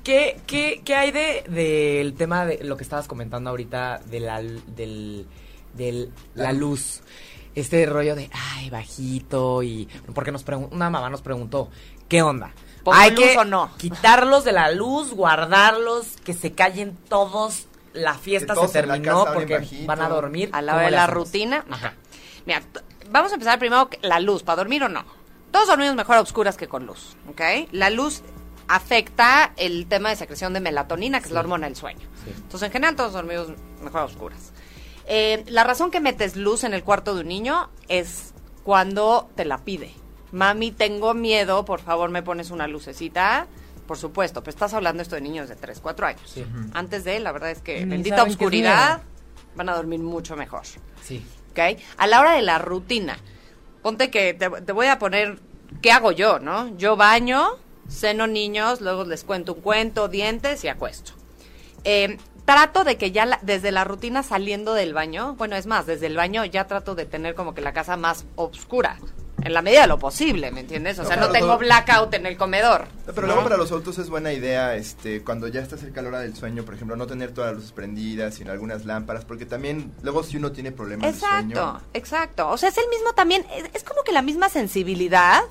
¿qué, 0.04 0.36
qué, 0.46 0.82
qué 0.84 0.94
hay 0.94 1.10
de 1.12 1.44
del 1.48 2.14
tema 2.14 2.44
de 2.46 2.62
lo 2.62 2.76
que 2.76 2.82
estabas 2.84 3.08
comentando 3.08 3.50
ahorita 3.50 4.00
de 4.06 4.20
la, 4.20 4.42
del, 4.42 5.26
del- 5.76 6.10
la 6.34 6.52
luz? 6.52 7.00
Este 7.54 7.86
rollo 7.86 8.14
de, 8.14 8.30
ay, 8.32 8.68
bajito 8.70 9.62
y... 9.62 9.86
Porque 10.14 10.30
nos 10.32 10.44
una 10.70 10.90
mamá 10.90 11.08
nos 11.08 11.22
preguntó, 11.22 11.70
¿qué 12.08 12.20
onda? 12.22 12.52
¿Pongo 12.84 12.98
¿Hay 12.98 13.12
luz 13.12 13.24
que 13.24 13.38
o 13.38 13.44
no? 13.44 13.70
quitarlos 13.78 14.44
de 14.44 14.52
la 14.52 14.70
luz, 14.70 15.12
guardarlos, 15.14 16.16
que 16.24 16.34
se 16.34 16.52
callen 16.52 16.96
todos? 17.08 17.66
La 17.94 18.12
fiesta 18.12 18.54
se 18.54 18.68
terminó 18.68 19.24
porque 19.32 19.66
van 19.86 20.02
a 20.02 20.08
dormir. 20.10 20.50
A 20.52 20.60
la 20.60 20.72
¿Cómo 20.72 20.78
hora 20.80 20.90
de 20.90 20.96
la 20.96 21.04
hacemos? 21.04 21.24
rutina. 21.28 21.64
Ajá. 21.70 21.94
Mira, 22.44 22.60
vamos 23.10 23.30
a 23.30 23.34
empezar 23.36 23.58
primero 23.58 23.88
la 24.02 24.20
luz, 24.20 24.42
¿para 24.42 24.56
dormir 24.56 24.82
o 24.82 24.88
no? 24.90 25.02
Todos 25.50 25.68
dormimos 25.68 25.94
mejor 25.94 26.16
a 26.16 26.20
oscuras 26.20 26.58
que 26.58 26.68
con 26.68 26.84
luz, 26.84 27.16
¿ok? 27.30 27.40
La 27.72 27.88
luz 27.88 28.20
afecta 28.68 29.52
el 29.56 29.86
tema 29.86 30.10
de 30.10 30.16
secreción 30.16 30.52
de 30.52 30.60
melatonina, 30.60 31.20
que 31.20 31.26
es 31.26 31.32
la 31.32 31.40
hormona 31.40 31.66
del 31.68 31.76
sueño. 31.76 32.06
Sí. 32.24 32.32
Entonces, 32.36 32.66
en 32.66 32.72
general, 32.72 32.96
todos 32.96 33.14
dormimos 33.14 33.48
mejor 33.82 34.00
a 34.02 34.04
oscuras. 34.04 34.52
Eh, 35.06 35.44
la 35.48 35.64
razón 35.64 35.90
que 35.90 36.00
metes 36.00 36.36
luz 36.36 36.64
en 36.64 36.74
el 36.74 36.82
cuarto 36.82 37.14
de 37.14 37.20
un 37.20 37.28
niño 37.28 37.70
es 37.88 38.34
cuando 38.64 39.30
te 39.34 39.44
la 39.44 39.58
pide. 39.58 39.94
Mami, 40.32 40.72
tengo 40.72 41.14
miedo, 41.14 41.64
por 41.64 41.80
favor, 41.80 42.10
me 42.10 42.22
pones 42.22 42.50
una 42.50 42.66
lucecita. 42.66 43.46
Por 43.86 43.96
supuesto, 43.96 44.42
pero 44.42 44.50
estás 44.50 44.74
hablando 44.74 45.00
esto 45.00 45.14
de 45.14 45.20
niños 45.20 45.48
de 45.48 45.54
3, 45.54 45.78
4 45.80 46.06
años. 46.06 46.22
Sí. 46.28 46.44
Antes 46.72 47.04
de, 47.04 47.20
la 47.20 47.30
verdad 47.30 47.52
es 47.52 47.60
que 47.60 47.84
Ni 47.84 47.90
bendita 47.90 48.24
oscuridad, 48.24 49.02
van 49.54 49.68
a 49.68 49.76
dormir 49.76 50.00
mucho 50.00 50.34
mejor. 50.34 50.62
Sí. 51.02 51.24
¿ok? 51.52 51.80
A 51.96 52.06
la 52.08 52.20
hora 52.20 52.32
de 52.32 52.42
la 52.42 52.58
rutina, 52.58 53.16
ponte 53.82 54.10
que 54.10 54.34
te, 54.34 54.50
te 54.50 54.72
voy 54.72 54.86
a 54.86 54.98
poner, 54.98 55.38
¿qué 55.82 55.92
hago 55.92 56.10
yo, 56.10 56.40
no? 56.40 56.76
Yo 56.76 56.96
baño, 56.96 57.46
ceno 57.88 58.26
niños, 58.26 58.80
luego 58.80 59.04
les 59.04 59.24
cuento 59.24 59.54
un 59.54 59.60
cuento, 59.60 60.08
dientes 60.08 60.64
y 60.64 60.68
acuesto. 60.68 61.12
Eh, 61.84 62.18
trato 62.46 62.82
de 62.84 62.96
que 62.96 63.10
ya 63.12 63.26
la- 63.26 63.38
desde 63.42 63.70
la 63.72 63.84
rutina 63.84 64.22
saliendo 64.22 64.72
del 64.72 64.94
baño, 64.94 65.34
bueno, 65.34 65.56
es 65.56 65.66
más, 65.66 65.84
desde 65.84 66.06
el 66.06 66.16
baño 66.16 66.44
ya 66.46 66.66
trato 66.66 66.94
de 66.94 67.04
tener 67.04 67.34
como 67.34 67.52
que 67.54 67.60
la 67.60 67.72
casa 67.74 67.96
más 67.98 68.24
oscura, 68.36 68.98
en 69.42 69.52
la 69.52 69.60
medida 69.62 69.82
de 69.82 69.86
lo 69.88 69.98
posible, 69.98 70.50
¿me 70.50 70.60
entiendes? 70.60 70.98
O 70.98 71.02
No, 71.02 71.08
sea, 71.08 71.16
no 71.18 71.28
tengo 71.30 71.58
blackout 71.58 72.14
en 72.14 72.24
el 72.24 72.36
comedor. 72.38 72.86
No, 73.06 73.12
Pero 73.12 73.22
¿no? 73.22 73.26
luego 73.26 73.42
para 73.42 73.56
los 73.58 73.70
adultos 73.70 73.98
es 73.98 74.08
buena 74.08 74.32
idea, 74.32 74.74
este, 74.76 75.22
cuando 75.22 75.46
ya 75.48 75.60
está 75.60 75.76
cerca 75.76 76.00
la 76.02 76.08
hora 76.08 76.20
del 76.20 76.34
sueño, 76.34 76.64
por 76.64 76.74
ejemplo, 76.74 76.96
no 76.96 77.06
tener 77.06 77.32
todas 77.34 77.48
las 77.50 77.56
luces 77.56 77.72
prendidas, 77.72 78.34
sino 78.36 78.50
algunas 78.52 78.86
lámparas, 78.86 79.24
porque 79.24 79.44
también 79.44 79.92
luego 80.02 80.22
si 80.22 80.36
uno 80.38 80.52
tiene 80.52 80.72
problemas 80.72 81.02
de 81.02 81.10
Exacto, 81.18 81.36
sueño, 81.54 81.80
exacto. 81.92 82.48
O 82.48 82.56
sea, 82.56 82.70
es 82.70 82.78
el 82.78 82.88
mismo 82.88 83.12
también, 83.12 83.44
es, 83.54 83.64
es 83.74 83.84
como 83.84 84.02
que 84.04 84.12
la 84.12 84.22
misma 84.22 84.48
sensibilidad 84.48 85.42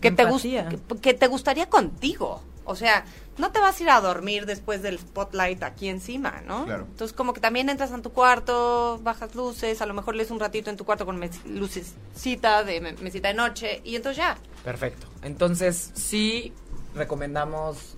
que, 0.00 0.10
te 0.12 0.22
Empatía. 0.22 0.68
que, 0.68 0.78
que 1.00 1.14
te 1.14 1.26
gustaría 1.26 1.68
contigo. 1.68 2.42
O 2.66 2.74
sea, 2.76 3.04
no 3.38 3.50
te 3.52 3.60
vas 3.60 3.78
a 3.78 3.82
ir 3.82 3.90
a 3.90 4.00
dormir 4.00 4.46
después 4.46 4.80
del 4.82 4.98
spotlight 4.98 5.62
aquí 5.62 5.88
encima, 5.88 6.42
¿no? 6.46 6.64
Claro. 6.64 6.86
Entonces, 6.90 7.14
como 7.16 7.32
que 7.34 7.40
también 7.40 7.68
entras 7.68 7.90
en 7.92 8.02
tu 8.02 8.10
cuarto, 8.12 8.98
bajas 9.02 9.34
luces, 9.34 9.82
a 9.82 9.86
lo 9.86 9.94
mejor 9.94 10.14
lees 10.14 10.30
un 10.30 10.40
ratito 10.40 10.70
en 10.70 10.76
tu 10.76 10.84
cuarto 10.84 11.04
con 11.04 11.16
mes- 11.18 11.44
lucecita 11.46 12.64
de 12.64 12.80
me- 12.80 12.92
mesita 12.94 13.28
de 13.28 13.34
noche 13.34 13.80
y 13.84 13.96
entonces 13.96 14.18
ya. 14.18 14.38
Perfecto. 14.64 15.06
Entonces, 15.22 15.90
sí 15.94 16.52
recomendamos 16.94 17.96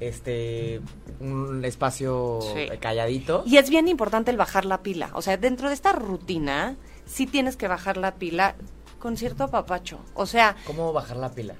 este 0.00 0.80
un 1.20 1.64
espacio 1.64 2.40
Sí. 2.54 2.68
calladito. 2.80 3.42
Y 3.46 3.56
es 3.58 3.70
bien 3.70 3.88
importante 3.88 4.30
el 4.30 4.36
bajar 4.36 4.64
la 4.64 4.82
pila. 4.82 5.10
O 5.14 5.22
sea, 5.22 5.36
dentro 5.36 5.68
de 5.68 5.74
esta 5.74 5.92
rutina, 5.92 6.76
sí 7.06 7.26
tienes 7.26 7.56
que 7.56 7.68
bajar 7.68 7.96
la 7.96 8.14
pila 8.16 8.56
con 8.98 9.16
cierto 9.16 9.44
apapacho. 9.44 9.98
O 10.14 10.26
sea, 10.26 10.56
¿Cómo 10.66 10.92
bajar 10.92 11.16
la 11.18 11.30
pila? 11.32 11.54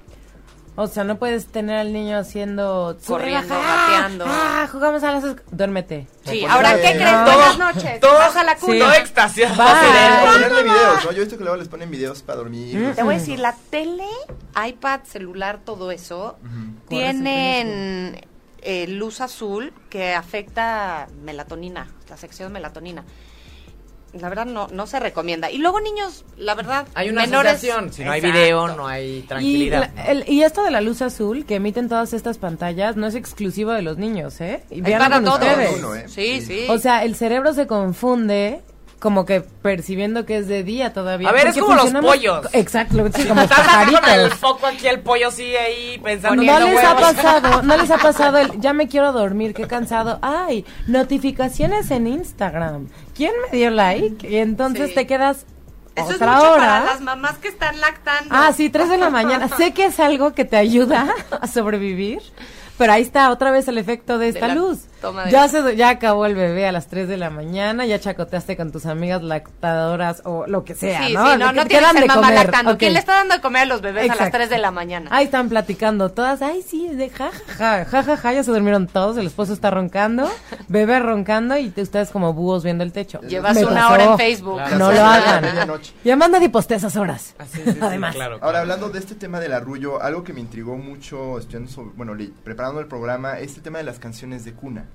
O 0.77 0.87
sea, 0.87 1.05
no 1.05 1.17
puedes 1.17 1.45
tener 1.47 1.77
al 1.77 1.93
niño 1.93 2.17
haciendo... 2.17 2.97
sube, 2.99 3.07
Corriendo, 3.19 3.55
gateando. 3.55 4.25
Ah, 4.27 4.67
jugamos 4.69 5.01
a 5.03 5.11
las... 5.13 5.23
Duérmete. 5.49 6.05
sí. 6.25 6.43
Ahora, 6.45 6.75
¿qué 6.75 6.81
crees? 6.95 7.11
No. 7.13 7.23
Buenas 7.23 7.57
noches. 7.57 7.99
Todo- 8.01 8.13
Baja 8.13 8.43
la 8.43 8.55
Sí. 8.57 8.65
culo. 8.65 8.79
Todo 8.79 8.93
extasiado. 8.93 9.55
Ponerle 9.55 10.63
videos, 10.63 11.05
¿no? 11.05 11.11
Yo 11.11 11.17
he 11.17 11.19
visto 11.21 11.37
que 11.37 11.43
luego 11.43 11.55
les 11.57 11.69
ponen 11.69 11.89
videos 11.89 12.21
para 12.23 12.39
dormir. 12.39 12.93
Te 12.93 13.03
voy 13.03 13.15
a 13.15 13.17
decir, 13.19 13.39
la 13.39 13.55
tele, 13.69 14.03
iPad, 14.67 15.01
celular, 15.05 15.59
todo 15.63 15.91
eso, 15.91 16.37
tienen 16.89 18.19
eh, 18.61 18.87
luz 18.87 19.21
azul 19.21 19.73
que 19.89 20.13
afecta 20.13 21.07
melatonina, 21.23 21.87
la 22.09 22.17
sección 22.17 22.51
melatonina. 22.51 23.03
La 24.19 24.29
verdad 24.29 24.45
no, 24.45 24.67
no 24.71 24.87
se 24.87 24.99
recomienda. 24.99 25.51
Y 25.51 25.57
luego 25.57 25.81
niños, 25.81 26.23
la 26.37 26.55
verdad, 26.55 26.87
Hay 26.93 27.09
una 27.09 27.21
menores... 27.25 27.59
Si 27.59 27.67
no 28.03 28.11
hay 28.11 28.19
Exacto. 28.19 28.21
video, 28.39 28.67
no 28.69 28.87
hay 28.87 29.17
Y, 29.17 29.21
tranquilidad. 29.23 29.91
la- 29.95 30.03
el- 30.05 30.29
y 30.29 30.43
esto 30.43 30.63
de 30.63 30.71
la 30.71 30.79
luz 30.81 31.01
azul 31.01 31.45
que 31.45 31.55
emiten 31.55 31.89
todas 31.89 32.13
estas 32.13 32.37
pantallas 32.37 32.95
no 32.95 33.07
es 33.07 33.15
exclusivo 33.15 33.71
de 33.71 33.81
los 33.81 33.97
niños, 33.97 34.39
¿eh? 34.39 34.63
Y 34.69 34.79
véanlo 34.81 35.09
para 35.09 35.21
todos. 35.21 35.39
ustedes. 35.39 35.75
Uno, 35.79 35.95
¿eh? 35.95 36.05
Sí, 36.07 36.39
Sí. 36.41 36.45
sí. 36.61 36.65
O 36.69 36.77
sea, 36.79 37.03
el 37.03 37.15
cerebro 37.15 37.53
se 37.53 37.67
confunde 37.67 38.61
como 38.99 39.25
que 39.25 39.41
percibiendo 39.41 40.25
que 40.25 40.37
es 40.37 40.47
de 40.47 40.63
día 40.63 40.93
todavía. 40.93 41.29
A 41.29 41.31
ver, 41.31 41.47
es 41.47 41.57
como 41.57 41.75
los 41.75 41.91
pollos. 41.91 42.47
Exacto, 42.53 42.95
sí, 43.13 43.23
como 43.25 43.41
con 43.41 43.41
el 43.43 43.47
pajaritos. 43.49 44.33
foco 44.39 44.65
aquí, 44.67 44.87
el 44.87 45.01
pollo 45.01 45.29
sigue 45.31 45.59
ahí 45.59 45.99
pensando 46.03 46.41
No 46.41 46.59
les 46.59 46.83
ha 46.83 46.95
pasado, 46.95 47.61
no 47.61 47.77
les 47.77 47.91
ha 47.91 47.97
pasado 47.99 48.37
el 48.39 48.59
ya 48.59 48.73
me 48.73 48.87
quiero 48.87 49.11
dormir, 49.11 49.53
qué 49.53 49.67
cansado. 49.67 50.17
Ay, 50.21 50.65
notificaciones 50.87 51.91
en 51.91 52.07
Instagram. 52.07 52.87
¿Quién 53.15 53.31
me 53.51 53.57
dio 53.57 53.69
like? 53.69 54.27
Y 54.27 54.37
entonces 54.37 54.89
Sí. 54.89 54.95
te 54.95 55.07
quedas 55.07 55.45
Eso 55.95 56.09
es 56.09 56.15
otra 56.15 56.33
mucho 56.37 56.51
hora. 56.51 56.61
para 56.61 56.85
las 56.85 57.01
mamás 57.01 57.37
que 57.37 57.47
están 57.47 57.79
lactando. 57.79 58.33
Ah, 58.35 58.51
sí, 58.55 58.69
3 58.69 58.89
de 58.89 58.97
la 58.97 59.09
mañana. 59.09 59.47
sé 59.57 59.71
que 59.73 59.85
es 59.85 59.99
algo 59.99 60.33
que 60.33 60.45
te 60.45 60.57
ayuda 60.57 61.07
a 61.41 61.47
sobrevivir, 61.47 62.21
pero 62.77 62.93
ahí 62.93 63.01
está 63.03 63.29
otra 63.31 63.51
vez 63.51 63.67
el 63.67 63.77
efecto 63.77 64.17
de 64.17 64.29
esta 64.29 64.47
la- 64.47 64.55
luz. 64.55 64.79
Toma 65.05 65.25
de... 65.25 65.31
Ya, 65.31 65.47
se, 65.47 65.75
ya 65.75 65.89
acabó 65.89 66.25
el 66.25 66.35
bebé 66.35 66.67
a 66.67 66.71
las 66.71 66.87
3 66.87 67.07
de 67.07 67.17
la 67.17 67.29
mañana, 67.29 67.85
ya 67.85 67.99
chacoteaste 67.99 68.57
con 68.57 68.71
tus 68.71 68.85
amigas 68.85 69.21
lactadoras 69.21 70.21
o 70.25 70.45
lo 70.47 70.63
que 70.63 70.75
sea, 70.75 71.05
Sí, 71.07 71.13
¿no? 71.13 71.31
sí, 71.31 71.37
no, 71.39 71.47
que 71.67 71.81
no 71.81 71.89
el 71.89 71.95
de 71.95 72.05
mamá 72.07 72.21
comer. 72.21 72.33
lactando. 72.35 72.71
Ok. 72.73 72.77
¿Quién 72.79 72.93
le 72.93 72.99
está 72.99 73.15
dando 73.15 73.35
de 73.35 73.41
comer 73.41 73.61
a 73.63 73.65
los 73.65 73.81
bebés 73.81 74.03
a 74.03 74.07
las 74.07 74.15
Exacto. 74.17 74.37
3 74.37 74.49
de 74.49 74.57
la 74.57 74.71
mañana? 74.71 75.09
Ahí 75.13 75.25
están 75.25 75.49
platicando 75.49 76.09
todas, 76.09 76.41
ay 76.41 76.61
sí, 76.61 76.87
de 76.89 77.09
jajaja, 77.09 77.85
jajaja, 77.85 78.33
ya 78.33 78.43
se 78.43 78.51
durmieron 78.51 78.87
todos, 78.87 79.17
el 79.17 79.27
esposo 79.27 79.53
está 79.53 79.71
roncando, 79.71 80.29
bebé 80.67 80.99
roncando 80.99 81.57
y 81.57 81.69
te- 81.69 81.81
ustedes 81.81 82.09
como 82.09 82.33
búhos 82.33 82.63
viendo 82.63 82.83
el 82.83 82.91
techo. 82.91 83.21
Llevas 83.21 83.55
Me 83.55 83.65
una 83.65 83.81
pasó. 83.81 83.93
hora 83.93 84.03
en 84.05 84.17
Facebook. 84.17 84.55
Claro. 84.57 84.77
No 84.77 84.91
lo 84.91 85.01
hagan. 85.05 85.45
además 86.03 86.29
nadie 86.29 86.49
postea 86.49 86.77
esas 86.77 86.95
horas. 86.95 87.35
Así, 87.37 87.61
sí, 87.63 87.71
sí, 87.73 87.79
Además. 87.81 88.15
claro, 88.15 88.39
Ahora, 88.41 88.61
hablando 88.61 88.89
de 88.89 88.99
este 88.99 89.15
tema 89.15 89.39
del 89.39 89.53
arrullo, 89.53 90.01
algo 90.01 90.23
que 90.23 90.33
me 90.33 90.39
intrigó 90.41 90.77
mucho, 90.77 91.37
estudiando 91.39 91.69
sobre- 91.71 91.91
bueno, 91.95 92.13
preparando 92.43 92.79
el 92.79 92.87
programa, 92.87 93.39
es 93.39 93.55
el 93.57 93.63
tema 93.63 93.77
de 93.79 93.83
las 93.83 93.99
canciones 93.99 94.45
de 94.45 94.53
cuna. 94.53 94.85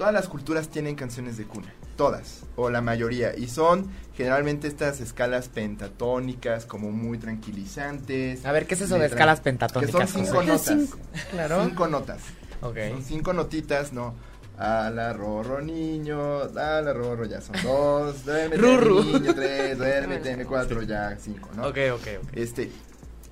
Todas 0.00 0.14
las 0.14 0.28
culturas 0.28 0.68
tienen 0.68 0.94
canciones 0.94 1.36
de 1.36 1.44
cuna, 1.44 1.74
todas, 1.94 2.44
o 2.56 2.70
la 2.70 2.80
mayoría, 2.80 3.36
y 3.36 3.48
son 3.48 3.90
generalmente 4.16 4.66
estas 4.66 4.98
escalas 5.02 5.50
pentatónicas, 5.50 6.64
como 6.64 6.90
muy 6.90 7.18
tranquilizantes. 7.18 8.46
A 8.46 8.52
ver, 8.52 8.66
¿qué 8.66 8.76
es 8.76 8.80
eso 8.80 8.98
de 8.98 9.04
escalas 9.04 9.40
Que 9.40 9.44
pentatónicas? 9.44 10.08
son 10.08 10.24
cinco 10.24 10.42
notas. 10.42 10.62
cinco, 10.64 10.98
claro. 11.32 11.64
Cinco 11.66 11.86
notas. 11.86 12.22
Ok. 12.62 12.78
Son 12.92 13.04
cinco 13.04 13.32
notitas, 13.34 13.92
¿no? 13.92 14.14
A 14.56 14.88
la 14.88 15.12
rorro 15.12 15.60
niño, 15.60 16.44
a 16.44 16.80
la 16.80 16.94
rorro 16.94 17.26
ya 17.26 17.42
son 17.42 17.56
dos, 17.62 18.24
duérmete 18.24 18.62
niño, 18.62 19.34
tres, 19.34 19.76
duérmete 19.76 20.44
cuatro, 20.48 20.82
ya 20.82 21.14
cinco, 21.20 21.50
¿no? 21.54 21.66
Ok, 21.68 21.76
ok, 21.92 22.06
ok. 22.22 22.28
Este, 22.32 22.72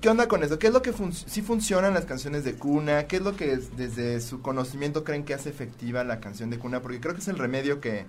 ¿qué 0.01 0.09
onda 0.09 0.27
con 0.27 0.43
eso? 0.43 0.59
¿Qué 0.59 0.67
es 0.67 0.73
lo 0.73 0.81
que 0.81 0.93
fun 0.93 1.13
sí 1.13 1.41
funcionan 1.41 1.93
las 1.93 2.05
canciones 2.05 2.43
de 2.43 2.55
cuna? 2.55 3.07
¿Qué 3.07 3.17
es 3.17 3.21
lo 3.21 3.35
que 3.35 3.53
es- 3.53 3.75
desde 3.77 4.21
su 4.21 4.41
conocimiento 4.41 5.03
creen 5.03 5.23
que 5.25 5.33
hace 5.33 5.49
efectiva 5.49 6.03
la 6.03 6.19
canción 6.19 6.49
de 6.49 6.57
cuna? 6.59 6.81
Porque 6.81 6.99
creo 6.99 7.13
que 7.13 7.21
es 7.21 7.27
el 7.27 7.37
remedio 7.37 7.81
que, 7.81 8.05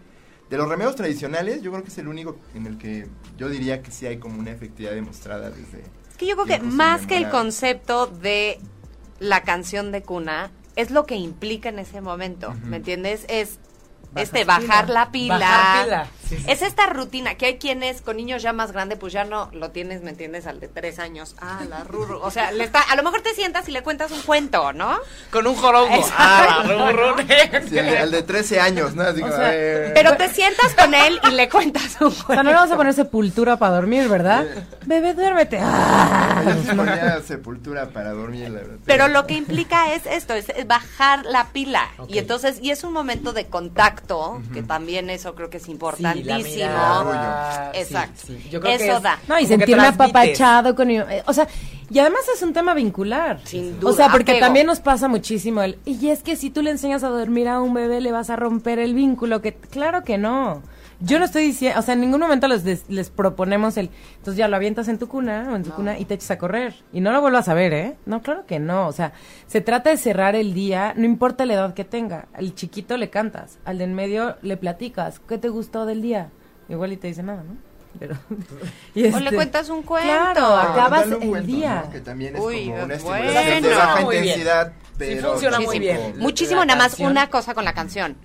de 0.48 0.56
los 0.56 0.68
remedios 0.68 0.96
tradicionales, 0.96 1.62
yo 1.62 1.70
creo 1.70 1.82
que 1.82 1.90
es 1.90 1.98
el 1.98 2.08
único 2.08 2.36
en 2.54 2.66
el 2.66 2.78
que 2.78 3.06
yo 3.36 3.48
diría 3.48 3.82
que 3.82 3.90
sí 3.90 4.06
hay 4.06 4.18
como 4.18 4.38
una 4.38 4.50
efectividad 4.50 4.92
demostrada 4.92 5.50
desde... 5.50 5.80
Es 6.10 6.16
que 6.16 6.26
yo 6.26 6.34
creo 6.36 6.46
que 6.46 6.60
más 6.64 7.06
que 7.06 7.16
el 7.16 7.22
concepto 7.30 8.06
de 8.06 8.58
la 9.20 9.42
canción 9.42 9.92
de 9.92 10.02
cuna, 10.02 10.50
es 10.76 10.90
lo 10.90 11.06
que 11.06 11.16
implica 11.16 11.68
en 11.68 11.78
ese 11.78 12.00
momento, 12.00 12.54
¿me 12.64 12.78
entiendes? 12.78 13.24
Es 13.28 13.58
este 14.16 14.44
bajar 14.44 14.88
la 14.90 15.10
pila. 15.12 15.38
Bajar 15.38 15.84
pila. 15.84 16.06
Sí. 16.30 16.44
Es 16.46 16.62
esta 16.62 16.86
rutina 16.86 17.34
que 17.34 17.46
hay 17.46 17.58
quienes 17.58 18.02
con 18.02 18.16
niños 18.16 18.40
ya 18.40 18.52
más 18.52 18.70
grandes, 18.70 18.98
pues 18.98 19.12
ya 19.12 19.24
no 19.24 19.50
lo 19.52 19.70
tienes, 19.72 20.02
¿me 20.02 20.10
entiendes? 20.10 20.46
Al 20.46 20.60
de 20.60 20.68
tres 20.68 21.00
años. 21.00 21.34
Ah, 21.40 21.62
la 21.68 21.82
rurru. 21.82 22.20
O 22.22 22.30
sea, 22.30 22.52
le 22.52 22.62
está, 22.62 22.80
a 22.80 22.94
lo 22.94 23.02
mejor 23.02 23.20
te 23.22 23.34
sientas 23.34 23.68
y 23.68 23.72
le 23.72 23.82
cuentas 23.82 24.12
un 24.12 24.22
cuento, 24.22 24.72
¿no? 24.72 24.96
Con 25.32 25.48
un 25.48 25.56
jorongo. 25.56 25.92
Exacto. 25.94 26.14
Ah, 26.18 26.64
la 26.66 26.92
rurru. 26.92 27.16
Sí, 27.68 27.78
al, 27.78 28.10
de 28.12 28.22
13 28.22 28.60
años, 28.60 28.94
¿no? 28.94 29.02
Así 29.02 29.20
como, 29.20 29.32
sea, 29.32 29.50
eh, 29.52 29.90
Pero 29.94 30.16
te 30.16 30.28
sientas 30.28 30.74
con 30.74 30.94
él 30.94 31.20
y 31.28 31.32
le 31.32 31.48
cuentas 31.48 31.96
un 32.00 32.08
O 32.08 32.10
sea, 32.10 32.24
cuento. 32.24 32.42
no 32.44 32.50
le 32.50 32.56
vamos 32.56 32.72
a 32.72 32.76
poner 32.76 32.94
sepultura 32.94 33.56
para 33.56 33.74
dormir, 33.76 34.08
¿verdad? 34.08 34.46
Bebé, 34.86 35.14
duérmete. 35.14 35.58
Ah. 35.60 36.42
yo 36.46 36.52
sí 36.62 36.76
ponía 36.76 37.20
sepultura 37.22 37.88
para 37.88 38.10
dormir, 38.12 38.50
la 38.50 38.60
verdad. 38.60 38.76
Pero 38.86 39.08
lo 39.08 39.26
que 39.26 39.34
implica 39.34 39.94
es 39.94 40.06
esto, 40.06 40.34
es 40.34 40.46
bajar 40.66 41.24
la 41.26 41.48
pila. 41.48 41.88
Y 42.08 42.18
entonces, 42.18 42.58
y 42.62 42.70
es 42.70 42.84
un 42.84 42.92
momento 42.92 43.32
de 43.32 43.46
contacto, 43.46 44.40
que 44.52 44.62
también 44.62 45.10
eso 45.10 45.34
creo 45.34 45.50
que 45.50 45.58
es 45.58 45.66
Sí, 45.70 46.02
la 46.02 46.14
importantísimo. 46.20 46.64
mirada. 46.66 47.70
Exacto. 47.74 48.22
Sí, 48.26 48.38
sí. 48.42 48.48
Yo 48.50 48.60
creo 48.60 48.76
que 48.78 48.84
Eso 48.84 48.96
es- 48.96 49.02
da. 49.02 49.18
No, 49.28 49.38
y 49.38 49.46
sentirme 49.46 49.86
apapachado 49.86 50.74
con... 50.74 50.90
eh, 50.90 51.22
O 51.26 51.32
sea, 51.32 51.46
y 51.92 51.98
además 51.98 52.20
es 52.34 52.42
un 52.42 52.52
tema 52.52 52.72
vincular. 52.74 53.40
Sin 53.44 53.78
O 53.84 53.92
sea, 53.92 54.06
duda, 54.06 54.12
porque 54.12 54.32
apego. 54.32 54.46
también 54.46 54.66
nos 54.66 54.80
pasa 54.80 55.08
muchísimo 55.08 55.62
el... 55.62 55.78
Y 55.84 56.08
es 56.10 56.22
que 56.22 56.36
si 56.36 56.50
tú 56.50 56.62
le 56.62 56.70
enseñas 56.70 57.02
a 57.02 57.08
dormir 57.08 57.48
a 57.48 57.60
un 57.60 57.74
bebé, 57.74 58.00
le 58.00 58.12
vas 58.12 58.30
a 58.30 58.36
romper 58.36 58.78
el 58.78 58.94
vínculo, 58.94 59.40
que 59.42 59.54
claro 59.54 60.04
que 60.04 60.16
no. 60.18 60.62
Yo 61.00 61.18
no 61.18 61.24
estoy 61.24 61.44
diciendo... 61.44 61.78
O 61.78 61.82
sea, 61.82 61.94
en 61.94 62.00
ningún 62.02 62.20
momento 62.20 62.46
les, 62.46 62.62
des- 62.62 62.84
les 62.88 63.08
proponemos 63.10 63.76
el... 63.78 63.90
Entonces 64.18 64.36
ya 64.36 64.48
lo 64.48 64.56
avientas 64.56 64.86
en 64.88 64.98
tu 64.98 65.08
cuna 65.08 65.48
o 65.50 65.56
en 65.56 65.62
tu 65.62 65.70
cuna 65.70 65.98
y 65.98 66.04
te 66.04 66.14
echas 66.14 66.30
a 66.32 66.38
correr. 66.38 66.74
Y 66.92 67.00
no 67.00 67.10
lo 67.12 67.20
vuelvas 67.22 67.48
a 67.48 67.54
ver, 67.54 67.72
¿eh? 67.72 67.96
No, 68.06 68.20
claro 68.22 68.44
que 68.46 68.58
no. 68.58 68.86
O 68.86 68.92
sea, 68.92 69.12
se 69.46 69.60
trata 69.62 69.90
de 69.90 69.96
cerrar 69.96 70.36
el 70.36 70.52
día, 70.52 70.92
no 70.96 71.04
importa 71.06 71.46
la 71.46 71.54
edad 71.54 71.74
que 71.74 71.84
tenga. 71.84 72.26
Al 72.34 72.54
chiquito 72.54 72.96
le 72.98 73.08
cantas, 73.08 73.58
al 73.64 73.78
de 73.78 73.84
en 73.84 73.94
medio 73.94 74.36
le 74.42 74.56
platicas. 74.58 75.20
¿Qué 75.20 75.38
te 75.38 75.48
gustó 75.48 75.86
del 75.86 76.02
día? 76.02 76.28
Igual 76.68 76.92
y 76.92 76.96
te 76.98 77.08
dice 77.08 77.22
nada, 77.22 77.42
¿no? 77.44 77.56
Pero... 77.98 78.16
y 78.94 79.04
O 79.06 79.18
le 79.18 79.24
este- 79.24 79.34
cuentas 79.34 79.68
un 79.70 79.82
cuento. 79.82 80.06
Claro, 80.08 80.54
acabas 80.56 81.06
un 81.06 81.22
el 81.22 81.28
cuento, 81.30 81.46
día. 81.46 81.82
¿no? 81.86 81.92
Que 81.92 82.00
también 82.00 82.36
es 82.36 82.42
Uy, 82.42 82.66
como 82.68 82.84
una 82.84 82.96
bueno. 82.98 83.32
de 83.32 83.74
baja 83.74 84.00
intensidad, 84.02 84.66
Sí 84.68 84.94
pero 84.98 85.30
funciona 85.30 85.60
muy 85.60 85.78
bien. 85.78 86.14
Muchísimo, 86.18 86.60
La 86.60 86.66
nada 86.66 86.78
más 86.78 86.88
canción. 86.92 87.10
una 87.10 87.30
cosa 87.30 87.54
con 87.54 87.64
la 87.64 87.72
canción. 87.72 88.16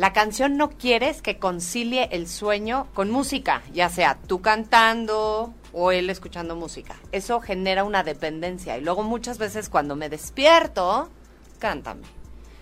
La 0.00 0.14
canción 0.14 0.56
no 0.56 0.70
quieres 0.70 1.20
que 1.20 1.38
concilie 1.38 2.08
el 2.12 2.26
sueño 2.26 2.88
con 2.94 3.10
música, 3.10 3.62
ya 3.74 3.90
sea 3.90 4.18
tú 4.26 4.40
cantando 4.40 5.52
o 5.74 5.92
él 5.92 6.08
escuchando 6.08 6.56
música. 6.56 6.96
Eso 7.12 7.38
genera 7.42 7.84
una 7.84 8.02
dependencia. 8.02 8.78
Y 8.78 8.80
luego 8.80 9.02
muchas 9.02 9.36
veces 9.36 9.68
cuando 9.68 9.96
me 9.96 10.08
despierto, 10.08 11.10
cántame. 11.58 12.06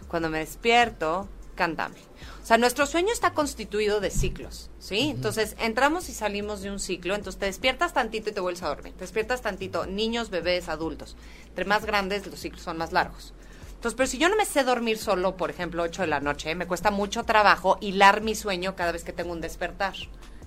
Cuando 0.09 0.31
me 0.31 0.41
despierto, 0.41 1.29
cántame. 1.55 1.99
O 2.43 2.45
sea, 2.45 2.59
nuestro 2.59 2.87
sueño 2.87 3.13
está 3.13 3.35
constituido 3.35 4.01
de 4.01 4.11
ciclos, 4.11 4.69
¿sí? 4.81 5.11
Entonces, 5.11 5.55
entramos 5.61 6.09
y 6.09 6.15
salimos 6.15 6.61
de 6.63 6.73
un 6.73 6.81
ciclo, 6.81 7.15
entonces 7.15 7.39
te 7.39 7.47
despiertas 7.47 7.93
tantito 7.93 8.31
y 8.31 8.33
te 8.33 8.41
vuelves 8.41 8.65
a 8.65 8.69
dormir. 8.69 8.95
Te 8.95 9.03
despiertas 9.03 9.43
tantito, 9.43 9.87
niños, 9.87 10.31
bebés, 10.31 10.69
adultos. 10.69 11.17
Entre 11.47 11.67
más 11.67 11.85
grandes, 11.85 12.27
los 12.27 12.41
ciclos 12.41 12.63
son 12.63 12.79
más 12.79 12.91
largos. 12.91 13.33
Entonces, 13.79 13.97
pero 13.97 14.09
si 14.09 14.19
yo 14.19 14.29
no 14.29 14.35
me 14.35 14.45
sé 14.45 14.65
dormir 14.65 14.99
solo, 14.99 15.37
por 15.37 15.51
ejemplo, 15.51 15.85
8 15.85 16.03
de 16.03 16.09
la 16.09 16.19
noche, 16.19 16.53
me 16.57 16.67
cuesta 16.67 16.91
mucho 16.91 17.23
trabajo 17.23 17.79
hilar 17.81 18.23
mi 18.23 18.35
sueño 18.35 18.75
cada 18.75 18.91
vez 18.91 19.05
que 19.05 19.13
tengo 19.13 19.31
un 19.31 19.41
despertar. 19.41 19.95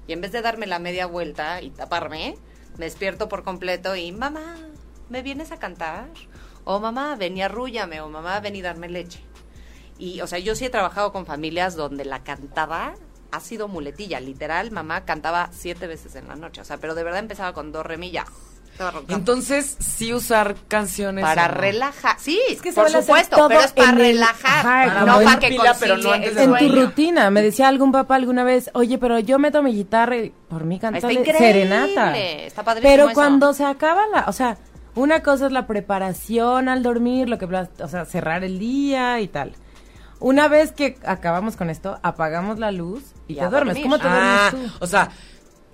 Y 0.05 0.11
en 0.11 0.19
vez 0.19 0.34
de 0.34 0.41
darme 0.41 0.67
la 0.67 0.79
media 0.79 1.05
vuelta 1.05 1.61
y 1.61 1.69
taparme, 1.69 2.36
me 2.77 2.84
despierto 2.84 3.29
por 3.29 3.45
completo 3.45 3.95
y, 3.95 4.11
mamá, 4.11 4.57
¿me 5.07 5.21
vienes 5.21 5.53
a 5.53 5.59
cantar? 5.59 6.09
O 6.65 6.82
mamá, 6.82 7.15
ven 7.15 7.38
y 7.38 7.41
arrúllame, 7.41 8.01
o 8.01 8.09
mamá, 8.09 8.41
ven 8.41 8.57
y 8.57 8.61
darme 8.61 8.89
leche. 8.89 9.23
Y, 9.97 10.19
o 10.19 10.27
sea, 10.27 10.39
yo 10.39 10.53
sí 10.53 10.65
he 10.65 10.69
trabajado 10.69 11.13
con 11.13 11.25
familias 11.25 11.77
donde 11.77 12.03
la 12.03 12.25
cantada 12.25 12.95
ha 13.32 13.39
sido 13.39 13.69
muletilla. 13.69 14.19
Literal, 14.19 14.71
mamá 14.71 15.05
cantaba 15.05 15.51
siete 15.53 15.88
veces 15.88 16.15
en 16.15 16.27
la 16.27 16.36
noche. 16.36 16.59
O 16.59 16.65
sea, 16.65 16.79
pero 16.79 16.95
de 16.95 17.05
verdad 17.05 17.21
empezaba 17.21 17.53
con 17.53 17.71
dos 17.71 17.86
remillas. 17.86 18.27
Entonces, 19.09 19.78
sí 19.80 20.13
usar 20.13 20.55
canciones. 20.67 21.24
para 21.24 21.47
relajar. 21.47 22.15
Sí, 22.19 22.39
Es 22.49 22.61
que 22.61 22.72
se 22.72 22.82
por 22.82 22.89
supuesto, 22.89 23.47
pero 23.47 23.61
es 23.61 23.74
para 23.74 23.91
relajar. 23.91 24.65
Ajá, 24.89 25.05
no 25.05 25.22
para 25.22 25.39
que 25.39 25.49
pila, 25.49 25.76
pero 25.80 25.97
no 25.97 26.11
antes 26.11 26.36
En 26.38 26.55
tu 26.57 26.69
rutina, 26.69 27.30
me 27.30 27.41
decía 27.41 27.67
algún 27.67 27.91
papá 27.91 28.15
alguna 28.15 28.43
vez, 28.43 28.69
oye, 28.74 28.97
pero 28.97 29.19
yo 29.19 29.38
meto 29.39 29.61
mi 29.61 29.74
guitarra 29.74 30.17
y 30.17 30.34
por 30.49 30.63
mí 30.63 30.80
cantarle 30.80 31.24
serenata. 31.38 32.17
está 32.17 32.63
padrísimo 32.63 32.91
Pero 32.91 33.05
eso. 33.05 33.13
cuando 33.13 33.53
se 33.53 33.65
acaba 33.65 34.01
la, 34.07 34.26
o 34.28 34.34
sea, 34.34 34.57
una 34.95 35.22
cosa 35.24 35.45
es 35.45 35.51
la 35.51 35.67
preparación 35.67 36.67
al 36.67 36.84
dormir, 36.84 37.30
lo 37.30 37.38
que, 37.38 37.47
plas- 37.47 37.69
o 37.82 37.88
sea, 37.88 38.05
cerrar 38.05 38.43
el 38.43 38.59
día 38.59 39.19
y 39.22 39.28
tal. 39.28 39.53
Una 40.19 40.47
vez 40.47 40.72
que 40.72 40.97
acabamos 41.05 41.55
con 41.55 41.69
esto, 41.69 41.99
apagamos 42.03 42.59
la 42.59 42.72
luz 42.72 43.03
y 43.28 43.34
Y 43.34 43.36
te 43.38 43.41
duermes. 43.47 43.76
dormir. 43.76 43.84
¿Cómo 43.84 43.97
te 43.99 44.07
Ah, 44.07 44.49
duermes 44.51 44.72
tú? 44.72 44.78
o 44.84 44.88
sea, 44.88 45.09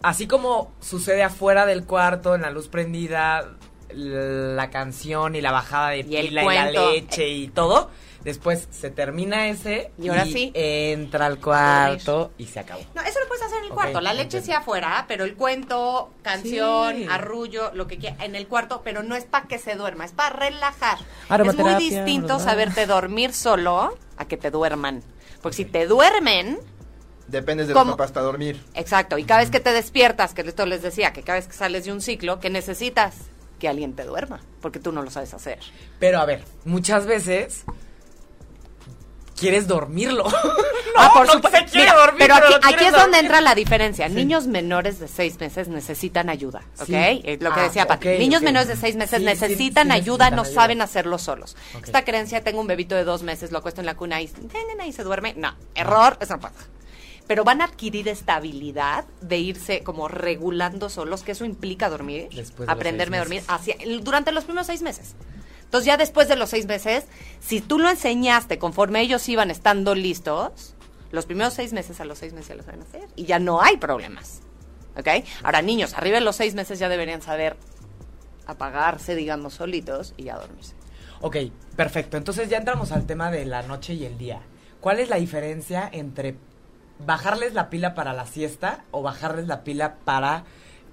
así 0.07 0.27
como 0.27 0.71
sucede 0.79 1.23
afuera 1.23 1.65
del 1.65 1.83
cuarto, 1.85 2.35
en 2.35 2.41
la 2.41 2.49
luz 2.49 2.67
prendida, 2.67 3.53
la 3.93 4.69
canción 4.69 5.35
y 5.35 5.41
la 5.41 5.51
bajada 5.51 5.89
de 5.89 5.99
Y 5.99 6.03
pila 6.03 6.41
y 6.43 6.45
la 6.55 6.71
leche 6.71 7.27
y 7.29 7.47
todo, 7.47 7.89
después 8.23 8.67
se 8.71 8.89
termina 8.89 9.47
ese 9.47 9.91
Y 9.97 10.09
ahora 10.09 10.25
sí. 10.25 10.51
entra 10.53 11.25
al 11.25 11.39
cuarto 11.39 12.31
y 12.37 12.45
se 12.47 12.59
acabó. 12.59 12.81
No, 12.93 13.01
eso 13.01 13.19
lo 13.21 13.27
puedes 13.27 13.43
hacer 13.43 13.59
en 13.59 13.63
el 13.65 13.69
cuarto. 13.71 14.01
La 14.01 14.13
leche 14.13 14.41
sí 14.41 14.51
afuera, 14.51 15.05
pero 15.07 15.23
el 15.23 15.35
cuento, 15.35 16.11
canción, 16.21 16.95
Sí. 16.97 17.07
arrullo, 17.09 17.71
lo 17.73 17.87
que 17.87 17.97
quiera, 17.97 18.23
en 18.23 18.35
el 18.35 18.47
cuarto, 18.47 18.81
pero 18.83 19.03
no 19.03 19.15
es 19.15 19.23
para 19.25 19.47
que 19.47 19.57
se 19.57 19.75
duerma, 19.75 20.03
es 20.05 20.11
para 20.11 20.35
relajar. 20.35 20.97
Es 21.29 21.55
muy 21.55 21.75
distinto 21.75 22.27
¿verdad? 22.37 22.43
saberte 22.45 22.85
dormir 22.87 23.33
solo 23.33 23.97
a 24.17 24.25
que 24.25 24.35
te 24.37 24.51
duerman. 24.51 25.01
Porque 25.41 25.55
si 25.57 25.65
te 25.65 25.85
duermen, 25.87 26.59
Dependes 27.27 27.67
de 27.67 27.73
¿Cómo? 27.73 27.85
los 27.91 27.97
papás 27.97 28.11
para 28.11 28.25
dormir. 28.25 28.63
exacto, 28.73 29.17
y 29.17 29.23
cada 29.25 29.41
vez 29.41 29.49
que 29.51 29.59
te 29.59 29.73
despiertas, 29.73 30.33
que 30.33 30.41
esto 30.41 30.65
les 30.65 30.81
decía, 30.81 31.11
que 31.13 31.23
cada 31.23 31.39
vez 31.39 31.47
que 31.47 31.53
sales 31.53 31.85
de 31.85 31.91
un 31.91 32.01
ciclo, 32.01 32.39
que 32.39 32.49
necesitas 32.49 33.15
que 33.59 33.67
alguien 33.67 33.93
te 33.95 34.03
duerma, 34.05 34.39
porque 34.61 34.79
tú 34.79 34.91
no 34.91 35.01
lo 35.01 35.09
sabes 35.11 35.33
hacer. 35.33 35.59
Pero 35.99 36.19
a 36.19 36.25
ver, 36.25 36.43
muchas 36.63 37.05
veces 37.05 37.63
quieres 39.39 39.67
dormirlo. 39.67 40.23
no, 40.29 40.31
Ah, 40.99 41.11
por 41.13 41.27
no 41.27 41.33
supuesto. 41.33 41.59
se 41.59 41.65
quiere 41.65 41.91
Mira, 41.91 41.95
dormir, 42.05 42.19
pero 42.19 42.35
aquí, 42.63 42.85
es 42.85 42.91
donde 42.91 43.19
entra 43.19 43.39
la 43.41 43.53
diferencia. 43.53 44.09
Niños 44.09 44.47
menores 44.47 44.99
de 44.99 45.07
seis 45.07 45.39
meses 45.39 45.67
necesitan 45.67 46.29
ayuda, 46.29 46.61
¿ok? 46.79 46.85
Sí. 46.87 47.21
Es 47.23 47.41
lo 47.41 47.53
que 47.53 47.59
Ah, 47.59 47.63
decía 47.63 47.85
Pati. 47.85 48.07
Niños 48.17 48.41
menores 48.41 48.67
de 48.67 48.75
seis 48.75 48.95
meses 48.95 49.19
Sí, 49.19 49.25
necesitan 49.25 49.87
sí 49.87 49.93
ayuda, 49.93 50.25
necesitan 50.29 50.35
no 50.35 50.41
ayuda. 50.43 50.53
saben 50.61 50.81
hacerlo 50.81 51.17
solos. 51.19 51.55
Esta 51.83 52.03
creencia, 52.03 52.43
tengo 52.43 52.61
un 52.61 52.67
bebito 52.67 52.95
de 52.95 53.03
dos 53.03 53.21
meses, 53.21 53.51
lo 53.51 53.59
acuesto 53.59 53.81
en 53.81 53.85
la 53.85 53.95
cuna 53.95 54.21
y, 54.21 54.31
y 54.87 54.91
se 54.93 55.03
duerme. 55.03 55.33
No, 55.37 55.53
error, 55.75 56.17
eso 56.19 56.35
no 56.35 56.39
pasa. 56.41 56.55
Pero 57.27 57.43
van 57.43 57.61
a 57.61 57.65
adquirir 57.65 58.07
esta 58.07 58.35
habilidad 58.35 59.05
de 59.21 59.37
irse 59.37 59.83
como 59.83 60.07
regulando 60.07 60.89
solos, 60.89 61.23
que 61.23 61.33
eso 61.33 61.45
implica 61.45 61.89
dormir, 61.89 62.29
Después 62.33 62.59
de 62.59 62.65
los 62.65 62.75
aprenderme 62.75 63.17
a 63.17 63.19
dormir 63.19 63.43
hacia, 63.47 63.75
durante 64.01 64.31
los 64.31 64.45
primeros 64.45 64.67
seis 64.67 64.81
meses. 64.81 65.15
Entonces 65.63 65.85
ya 65.85 65.97
después 65.97 66.29
de 66.29 66.37
los 66.37 66.49
seis 66.49 66.65
meses, 66.65 67.05
si 67.41 67.59
tú 67.59 67.77
lo 67.77 67.89
enseñaste 67.89 68.57
conforme 68.57 69.01
ellos 69.01 69.27
iban 69.27 69.51
estando 69.51 69.95
listos, 69.95 70.75
los 71.11 71.25
primeros 71.25 71.53
seis 71.53 71.73
meses 71.73 71.99
a 71.99 72.05
los 72.05 72.17
seis 72.17 72.31
meses 72.31 72.49
ya 72.49 72.55
lo 72.55 72.63
saben 72.63 72.81
hacer 72.81 73.07
y 73.17 73.25
ya 73.25 73.39
no 73.39 73.61
hay 73.61 73.75
problemas. 73.75 74.41
¿Ok? 74.97 75.07
Ahora, 75.43 75.61
niños, 75.61 75.93
arriba 75.93 76.15
de 76.15 76.23
los 76.23 76.37
seis 76.37 76.55
meses 76.55 76.79
ya 76.79 76.89
deberían 76.89 77.21
saber 77.21 77.57
apagarse, 78.45 79.15
digamos, 79.15 79.55
solitos 79.55 80.13
y 80.15 80.23
ya 80.23 80.37
dormirse. 80.37 80.73
Ok, 81.21 81.37
perfecto. 81.75 82.17
Entonces 82.17 82.49
ya 82.49 82.57
entramos 82.57 82.91
al 82.91 83.05
tema 83.05 83.29
de 83.29 83.45
la 83.45 83.61
noche 83.63 83.93
y 83.93 84.05
el 84.05 84.17
día. 84.17 84.41
¿Cuál 84.79 84.99
es 84.99 85.09
la 85.09 85.17
diferencia 85.17 85.89
entre 85.91 86.35
bajarles 87.05 87.53
la 87.53 87.69
pila 87.69 87.93
para 87.95 88.13
la 88.13 88.25
siesta 88.25 88.83
o 88.91 89.01
bajarles 89.01 89.47
la 89.47 89.63
pila 89.63 89.95
para 90.05 90.43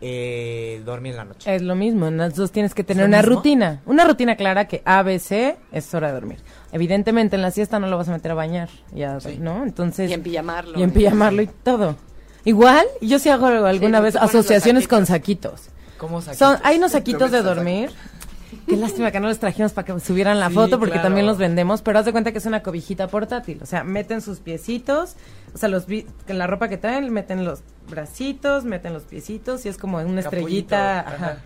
eh, 0.00 0.82
dormir 0.84 1.12
en 1.12 1.16
la 1.18 1.24
noche? 1.24 1.54
Es 1.54 1.62
lo 1.62 1.74
mismo, 1.74 2.06
en 2.08 2.16
las 2.18 2.34
dos 2.34 2.52
tienes 2.52 2.74
que 2.74 2.84
tener 2.84 3.06
una 3.06 3.18
mismo? 3.22 3.36
rutina, 3.36 3.80
una 3.86 4.04
rutina 4.04 4.36
clara 4.36 4.66
que 4.66 4.82
A, 4.84 5.02
B, 5.02 5.18
C 5.18 5.56
es 5.72 5.94
hora 5.94 6.08
de 6.08 6.14
dormir. 6.14 6.38
Evidentemente 6.72 7.36
en 7.36 7.42
la 7.42 7.50
siesta 7.50 7.78
no 7.78 7.86
lo 7.86 7.96
vas 7.96 8.08
a 8.08 8.12
meter 8.12 8.32
a 8.32 8.34
bañar, 8.34 8.68
ya, 8.92 9.18
Sí. 9.20 9.38
¿no? 9.40 9.62
Entonces 9.62 10.10
Y 10.10 10.14
en 10.14 10.22
pijamarlo. 10.22 10.78
y 10.78 10.82
en 10.82 10.90
pijamarlo 10.90 11.42
y 11.42 11.46
todo. 11.46 11.96
Igual, 12.44 12.84
yo 13.00 13.18
sí 13.18 13.30
hago 13.30 13.46
alguna 13.46 13.98
Sí, 13.98 14.04
vez 14.04 14.16
asociaciones 14.16 14.86
con 14.88 15.06
saquitos. 15.06 15.70
¿Cómo 15.96 16.20
saquitos? 16.20 16.38
Son, 16.48 16.58
hay 16.62 16.76
unos 16.76 16.92
No 16.92 16.98
saquitos 16.98 17.30
de 17.30 17.40
dormir. 17.42 17.90
Qué 18.66 18.76
lástima 18.76 19.10
que 19.10 19.20
no 19.20 19.28
les 19.28 19.38
trajimos 19.38 19.72
para 19.72 19.84
que 19.86 20.00
subieran 20.00 20.40
la 20.40 20.48
Sí, 20.48 20.54
foto 20.54 20.78
porque 20.78 20.92
claro. 20.92 21.08
también 21.08 21.26
los 21.26 21.38
vendemos, 21.38 21.82
pero 21.82 21.98
haz 21.98 22.04
de 22.04 22.12
cuenta 22.12 22.32
que 22.32 22.38
es 22.38 22.46
una 22.46 22.62
cobijita 22.62 23.08
portátil, 23.08 23.58
o 23.62 23.66
sea, 23.66 23.84
meten 23.84 24.20
sus 24.22 24.40
piecitos, 24.40 25.16
o 25.54 25.58
sea, 25.58 25.68
los 25.68 25.86
en 25.88 26.38
la 26.38 26.46
ropa 26.46 26.68
que 26.68 26.76
traen, 26.78 27.12
meten 27.12 27.44
los 27.44 27.60
bracitos, 27.90 28.64
meten 28.64 28.92
los 28.92 29.02
piecitos 29.04 29.66
y 29.66 29.68
es 29.68 29.76
como 29.76 29.98
una 29.98 30.22
Capullito, 30.22 30.36
estrellita, 30.38 31.00
ajá. 31.00 31.14
ajá. 31.14 31.38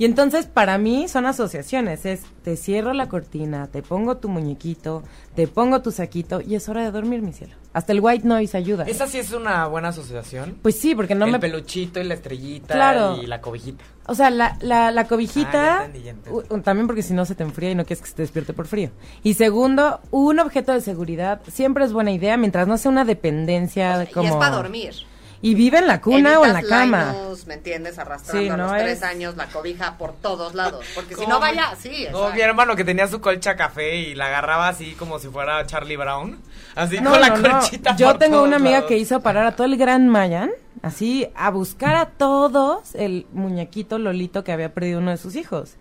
Y 0.00 0.06
entonces 0.06 0.46
para 0.46 0.78
mí 0.78 1.08
son 1.08 1.26
asociaciones, 1.26 2.06
es 2.06 2.22
te 2.42 2.56
cierro 2.56 2.94
la 2.94 3.10
cortina, 3.10 3.66
te 3.66 3.82
pongo 3.82 4.16
tu 4.16 4.30
muñequito, 4.30 5.02
te 5.34 5.46
pongo 5.46 5.82
tu 5.82 5.90
saquito 5.90 6.40
y 6.40 6.54
es 6.54 6.70
hora 6.70 6.82
de 6.82 6.90
dormir, 6.90 7.20
mi 7.20 7.34
cielo. 7.34 7.52
Hasta 7.74 7.92
el 7.92 8.00
white 8.00 8.26
noise 8.26 8.56
ayuda. 8.56 8.84
Esa 8.84 9.06
sí 9.06 9.18
es 9.18 9.30
una 9.32 9.66
buena 9.66 9.88
asociación. 9.88 10.56
Pues 10.62 10.76
sí, 10.78 10.94
porque 10.94 11.14
no 11.14 11.26
el 11.26 11.32
me 11.32 11.38
peluchito 11.38 12.00
y 12.00 12.04
la 12.04 12.14
estrellita 12.14 12.72
Claro. 12.74 13.18
y 13.22 13.26
la 13.26 13.42
cobijita. 13.42 13.84
O 14.06 14.14
sea, 14.14 14.30
la, 14.30 14.56
la, 14.62 14.90
la 14.90 15.02
Ah, 15.02 15.06
cobijita, 15.06 15.52
ya 15.52 15.84
entendí, 15.84 16.02
ya 16.04 16.10
entendí. 16.12 16.38
u- 16.50 16.60
también 16.62 16.86
porque 16.86 17.02
si 17.02 17.12
no 17.12 17.26
se 17.26 17.34
te 17.34 17.42
enfría 17.42 17.72
y 17.72 17.74
no 17.74 17.84
quieres 17.84 18.00
que 18.02 18.08
se 18.08 18.14
te 18.14 18.22
despierte 18.22 18.54
por 18.54 18.66
frío. 18.68 18.90
Y 19.22 19.34
segundo, 19.34 20.00
un 20.10 20.40
objeto 20.40 20.72
de 20.72 20.80
seguridad 20.80 21.42
siempre 21.52 21.84
es 21.84 21.92
buena 21.92 22.10
idea 22.10 22.38
mientras 22.38 22.66
no 22.66 22.78
sea 22.78 22.90
una 22.90 23.04
dependencia 23.04 24.08
como... 24.14 24.24
Y 24.26 24.30
es 24.30 24.34
para 24.36 24.56
dormir. 24.56 24.94
Y 25.42 25.54
vive 25.54 25.78
en 25.78 25.86
la 25.86 26.02
cuna 26.02 26.38
o 26.38 26.44
en 26.44 26.52
la 26.52 26.62
cama. 26.62 27.12
Linus, 27.14 27.46
¿me 27.46 27.54
entiendes? 27.54 27.98
Arrastrando 27.98 28.42
Sí, 28.42 28.48
a 28.50 28.56
los 28.58 28.72
es- 28.76 28.82
tres 28.82 29.02
años 29.02 29.36
la 29.36 29.46
cobija 29.46 29.96
por 29.96 30.12
todos 30.16 30.54
lados. 30.54 30.84
Porque 30.94 31.14
si 31.14 31.26
no 31.26 31.40
vaya, 31.40 31.74
sí. 31.78 31.88
Como 32.12 32.24
exacto. 32.24 32.34
mi 32.34 32.40
hermano 32.42 32.76
que 32.76 32.84
tenía 32.84 33.06
su 33.08 33.22
colcha 33.22 33.56
café 33.56 33.96
y 33.96 34.14
la 34.14 34.26
agarraba 34.26 34.68
así 34.68 34.92
como 34.98 35.18
si 35.18 35.28
fuera 35.28 35.64
Charlie 35.66 35.96
Brown. 35.96 36.38
Así 36.74 37.00
No, 37.00 37.12
con 37.12 37.20
la 37.22 37.30
no, 37.30 37.58
colchita. 37.58 37.96
Yo 37.96 38.08
por 38.08 38.18
tengo 38.18 38.36
todos 38.36 38.48
una 38.48 38.56
amiga 38.56 38.72
lados. 38.76 38.88
que 38.88 38.98
hizo 38.98 39.20
parar 39.20 39.46
a 39.46 39.56
todo 39.56 39.66
el 39.66 39.78
Gran 39.78 40.08
Mayan, 40.08 40.50
así, 40.82 41.26
a 41.34 41.50
buscar 41.50 41.96
a 41.96 42.06
todos 42.10 42.94
el 42.94 43.26
muñequito 43.32 43.98
Lolito 43.98 44.44
que 44.44 44.52
había 44.52 44.74
perdido 44.74 44.98
uno 44.98 45.10
de 45.10 45.16
sus 45.16 45.36
hijos. 45.36 45.76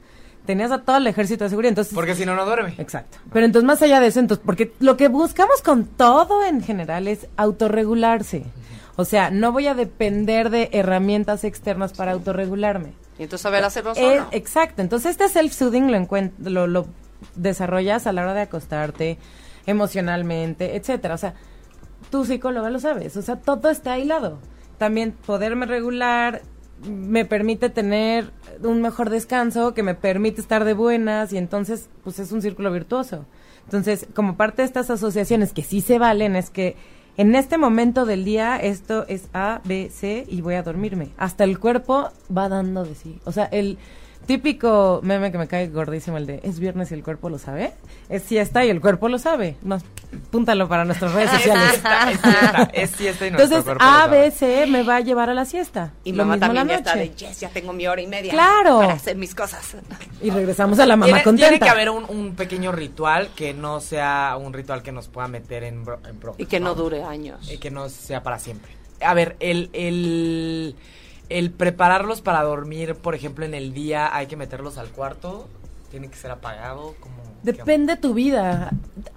Tenías 0.46 0.72
a 0.72 0.84
todo 0.84 0.98
el 0.98 1.06
ejército 1.06 1.44
de 1.44 1.50
seguridad, 1.50 1.70
entonces... 1.72 1.94
Porque 1.94 2.16
si 2.16 2.26
no, 2.26 2.34
no 2.34 2.46
duerme. 2.46 2.74
Exacto. 2.78 3.18
Pero 3.34 3.46
entonces, 3.46 3.68
más 3.68 3.82
allá 3.84 4.00
de 4.00 4.08
eso, 4.08 4.20
entonces, 4.22 4.42
porque 4.44 4.72
lo 4.80 4.96
que 4.98 5.10
buscamos 5.10 5.62
con 5.62 5.86
todo 5.86 6.44
en 6.46 6.64
general 6.64 7.08
es 7.10 7.28
autorregularse. 7.38 8.46
O 9.00 9.06
sea, 9.06 9.30
no 9.32 9.54
voy 9.54 9.66
a 9.68 9.76
depender 9.76 10.50
de 10.50 10.68
herramientas 10.74 11.46
externas 11.46 11.94
para 11.94 12.12
autorregularme. 12.12 12.92
Y 13.18 13.24
entonces 13.24 13.44
saber 13.44 13.64
hacerlo 13.64 13.92
Eh, 13.96 13.96
solo. 14.18 14.28
exacto. 14.32 14.82
Entonces, 14.82 15.12
este 15.12 15.30
self-soothing 15.30 15.90
lo, 15.90 15.98
encuent- 15.98 16.34
lo, 16.40 16.68
lo 16.68 16.86
desarrollas 17.36 18.08
a 18.08 18.12
la 18.12 18.24
hora 18.24 18.34
de 18.34 18.42
acostarte, 18.42 19.18
emocionalmente, 19.66 20.76
etcétera. 20.76 21.16
O 21.16 21.18
sea, 21.18 21.34
tu 22.12 22.26
psicóloga 22.26 22.70
lo 22.70 22.80
sabes. 22.82 23.16
O 23.16 23.22
sea, 23.22 23.38
todo 23.38 23.70
está 23.70 23.94
aislado. 23.94 24.40
También 24.78 25.14
poderme 25.26 25.66
regular 25.66 26.42
me 26.86 27.24
permite 27.24 27.70
tener 27.70 28.32
un 28.64 28.82
mejor 28.82 29.10
descanso, 29.10 29.74
que 29.74 29.84
me 29.84 29.96
permite 29.96 30.42
estar 30.42 30.66
de 30.66 30.74
buenas 30.74 31.32
y 31.32 31.38
entonces, 31.38 31.90
pues 32.04 32.20
es 32.20 32.32
un 32.34 32.42
círculo 32.42 32.70
virtuoso. 32.72 33.26
Entonces, 33.64 34.08
como 34.14 34.36
parte 34.36 34.62
de 34.62 34.66
estas 34.66 34.90
asociaciones 34.90 35.54
que 35.54 35.62
sí 35.64 35.80
se 35.82 36.00
valen, 36.00 36.36
es 36.36 36.50
que 36.50 36.76
en 37.20 37.36
este 37.36 37.58
momento 37.58 38.06
del 38.06 38.24
día 38.24 38.56
esto 38.56 39.06
es 39.10 39.28
A, 39.34 39.60
B, 39.66 39.90
C 39.94 40.26
y 40.30 40.40
voy 40.40 40.56
a 40.56 40.64
dormirme. 40.64 41.10
Hasta 41.18 41.44
el 41.44 41.60
cuerpo 41.60 42.12
va 42.36 42.48
dando 42.48 42.86
de 42.86 42.96
sí. 42.96 43.20
O 43.26 43.34
sea, 43.34 43.44
el 43.44 43.78
típico 44.30 45.00
meme 45.02 45.32
que 45.32 45.40
me 45.40 45.48
cae 45.48 45.70
gordísimo, 45.70 46.18
el 46.18 46.28
de 46.28 46.40
es 46.44 46.60
viernes 46.60 46.92
y 46.92 46.94
el 46.94 47.04
cuerpo 47.04 47.30
lo 47.30 47.40
sabe. 47.40 47.72
Es 48.10 48.22
siesta 48.22 48.64
y 48.64 48.70
el 48.70 48.80
cuerpo 48.80 49.10
lo 49.10 49.18
sabe. 49.18 49.56
No, 49.64 49.80
púntalo 50.30 50.70
para 50.70 50.86
nuestras 50.86 51.14
redes 51.14 51.32
sociales. 51.32 51.64
Es 51.64 51.72
siesta, 52.22 52.70
es 52.74 52.90
siesta 52.92 53.26
y 53.26 53.32
nuestro 53.32 53.44
Entonces, 53.58 53.64
cuerpo 53.64 53.84
lo 53.84 53.90
A, 53.90 53.94
sabe. 54.02 54.20
B, 54.26 54.32
C 54.32 54.66
me 54.68 54.84
va 54.84 54.98
a 54.98 55.00
llevar 55.00 55.32
a 55.32 55.34
la 55.34 55.46
siesta. 55.46 55.94
Y 56.04 56.12
Lo 56.12 56.18
mamá 56.26 56.36
mismo 56.36 56.46
también 56.46 56.68
la 56.68 56.74
ya 56.74 56.78
está 56.78 56.96
noche. 56.96 57.10
de, 57.10 57.16
yes, 57.16 57.40
ya 57.40 57.50
tengo 57.50 57.74
mi 57.74 57.88
hora 57.88 58.02
y 58.04 58.08
media. 58.08 58.32
Claro. 58.32 58.78
Para 58.82 58.94
hacer 58.94 59.18
mis 59.18 59.34
cosas. 59.34 59.76
Y 60.22 60.30
regresamos 60.30 60.78
a 60.78 60.86
la 60.86 60.96
mamá 60.96 61.08
Tiene, 61.08 61.24
contenta. 61.24 61.50
tiene 61.50 61.66
que 61.66 61.70
haber 61.70 61.90
un, 61.90 62.06
un 62.08 62.36
pequeño 62.36 62.72
ritual 62.72 63.30
que 63.36 63.56
no 63.56 63.80
sea 63.80 64.38
un 64.40 64.54
ritual 64.54 64.84
que 64.84 64.92
nos 64.92 65.08
pueda 65.08 65.28
meter 65.28 65.64
en, 65.64 65.84
bro- 65.84 66.08
en 66.08 66.20
broncas, 66.20 66.40
Y 66.40 66.46
que 66.46 66.60
no 66.60 66.76
dure 66.76 67.02
años. 67.04 67.52
Y 67.52 67.58
que 67.58 67.72
no 67.72 67.90
sea 67.90 68.22
para 68.22 68.38
siempre. 68.38 68.72
A 69.02 69.16
ver, 69.16 69.38
el, 69.40 69.72
el, 69.74 70.76
el 71.30 71.52
prepararlos 71.52 72.22
para 72.22 72.44
dormir, 72.44 72.96
por 72.96 73.16
ejemplo, 73.16 73.46
en 73.46 73.54
el 73.54 73.74
día, 73.74 74.16
hay 74.16 74.28
que 74.28 74.36
meterlos 74.36 74.78
al 74.78 74.90
cuarto, 74.90 75.48
tiene 75.90 76.10
que 76.10 76.16
ser 76.16 76.32
apagado, 76.32 76.96
como... 77.00 77.16
Depende 77.44 77.96
tu 77.96 78.14
vida. 78.14 78.72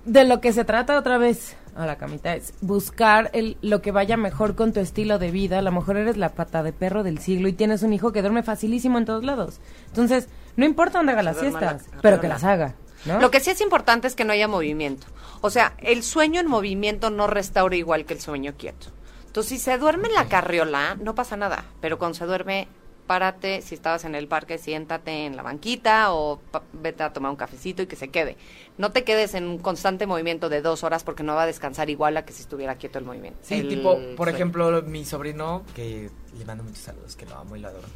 De 0.04 0.24
lo 0.24 0.40
que 0.40 0.52
se 0.52 0.64
trata 0.64 0.98
otra 0.98 1.18
vez 1.18 1.56
a 1.74 1.86
la 1.86 1.96
camita 1.96 2.34
es 2.34 2.54
buscar 2.60 3.30
el, 3.32 3.56
lo 3.62 3.82
que 3.82 3.90
vaya 3.90 4.16
mejor 4.16 4.54
con 4.54 4.72
tu 4.72 4.80
estilo 4.80 5.18
de 5.18 5.30
vida. 5.30 5.58
A 5.58 5.62
lo 5.62 5.72
mejor 5.72 5.96
eres 5.96 6.16
la 6.16 6.30
pata 6.30 6.62
de 6.62 6.72
perro 6.72 7.02
del 7.02 7.18
siglo 7.18 7.48
y 7.48 7.52
tienes 7.52 7.82
un 7.82 7.92
hijo 7.92 8.12
que 8.12 8.20
duerme 8.20 8.42
facilísimo 8.42 8.98
en 8.98 9.06
todos 9.06 9.24
lados. 9.24 9.60
Entonces, 9.88 10.28
no 10.56 10.64
importa 10.64 10.98
dónde 10.98 11.12
haga 11.12 11.22
las 11.22 11.38
siestas, 11.38 11.86
la 11.92 12.00
pero 12.00 12.20
que 12.20 12.28
las 12.28 12.44
haga. 12.44 12.74
¿no? 13.06 13.20
Lo 13.20 13.30
que 13.30 13.40
sí 13.40 13.50
es 13.50 13.60
importante 13.60 14.06
es 14.06 14.14
que 14.14 14.24
no 14.24 14.32
haya 14.32 14.48
movimiento. 14.48 15.06
O 15.40 15.50
sea, 15.50 15.74
el 15.78 16.02
sueño 16.02 16.40
en 16.40 16.46
movimiento 16.46 17.10
no 17.10 17.26
restaura 17.26 17.74
igual 17.74 18.04
que 18.04 18.14
el 18.14 18.20
sueño 18.20 18.54
quieto. 18.56 18.88
Entonces, 19.32 19.48
si 19.48 19.58
se 19.58 19.78
duerme 19.78 20.08
en 20.08 20.14
la 20.14 20.28
carriola, 20.28 20.94
no 21.00 21.14
pasa 21.14 21.38
nada. 21.38 21.64
Pero 21.80 21.98
cuando 21.98 22.18
se 22.18 22.26
duerme, 22.26 22.68
párate. 23.06 23.62
Si 23.62 23.74
estabas 23.74 24.04
en 24.04 24.14
el 24.14 24.28
parque, 24.28 24.58
siéntate 24.58 25.24
en 25.24 25.36
la 25.36 25.42
banquita 25.42 26.12
o 26.12 26.38
vete 26.74 27.02
a 27.02 27.14
tomar 27.14 27.30
un 27.30 27.36
cafecito 27.38 27.80
y 27.80 27.86
que 27.86 27.96
se 27.96 28.08
quede. 28.08 28.36
No 28.76 28.92
te 28.92 29.04
quedes 29.04 29.32
en 29.34 29.44
un 29.44 29.56
constante 29.56 30.06
movimiento 30.06 30.50
de 30.50 30.60
dos 30.60 30.84
horas 30.84 31.02
porque 31.02 31.22
no 31.22 31.34
va 31.34 31.44
a 31.44 31.46
descansar 31.46 31.88
igual 31.88 32.14
a 32.18 32.26
que 32.26 32.34
si 32.34 32.42
estuviera 32.42 32.74
quieto 32.74 32.98
el 32.98 33.06
movimiento. 33.06 33.38
Sí, 33.42 33.54
El 33.54 33.68
tipo, 33.68 33.94
por 34.16 34.26
sueño. 34.26 34.36
ejemplo, 34.36 34.82
mi 34.82 35.04
sobrino, 35.06 35.62
que 35.74 36.10
le 36.38 36.44
mando 36.44 36.62
muchos 36.64 36.80
saludos, 36.80 37.16
que 37.16 37.24
lo 37.24 37.34
amo 37.38 37.56
y 37.56 37.60
lo 37.60 37.68
adoro. 37.68 37.88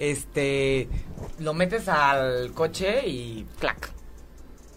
Este, 0.00 0.88
lo 1.38 1.54
metes 1.54 1.88
al 1.88 2.52
coche 2.54 3.06
y, 3.06 3.46
Clac. 3.60 3.88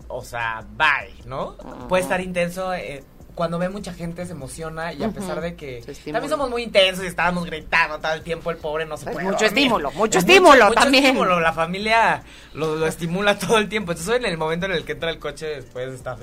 o 0.08 0.24
sea, 0.24 0.64
bye, 0.78 1.16
¿no? 1.26 1.56
Puede 1.89 2.03
estar 2.03 2.22
intenso. 2.22 2.72
eh, 2.76 3.03
cuando 3.36 3.59
ve 3.59 3.69
mucha 3.69 3.93
gente 3.93 4.25
se 4.25 4.31
emociona 4.31 4.93
y 4.93 5.03
a 5.03 5.09
pesar 5.09 5.41
de 5.41 5.55
que 5.55 5.83
también 6.05 6.29
somos 6.29 6.49
muy 6.49 6.63
intensos 6.63 7.03
y 7.03 7.07
estábamos 7.07 7.45
gritando 7.45 7.99
todo 7.99 8.13
el 8.13 8.21
tiempo, 8.21 8.49
el 8.49 8.57
pobre 8.57 8.86
no 8.86 8.97
se 8.97 9.09
Es 9.09 9.13
puede 9.13 9.27
mucho 9.27 9.45
estímulo, 9.45 9.91
mucho 9.91 10.17
Es 10.17 10.23
estímulo 10.23 10.67
mucho 10.67 10.81
también. 10.81 11.05
estímulo, 11.05 11.39
la 11.39 11.53
familia 11.53 12.23
lo, 12.53 12.88
estimula 12.88 13.38
todo 13.38 13.57
el 13.57 13.67
tiempo. 13.67 13.91
Entonces 13.91 14.15
en 14.15 14.25
el 14.25 14.38
momento 14.38 14.65
en 14.65 14.71
el 14.71 14.86
que 14.86 14.93
entra 14.93 15.09
el 15.09 15.19
coche 15.19 15.47
después 15.47 15.89
está 15.93 16.17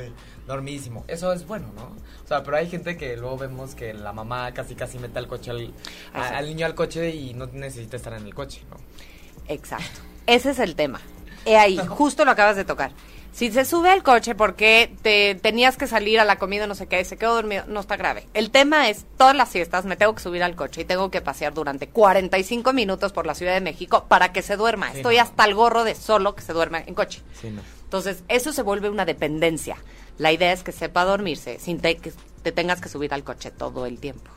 dormidísimo. 0.46 1.04
Eso 1.06 1.32
es 1.32 1.46
bueno, 1.46 1.70
¿no? 1.76 1.84
O 2.24 2.26
sea, 2.26 2.42
pero 2.42 2.56
hay 2.56 2.68
gente 2.68 2.96
que 2.96 3.16
luego 3.16 3.36
vemos 3.36 3.74
que 3.74 3.92
la 3.92 4.12
mamá 4.12 4.52
casi 4.54 4.74
casi 4.74 4.98
mete 4.98 5.18
al 5.18 5.28
coche 5.28 5.50
al 6.14 6.46
niño 6.46 6.64
al 6.64 6.74
coche 6.74 7.10
y 7.10 7.34
no 7.34 7.46
necesita 7.46 7.96
estar 7.96 8.14
en 8.14 8.24
el 8.24 8.34
coche, 8.34 8.62
¿no? 8.70 8.76
Exacto. 9.48 10.00
Ese 10.26 10.50
es 10.50 10.58
el 10.58 10.74
tema. 10.74 11.00
He 11.44 11.56
ahí, 11.58 11.78
justo 11.88 12.24
lo 12.24 12.30
acabas 12.30 12.56
de 12.56 12.64
tocar. 12.64 12.92
Si 13.32 13.50
se 13.50 13.64
sube 13.64 13.90
al 13.90 14.02
coche 14.02 14.34
porque 14.34 14.94
te 15.00 15.34
tenías 15.34 15.78
que 15.78 15.86
salir 15.86 16.20
a 16.20 16.24
la 16.26 16.36
comida, 16.36 16.66
no 16.66 16.74
sé 16.74 16.86
qué, 16.86 17.00
y 17.00 17.04
se 17.06 17.16
quedó 17.16 17.34
dormido, 17.34 17.64
no 17.66 17.80
está 17.80 17.96
grave. 17.96 18.28
El 18.34 18.50
tema 18.50 18.90
es, 18.90 19.06
todas 19.16 19.34
las 19.34 19.48
siestas 19.48 19.86
me 19.86 19.96
tengo 19.96 20.14
que 20.14 20.22
subir 20.22 20.42
al 20.42 20.54
coche 20.54 20.82
y 20.82 20.84
tengo 20.84 21.10
que 21.10 21.22
pasear 21.22 21.54
durante 21.54 21.88
45 21.88 22.74
minutos 22.74 23.12
por 23.12 23.26
la 23.26 23.34
Ciudad 23.34 23.54
de 23.54 23.62
México 23.62 24.04
para 24.06 24.32
que 24.32 24.42
se 24.42 24.56
duerma. 24.56 24.90
Sí, 24.92 24.98
Estoy 24.98 25.16
no. 25.16 25.22
hasta 25.22 25.44
el 25.46 25.54
gorro 25.54 25.82
de 25.84 25.94
solo 25.94 26.34
que 26.34 26.42
se 26.42 26.52
duerma 26.52 26.80
en 26.80 26.94
coche. 26.94 27.22
Sí, 27.40 27.48
no. 27.50 27.62
Entonces, 27.84 28.22
eso 28.28 28.52
se 28.52 28.60
vuelve 28.62 28.90
una 28.90 29.06
dependencia. 29.06 29.76
La 30.18 30.30
idea 30.30 30.52
es 30.52 30.62
que 30.62 30.72
sepa 30.72 31.04
dormirse 31.04 31.58
sin 31.58 31.80
te- 31.80 31.96
que 31.96 32.12
te 32.42 32.52
tengas 32.52 32.82
que 32.82 32.90
subir 32.90 33.14
al 33.14 33.24
coche 33.24 33.50
todo 33.50 33.86
el 33.86 33.98
tiempo. 33.98 34.30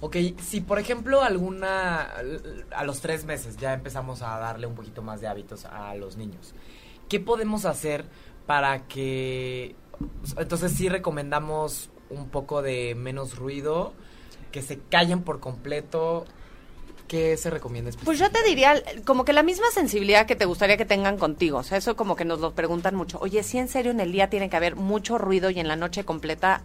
Ok, 0.00 0.16
si 0.42 0.60
por 0.62 0.78
ejemplo 0.80 1.22
alguna, 1.22 2.08
a 2.74 2.84
los 2.84 3.00
tres 3.02 3.24
meses 3.24 3.56
ya 3.58 3.72
empezamos 3.74 4.22
a 4.22 4.38
darle 4.38 4.66
un 4.66 4.74
poquito 4.74 5.00
más 5.02 5.20
de 5.20 5.28
hábitos 5.28 5.64
a 5.66 5.94
los 5.94 6.16
niños, 6.16 6.54
¿qué 7.12 7.20
podemos 7.20 7.66
hacer 7.66 8.06
para 8.46 8.88
que, 8.88 9.76
entonces 10.38 10.72
sí 10.72 10.88
recomendamos 10.88 11.90
un 12.08 12.30
poco 12.30 12.62
de 12.62 12.94
menos 12.94 13.36
ruido, 13.36 13.92
que 14.50 14.62
se 14.62 14.78
callen 14.78 15.22
por 15.22 15.38
completo? 15.38 16.24
¿qué 17.08 17.36
se 17.36 17.50
recomienda 17.50 17.90
Pues 18.02 18.18
yo 18.18 18.30
te 18.30 18.42
diría, 18.44 18.82
como 19.04 19.26
que 19.26 19.34
la 19.34 19.42
misma 19.42 19.66
sensibilidad 19.74 20.24
que 20.24 20.36
te 20.36 20.46
gustaría 20.46 20.78
que 20.78 20.86
tengan 20.86 21.18
contigo. 21.18 21.58
O 21.58 21.62
sea, 21.62 21.76
eso 21.76 21.96
como 21.96 22.16
que 22.16 22.24
nos 22.24 22.40
lo 22.40 22.54
preguntan 22.54 22.94
mucho. 22.94 23.18
Oye, 23.20 23.42
si 23.42 23.58
en 23.58 23.68
serio 23.68 23.90
en 23.90 24.00
el 24.00 24.10
día 24.10 24.30
tiene 24.30 24.48
que 24.48 24.56
haber 24.56 24.76
mucho 24.76 25.18
ruido 25.18 25.50
y 25.50 25.60
en 25.60 25.68
la 25.68 25.76
noche 25.76 26.06
completa, 26.06 26.62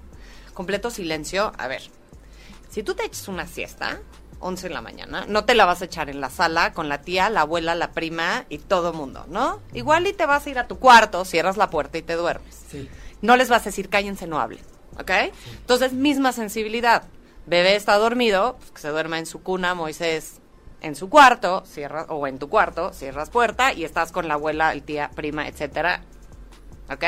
completo 0.54 0.90
silencio. 0.90 1.52
A 1.58 1.68
ver, 1.68 1.82
si 2.70 2.84
tú 2.84 2.96
te 2.96 3.04
echas 3.04 3.28
una 3.28 3.48
siesta, 3.48 4.00
11 4.40 4.68
en 4.68 4.74
la 4.74 4.82
mañana, 4.82 5.26
no 5.28 5.46
te 5.46 5.56
la 5.56 5.66
vas 5.66 5.82
a 5.82 5.86
echar 5.86 6.10
en 6.10 6.22
la 6.22 6.30
sala 6.30 6.74
con 6.74 6.90
la 6.90 7.02
tía, 7.02 7.30
la 7.30 7.42
abuela, 7.42 7.76
la 7.76 7.92
prima 7.92 8.46
y 8.50 8.60
todo 8.60 8.94
mundo, 8.94 9.26
¿no? 9.28 9.60
Igual 9.74 10.08
y 10.08 10.14
te 10.14 10.26
vas 10.26 10.46
a 10.46 10.50
ir 10.50 10.60
a 10.60 10.68
tu 10.68 10.80
cuarto, 10.80 11.26
cierras 11.26 11.58
la 11.58 11.70
puerta 11.70 11.98
y 11.98 12.02
te 12.02 12.14
duermes. 12.14 12.64
Sí. 12.70 12.90
No 13.22 13.36
les 13.36 13.50
vas 13.50 13.64
a 13.64 13.66
decir 13.66 13.90
cállense, 13.90 14.28
no 14.28 14.40
hablen, 14.40 14.64
¿ok? 15.00 15.12
Entonces, 15.60 15.94
misma 15.94 16.32
sensibilidad. 16.34 17.04
Bebé 17.46 17.76
está 17.76 17.96
dormido, 17.96 18.58
pues 18.58 18.72
que 18.72 18.82
se 18.82 18.90
duerma 18.90 19.18
en 19.18 19.26
su 19.26 19.42
cuna, 19.42 19.74
Moisés 19.74 20.42
en 20.82 20.96
su 20.96 21.10
cuarto, 21.10 21.64
cierra, 21.66 22.04
o 22.10 22.28
en 22.28 22.40
tu 22.40 22.50
cuarto, 22.50 22.94
cierras 22.94 23.30
puerta 23.30 23.74
y 23.74 23.84
estás 23.84 24.12
con 24.12 24.28
la 24.28 24.36
abuela, 24.36 24.72
el 24.74 24.84
tía, 24.84 25.10
prima, 25.16 25.48
etcétera, 25.48 26.04
¿ok? 26.92 27.04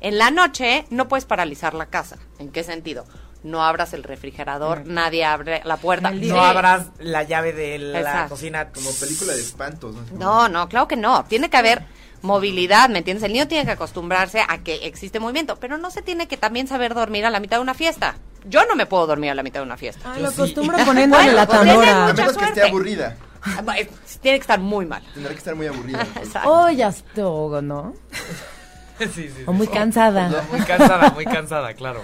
En 0.00 0.18
la 0.18 0.30
noche 0.30 0.86
no 0.90 1.08
puedes 1.08 1.24
paralizar 1.24 1.74
la 1.74 1.86
casa. 1.86 2.18
¿En 2.38 2.50
qué 2.50 2.64
sentido? 2.64 3.04
No 3.42 3.64
abras 3.64 3.92
el 3.94 4.02
refrigerador, 4.02 4.86
nadie 4.86 5.24
abre 5.24 5.62
la 5.64 5.76
puerta. 5.76 6.10
No 6.10 6.42
abras 6.42 6.88
la 6.98 7.22
llave 7.22 7.52
de 7.52 7.78
la 7.78 8.00
Exacto. 8.00 8.30
cocina. 8.30 8.68
Como 8.70 8.90
película 8.92 9.32
de 9.32 9.40
espantos. 9.40 9.94
¿no? 10.12 10.18
No, 10.18 10.48
no, 10.48 10.68
claro 10.68 10.88
que 10.88 10.96
no. 10.96 11.24
Tiene 11.24 11.50
que 11.50 11.56
haber 11.56 11.82
movilidad, 12.22 12.88
¿me 12.88 12.98
entiendes? 12.98 13.24
El 13.24 13.32
niño 13.32 13.48
tiene 13.48 13.64
que 13.64 13.72
acostumbrarse 13.72 14.42
a 14.46 14.58
que 14.58 14.86
existe 14.86 15.20
movimiento, 15.20 15.56
pero 15.56 15.78
no 15.78 15.90
se 15.90 16.02
tiene 16.02 16.28
que 16.28 16.36
también 16.36 16.66
saber 16.68 16.94
dormir 16.94 17.24
a 17.24 17.30
la 17.30 17.40
mitad 17.40 17.56
de 17.56 17.62
una 17.62 17.74
fiesta. 17.74 18.16
Yo 18.44 18.64
no 18.66 18.74
me 18.74 18.86
puedo 18.86 19.06
dormir 19.06 19.30
a 19.30 19.34
la 19.34 19.42
mitad 19.42 19.60
de 19.60 19.66
una 19.66 19.76
fiesta. 19.76 20.16
Lo 20.18 20.30
sí. 20.30 20.34
acostumbro 20.34 20.78
poniéndole 20.84 21.32
la 21.32 21.46
pues, 21.46 21.58
tanora. 21.58 22.08
A 22.08 22.12
menos 22.12 22.36
que 22.36 22.44
esté 22.44 22.62
aburrida. 22.62 23.16
Ah, 23.42 23.62
eh, 23.78 23.90
Tiene 24.20 24.38
que 24.38 24.42
estar 24.42 24.60
muy 24.60 24.84
mal. 24.84 25.02
Tendrá 25.14 25.32
que 25.32 25.38
estar 25.38 25.54
muy 25.54 25.66
aburrida. 25.66 26.02
Exacto. 26.16 26.50
Oh, 26.50 26.70
ya 26.70 26.88
estuvo, 26.88 27.62
¿no? 27.62 27.94
sí, 28.98 29.06
sí, 29.14 29.30
sí. 29.30 29.42
O 29.46 29.52
muy 29.52 29.66
cansada. 29.66 30.28
No, 30.28 30.42
muy 30.50 30.60
cansada, 30.60 31.10
muy 31.10 31.24
cansada, 31.24 31.72
claro. 31.74 32.02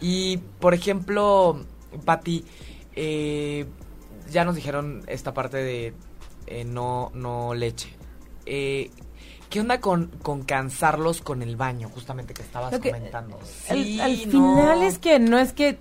Y, 0.00 0.38
por 0.60 0.74
ejemplo, 0.74 1.64
Pati, 2.04 2.44
eh, 2.94 3.66
ya 4.30 4.44
nos 4.44 4.54
dijeron 4.54 5.02
esta 5.06 5.32
parte 5.34 5.56
de 5.58 5.94
eh, 6.46 6.64
no, 6.64 7.10
no 7.14 7.54
leche. 7.54 7.88
Eh, 8.44 8.90
¿Qué 9.50 9.60
onda 9.60 9.80
con, 9.80 10.08
con 10.22 10.42
cansarlos 10.42 11.22
con 11.22 11.40
el 11.42 11.56
baño, 11.56 11.88
justamente 11.88 12.34
que 12.34 12.42
estabas 12.42 12.78
que- 12.80 12.90
comentando? 12.90 13.38
Al- 13.68 13.76
Sí, 13.84 14.00
al 14.00 14.16
no. 14.26 14.30
final 14.56 14.82
es 14.82 14.98
que 14.98 15.18
no 15.20 15.38
es 15.38 15.52
que 15.52 15.78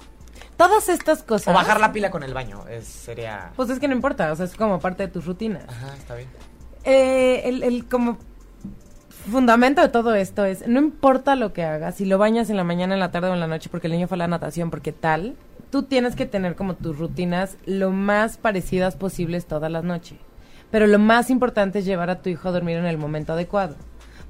todas 0.55 0.87
estas 0.87 1.23
cosas. 1.23 1.47
O 1.47 1.53
bajar 1.53 1.79
la 1.79 1.91
pila 1.91 2.11
con 2.11 2.23
el 2.23 2.33
baño, 2.33 2.67
es, 2.67 2.85
sería... 2.87 3.51
Pues 3.55 3.69
es 3.71 3.79
que 3.79 3.87
no 3.87 3.95
importa, 3.95 4.31
o 4.31 4.35
sea, 4.35 4.45
es 4.45 4.55
como 4.55 4.79
parte 4.79 5.03
de 5.07 5.11
tus 5.11 5.25
rutinas. 5.25 5.63
Ajá, 5.67 5.95
está 5.97 6.15
bien. 6.15 6.29
Eh, 6.83 7.41
el, 7.45 7.63
el 7.63 7.87
como 7.87 8.17
fundamento 9.31 9.81
de 9.81 9.89
todo 9.89 10.15
esto 10.15 10.45
es, 10.45 10.67
no 10.67 10.79
importa 10.79 11.35
lo 11.35 11.53
que 11.53 11.63
hagas, 11.63 11.95
si 11.95 12.05
lo 12.05 12.17
bañas 12.17 12.49
en 12.49 12.57
la 12.57 12.63
mañana, 12.63 12.93
en 12.93 12.99
la 12.99 13.11
tarde 13.11 13.29
o 13.29 13.33
en 13.33 13.39
la 13.39 13.47
noche 13.47 13.69
porque 13.69 13.87
el 13.87 13.93
niño 13.93 14.07
fue 14.07 14.15
a 14.15 14.19
la 14.19 14.27
natación, 14.27 14.69
porque 14.69 14.91
tal, 14.91 15.35
tú 15.69 15.83
tienes 15.83 16.15
que 16.15 16.25
tener 16.25 16.55
como 16.55 16.75
tus 16.75 16.97
rutinas 16.97 17.57
lo 17.65 17.91
más 17.91 18.37
parecidas 18.37 18.95
posibles 18.95 19.45
todas 19.45 19.71
las 19.71 19.83
noches. 19.83 20.17
Pero 20.71 20.87
lo 20.87 20.99
más 20.99 21.29
importante 21.29 21.79
es 21.79 21.85
llevar 21.85 22.09
a 22.09 22.21
tu 22.21 22.29
hijo 22.29 22.49
a 22.49 22.51
dormir 22.51 22.77
en 22.77 22.85
el 22.85 22.97
momento 22.97 23.33
adecuado. 23.33 23.75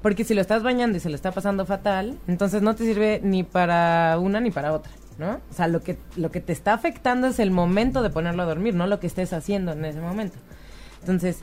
Porque 0.02 0.24
si 0.24 0.34
lo 0.34 0.40
estás 0.40 0.62
bañando 0.62 0.96
y 0.96 1.00
se 1.00 1.08
lo 1.08 1.14
está 1.14 1.32
pasando 1.32 1.66
fatal, 1.66 2.18
entonces 2.28 2.62
no 2.62 2.74
te 2.74 2.84
sirve 2.84 3.20
ni 3.22 3.42
para 3.42 4.18
una 4.20 4.40
ni 4.40 4.50
para 4.50 4.72
otra, 4.72 4.92
¿no? 5.18 5.40
O 5.50 5.54
sea, 5.54 5.66
lo 5.68 5.80
que, 5.80 5.98
lo 6.16 6.30
que 6.30 6.40
te 6.40 6.52
está 6.52 6.74
afectando 6.74 7.26
es 7.26 7.38
el 7.38 7.50
momento 7.50 8.02
de 8.02 8.10
ponerlo 8.10 8.42
a 8.42 8.46
dormir, 8.46 8.74
no 8.74 8.86
lo 8.86 9.00
que 9.00 9.06
estés 9.06 9.32
haciendo 9.32 9.72
en 9.72 9.84
ese 9.84 10.00
momento. 10.00 10.36
Entonces, 11.00 11.40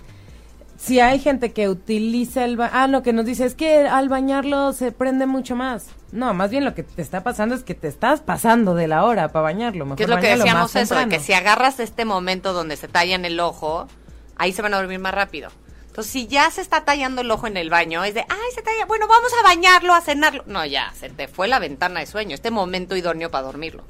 si 0.83 0.99
hay 0.99 1.19
gente 1.19 1.53
que 1.53 1.69
utiliza 1.69 2.43
el 2.43 2.57
ba 2.57 2.69
ah 2.73 2.87
lo 2.87 3.03
que 3.03 3.13
nos 3.13 3.25
dice 3.25 3.45
es 3.45 3.55
que 3.55 3.87
al 3.87 4.09
bañarlo 4.09 4.73
se 4.73 4.91
prende 4.91 5.25
mucho 5.25 5.55
más 5.55 5.87
no 6.11 6.33
más 6.33 6.49
bien 6.49 6.65
lo 6.65 6.75
que 6.75 6.83
te 6.83 7.01
está 7.01 7.23
pasando 7.23 7.55
es 7.55 7.63
que 7.63 7.73
te 7.73 7.87
estás 7.87 8.21
pasando 8.21 8.75
de 8.75 8.87
la 8.87 9.05
hora 9.05 9.29
para 9.29 9.43
bañarlo 9.43 9.85
mejor 9.85 9.97
Que 9.97 10.03
es 10.03 10.09
lo 10.09 10.19
que 10.19 10.35
decíamos 10.35 10.75
eso, 10.75 10.95
de 10.95 11.07
que 11.07 11.19
si 11.19 11.33
agarras 11.33 11.79
este 11.79 12.05
momento 12.05 12.53
donde 12.53 12.75
se 12.75 12.87
tallan 12.87 13.25
el 13.25 13.39
ojo, 13.39 13.87
ahí 14.35 14.51
se 14.53 14.61
van 14.61 14.73
a 14.73 14.77
dormir 14.77 14.99
más 14.99 15.13
rápido. 15.13 15.49
Entonces, 15.87 16.11
si 16.11 16.27
ya 16.27 16.49
se 16.49 16.61
está 16.61 16.85
tallando 16.85 17.21
el 17.21 17.29
ojo 17.29 17.45
en 17.45 17.55
el 17.55 17.69
baño, 17.69 18.03
es 18.03 18.15
de, 18.15 18.21
ay, 18.21 18.51
se 18.55 18.63
talla, 18.63 18.85
bueno, 18.87 19.07
vamos 19.07 19.31
a 19.39 19.43
bañarlo, 19.43 19.93
a 19.93 20.01
cenarlo. 20.01 20.43
No, 20.47 20.65
ya, 20.65 20.91
se 20.95 21.09
te 21.09 21.27
fue 21.27 21.47
la 21.47 21.59
ventana 21.59 21.99
de 21.99 22.07
sueño, 22.07 22.33
este 22.33 22.49
momento 22.49 22.95
idóneo 22.95 23.29
para 23.29 23.45
dormirlo. 23.45 23.83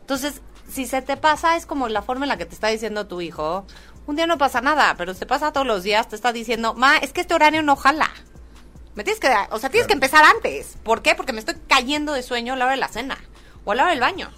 Entonces, 0.00 0.42
si 0.70 0.86
se 0.86 1.02
te 1.02 1.16
pasa, 1.16 1.56
es 1.56 1.66
como 1.66 1.88
la 1.88 2.02
forma 2.02 2.26
en 2.26 2.28
la 2.28 2.36
que 2.36 2.46
te 2.46 2.54
está 2.54 2.68
diciendo 2.68 3.06
tu 3.06 3.20
hijo, 3.20 3.64
un 4.10 4.16
día 4.16 4.26
no 4.26 4.38
pasa 4.38 4.60
nada, 4.60 4.94
pero 4.98 5.14
si 5.14 5.20
te 5.20 5.26
pasa 5.26 5.52
todos 5.52 5.66
los 5.66 5.84
días, 5.84 6.08
te 6.08 6.16
está 6.16 6.32
diciendo, 6.32 6.74
ma, 6.74 6.98
es 6.98 7.12
que 7.12 7.20
este 7.20 7.32
horario 7.32 7.62
no 7.62 7.76
jala. 7.76 8.10
Me 8.96 9.04
tienes 9.04 9.20
que, 9.20 9.28
o 9.50 9.58
sea, 9.60 9.70
tienes 9.70 9.86
que 9.86 9.92
empezar 9.94 10.24
antes. 10.24 10.76
¿Por 10.82 11.00
qué? 11.00 11.14
Porque 11.14 11.32
me 11.32 11.38
estoy 11.38 11.54
cayendo 11.68 12.12
de 12.12 12.24
sueño 12.24 12.54
a 12.54 12.56
la 12.56 12.64
hora 12.64 12.74
de 12.74 12.80
la 12.80 12.88
cena 12.88 13.18
o 13.64 13.70
a 13.70 13.74
la 13.76 13.84
hora 13.84 13.92
del 13.92 14.00
baño. 14.00 14.30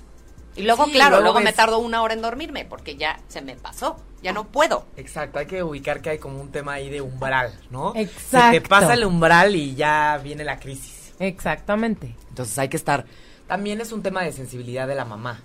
Y 0.54 0.62
luego, 0.62 0.84
Sí, 0.84 0.92
claro, 0.92 1.12
luego 1.12 1.22
luego 1.32 1.40
me 1.40 1.54
tardo 1.54 1.78
una 1.78 2.02
hora 2.02 2.12
en 2.12 2.20
dormirme 2.20 2.66
porque 2.66 2.96
ya 2.96 3.18
se 3.28 3.40
me 3.40 3.56
pasó. 3.56 3.96
Ya 4.22 4.34
no 4.34 4.44
puedo. 4.44 4.84
Exacto, 4.98 5.38
hay 5.38 5.46
que 5.46 5.62
ubicar 5.62 6.02
que 6.02 6.10
hay 6.10 6.18
como 6.18 6.38
un 6.40 6.52
tema 6.52 6.74
ahí 6.74 6.90
de 6.90 7.00
umbral, 7.00 7.58
¿no? 7.70 7.94
Se 7.94 8.02
Exacto. 8.02 8.50
te 8.60 8.68
pasa 8.68 8.92
el 8.92 9.06
umbral 9.06 9.56
y 9.56 9.74
ya 9.74 10.20
viene 10.22 10.44
la 10.44 10.60
crisis. 10.60 11.14
exactamente 11.18 12.14
Entonces 12.28 12.58
hay 12.58 12.68
que 12.68 12.76
estar... 12.76 13.06
También 13.48 13.80
es 13.80 13.90
un 13.90 14.02
tema 14.02 14.22
de 14.22 14.32
sensibilidad 14.32 14.86
de 14.86 14.94
la 14.94 15.06
mamá. 15.06 15.40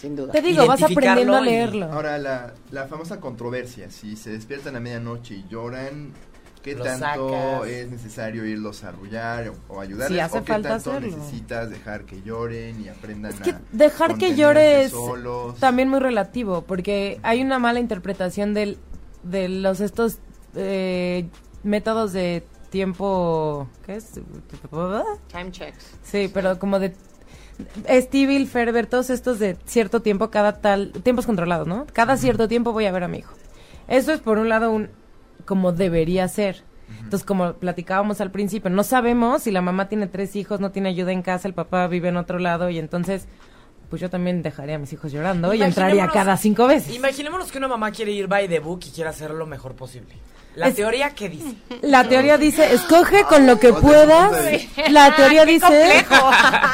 Sin 0.00 0.14
duda. 0.16 0.32
te 0.32 0.40
digo 0.42 0.66
vas 0.66 0.82
aprendiendo 0.82 1.34
a 1.36 1.40
y- 1.40 1.44
leerlo 1.46 1.86
Ahora, 1.92 2.18
la, 2.18 2.54
la 2.70 2.86
famosa 2.86 3.18
controversia. 3.20 3.90
Si 3.90 4.16
se 4.16 4.30
despiertan 4.30 4.76
a 4.76 4.80
medianoche 4.80 5.34
y 5.34 5.48
lloran, 5.48 6.12
¿qué 6.62 6.74
tanto 6.76 7.30
sacas. 7.30 7.68
es 7.68 7.90
necesario 7.90 8.44
irlos 8.46 8.84
a 8.84 8.90
arrullar 8.90 9.48
o, 9.48 9.74
o 9.74 9.80
ayudarles? 9.80 10.16
Sí, 10.16 10.20
hace 10.20 10.38
¿O 10.38 10.44
qué 10.44 10.52
falta 10.52 10.68
tanto 10.68 10.90
hacerlo. 10.92 11.16
necesitas 11.16 11.70
dejar 11.70 12.04
que 12.04 12.22
lloren 12.22 12.80
y 12.80 12.88
aprendan 12.88 13.32
Es 13.32 13.40
que 13.40 13.50
a 13.50 13.60
dejar 13.72 14.10
que 14.10 14.26
contenerse 14.28 14.40
llore 14.40 14.82
es 14.84 14.90
solos? 14.92 15.56
también 15.58 15.88
muy 15.88 15.98
relativo, 16.00 16.62
porque 16.62 17.18
hay 17.24 17.42
una 17.42 17.58
mala 17.58 17.80
interpretación 17.80 18.54
del, 18.54 18.78
de 19.24 19.48
los 19.48 19.80
estos 19.80 20.18
eh, 20.54 21.26
métodos 21.64 22.12
de 22.12 22.44
tiempo, 22.70 23.68
¿qué 23.84 23.96
es? 23.96 24.12
Time 25.28 25.50
checks. 25.50 25.86
Sí, 26.02 26.30
pero 26.32 26.58
como 26.58 26.78
de 26.78 26.94
Stevie, 27.88 28.46
Ferber, 28.46 28.86
todos 28.86 29.10
estos 29.10 29.38
de 29.38 29.56
cierto 29.64 30.00
tiempo, 30.00 30.30
cada 30.30 30.60
tal, 30.60 30.92
tiempos 31.02 31.26
controlados, 31.26 31.66
¿no? 31.66 31.86
Cada 31.92 32.16
cierto 32.16 32.48
tiempo 32.48 32.72
voy 32.72 32.86
a 32.86 32.92
ver 32.92 33.04
a 33.04 33.08
mi 33.08 33.18
hijo. 33.18 33.34
Eso 33.88 34.12
es 34.12 34.20
por 34.20 34.38
un 34.38 34.48
lado 34.48 34.70
un 34.70 34.90
como 35.44 35.72
debería 35.72 36.28
ser. 36.28 36.62
Entonces, 37.02 37.24
como 37.26 37.54
platicábamos 37.54 38.20
al 38.20 38.30
principio, 38.30 38.70
no 38.70 38.82
sabemos 38.82 39.42
si 39.42 39.50
la 39.50 39.60
mamá 39.60 39.88
tiene 39.88 40.06
tres 40.06 40.36
hijos, 40.36 40.60
no 40.60 40.70
tiene 40.70 40.88
ayuda 40.88 41.12
en 41.12 41.22
casa, 41.22 41.48
el 41.48 41.54
papá 41.54 41.86
vive 41.86 42.08
en 42.08 42.16
otro 42.16 42.38
lado 42.38 42.70
y 42.70 42.78
entonces, 42.78 43.28
pues 43.90 44.00
yo 44.00 44.08
también 44.10 44.42
dejaría 44.42 44.76
a 44.76 44.78
mis 44.78 44.92
hijos 44.92 45.12
llorando 45.12 45.52
y 45.52 45.62
entraría 45.62 46.08
cada 46.08 46.36
cinco 46.36 46.66
veces. 46.66 46.94
Imaginémonos 46.94 47.50
que 47.50 47.58
una 47.58 47.68
mamá 47.68 47.90
quiere 47.90 48.12
ir 48.12 48.26
by 48.26 48.48
the 48.48 48.58
book 48.58 48.80
y 48.86 48.90
quiere 48.90 49.10
hacer 49.10 49.30
lo 49.32 49.46
mejor 49.46 49.74
posible. 49.74 50.14
La 50.58 50.68
Es- 50.68 50.74
teoría, 50.74 51.10
¿qué 51.10 51.28
dice? 51.28 51.54
La 51.82 52.08
teoría 52.08 52.36
dice, 52.36 52.74
escoge 52.74 53.22
con 53.24 53.46
lo 53.46 53.58
que 53.60 53.72
puedas. 53.72 54.32
La 54.90 55.14
teoría 55.14 55.44
¡Qué 55.44 55.52
dice, 55.52 55.66
complejo! 55.66 56.30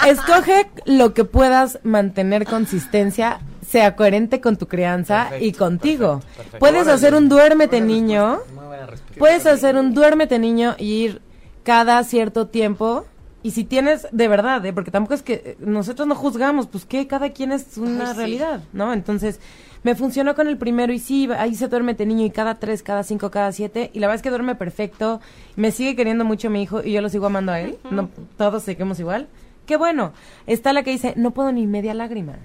escoge 0.07 0.71
lo 0.87 1.13
que 1.15 1.25
puedas 1.25 1.79
mantener 1.83 2.47
consistencia, 2.47 3.41
sea 3.69 3.95
coherente 3.97 4.41
con 4.41 4.57
tu 4.57 4.69
crianza 4.69 5.25
Perfecto, 5.29 5.45
y 5.47 5.53
contigo. 5.53 6.09
perfecto, 6.21 6.37
perfecto. 6.37 6.59
Puedes 6.61 6.83
Órale. 6.83 6.93
hacer 6.95 7.15
un 7.15 7.29
duérmete 7.29 7.77
Buena 7.79 7.87
niño, 7.87 8.39
Muy 8.55 8.65
buena 8.67 8.87
respuesta. 8.87 9.19
puedes 9.19 9.47
hacer 9.47 9.77
un 9.77 9.95
duérmete 9.95 10.39
niño 10.39 10.77
y 10.79 10.93
ir 11.05 11.23
cada 11.63 12.03
cierto 12.05 12.47
tiempo. 12.49 13.05
Y 13.43 13.51
si 13.51 13.65
tienes, 13.65 14.07
de 14.11 14.27
verdad, 14.29 14.65
¿eh? 14.65 14.73
porque 14.73 14.91
tampoco 14.91 15.13
es 15.13 15.23
que 15.23 15.35
eh, 15.35 15.57
nosotros 15.59 16.09
no 16.09 16.15
juzgamos, 16.15 16.67
pues 16.67 16.87
que 16.87 17.07
cada 17.07 17.33
quien 17.35 17.53
es 17.53 17.77
una 17.77 18.05
Ay, 18.07 18.13
sí. 18.13 18.17
realidad, 18.17 18.61
¿no? 18.73 18.95
Entonces, 18.95 19.39
me 19.85 19.95
funcionó 19.95 20.35
con 20.35 20.49
el 20.49 20.57
primero 20.57 20.95
y 20.95 20.99
sí, 20.99 21.29
ahí 21.37 21.55
se 21.55 21.69
duérmete 21.69 22.07
niño 22.07 22.25
y 22.25 22.31
cada 22.31 22.55
tres, 22.55 22.83
cada 22.83 23.03
cinco, 23.03 23.31
cada 23.31 23.53
siete. 23.53 23.91
Y 23.93 24.01
la 24.01 24.07
verdad 24.07 24.17
es 24.17 24.23
que 24.23 24.31
duerme 24.31 24.55
perfecto. 24.55 25.21
Me 25.57 25.71
sigue 25.71 25.95
queriendo 25.95 26.25
mucho 26.25 26.49
mi 26.49 26.63
hijo 26.63 26.83
y 26.83 26.93
yo 26.93 27.03
lo 27.03 27.11
sigo 27.11 27.27
amando 27.27 27.53
a 27.53 27.61
él. 27.61 27.77
No, 27.91 28.09
todos 28.39 28.63
seguimos 28.63 28.99
igual. 28.99 29.29
Qué 29.67 29.77
bueno. 29.77 30.13
Está 30.47 30.73
la 30.73 30.83
que 30.83 30.91
dice, 30.91 31.13
no 31.17 31.33
puedo 31.33 31.53
ni 31.53 31.67
media 31.67 31.93
lágrima. 31.93 32.37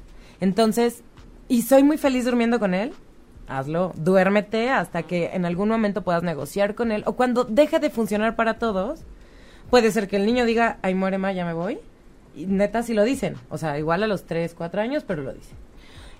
Entonces, 0.42 1.02
y 1.48 1.62
soy 1.62 1.82
muy 1.82 1.98
feliz 1.98 2.26
durmiendo 2.26 2.60
con 2.60 2.74
él. 2.74 2.92
Hazlo, 3.48 3.94
duérmete 3.96 4.70
hasta 4.70 5.04
que 5.04 5.30
en 5.34 5.46
algún 5.46 5.70
momento 5.70 6.04
puedas 6.04 6.24
negociar 6.24 6.76
con 6.76 6.92
él. 6.92 7.04
O 7.06 7.14
cuando 7.14 7.46
deje 7.46 7.80
de 7.80 7.90
funcionar 7.90 8.36
para 8.36 8.60
todos, 8.60 9.00
puede 9.70 9.94
ser 9.94 10.10
que 10.10 10.18
el 10.18 10.26
niño 10.26 10.44
diga, 10.44 10.78
ay, 10.82 10.94
muere 10.94 11.18
ma, 11.18 11.32
ya 11.32 11.46
me 11.46 11.54
voy. 11.54 11.80
Y 12.36 12.48
neta 12.48 12.84
sí 12.84 12.94
lo 12.94 13.06
dicen. 13.06 13.36
O 13.50 13.58
sea, 13.58 13.80
igual 13.80 14.04
a 14.04 14.08
los 14.08 14.26
3, 14.26 14.54
4 14.56 14.82
años, 14.82 15.06
pero 15.08 15.24
lo 15.24 15.34
dicen. 15.34 15.69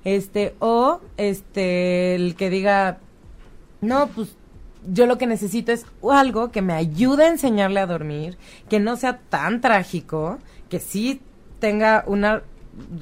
Este, 0.04 0.56
o 0.60 1.02
este, 1.18 2.16
el 2.16 2.36
que 2.36 2.50
diga, 2.50 3.00
no, 3.82 4.08
pues 4.08 4.36
yo 4.88 5.06
lo 5.06 5.18
que 5.18 5.28
necesito 5.28 5.72
es 5.72 5.86
algo 6.10 6.52
que 6.52 6.62
me 6.62 6.74
ayude 6.74 7.26
a 7.26 7.28
enseñarle 7.30 7.80
a 7.80 7.86
dormir, 7.86 8.38
que 8.70 8.80
no 8.80 8.96
sea 8.96 9.20
tan 9.30 9.62
trágico, 9.62 10.40
que 10.70 10.80
sí 10.80 11.22
tenga 11.60 12.04
un 12.08 12.26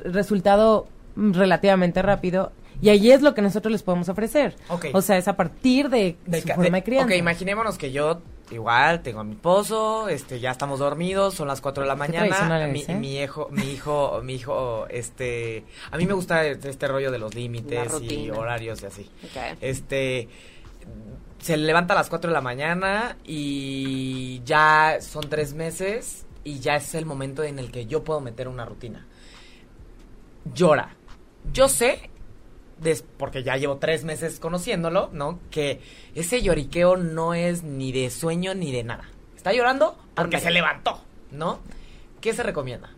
resultado 0.04 0.88
relativamente 1.16 2.02
rápido 2.02 2.52
Y 2.82 2.90
ahí 2.90 3.12
es 3.12 3.22
lo 3.22 3.34
que 3.34 3.42
nosotros 3.42 3.72
les 3.72 3.84
podemos 3.84 4.10
ofrecer. 4.10 4.56
O 4.94 5.02
sea, 5.02 5.18
es 5.18 5.28
a 5.28 5.36
partir 5.36 5.90
de, 5.90 6.16
De 6.26 6.42
su 6.42 6.48
forma 6.48 6.78
de 6.78 6.84
crianza. 6.84 7.08
Ok, 7.08 7.18
imaginémonos 7.18 7.78
que 7.78 7.92
yo 7.92 8.22
igual 8.52 9.02
tengo 9.02 9.20
a 9.20 9.24
mi 9.24 9.34
esposo, 9.34 10.10
este, 10.10 10.40
ya 10.40 10.52
estamos 10.52 10.80
dormidos, 10.80 11.34
son 11.34 11.48
las 11.48 11.62
4 11.62 11.84
de 11.84 11.88
la 11.88 11.96
mañana. 11.96 12.68
Mi, 12.68 12.80
eres, 12.80 12.90
¿eh? 12.90 12.96
mi 12.96 13.20
hijo, 13.20 13.50
mi 13.52 13.72
hijo, 13.72 14.22
mi 14.24 14.36
hijo, 14.36 14.88
este, 14.90 15.66
a 15.92 15.98
mí 15.98 16.06
me 16.06 16.14
gusta 16.14 16.46
este 16.46 16.88
rollo 16.88 17.12
de 17.12 17.20
los 17.20 17.36
límites 17.36 17.92
y 18.02 18.30
horarios 18.30 18.82
y 18.82 18.86
así. 18.86 19.10
Ok. 19.24 19.58
Este, 19.62 20.30
se 21.40 21.58
levanta 21.58 21.94
a 21.94 21.98
las 21.98 22.10
4 22.10 22.30
de 22.30 22.34
la 22.34 22.42
mañana 22.42 23.18
y 23.24 24.42
ya 24.44 24.98
son 25.02 25.30
tres 25.30 25.54
meses 25.54 26.26
y 26.44 26.60
ya 26.60 26.76
es 26.76 26.96
el 26.96 27.06
momento 27.06 27.44
en 27.44 27.60
el 27.60 27.72
que 27.72 27.86
yo 27.86 28.04
puedo 28.04 28.22
meter 28.22 28.48
una 28.48 28.66
rutina. 28.66 29.06
Llora. 30.54 30.96
Yo 31.54 31.68
sé, 31.68 32.10
des- 32.80 33.04
porque 33.18 33.44
ya 33.44 33.56
llevo 33.58 33.78
tres 33.78 34.04
meses 34.04 34.40
conociéndolo, 34.40 35.10
¿no? 35.14 35.40
Que 35.52 35.82
ese 36.16 36.42
lloriqueo 36.42 36.98
no 36.98 37.34
es 37.34 37.64
ni 37.64 37.92
de 37.92 38.10
sueño 38.10 38.54
ni 38.56 38.72
de 38.72 38.84
nada. 38.84 39.06
Está 39.36 39.54
llorando 39.54 39.98
porque 40.16 40.40
se 40.40 40.52
levantó, 40.52 41.02
¿no? 41.32 41.60
¿Qué 42.22 42.34
se 42.34 42.44
recomienda? 42.44 42.90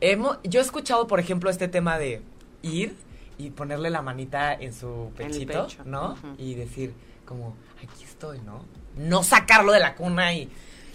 Hemo- 0.00 0.38
yo 0.44 0.60
he 0.60 0.62
escuchado, 0.62 1.06
por 1.06 1.20
ejemplo, 1.20 1.50
este 1.50 1.68
tema 1.68 1.98
de 1.98 2.22
ir 2.62 2.96
y 3.38 3.50
ponerle 3.50 3.90
la 3.90 4.02
manita 4.02 4.54
en 4.54 4.72
su 4.72 5.10
pechito, 5.16 5.66
pecho. 5.66 5.82
¿no? 5.84 6.16
Y 6.38 6.54
decir, 6.54 6.92
como, 7.26 7.54
aquí 7.82 8.04
estoy, 8.04 8.38
¿no? 8.40 8.64
No 8.96 9.22
sacarlo 9.22 9.72
de 9.72 9.80
la 9.80 9.94
cuna 9.94 10.34
y, 10.34 10.50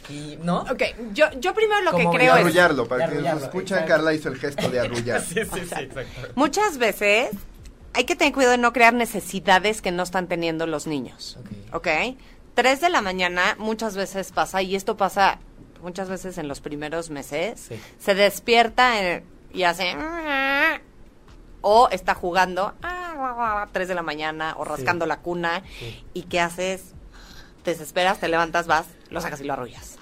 y 0.10 0.38
¿no? 0.44 0.62
Ok, 0.64 0.84
yo, 1.14 1.26
yo 1.40 1.54
primero 1.54 1.82
lo 1.82 1.92
que 1.92 2.04
Como 2.04 2.12
creo 2.14 2.34
es... 2.36 2.42
arrullarlo, 2.42 2.88
para 2.88 3.08
que 3.10 3.16
nos 3.16 3.44
escuchan, 3.44 3.80
exacto. 3.80 3.88
Carla 3.88 4.14
hizo 4.14 4.30
el 4.30 4.36
gesto 4.38 4.70
de 4.70 4.80
arrullar. 4.82 5.22
sí, 5.22 5.36
sí, 5.44 5.50
sí, 5.54 5.60
exacto. 5.82 6.02
Muchas 6.36 6.78
veces 6.78 7.30
hay 7.96 8.04
que 8.06 8.16
tener 8.16 8.34
cuidado 8.34 8.52
de 8.52 8.58
no 8.58 8.74
crear 8.74 8.94
necesidades 8.94 9.82
que 9.82 9.92
no 9.92 10.04
están 10.04 10.28
teniendo 10.28 10.68
los 10.68 10.88
niños. 10.88 11.38
Ok. 11.40 11.76
¿Ok? 11.76 11.88
Tres 12.54 12.82
de 12.82 12.90
la 12.90 13.02
mañana 13.02 13.56
muchas 13.58 13.96
veces 13.96 14.32
pasa, 14.32 14.62
y 14.62 14.76
esto 14.76 14.96
pasa 14.98 15.40
muchas 15.82 16.10
veces 16.10 16.38
en 16.38 16.48
los 16.48 16.62
primeros 16.62 17.10
meses, 17.10 17.60
Sí. 17.70 17.80
se 18.00 18.16
despierta 18.16 19.02
eh, 19.04 19.24
y 19.54 19.64
hace... 19.64 19.96
O 21.68 21.90
está 21.90 22.14
jugando 22.14 22.74
a 22.84 23.68
tres 23.72 23.88
de 23.88 23.96
la 23.96 24.04
mañana 24.04 24.54
o 24.58 24.64
rascando 24.66 25.06
la 25.08 25.18
cuna. 25.22 25.64
Sí. 25.80 26.04
¿Y 26.14 26.24
qué 26.24 26.40
haces? 26.40 26.94
Te 27.64 27.72
desesperas, 27.72 28.20
te 28.20 28.28
levantas, 28.28 28.68
vas, 28.68 28.86
lo 29.10 29.20
sacas 29.20 29.42
y 29.42 29.46
lo 29.46 29.54
arrullas. 29.54 29.95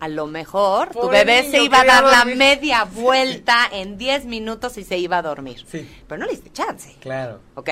A 0.00 0.08
lo 0.08 0.26
mejor 0.26 0.90
tu 0.90 1.08
bebé 1.08 1.42
niño, 1.42 1.50
se 1.50 1.62
iba 1.64 1.80
a 1.80 1.84
dar 1.84 2.04
la 2.04 2.24
media 2.24 2.84
vuelta 2.92 3.68
en 3.72 3.98
10 3.98 4.26
minutos 4.26 4.78
y 4.78 4.84
se 4.84 4.98
iba 4.98 5.18
a 5.18 5.22
dormir. 5.22 5.64
Sí. 5.70 5.88
Pero 6.06 6.20
no 6.20 6.26
le 6.26 6.32
diste 6.32 6.52
chance. 6.52 6.94
Claro. 7.00 7.40
¿ok? 7.54 7.70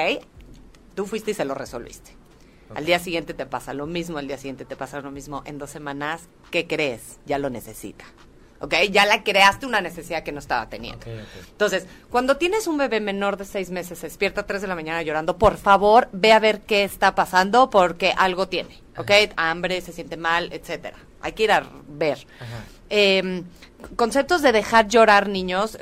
Tú 0.95 1.07
fuiste 1.07 1.33
y 1.33 1.35
se 1.35 1.45
lo 1.45 1.55
resolviste. 1.55 2.17
Al 2.75 2.85
día 2.85 2.99
siguiente 2.99 3.33
te 3.35 3.47
pasa 3.47 3.75
lo 3.75 3.87
mismo, 3.87 4.19
al 4.19 4.27
día 4.27 4.39
siguiente 4.39 4.65
te 4.65 4.77
pasa 4.77 5.01
lo 5.01 5.11
mismo. 5.11 5.43
En 5.45 5.59
dos 5.59 5.71
semanas, 5.71 6.29
¿qué 6.51 6.67
crees? 6.67 7.19
Ya 7.27 7.39
lo 7.39 7.51
necesita. 7.51 8.05
¿Ok? 8.61 8.75
Ya 8.91 9.05
la 9.07 9.23
creaste 9.23 9.67
una 9.67 9.81
necesidad 9.81 10.23
que 10.23 10.33
no 10.33 10.39
estaba 10.39 10.69
teniendo. 10.69 11.05
Entonces, 11.51 11.87
cuando 12.11 12.39
tienes 12.39 12.67
un 12.67 12.79
bebé 12.79 13.01
menor 13.01 13.37
de 13.37 13.45
seis 13.45 13.71
meses, 13.71 13.99
se 13.99 14.07
despierta 14.07 14.41
a 14.41 14.47
tres 14.47 14.63
de 14.63 14.69
la 14.69 14.75
mañana 14.75 15.03
llorando, 15.03 15.37
por 15.37 15.59
favor, 15.59 16.09
ve 16.13 16.33
a 16.33 16.39
ver 16.39 16.63
qué 16.63 16.83
está 16.83 17.15
pasando 17.15 17.71
porque 17.71 18.15
algo 18.17 18.49
tiene, 18.49 18.81
¿ok? 18.97 19.11
Hambre, 19.37 19.81
se 19.83 19.93
siente 19.93 20.17
mal, 20.17 20.51
etcétera. 20.53 20.97
Hay 21.21 21.33
que 21.33 21.45
ir 21.45 21.53
a 21.53 21.67
ver. 21.89 22.27
Eh, 22.91 23.43
conceptos 23.97 24.43
de 24.43 24.53
dejar 24.53 24.89
llorar 24.89 25.29
niños. 25.29 25.79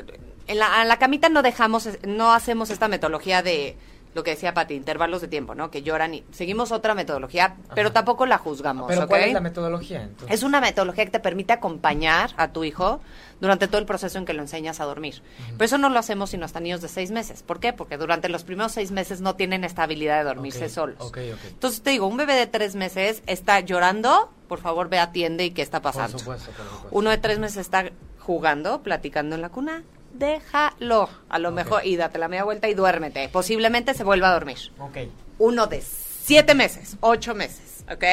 En 0.47 0.59
la, 0.59 0.83
en 0.83 0.89
la 0.89 0.99
camita 0.99 1.29
no 1.29 1.43
dejamos, 1.43 1.89
no 2.07 2.33
hacemos 2.33 2.71
esta 2.71 2.89
metodología 2.89 3.43
de 3.43 3.77
lo 4.15 4.23
que 4.23 4.31
decía 4.31 4.55
Pati, 4.55 4.75
intervalos 4.75 5.21
de 5.21 5.29
tiempo, 5.29 5.55
¿no? 5.55 5.71
Que 5.71 5.83
lloran 5.83 6.15
y 6.15 6.25
seguimos 6.31 6.73
otra 6.73 6.95
metodología, 6.95 7.57
pero 7.75 7.93
tampoco 7.93 8.27
la 8.27 8.39
juzgamos, 8.39 8.87
Pero. 8.89 9.09
¿cuál 9.09 9.23
es 9.23 9.33
la 9.33 9.41
metodología? 9.41 10.03
Entonces? 10.03 10.35
Es 10.35 10.43
una 10.43 10.61
metodología 10.61 11.05
que 11.05 11.11
te 11.11 11.21
permite 11.21 11.53
acompañar 11.53 12.31
a 12.37 12.53
tu 12.53 12.65
hijo 12.65 13.01
durante 13.41 13.67
todo 13.67 13.79
el 13.79 13.87
proceso 13.87 14.19
en 14.19 14.25
que 14.25 14.33
lo 14.33 14.43
enseñas 14.43 14.81
a 14.81 14.85
dormir. 14.85 15.23
Pero 15.53 15.65
eso 15.65 15.79
no 15.79 15.89
lo 15.89 15.99
hacemos 15.99 16.31
sino 16.31 16.45
hasta 16.45 16.61
niños 16.61 16.81
de 16.81 16.89
seis 16.89 17.11
meses. 17.11 17.43
¿Por 17.43 17.61
qué? 17.61 17.73
Porque 17.73 17.97
durante 17.97 18.29
los 18.29 18.45
primeros 18.45 18.73
seis 18.73 18.91
meses 18.93 19.21
no 19.21 19.35
tienen 19.35 19.65
estabilidad 19.65 20.19
de 20.19 20.25
dormirse 20.25 20.67
Ok, 20.67 20.71
solos. 20.71 21.13
Entonces 21.49 21.83
te 21.83 21.91
digo, 21.91 22.07
un 22.07 22.17
bebé 22.17 22.35
de 22.35 22.47
tres 22.47 22.77
meses 22.77 23.23
está 23.27 23.61
llorando, 23.61 24.31
por 24.49 24.61
favor 24.61 24.89
ve 24.89 24.99
atiende 24.99 25.45
y 25.45 25.51
qué 25.51 25.63
está 25.63 25.83
pasando. 25.83 26.13
Por 26.13 26.21
supuesto, 26.21 26.53
por 26.53 26.67
supuesto. 26.67 26.89
Uno 26.93 27.11
de 27.11 27.19
tres 27.19 27.39
meses 27.39 27.59
está 27.59 27.91
jugando, 28.21 28.83
platicando 28.83 29.35
en 29.35 29.43
la 29.43 29.49
cuna. 29.51 29.83
Déjalo, 30.15 31.09
a 31.29 31.39
lo 31.39 31.51
mejor, 31.51 31.85
y 31.85 31.97
date 31.97 32.19
la 32.19 32.29
media 32.29 32.45
vuelta 32.45 32.69
y 32.69 32.75
duérmete. 32.75 33.29
Posiblemente 33.29 33.95
se 33.95 34.05
vuelva 34.05 34.29
a 34.31 34.33
dormir 34.33 34.59
Ok. 34.79 34.99
uno 35.39 35.67
de 35.67 35.83
siete 35.83 36.55
meses, 36.55 36.97
ocho 37.01 37.35
meses, 37.35 37.85
¿ok? 37.93 38.05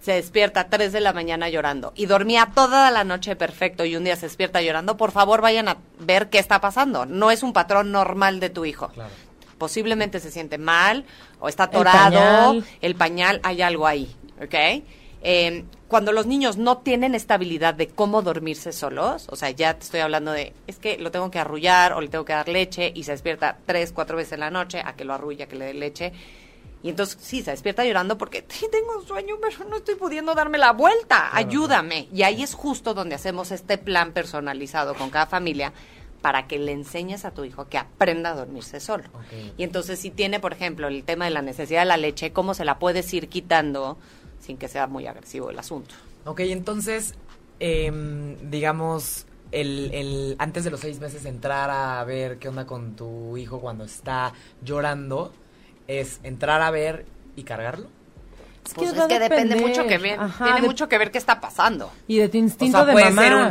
Se 0.00 0.12
despierta 0.12 0.60
a 0.60 0.68
tres 0.68 0.92
de 0.92 1.00
la 1.00 1.12
mañana 1.12 1.48
llorando 1.48 1.92
y 1.96 2.06
dormía 2.06 2.50
toda 2.54 2.90
la 2.90 3.02
noche 3.02 3.34
perfecto 3.34 3.84
y 3.84 3.96
un 3.96 4.04
día 4.04 4.14
se 4.14 4.26
despierta 4.26 4.60
llorando, 4.62 4.96
por 4.96 5.10
favor 5.10 5.40
vayan 5.40 5.68
a 5.68 5.78
ver 5.98 6.28
qué 6.28 6.38
está 6.38 6.60
pasando. 6.60 7.06
No 7.06 7.30
es 7.30 7.42
un 7.42 7.52
patrón 7.52 7.90
normal 7.90 8.38
de 8.38 8.50
tu 8.50 8.64
hijo. 8.64 8.88
Claro. 8.88 9.10
Posiblemente 9.58 10.20
se 10.20 10.30
siente 10.30 10.58
mal 10.58 11.04
o 11.40 11.48
está 11.48 11.64
El 11.64 11.68
atorado, 11.70 12.10
pañal. 12.20 12.64
el 12.82 12.94
pañal, 12.94 13.40
hay 13.42 13.62
algo 13.62 13.86
ahí, 13.86 14.14
¿ok? 14.40 14.84
Eh, 15.22 15.64
cuando 15.88 16.10
los 16.12 16.26
niños 16.26 16.56
no 16.56 16.78
tienen 16.78 17.14
estabilidad 17.14 17.74
de 17.74 17.88
cómo 17.88 18.22
dormirse 18.22 18.72
solos, 18.72 19.26
o 19.30 19.36
sea, 19.36 19.50
ya 19.50 19.74
te 19.74 19.84
estoy 19.84 20.00
hablando 20.00 20.32
de, 20.32 20.52
es 20.66 20.78
que 20.78 20.98
lo 20.98 21.10
tengo 21.12 21.30
que 21.30 21.38
arrullar 21.38 21.92
o 21.92 22.00
le 22.00 22.08
tengo 22.08 22.24
que 22.24 22.32
dar 22.32 22.48
leche 22.48 22.90
y 22.94 23.04
se 23.04 23.12
despierta 23.12 23.58
tres, 23.66 23.92
cuatro 23.92 24.16
veces 24.16 24.32
en 24.32 24.40
la 24.40 24.50
noche 24.50 24.82
a 24.84 24.94
que 24.96 25.04
lo 25.04 25.14
arrulle, 25.14 25.44
a 25.44 25.48
que 25.48 25.56
le 25.56 25.66
dé 25.66 25.74
leche. 25.74 26.12
Y 26.82 26.90
entonces 26.90 27.18
sí, 27.20 27.42
se 27.42 27.52
despierta 27.52 27.84
llorando 27.84 28.18
porque 28.18 28.44
"Sí, 28.48 28.66
tengo 28.70 29.00
sueño, 29.02 29.36
pero 29.40 29.68
no 29.68 29.76
estoy 29.76 29.94
pudiendo 29.94 30.34
darme 30.34 30.58
la 30.58 30.72
vuelta, 30.72 31.30
ayúdame. 31.36 32.08
Y 32.12 32.22
ahí 32.22 32.42
es 32.42 32.54
justo 32.54 32.92
donde 32.92 33.14
hacemos 33.14 33.50
este 33.50 33.78
plan 33.78 34.12
personalizado 34.12 34.94
con 34.94 35.10
cada 35.10 35.26
familia 35.26 35.72
para 36.20 36.48
que 36.48 36.58
le 36.58 36.72
enseñes 36.72 37.24
a 37.24 37.30
tu 37.30 37.44
hijo 37.44 37.68
que 37.68 37.78
aprenda 37.78 38.30
a 38.30 38.34
dormirse 38.34 38.80
solo. 38.80 39.04
Y 39.56 39.62
entonces 39.62 40.00
si 40.00 40.10
tiene, 40.10 40.40
por 40.40 40.52
ejemplo, 40.52 40.88
el 40.88 41.04
tema 41.04 41.24
de 41.26 41.30
la 41.30 41.42
necesidad 41.42 41.80
de 41.82 41.86
la 41.86 41.96
leche, 41.96 42.32
¿cómo 42.32 42.54
se 42.54 42.64
la 42.64 42.78
puedes 42.80 43.12
ir 43.14 43.28
quitando 43.28 43.96
sin 44.46 44.56
que 44.56 44.68
sea 44.68 44.86
muy 44.86 45.06
agresivo 45.06 45.50
el 45.50 45.58
asunto? 45.58 45.94
Ok, 46.24 46.40
entonces, 46.40 47.14
em, 47.60 48.36
digamos, 48.50 49.26
el, 49.52 49.90
el, 49.92 50.36
antes 50.38 50.64
de 50.64 50.70
los 50.70 50.80
seis 50.80 51.00
meses 51.00 51.24
entrar 51.24 51.70
a 51.70 52.02
ver 52.04 52.38
qué 52.38 52.48
onda 52.48 52.64
con 52.66 52.94
tu 52.96 53.36
hijo 53.36 53.60
cuando 53.60 53.84
está 53.84 54.32
llorando, 54.62 55.32
es 55.86 56.20
entrar 56.22 56.62
a 56.62 56.70
ver 56.70 57.06
y 57.36 57.42
cargarlo. 57.42 57.88
Es 58.64 58.74
Pues 58.74 58.92
es 58.92 59.06
que 59.06 59.14
a 59.14 59.18
depende 59.20 59.54
mucho 59.56 59.86
que 59.86 59.98
ver, 59.98 60.18
Ajá, 60.18 60.44
tiene 60.44 60.60
de- 60.62 60.66
mucho 60.66 60.88
que 60.88 60.98
ver 60.98 61.10
qué 61.12 61.18
está 61.18 61.40
pasando. 61.40 61.90
Y 62.08 62.18
de 62.18 62.28
tu 62.28 62.38
O 62.38 62.40
instinto 62.40 62.78
sea, 62.78 62.86
de 62.86 62.92
puede 62.92 63.10
mamá. 63.10 63.22
ser 63.22 63.34
un... 63.34 63.46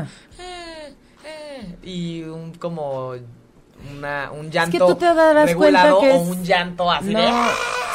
eh, 0.46 0.94
eh, 1.26 1.76
y 1.84 2.24
un 2.24 2.54
como... 2.54 3.14
Una, 3.98 4.32
un 4.32 4.50
llanto 4.50 4.88
tú 4.88 4.96
te 4.96 5.06
darás 5.14 5.46
regulado 5.46 6.00
cuenta 6.00 6.08
que 6.08 6.14
o 6.18 6.22
es- 6.24 6.30
un 6.38 6.44
llanto 6.44 6.92
así 6.92 7.14
de... 7.14 7.32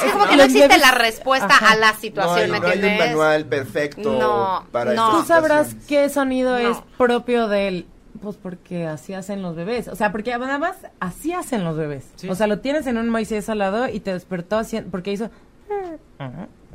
No. 0.02 0.06
Es 0.06 0.12
como 0.12 0.26
que 0.26 0.36
no 0.36 0.42
existe 0.44 0.78
la 0.78 0.90
respuesta 0.92 1.46
Ajá. 1.48 1.72
a 1.72 1.76
la 1.76 1.92
No 1.92 1.98
situación, 1.98 2.50
¿me 2.50 2.60
no 2.60 2.66
hay 2.68 2.78
un 2.82 2.98
manual 2.98 3.44
perfecto 3.46 4.18
No, 4.18 4.66
para 4.72 4.94
no. 4.94 5.20
Tú 5.20 5.26
sabrás 5.26 5.74
qué 5.88 6.08
sonido 6.08 6.58
No. 6.58 6.70
es 6.70 6.78
propio 6.98 7.48
del... 7.48 7.86
Pues 8.22 8.36
porque 8.36 8.86
así 8.86 9.14
hacen 9.14 9.40
los 9.40 9.56
bebés. 9.56 9.88
O 9.88 9.96
sea, 9.96 10.12
porque 10.12 10.30
nada 10.36 10.58
más 10.58 10.76
así 10.98 11.32
hacen 11.32 11.64
los 11.64 11.76
bebés. 11.76 12.04
Sí. 12.16 12.28
O 12.28 12.34
sea, 12.34 12.46
lo 12.46 12.58
tienes 12.58 12.86
en 12.86 12.98
un 12.98 13.08
Moisés 13.08 13.48
al 13.48 13.58
lado 13.58 13.88
y 13.88 14.00
te 14.00 14.12
despertó 14.12 14.58
haciendo... 14.58 14.90
Porque 14.90 15.12
hizo... 15.12 15.30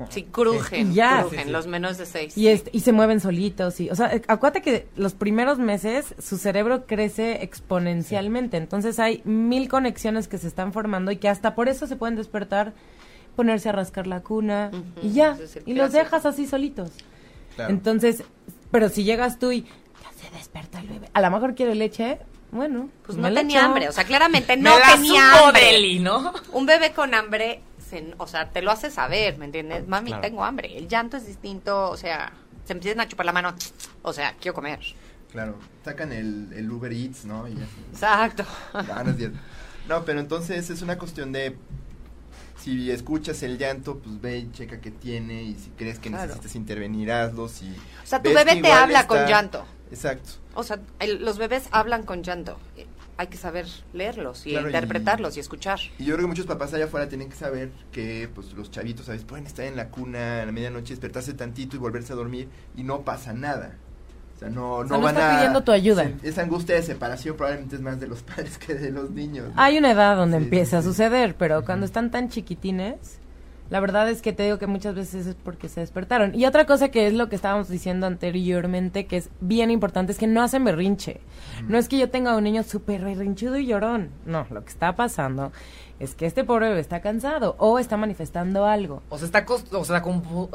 Sí, 0.09 0.23
crujen, 0.23 0.91
Y 0.91 0.95
ya. 0.95 1.21
crujen, 1.21 1.39
Sí, 1.39 1.45
sí. 1.45 1.51
los 1.51 1.67
menos 1.67 1.97
de 1.97 2.05
seis. 2.05 2.37
Y, 2.37 2.47
este, 2.49 2.69
y 2.73 2.81
se 2.81 2.91
mueven 2.91 3.19
solitos. 3.19 3.79
Y, 3.79 3.89
o 3.89 3.95
sea, 3.95 4.11
acuérdate 4.27 4.61
que 4.61 4.87
los 4.95 5.13
primeros 5.13 5.57
meses 5.57 6.15
su 6.19 6.37
cerebro 6.37 6.85
crece 6.85 7.43
exponencialmente. 7.43 8.57
Entonces 8.57 8.99
hay 8.99 9.21
mil 9.23 9.69
conexiones 9.69 10.27
que 10.27 10.37
se 10.37 10.47
están 10.47 10.73
formando 10.73 11.11
y 11.11 11.17
que 11.17 11.29
hasta 11.29 11.55
por 11.55 11.69
eso 11.69 11.87
se 11.87 11.95
pueden 11.95 12.15
despertar, 12.15 12.73
ponerse 13.35 13.69
a 13.69 13.71
rascar 13.71 14.07
la 14.07 14.21
cuna 14.21 14.71
y 15.01 15.11
ya. 15.11 15.37
es 15.41 15.59
Y 15.65 15.73
los 15.73 15.91
dejas 15.91 16.25
así 16.25 16.47
solitos. 16.47 16.91
Claro. 17.55 17.71
Entonces, 17.71 18.23
pero 18.71 18.89
si 18.89 19.03
llegas 19.03 19.39
tú 19.39 19.51
y 19.51 19.61
ya 19.61 20.11
se 20.29 20.29
despertó 20.35 20.77
el 20.79 20.87
bebé, 20.87 21.09
a 21.13 21.21
lo 21.21 21.31
mejor 21.31 21.55
quiere 21.55 21.75
leche, 21.75 22.19
bueno. 22.51 22.89
Pues 23.05 23.17
no 23.17 23.31
tenía 23.33 23.59
echo. 23.59 23.65
hambre, 23.67 23.89
o 23.89 23.91
sea, 23.91 24.03
claramente 24.03 24.55
Me 24.57 24.63
no 24.63 24.75
tenía 24.93 25.31
supo, 25.33 25.45
hambre. 25.47 25.61
Deli, 25.71 25.99
¿no? 25.99 26.33
Un 26.53 26.65
bebé 26.65 26.91
con 26.93 27.13
hambre, 27.13 27.61
se- 27.89 28.13
o 28.17 28.27
sea, 28.27 28.49
te 28.49 28.61
lo 28.61 28.71
hace 28.71 28.89
saber, 28.91 29.37
¿me 29.37 29.45
entiendes? 29.45 29.87
Mami, 29.87 30.09
Claro. 30.11 30.21
tengo 30.23 30.43
hambre. 30.43 30.77
El 30.77 30.87
llanto 30.87 31.17
es 31.17 31.25
distinto, 31.27 31.89
o 31.89 31.97
sea, 31.97 32.33
se 32.65 32.73
empiezan 32.73 33.01
a 33.01 33.07
chupar 33.07 33.25
la 33.25 33.31
mano, 33.33 33.53
o 34.01 34.11
sea, 34.13 34.33
quiero 34.39 34.53
comer. 34.55 34.79
Claro, 35.31 35.57
sacan 35.83 36.11
el, 36.13 36.51
el 36.55 36.71
Uber 36.71 36.91
Eats, 36.93 37.25
¿no? 37.25 37.47
Y 37.47 37.55
ya. 37.55 37.65
Exacto. 37.91 38.45
Ah, 38.73 39.01
no 39.03 39.11
es 39.11 39.17
cierto. 39.17 39.37
No, 39.89 40.03
pero 40.05 40.19
entonces 40.19 40.69
es 40.69 40.81
una 40.81 40.97
cuestión 40.97 41.31
de 41.31 41.55
si 42.65 42.89
escuchas 42.89 43.43
el 43.43 43.59
llanto, 43.59 43.99
pues 43.99 44.19
ve 44.21 44.39
y 44.39 44.51
checa 44.51 44.81
qué 44.81 44.89
tiene 44.89 45.43
y 45.43 45.53
si 45.53 45.69
crees 45.77 45.99
que 45.99 46.09
Claro. 46.09 46.23
necesitas 46.25 46.55
intervenir, 46.55 47.11
hazlo. 47.11 47.47
Si 47.47 47.69
O 48.03 48.07
sea, 48.07 48.23
tu 48.23 48.33
bebé 48.33 48.59
te 48.59 48.71
habla 48.71 49.01
está- 49.01 49.07
con 49.07 49.27
llanto. 49.27 49.65
Exacto. 49.91 50.31
O 50.55 50.63
sea, 50.63 50.79
el- 50.99 51.23
los 51.23 51.37
bebés 51.37 51.67
hablan 51.71 52.03
con 52.03 52.23
llanto. 52.23 52.57
hay 53.17 53.27
que 53.27 53.37
saber 53.37 53.65
leerlos 53.93 54.45
y 54.45 54.49
Claro, 54.49 54.67
y- 54.67 54.71
interpretarlos 54.71 55.37
y 55.37 55.39
escuchar. 55.39 55.79
Y 55.99 56.03
yo 56.03 56.15
creo 56.15 56.25
que 56.25 56.27
muchos 56.27 56.45
papás 56.47 56.73
allá 56.73 56.83
afuera 56.83 57.07
tienen 57.07 57.29
que 57.29 57.37
saber 57.37 57.71
que 57.93 58.27
pues 58.35 58.51
los 58.51 58.71
chavitos 58.71 59.07
a 59.07 59.13
veces 59.13 59.25
pueden 59.25 59.47
estar 59.47 59.63
en 59.63 59.77
la 59.77 59.87
cuna 59.87 60.41
a 60.41 60.45
la 60.45 60.51
medianoche, 60.51 60.89
despertarse 60.89 61.33
tantito 61.33 61.77
y 61.77 61.79
volverse 61.79 62.11
a 62.11 62.17
dormir 62.17 62.49
y 62.75 62.83
no 62.83 63.03
pasa 63.05 63.31
nada. 63.31 63.77
O 64.35 64.39
sea, 64.39 64.49
no, 64.49 64.83
no 64.83 64.87
sea, 64.87 64.97
no 64.97 65.03
van 65.03 65.15
está 65.15 65.31
a... 65.31 65.37
pidiendo 65.37 65.63
tu 65.63 65.71
ayuda. 65.71 66.11
Esa 66.23 66.41
angustia 66.41 66.75
de 66.75 66.83
separación 66.83 67.37
probablemente 67.37 67.75
es 67.77 67.81
más 67.81 67.99
de 67.99 68.07
los 68.07 68.21
padres 68.23 68.57
que 68.57 68.73
de 68.75 68.91
los 68.91 69.11
niños. 69.11 69.47
¿no? 69.47 69.53
Hay 69.61 69.77
una 69.77 69.91
edad 69.91 70.15
donde 70.17 70.37
Sí, 70.37 70.43
empieza 70.43 70.79
a 70.79 70.81
sí, 70.81 70.87
suceder, 70.89 71.35
pero 71.37 71.63
cuando 71.63 71.85
están 71.85 72.11
tan 72.11 72.29
chiquitines, 72.29 73.19
la 73.69 73.79
verdad 73.79 74.09
es 74.09 74.21
que 74.21 74.31
te 74.33 74.43
digo 74.43 74.59
que 74.59 74.67
muchas 74.67 74.93
veces 74.93 75.25
es 75.25 75.35
porque 75.35 75.69
se 75.69 75.79
despertaron. 75.79 76.35
Y 76.35 76.45
otra 76.45 76.65
cosa 76.65 76.89
que 76.89 77.07
es 77.07 77.13
lo 77.13 77.29
que 77.29 77.35
estábamos 77.35 77.67
diciendo 77.67 78.05
anteriormente, 78.05 79.07
que 79.07 79.17
es 79.17 79.29
bien 79.39 79.71
importante, 79.71 80.11
es 80.11 80.19
que 80.19 80.27
no 80.27 80.43
hacen 80.43 80.63
berrinche. 80.63 81.21
No 81.67 81.77
es 81.77 81.87
que 81.87 81.97
yo 81.97 82.09
tenga 82.09 82.35
un 82.35 82.43
niño 82.43 82.61
súper 82.63 83.03
berrinchudo 83.03 83.57
y 83.57 83.65
llorón. 83.65 84.09
No, 84.25 84.45
lo 84.51 84.63
que 84.63 84.69
está 84.69 84.95
pasando 84.95 85.51
es 85.97 86.13
que 86.13 86.25
este 86.25 86.43
pobre 86.43 86.67
bebé 86.69 86.81
está 86.81 86.99
cansado 87.01 87.55
o 87.57 87.79
está 87.79 87.95
manifestando 87.95 88.65
algo. 88.65 89.01
O 89.09 89.17
sea, 89.17 89.25
está 89.27 89.45
o 89.47 89.85
sea, 89.85 90.03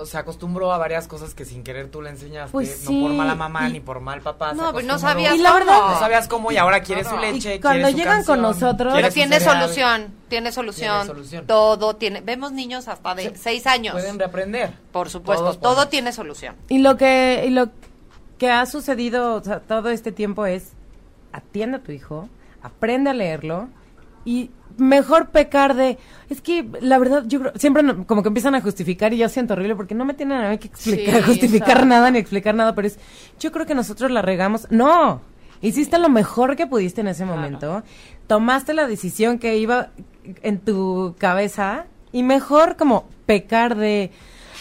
sea, 0.05 0.21
acostumbró 0.21 0.71
a 0.73 0.77
varias 0.79 1.09
cosas 1.09 1.33
que 1.35 1.47
sin 1.47 1.63
querer 1.63 1.91
tú 1.91 2.03
le 2.03 2.11
enseñaste. 2.11 2.53
Pues 2.53 2.85
no 2.91 3.01
por 3.01 3.13
mala 3.13 3.35
mamá 3.35 3.69
y- 3.69 3.73
ni 3.73 3.81
por 3.81 4.01
mal 4.01 4.21
papá. 4.21 4.51
se 4.51 4.57
No, 4.57 4.73
pero 4.75 4.87
no 4.87 4.99
sabías 4.99 5.35
Y 5.35 5.39
la 5.39 5.49
cómo. 5.51 5.59
verdad- 5.61 5.81
No 5.93 5.99
sabías 5.99 6.29
cómo 6.29 6.53
y 6.53 6.59
ahora 6.59 6.83
quiere 6.83 7.05
su 7.05 7.15
No, 7.15 7.21
leche. 7.23 7.55
Y 7.55 7.61
cuando 7.61 7.79
quiere 7.87 7.91
su 7.93 7.97
llegan 7.99 8.25
con 8.25 8.43
nosotros- 8.43 8.93
Pero 8.95 9.09
tiene 9.11 9.39
cereal. 9.39 9.63
solución, 9.63 10.15
tiene 10.29 10.53
solución, 10.53 10.91
Tiene 11.07 11.07
solución. 11.07 11.47
Todo 11.47 11.97
tiene. 11.97 12.21
Vemos 12.21 12.53
niños 12.53 12.87
hasta 12.89 13.15
de 13.15 13.35
seis 13.37 13.67
años. 13.67 13.95
Pueden 13.95 14.19
reaprender. 14.19 14.75
Por 14.93 15.09
supuesto, 15.09 15.45
Todos 15.45 15.61
todo, 15.61 15.89
tiene 15.89 16.13
solución. 16.13 16.55
Y 16.69 16.79
lo 16.81 16.99
que, 16.99 17.45
y 17.47 17.51
lo 17.51 17.71
que 18.37 18.51
ha 18.51 18.67
sucedido 18.67 19.37
o 19.37 19.43
sea, 19.43 19.61
todo 19.61 19.89
este 19.89 20.13
tiempo 20.13 20.45
es 20.45 20.73
atiende 21.33 21.79
a 21.79 21.81
tu 21.83 21.93
hijo, 21.93 22.29
aprende 22.63 23.09
a 23.11 23.15
leerlo 23.15 23.69
y 24.25 24.51
mejor 24.81 25.29
pecar 25.31 25.75
de 25.75 25.99
es 26.29 26.41
que 26.41 26.67
la 26.81 26.99
verdad 26.99 27.25
yo 27.27 27.41
creo 27.41 27.53
siempre 27.57 27.83
no- 27.83 28.07
como 28.07 28.23
que 28.23 28.29
empiezan 28.29 28.55
a 28.55 28.61
justificar 28.61 29.13
y 29.13 29.19
yo 29.19 29.29
siento 29.29 29.55
horrible 29.55 29.77
porque 29.77 29.95
no 29.95 30.05
me 30.05 30.15
tienen 30.15 30.41
a 30.45 30.51
mí 30.51 30.59
que 30.59 30.69
explicar 30.69 31.17
Sí, 31.17 31.23
justificar 31.23 31.69
exacto. 31.71 31.87
nada 31.87 32.11
ni 32.11 32.19
explicar 32.19 32.55
nada 32.55 32.75
pero 32.75 32.87
es 32.89 32.99
yo 33.39 33.53
creo 33.53 33.67
que 33.67 33.75
nosotros 33.75 34.11
la 34.11 34.23
regamos 34.23 34.67
no 34.71 35.21
hiciste 35.63 35.99
lo 35.99 36.09
mejor 36.09 36.57
que 36.57 36.67
pudiste 36.67 37.01
en 37.03 37.09
ese 37.09 37.25
momento 37.25 37.83
tomaste 38.27 38.75
la 38.75 38.87
decisión 38.87 39.39
que 39.39 39.57
iba 39.59 39.89
en 40.43 40.59
tu 40.59 41.15
cabeza 41.19 41.87
y 42.13 42.23
mejor 42.23 42.77
como 42.77 43.09
pecar 43.27 43.77
de 43.77 44.11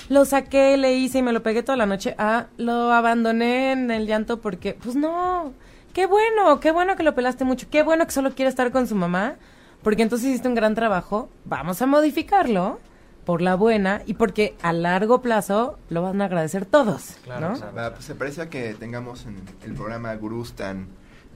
lo 0.09 0.26
saqué, 0.26 0.76
le 0.78 0.95
hice 0.95 1.20
y 1.20 1.22
me 1.22 1.32
lo 1.34 1.43
pegué 1.43 1.61
toda 1.61 1.76
la 1.78 1.86
noche. 1.86 2.15
Ah, 2.17 2.47
lo 2.57 2.91
abandoné 2.91 3.74
en 3.74 3.91
el 3.91 4.07
llanto 4.07 4.41
porque, 4.41 4.74
pues 4.74 4.95
no, 4.95 5.53
qué 5.93 6.07
bueno, 6.07 6.59
qué 6.59 6.72
bueno 6.72 6.95
que 6.95 7.03
lo 7.03 7.13
pelaste 7.13 7.43
mucho, 7.45 7.67
qué 7.70 7.84
bueno 7.84 8.05
que 8.05 8.11
solo 8.11 8.32
quiere 8.34 8.49
estar 8.49 8.72
con 8.72 8.88
su 8.88 8.95
mamá, 8.95 9.36
porque 9.84 10.03
entonces 10.03 10.30
hiciste 10.30 10.47
un 10.47 10.55
gran 10.55 10.75
trabajo. 10.75 11.30
Vamos 11.45 11.82
a 11.82 11.86
modificarlo 11.86 12.80
por 13.25 13.41
la 13.41 13.55
buena 13.55 14.01
y 14.07 14.15
porque 14.15 14.55
a 14.61 14.73
largo 14.73 15.21
plazo 15.21 15.77
lo 15.89 16.01
van 16.01 16.21
a 16.21 16.25
agradecer 16.25 16.65
todos, 16.65 17.17
Claro, 17.23 17.49
¿no? 17.51 17.55
claro. 17.57 17.75
Va, 17.75 17.93
pues 17.93 18.05
se 18.05 18.15
parece 18.15 18.41
a 18.41 18.49
que 18.49 18.73
tengamos 18.73 19.25
en 19.25 19.36
el 19.65 19.73
programa 19.73 20.13
gurús 20.15 20.53
tan 20.53 20.88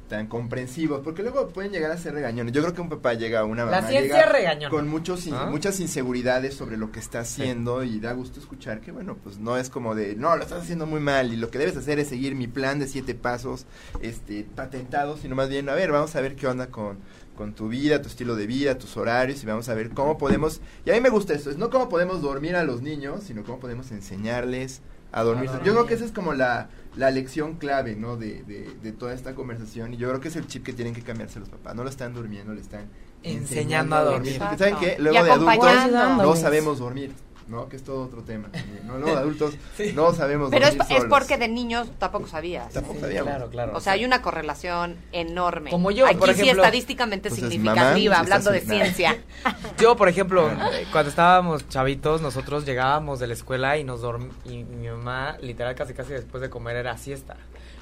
tan 0.10 0.28
comprensivos, 0.28 1.00
porque 1.04 1.24
luego 1.24 1.48
pueden 1.48 1.72
llegar 1.72 1.89
a 1.89 1.98
ser 1.98 2.14
regañones. 2.14 2.54
Yo 2.54 2.62
creo 2.62 2.74
que 2.76 2.82
un 2.82 2.89
papá 2.89 3.14
llega 3.14 3.39
a 3.39 3.46
una 3.46 3.66
La 3.66 3.78
mamá 3.78 3.88
ciencia 3.88 4.18
llega 4.18 4.32
regañona. 4.32 4.70
con 4.70 4.88
muchos 4.88 5.26
in- 5.26 5.34
¿Ah? 5.34 5.48
muchas 5.50 5.80
inseguridades 5.80 6.54
sobre 6.54 6.78
lo 6.78 6.91
que 6.91 7.00
está 7.00 7.22
haciendo 7.22 7.84
y 7.84 8.00
da 8.00 8.12
gusto 8.14 8.39
escuchar 8.39 8.82
que 8.82 8.91
bueno, 8.91 9.16
pues 9.24 9.39
no 9.39 9.58
es 9.58 9.70
como 9.72 9.96
de, 9.96 10.16
no, 10.16 10.36
lo 10.36 10.44
estás 10.44 10.62
haciendo 10.64 10.86
muy 10.86 11.00
mal 11.00 11.34
y 11.34 11.38
lo 11.38 11.50
que 11.50 11.58
debes 11.58 11.78
hacer 11.78 12.00
es 12.00 12.10
seguir 12.10 12.36
mi 12.36 12.48
plan 12.48 12.78
de 12.80 12.88
siete 12.88 13.16
pasos 13.16 13.66
este 14.02 14.44
patentados, 14.56 15.22
sino 15.22 15.36
más 15.36 15.50
bien, 15.50 15.68
a 15.70 15.74
ver, 15.74 15.91
vamos 15.91 16.16
a 16.16 16.22
ver 16.22 16.36
qué 16.36 16.48
onda 16.48 16.68
con 16.68 16.98
con 17.36 17.54
tu 17.54 17.68
vida, 17.68 18.02
tu 18.02 18.08
estilo 18.08 18.36
de 18.36 18.48
vida, 18.48 18.78
tus 18.78 18.98
horarios 18.98 19.44
y 19.44 19.46
vamos 19.46 19.70
a 19.70 19.74
ver 19.74 19.90
cómo 19.90 20.18
podemos, 20.18 20.62
y 20.86 20.92
a 20.92 20.94
mí 20.94 21.02
me 21.02 21.10
gusta 21.10 21.34
esto, 21.34 21.50
es 21.50 21.58
no 21.58 21.70
cómo 21.70 21.90
podemos 21.90 22.22
dormir 22.22 22.56
a 22.56 22.64
los 22.64 22.82
niños, 22.82 23.24
sino 23.24 23.44
cómo 23.44 23.60
podemos 23.60 23.92
enseñarles 23.92 24.82
a 25.12 25.24
dormir. 25.24 25.50
A 25.50 25.54
dormir. 25.54 25.68
Yo 25.68 25.74
creo 25.74 25.86
que 25.86 25.94
esa 25.94 26.06
es 26.06 26.12
como 26.12 26.34
la, 26.34 26.70
la 26.96 27.12
lección 27.12 27.56
clave, 27.56 27.96
¿no? 27.96 28.18
De, 28.18 28.44
de, 28.44 28.70
de 28.82 28.92
toda 28.92 29.14
esta 29.14 29.36
conversación. 29.36 29.94
Y 29.94 29.98
yo 29.98 30.10
creo 30.10 30.20
que 30.20 30.28
es 30.28 30.36
el 30.36 30.48
chip 30.48 30.64
que 30.64 30.74
tienen 30.74 30.94
que 30.94 31.02
cambiarse 31.02 31.40
los 31.40 31.50
papás. 31.50 31.76
No 31.76 31.84
lo 31.84 31.90
están 31.90 32.14
durmiendo, 32.14 32.54
le 32.54 32.62
están 32.62 32.90
Enseñando 33.24 33.96
a 33.96 34.04
dormir. 34.04 34.38
Porque 34.38 34.58
saben 34.58 34.76
que 34.78 34.86
Exacto. 34.86 35.04
luego 35.04 35.24
de 35.24 35.32
adultos 35.32 36.18
no 36.18 36.36
sabemos 36.36 36.80
dormir, 36.80 37.14
¿no? 37.48 37.68
Que 37.70 37.76
es 37.76 37.84
todo 37.84 38.04
otro 38.04 38.22
tema. 38.22 38.50
también, 38.52 38.86
¿no? 38.88 38.98
Luego 38.98 39.16
de 39.16 39.22
adultos 39.22 39.54
no 39.96 40.14
sabemos 40.14 40.50
Pero 40.52 40.68
es, 40.68 40.76
porque 41.10 41.38
de 41.38 41.48
niños 41.48 41.88
tampoco 42.00 42.28
sabías. 42.28 42.72
Tampoco 42.74 42.96
Sí, 42.96 43.02
sabíamos. 43.02 43.30
claro, 43.30 43.50
claro. 43.50 43.72
O 43.76 43.80
sea, 43.82 43.94
hay 43.94 44.06
una 44.06 44.22
correlación 44.22 44.98
enorme. 45.12 45.70
Como 45.72 45.91
yo, 45.91 46.06
Aquí 46.06 46.16
por 46.18 46.34
sí 46.34 46.41
ejemplo. 46.41 46.64
estadísticamente 46.64 47.30
Pues 47.30 47.41
es 47.41 47.50
significativa, 47.50 48.20
hablando 48.20 48.52
de 48.52 48.62
ciencia. 48.62 49.18
Yo, 49.80 49.96
por 49.96 50.08
ejemplo, 50.08 50.50
cuando 50.91 51.10
estábamos 51.10 51.68
chavitos, 51.68 52.22
nosotros 52.22 52.66
llegábamos 52.66 53.20
de 53.20 53.28
la 53.28 53.34
escuela 53.34 53.78
y 53.78 53.84
nos 53.84 54.02
dorm 54.02 54.30
y 54.46 54.64
mi 54.64 54.88
mamá, 54.88 55.38
literal, 55.41 55.76
casi 55.76 55.94
casi 55.94 56.14
después 56.14 56.41
de 56.41 56.50
comer 56.50 56.76
era 56.78 56.98
siesta. 56.98 57.36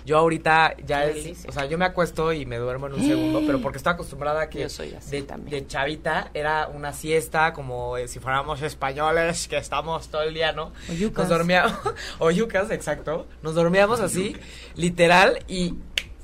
Yo 0.06 0.18
ahorita 0.18 0.76
ya 0.86 1.06
es, 1.06 1.46
o 1.48 1.52
sea, 1.52 1.66
yo 1.66 1.78
me 1.78 1.86
acuesto 1.86 2.34
y 2.34 2.46
me 2.46 2.58
duermo 2.58 2.88
en 2.88 2.94
un 2.94 3.08
segundo, 3.08 3.42
pero 3.46 3.62
porque 3.62 3.78
estoy 3.78 3.94
acostumbrada 3.94 4.42
a 4.42 4.50
que 4.50 4.62
Yo 4.62 4.70
soy 4.70 4.94
así 4.94 5.12
de, 5.12 5.22
también. 5.24 5.52
de 5.52 5.68
chavita 5.68 6.32
era 6.34 6.68
una 6.68 6.94
siesta 6.94 7.54
como 7.54 7.98
eh, 7.98 8.08
si 8.08 8.20
fuéramos 8.20 8.62
españoles 8.62 9.48
que 9.48 9.58
estamos 9.58 10.08
todo 10.10 10.24
el 10.24 10.34
día, 10.34 10.52
¿no? 10.52 10.72
O. 10.90 11.22
Nos 11.22 11.30
dormíamos, 11.30 11.74
o 12.20 12.32
yucas, 12.32 12.72
exacto. 12.72 13.28
Nos 13.42 13.56
dormíamos 13.56 14.00
así, 14.00 14.36
literal, 14.76 15.44
y 15.48 15.76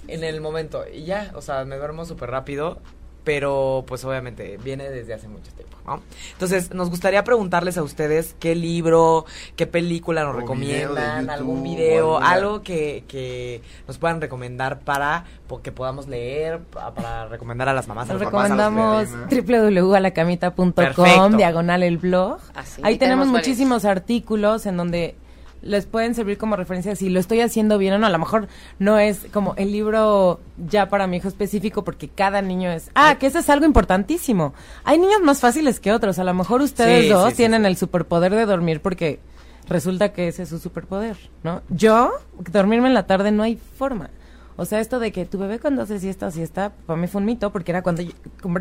en 0.07 0.23
el 0.23 0.41
momento. 0.41 0.85
Y 0.91 1.05
ya, 1.05 1.31
o 1.35 1.41
sea, 1.41 1.65
me 1.65 1.77
duermo 1.77 2.05
súper 2.05 2.31
rápido, 2.31 2.81
pero 3.27 3.83
pues 3.85 4.05
obviamente 4.05 4.57
viene 4.63 4.89
desde 4.89 5.13
hace 5.13 5.27
mucho 5.27 5.51
tiempo, 5.51 5.75
¿no? 5.85 5.99
Entonces, 6.31 6.73
nos 6.73 6.89
gustaría 6.89 7.25
preguntarles 7.25 7.77
a 7.77 7.83
ustedes 7.83 8.37
qué 8.39 8.55
libro, 8.55 9.25
qué 9.57 9.67
película 9.67 10.23
nos 10.23 10.29
O 10.29 10.37
video 10.55 10.93
de 10.95 11.01
recomiendan, 11.01 11.19
YouTube, 11.23 11.33
algún 11.33 11.63
video, 11.63 12.17
algo 12.19 12.63
que, 12.63 13.03
que 13.09 13.61
nos 13.85 13.97
puedan 13.97 14.21
recomendar 14.21 14.79
para 14.79 15.25
que 15.61 15.73
podamos 15.73 16.07
leer, 16.07 16.59
pa- 16.59 16.93
para 16.93 17.27
recomendar 17.27 17.67
a 17.67 17.73
las 17.73 17.85
mamás. 17.89 18.09
a 18.09 18.13
Les 18.13 18.21
los 18.21 18.31
papás, 18.31 18.49
a 18.49 18.55
los 18.55 18.71
recomendamos 18.71 19.75
www.alacamita.com, 19.75 21.35
diagonal 21.35 21.83
el 21.83 21.97
blog. 21.97 22.39
Así, 22.55 22.81
Ahí 22.85 22.97
tenemos 22.97 23.27
muchísimos 23.27 23.83
artículos 23.83 24.65
en 24.65 24.77
donde 24.77 25.15
les 25.61 25.85
pueden 25.85 26.15
servir 26.15 26.37
como 26.37 26.55
referencia 26.55 26.95
si 26.95 27.09
lo 27.09 27.19
estoy 27.19 27.41
haciendo 27.41 27.77
bien 27.77 27.93
o 27.93 27.97
no. 27.97 28.07
A 28.07 28.09
lo 28.09 28.19
mejor 28.19 28.47
no 28.79 28.99
es 28.99 29.25
como 29.31 29.53
el 29.55 29.71
libro 29.71 30.39
ya 30.69 30.89
para 30.89 31.07
mi 31.07 31.17
hijo 31.17 31.27
específico 31.27 31.83
porque 31.83 32.07
cada 32.07 32.41
niño 32.41 32.71
es... 32.71 32.89
Ah, 32.95 33.15
que 33.19 33.27
eso 33.27 33.39
es 33.39 33.49
algo 33.49 33.65
importantísimo. 33.65 34.53
Hay 34.83 34.97
niños 34.99 35.21
más 35.23 35.39
fáciles 35.39 35.79
que 35.79 35.91
otros. 35.91 36.19
A 36.19 36.23
lo 36.23 36.33
mejor 36.33 36.61
ustedes 36.61 37.05
Sí, 37.05 37.09
dos 37.09 37.29
sí, 37.31 37.35
tienen 37.37 37.61
sí. 37.61 37.67
el 37.67 37.77
superpoder 37.77 38.33
de 38.35 38.45
dormir 38.45 38.81
porque 38.81 39.19
resulta 39.67 40.13
que 40.13 40.29
ese 40.29 40.43
es 40.43 40.49
su 40.49 40.59
superpoder, 40.59 41.17
¿no? 41.43 41.61
Yo, 41.69 42.11
dormirme 42.51 42.87
en 42.87 42.93
la 42.93 43.05
tarde 43.07 43.31
no 43.31 43.43
hay 43.43 43.57
forma. 43.77 44.09
O 44.57 44.65
sea, 44.65 44.79
esto 44.79 44.99
de 44.99 45.11
que 45.11 45.25
tu 45.25 45.37
bebé 45.37 45.59
cuando 45.59 45.83
hace 45.83 45.99
siesta 45.99 46.27
o 46.27 46.31
siesta, 46.31 46.73
para 46.85 46.99
mí 46.99 47.07
fue 47.07 47.19
un 47.19 47.25
mito, 47.25 47.51
porque 47.51 47.71
era 47.71 47.83
cuando 47.83 48.01
yo, 48.01 48.11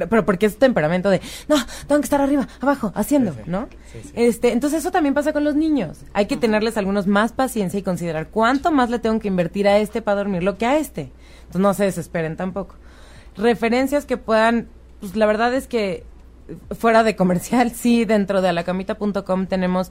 pero 0.09 0.25
porque 0.25 0.47
es 0.47 0.59
temperamento 0.59 1.11
de, 1.11 1.21
no, 1.49 1.57
tengo 1.89 2.01
que 2.01 2.05
estar 2.05 2.21
arriba, 2.21 2.47
abajo, 2.61 2.93
haciendo, 2.95 3.33
Sí, 3.33 3.39
sí. 3.45 3.51
¿no? 3.51 3.69
Sí. 3.93 4.11
Este, 4.15 4.53
entonces 4.53 4.81
eso 4.81 4.91
también 4.91 5.15
pasa 5.15 5.33
con 5.33 5.43
los 5.43 5.55
niños. 5.55 5.99
Hay 6.13 6.27
que 6.27 6.37
tenerles 6.37 6.77
algunos 6.77 7.07
más 7.07 7.33
paciencia 7.33 7.81
y 7.81 7.83
considerar 7.83 8.29
cuánto 8.29 8.71
más 8.71 8.91
le 8.91 8.99
tengo 8.99 9.19
que 9.19 9.29
invertir 9.29 9.67
a 9.67 9.79
este 9.79 10.03
para 10.03 10.19
dormirlo 10.19 10.59
que 10.59 10.67
a 10.67 10.77
este. 10.79 11.11
Entonces 11.41 11.61
no 11.61 11.75
se 11.75 11.85
desesperen 11.85 12.37
tampoco. 12.37 12.77
Referencias 13.37 14.05
que 14.05 14.19
puedan, 14.19 14.69
pues 15.01 15.17
la 15.17 15.27
verdad 15.27 15.55
es 15.55 15.67
que 15.67 16.05
fuera 16.79 17.03
de 17.03 17.17
comercial, 17.17 17.71
sí, 17.75 18.05
dentro 18.05 18.43
de 18.43 18.49
alacamita.com 18.49 19.47
tenemos 19.47 19.91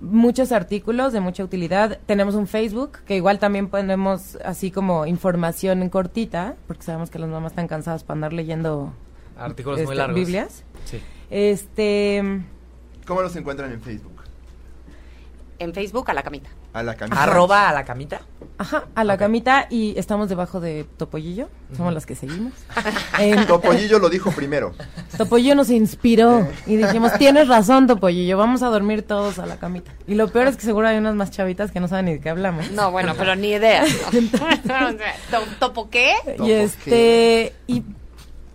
muchos 0.00 0.52
artículos 0.52 1.12
de 1.12 1.20
mucha 1.20 1.44
utilidad. 1.44 1.98
Tenemos 2.06 2.34
un 2.34 2.46
Facebook, 2.46 2.98
que 3.06 3.16
igual 3.16 3.38
también 3.38 3.68
ponemos 3.68 4.36
así 4.44 4.70
como 4.70 5.06
información 5.06 5.82
en 5.82 5.90
cortita, 5.90 6.56
porque 6.66 6.82
sabemos 6.82 7.10
que 7.10 7.18
las 7.18 7.28
mamás 7.28 7.52
están 7.52 7.68
cansadas 7.68 8.04
para 8.04 8.16
andar 8.16 8.32
leyendo 8.32 8.92
Artículos 9.36 9.78
muy 9.78 9.84
este, 9.84 9.94
largos. 9.96 10.14
Biblias. 10.14 10.64
Sí. 10.84 11.00
Este, 11.30 12.22
¿Cómo 13.06 13.22
los 13.22 13.34
encuentran 13.36 13.72
en 13.72 13.80
Facebook? 13.80 14.22
En 15.58 15.72
Facebook, 15.74 16.10
a 16.10 16.14
la 16.14 16.22
camita. 16.22 16.50
A 16.74 16.82
la 16.82 16.94
camisa. 16.96 17.22
Arroba 17.22 17.68
a 17.68 17.72
la 17.72 17.84
camita. 17.84 18.20
ajá, 18.58 18.84
a 18.94 19.04
la 19.04 19.16
camita 19.16 19.66
y 19.70 19.94
estamos 19.98 20.28
debajo 20.28 20.60
de 20.60 20.84
Topollillo, 20.96 21.48
somos 21.76 21.94
las 21.94 22.04
que 22.04 22.14
seguimos. 22.16 22.52
Em, 23.18 23.46
Topollillo 23.46 23.98
lo 24.00 24.08
dijo 24.08 24.30
primero. 24.32 24.72
Topollillo 25.16 25.54
nos 25.54 25.70
inspiró 25.70 26.46
y 26.66 26.76
dijimos, 26.76 27.12
tienes 27.16 27.46
razón, 27.48 27.86
Topollillo, 27.86 28.36
vamos 28.36 28.62
a 28.62 28.68
dormir 28.68 29.02
todos 29.02 29.38
a 29.38 29.46
la 29.46 29.56
camita. 29.58 29.92
Y 30.08 30.14
lo 30.16 30.28
peor 30.28 30.48
es 30.48 30.56
que 30.56 30.62
seguro 30.62 30.88
hay 30.88 30.98
unas 30.98 31.14
más 31.14 31.30
chavitas 31.30 31.70
que 31.70 31.78
no 31.80 31.86
saben 31.88 32.06
ni 32.06 32.12
de 32.14 32.20
qué 32.20 32.28
hablamos. 32.30 32.70
No, 32.72 32.90
bueno, 32.90 33.14
pero 33.16 33.34
ni 33.36 33.48
idea. 33.52 33.84
¿To- 35.30 35.42
¿Topo 35.60 35.90
qué? 35.90 36.12
y 36.44 36.50
este 36.50 37.52
y 37.66 37.82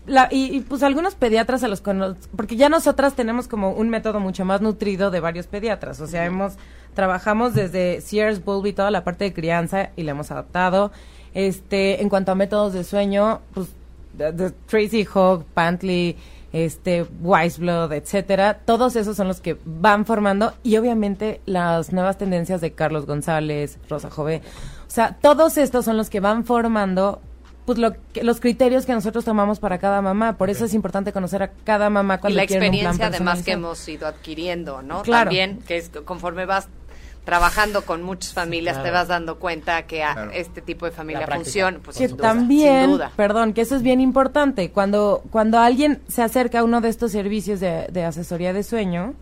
la, 0.08 0.28
y, 0.32 0.58
y, 0.58 0.60
pues 0.62 0.82
algunos 0.84 1.16
pediatras 1.16 1.64
a 1.64 1.68
los 1.68 1.82
cono- 1.84 2.16
porque 2.36 2.56
ya 2.56 2.68
nosotras 2.68 3.14
tenemos 3.14 3.48
como 3.48 3.72
un 3.72 3.90
método 3.90 4.20
mucho 4.20 4.44
más 4.44 4.60
nutrido 4.60 5.12
de 5.12 5.20
varios 5.20 5.46
pediatras 5.46 6.00
o 6.02 6.08
sea 6.08 6.26
hemos 6.26 6.54
trabajamos 6.94 7.54
desde 7.54 8.02
Sears 8.02 8.44
Bulby 8.44 8.74
toda 8.74 8.92
la 8.92 9.04
parte 9.04 9.26
de 9.26 9.34
crianza 9.34 9.90
y 9.96 10.04
la 10.04 10.12
hemos 10.12 10.32
adaptado. 10.32 10.92
Este 11.34 12.02
en 12.02 12.10
cuanto 12.10 12.32
a 12.32 12.36
métodos 12.36 12.74
de 12.74 12.84
sueño 12.84 13.42
pues 13.54 13.68
de- 14.14 14.32
de 14.32 14.52
Tracy 14.52 15.08
Hogg, 15.14 15.44
Pantley, 15.54 16.18
este, 16.52 17.06
Wiseblood, 17.22 17.94
etcétera, 17.94 18.56
todos 18.66 18.96
esos 18.96 19.16
son 19.16 19.28
los 19.28 19.40
que 19.40 19.56
van 19.66 20.06
formando 20.06 20.54
y 20.64 20.78
obviamente 20.78 21.42
las 21.46 21.94
nuevas 21.94 22.18
tendencias 22.18 22.60
de 22.60 22.72
Carlos 22.72 23.06
González, 23.06 23.78
Rosa 23.88 24.10
Jové, 24.10 24.42
o 24.88 24.92
sea, 24.92 25.16
todos 25.22 25.58
estos 25.60 25.86
son 25.86 25.96
los 25.96 26.10
que 26.10 26.20
van 26.20 26.44
formando 26.46 27.22
pues 27.68 27.78
lo 27.78 27.92
que- 28.14 28.24
los 28.24 28.40
criterios 28.40 28.88
que 28.88 28.94
nosotros 28.94 29.24
tomamos 29.24 29.60
para 29.60 29.78
cada 29.78 30.02
mamá, 30.02 30.38
por 30.38 30.50
eso 30.50 30.66
es 30.66 30.74
importante 30.74 31.14
conocer 31.14 31.44
a 31.44 31.52
cada 31.64 31.92
mamá 31.92 32.16
Y 32.16 32.18
cuando 32.18 32.38
la 32.38 32.48
quieren 32.48 32.64
un 32.74 32.80
plan 32.80 32.90
experiencia 32.96 33.06
además 33.20 33.44
que 33.44 33.52
hemos 33.52 33.88
ido 33.88 34.08
adquiriendo, 34.08 34.82
¿no? 34.82 35.04
Claro. 35.04 35.26
También, 35.26 35.60
que 35.68 35.78
es 35.78 35.92
conforme 36.04 36.48
vas 36.48 36.68
trabajando 37.26 37.84
con 37.84 38.02
muchas 38.02 38.34
familias, 38.34 38.76
claro. 38.76 38.90
te 38.90 38.92
vas 38.94 39.08
dando 39.08 39.38
cuenta 39.38 39.84
que 39.86 40.04
a 40.04 40.14
Claro. 40.14 40.32
este 40.34 40.62
tipo 40.62 40.86
de 40.86 40.92
familia 40.92 41.28
funciona. 41.28 41.80
Pues, 41.84 41.98
que 41.98 42.08
sin 42.08 42.18
duda, 42.18 42.28
también, 42.30 42.82
sin 42.86 42.92
duda. 42.92 43.12
perdón, 43.16 43.54
que 43.54 43.62
eso 43.62 43.76
es 43.76 43.84
bien 43.84 44.02
importante. 44.02 44.72
Cuando, 44.72 45.22
cuando 45.30 45.60
alguien 45.60 46.02
se 46.08 46.24
acerca 46.24 46.60
a 46.60 46.64
uno 46.64 46.82
de 46.82 46.90
estos 46.90 47.12
servicios 47.12 47.60
de, 47.60 47.88
de 47.92 48.04
asesoría 48.04 48.52
de 48.54 48.64
sueño, 48.64 49.14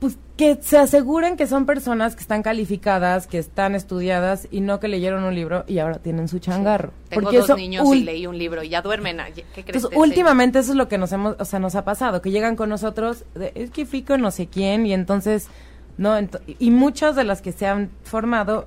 pues 0.00 0.18
que 0.36 0.58
se 0.60 0.76
aseguren 0.76 1.36
que 1.36 1.46
son 1.46 1.64
personas 1.64 2.14
que 2.14 2.20
están 2.20 2.42
calificadas, 2.42 3.26
que 3.26 3.38
están 3.38 3.74
estudiadas 3.74 4.48
y 4.50 4.60
no 4.60 4.80
que 4.80 4.88
leyeron 4.88 5.24
un 5.24 5.34
libro 5.34 5.64
y 5.66 5.78
ahora 5.78 5.98
tienen 5.98 6.28
su 6.28 6.40
changarro. 6.40 6.90
Tengo 7.08 7.22
Porque 7.22 7.36
dos 7.38 7.46
eso 7.46 7.56
niños 7.56 7.86
y 7.94 8.02
leí 8.02 8.26
un 8.26 8.36
libro 8.36 8.62
y 8.62 8.68
ya 8.68 8.82
duermen. 8.82 9.18
¿Qué 9.54 9.64
crees? 9.64 9.84
Ese? 9.84 9.96
últimamente 9.96 10.58
eso 10.58 10.72
es 10.72 10.76
lo 10.76 10.88
que 10.88 10.98
nos 10.98 11.12
hemos, 11.12 11.36
o 11.38 11.44
sea, 11.44 11.58
nos 11.58 11.74
ha 11.74 11.84
pasado, 11.84 12.20
que 12.20 12.30
llegan 12.30 12.56
con 12.56 12.68
nosotros, 12.68 13.24
de, 13.34 13.52
es 13.54 13.70
que 13.70 13.86
fui 13.86 14.02
con 14.02 14.20
no 14.20 14.30
sé 14.30 14.46
quién 14.48 14.84
y 14.84 14.92
entonces, 14.92 15.48
no, 15.96 16.14
y 16.58 16.70
muchas 16.70 17.16
de 17.16 17.24
las 17.24 17.40
que 17.42 17.52
se 17.52 17.66
han 17.66 17.90
formado, 18.02 18.66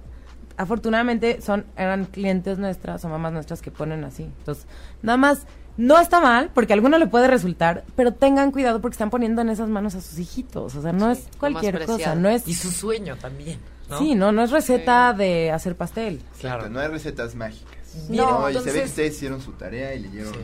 afortunadamente 0.57 1.41
son, 1.41 1.65
eran 1.75 2.05
clientes 2.05 2.57
nuestras 2.57 3.03
o 3.05 3.09
mamás 3.09 3.33
nuestras 3.33 3.61
que 3.61 3.71
ponen 3.71 4.03
así. 4.03 4.23
Entonces, 4.23 4.65
nada 5.01 5.17
más, 5.17 5.45
no 5.77 5.99
está 5.99 6.19
mal, 6.19 6.49
porque 6.53 6.73
a 6.73 6.75
alguno 6.75 6.97
le 6.97 7.05
puede 7.07 7.27
resultar, 7.27 7.83
pero 7.95 8.13
tengan 8.13 8.51
cuidado 8.51 8.81
porque 8.81 8.93
están 8.95 9.11
poniendo 9.11 9.41
en 9.41 9.49
esas 9.49 9.69
manos 9.69 9.93
a 9.95 10.01
sus 10.01 10.17
hijitos, 10.17 10.73
o 10.75 10.81
sea, 10.81 10.91
no 10.93 11.13
Sí, 11.13 11.21
es 11.29 11.37
cualquier 11.37 11.85
cosa, 11.85 12.15
no 12.15 12.29
es, 12.29 12.47
Y 12.47 12.55
su 12.55 12.71
sueño 12.71 13.15
también, 13.17 13.59
¿no? 13.89 13.99
sí, 13.99 14.15
no, 14.15 14.31
no 14.31 14.41
es 14.43 14.49
receta 14.51 15.13
de 15.13 15.51
hacer 15.51 15.75
pastel. 15.75 16.21
Claro. 16.39 16.69
No 16.69 16.79
hay 16.79 16.87
recetas 16.87 17.35
mágicas. 17.35 17.77
No, 18.09 18.49
y 18.49 18.53
se 18.53 18.59
ve 18.59 18.63
que 18.63 18.69
entonces- 18.69 18.89
ustedes 18.89 19.13
hicieron 19.15 19.41
su 19.41 19.51
tarea 19.51 19.93
y 19.93 19.99
leyeron 19.99 20.33
Sí. 20.33 20.39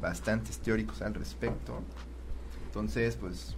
bastantes 0.00 0.58
teóricos 0.58 1.02
al 1.02 1.14
respecto. 1.14 1.80
Entonces, 2.66 3.16
pues, 3.16 3.56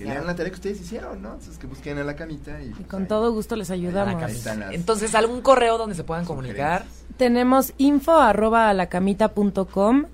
que 0.00 0.04
Claro. 0.06 0.20
lean 0.20 0.26
la 0.28 0.34
tarea 0.34 0.50
que 0.50 0.54
ustedes 0.56 0.80
hicieron, 0.80 1.20
¿no? 1.20 1.34
Entonces, 1.34 1.58
que 1.58 1.66
busquen 1.66 1.98
a 1.98 2.04
la 2.04 2.16
camita 2.16 2.60
y... 2.62 2.68
Y 2.68 2.70
pues, 2.70 2.86
con 2.88 3.02
ahí- 3.02 3.08
todo 3.08 3.32
gusto 3.32 3.54
les 3.54 3.70
A 3.70 3.74
la 3.76 3.82
ayudamos. 3.82 4.20
Las 4.22 4.46
Entonces, 4.72 5.14
¿algún 5.14 5.42
correo 5.42 5.76
donde 5.76 5.94
se 5.94 6.04
puedan 6.04 6.24
comunicar? 6.24 6.84
Tenemos 7.18 7.74
info 7.76 8.12
arroba 8.16 8.70
alacamita.com. 8.70 10.06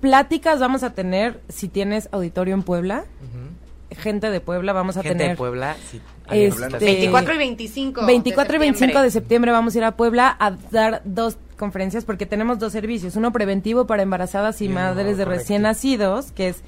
Pláticas 0.00 0.60
vamos 0.60 0.82
a 0.82 0.90
tener 0.94 1.40
si 1.48 1.68
tienes 1.68 2.08
auditorio 2.12 2.54
en 2.54 2.62
Puebla. 2.62 3.04
Ujú. 3.20 4.00
Gente 4.00 4.30
de 4.30 4.40
Puebla 4.40 4.72
vamos 4.72 4.96
a 4.96 5.02
Gente 5.02 5.18
tener. 5.18 5.30
de 5.32 5.36
Puebla, 5.36 5.76
sí. 5.90 6.00
Este, 6.30 6.78
24 6.78 7.34
y 7.34 7.38
25. 7.38 8.06
24 8.06 8.54
y 8.54 8.58
de 8.58 8.58
25 8.60 9.02
de 9.02 9.10
septiembre. 9.10 9.50
vamos 9.52 9.74
a 9.74 9.78
ir 9.78 9.84
a 9.84 9.96
Puebla 9.96 10.34
a 10.40 10.52
dar 10.70 11.02
dos 11.04 11.36
conferencias 11.58 12.04
porque 12.04 12.26
tenemos 12.26 12.58
dos 12.58 12.72
servicios. 12.72 13.16
Uno 13.16 13.32
preventivo 13.32 13.86
para 13.86 14.02
embarazadas 14.02 14.62
y, 14.62 14.68
madres 14.68 15.18
de 15.18 15.24
recién 15.24 15.62
nacidos, 15.62 16.32
que 16.32 16.48
es, 16.48 16.62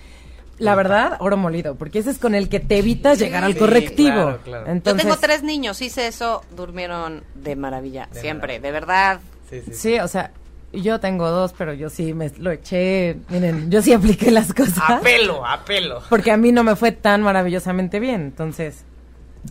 la 0.59 0.75
verdad, 0.75 1.17
oro 1.21 1.37
molido, 1.37 1.75
porque 1.75 1.99
ese 1.99 2.11
es 2.11 2.19
con 2.19 2.35
el 2.35 2.49
que 2.49 2.61
te 2.61 2.79
evitas 2.79 3.19
llegar 3.19 3.43
al 3.45 3.53
Sí, 3.55 3.59
correctivo. 3.59 4.15
claro, 4.15 4.39
claro. 4.45 4.67
Yo 4.67 4.73
Entonces, 4.73 5.03
tengo 5.03 5.17
tres 5.19 5.43
niños, 5.43 5.81
hice 5.83 6.07
eso, 6.07 6.43
durmieron 6.57 7.25
de 7.35 7.57
maravilla, 7.57 8.09
De 8.13 8.21
siempre, 8.21 8.59
maravilla. 8.61 8.67
de 8.67 8.73
verdad. 8.73 9.21
Sí, 9.51 9.61
sí, 9.61 9.73
sí. 9.73 9.75
Sí, 9.75 9.99
o 9.99 10.09
sea, 10.09 10.31
yo 10.73 11.01
tengo 11.01 11.31
dos, 11.31 11.55
pero 11.57 11.73
yo 11.73 11.91
sí 11.91 12.15
me 12.15 12.31
lo 12.39 12.51
eché. 12.51 13.17
Miren, 13.29 13.71
yo 13.71 13.83
sí 13.83 13.93
apliqué 13.95 14.31
las 14.31 14.53
cosas. 14.55 14.79
A 14.89 15.01
pelo, 15.01 15.45
a 15.47 15.65
pelo. 15.65 16.03
porque 16.09 16.31
a 16.31 16.37
mí 16.37 16.53
no 16.53 16.65
me 16.65 16.77
fue 16.77 16.93
tan 16.93 17.23
maravillosamente 17.23 18.01
bien. 18.01 18.23
Entonces, 18.23 18.85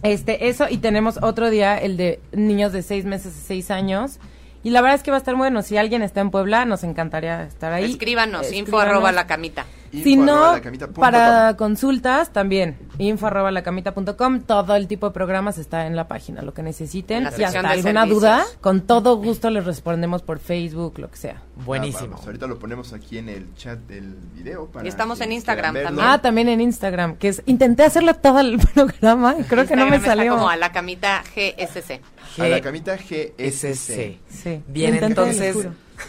este, 0.01 0.47
eso, 0.49 0.65
y 0.69 0.77
tenemos 0.77 1.19
otro 1.21 1.49
día, 1.49 1.77
el 1.77 1.97
de 1.97 2.19
niños 2.31 2.71
de 2.73 2.81
seis 2.81 3.05
meses 3.05 3.33
a 3.35 3.39
seis 3.47 3.69
años. 3.71 4.19
Y 4.63 4.69
la 4.69 4.81
verdad 4.81 4.95
es 4.95 5.03
que 5.03 5.11
va 5.11 5.17
a 5.17 5.19
estar 5.19 5.35
bueno. 5.35 5.61
Si 5.61 5.77
alguien 5.77 6.01
está 6.01 6.21
en 6.21 6.31
Puebla, 6.31 6.65
nos 6.65 6.83
encantaría 6.83 7.43
estar 7.43 7.73
ahí. 7.73 7.91
Escríbanos, 7.91 8.43
info 8.47 8.57
Escríbanos. 8.61 8.89
arroba 8.89 9.11
la 9.11 9.27
camita. 9.27 9.65
Si 9.91 10.13
Info 10.13 10.25
no, 10.25 10.55
para 10.95 11.55
consultas 11.55 12.33
también, 12.33 12.79
info 12.97 13.27
arroba 13.27 13.51
lacamita.com, 13.51 14.39
todo 14.41 14.75
el 14.75 14.87
tipo 14.87 15.05
de 15.07 15.13
programas 15.13 15.59
está 15.59 15.85
en 15.85 15.95
la 15.95 16.07
página, 16.07 16.41
lo 16.41 16.51
que 16.51 16.63
necesiten. 16.63 17.25
Sección 17.25 17.47
hasta 17.47 17.69
alguna 17.69 18.01
servicios. 18.01 18.21
duda, 18.21 18.43
con 18.59 18.81
todo 18.81 19.17
gusto 19.17 19.51
les 19.51 19.65
respondemos 19.65 20.23
por 20.23 20.39
Facebook, 20.39 20.97
lo 20.97 21.11
que 21.11 21.17
sea. 21.17 21.43
Buenísimo. 21.63 22.05
Ah, 22.05 22.07
vamos, 22.13 22.25
ahorita 22.25 22.47
lo 22.47 22.57
ponemos 22.57 22.91
aquí 22.93 23.19
en 23.19 23.29
el 23.29 23.53
chat 23.53 23.77
del 23.81 24.15
video. 24.33 24.65
Para 24.65 24.83
Y 24.83 24.89
estamos 24.89 25.19
en 25.19 25.25
quienes 25.27 25.41
Instagram 25.41 25.75
también. 25.75 26.07
Ah, 26.07 26.19
también 26.19 26.49
en 26.49 26.61
Instagram, 26.61 27.17
que 27.17 27.27
es, 27.27 27.43
intenté 27.45 27.83
hacerle 27.83 28.15
todo 28.15 28.39
el 28.39 28.57
programa 28.73 29.35
y 29.39 29.43
creo 29.43 29.67
que 29.67 29.75
no 29.75 29.85
me 29.85 29.99
salió. 29.99 30.33
como 30.33 30.49
a 30.49 30.55
la 30.57 30.71
camita 30.71 31.21
GSC. 31.35 32.01
A 32.37 32.47
la 32.47 32.61
camita 32.61 32.97
GSC. 32.97 33.33
SC. 33.37 34.17
Sí. 34.29 34.61
Bien, 34.67 34.95
entonces. 35.03 35.55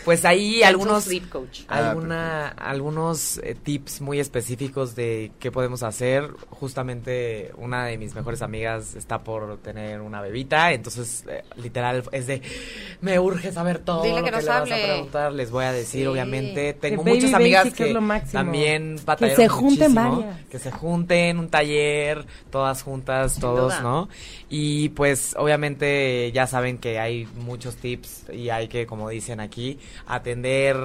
Pues 0.05 0.25
ahí 0.25 0.63
algunos 0.63 1.05
Sleep 1.05 1.29
Coach. 1.29 1.61
Ah, 1.69 1.91
alguna 1.91 2.49
algunos 2.49 3.39
eh, 3.39 3.55
tips 3.61 4.01
muy 4.01 4.21
específicos 4.21 4.95
de 4.95 5.33
qué 5.39 5.51
podemos 5.51 5.83
hacer. 5.83 6.29
Justamente 6.51 7.53
una 7.57 7.85
de 7.87 7.99
mis 7.99 8.15
mejores 8.15 8.43
amigas 8.43 8.95
está 8.95 9.23
por 9.23 9.59
tener 9.59 10.01
una 10.01 10.21
bebita, 10.21 10.73
entonces 10.73 11.25
eh, 11.29 11.45
literal 11.57 12.03
es 12.13 12.27
de 12.27 12.43
me 13.01 13.19
urge 13.19 13.53
saber 13.53 13.79
todo 13.79 14.03
Dile 14.03 14.17
lo 14.19 14.25
que 14.25 14.31
que, 14.31 14.37
nos 14.37 14.45
le 14.45 14.51
vas 14.51 14.61
a 14.63 14.65
preguntar, 14.65 15.33
les 15.33 15.51
voy 15.51 15.65
a 15.65 15.73
decir 15.73 16.03
Sí. 16.03 16.07
obviamente. 16.07 16.73
Tengo 16.75 17.05
Que 17.05 17.11
Baby 17.11 17.21
muchas 17.23 17.35
amigas 17.35 17.73
que 17.73 17.87
es 17.89 17.93
lo 17.93 18.01
máximo. 18.01 18.33
también 18.33 18.97
Que 18.99 19.05
batallaron 19.05 19.37
se 19.37 19.49
junten 19.49 19.93
muchísimo, 19.93 20.21
varias. 20.21 20.47
que 20.49 20.59
se 20.59 20.71
junten 20.73 21.39
un 21.39 21.49
taller, 21.49 22.27
todas 22.51 22.83
juntas, 22.83 23.33
Sin 23.33 23.41
todos, 23.43 23.73
duda. 23.75 23.81
¿no? 23.83 24.09
Y 24.49 24.89
pues 24.91 25.35
obviamente 25.39 26.31
ya 26.33 26.47
saben 26.47 26.79
que 26.79 26.99
hay 26.99 27.27
muchos 27.37 27.77
tips 27.77 28.31
y 28.33 28.51
hay 28.51 28.69
que, 28.69 28.87
como 28.87 29.09
dicen 29.09 29.41
aquí, 29.41 29.79
atender 30.07 30.77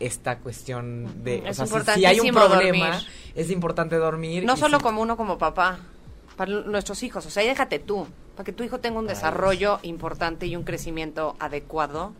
esta 0.00 0.38
cuestión 0.38 1.22
de... 1.24 1.42
Es 1.48 1.60
o 1.60 1.66
sea, 1.66 1.94
si- 1.94 2.00
si, 2.00 2.06
hay 2.06 2.20
un 2.20 2.30
problema, 2.32 2.86
dormir. 2.90 3.08
es 3.34 3.50
importante 3.50 3.96
dormir. 3.96 4.44
No 4.44 4.56
solo 4.56 4.78
si- 4.78 4.82
como 4.82 5.00
uno 5.02 5.16
como 5.16 5.38
papá, 5.38 5.78
para 6.36 6.50
nuestros 6.52 7.02
hijos. 7.02 7.24
O 7.26 7.30
sea, 7.30 7.44
y 7.44 7.46
déjate 7.46 7.78
tú, 7.78 8.06
para 8.36 8.44
que 8.44 8.52
tu 8.52 8.64
hijo 8.64 8.80
tenga 8.80 8.98
un 8.98 9.06
desarrollo 9.06 9.78
importante 9.82 10.46
y 10.46 10.56
un 10.56 10.64
crecimiento 10.64 11.36
adecuado. 11.38 12.12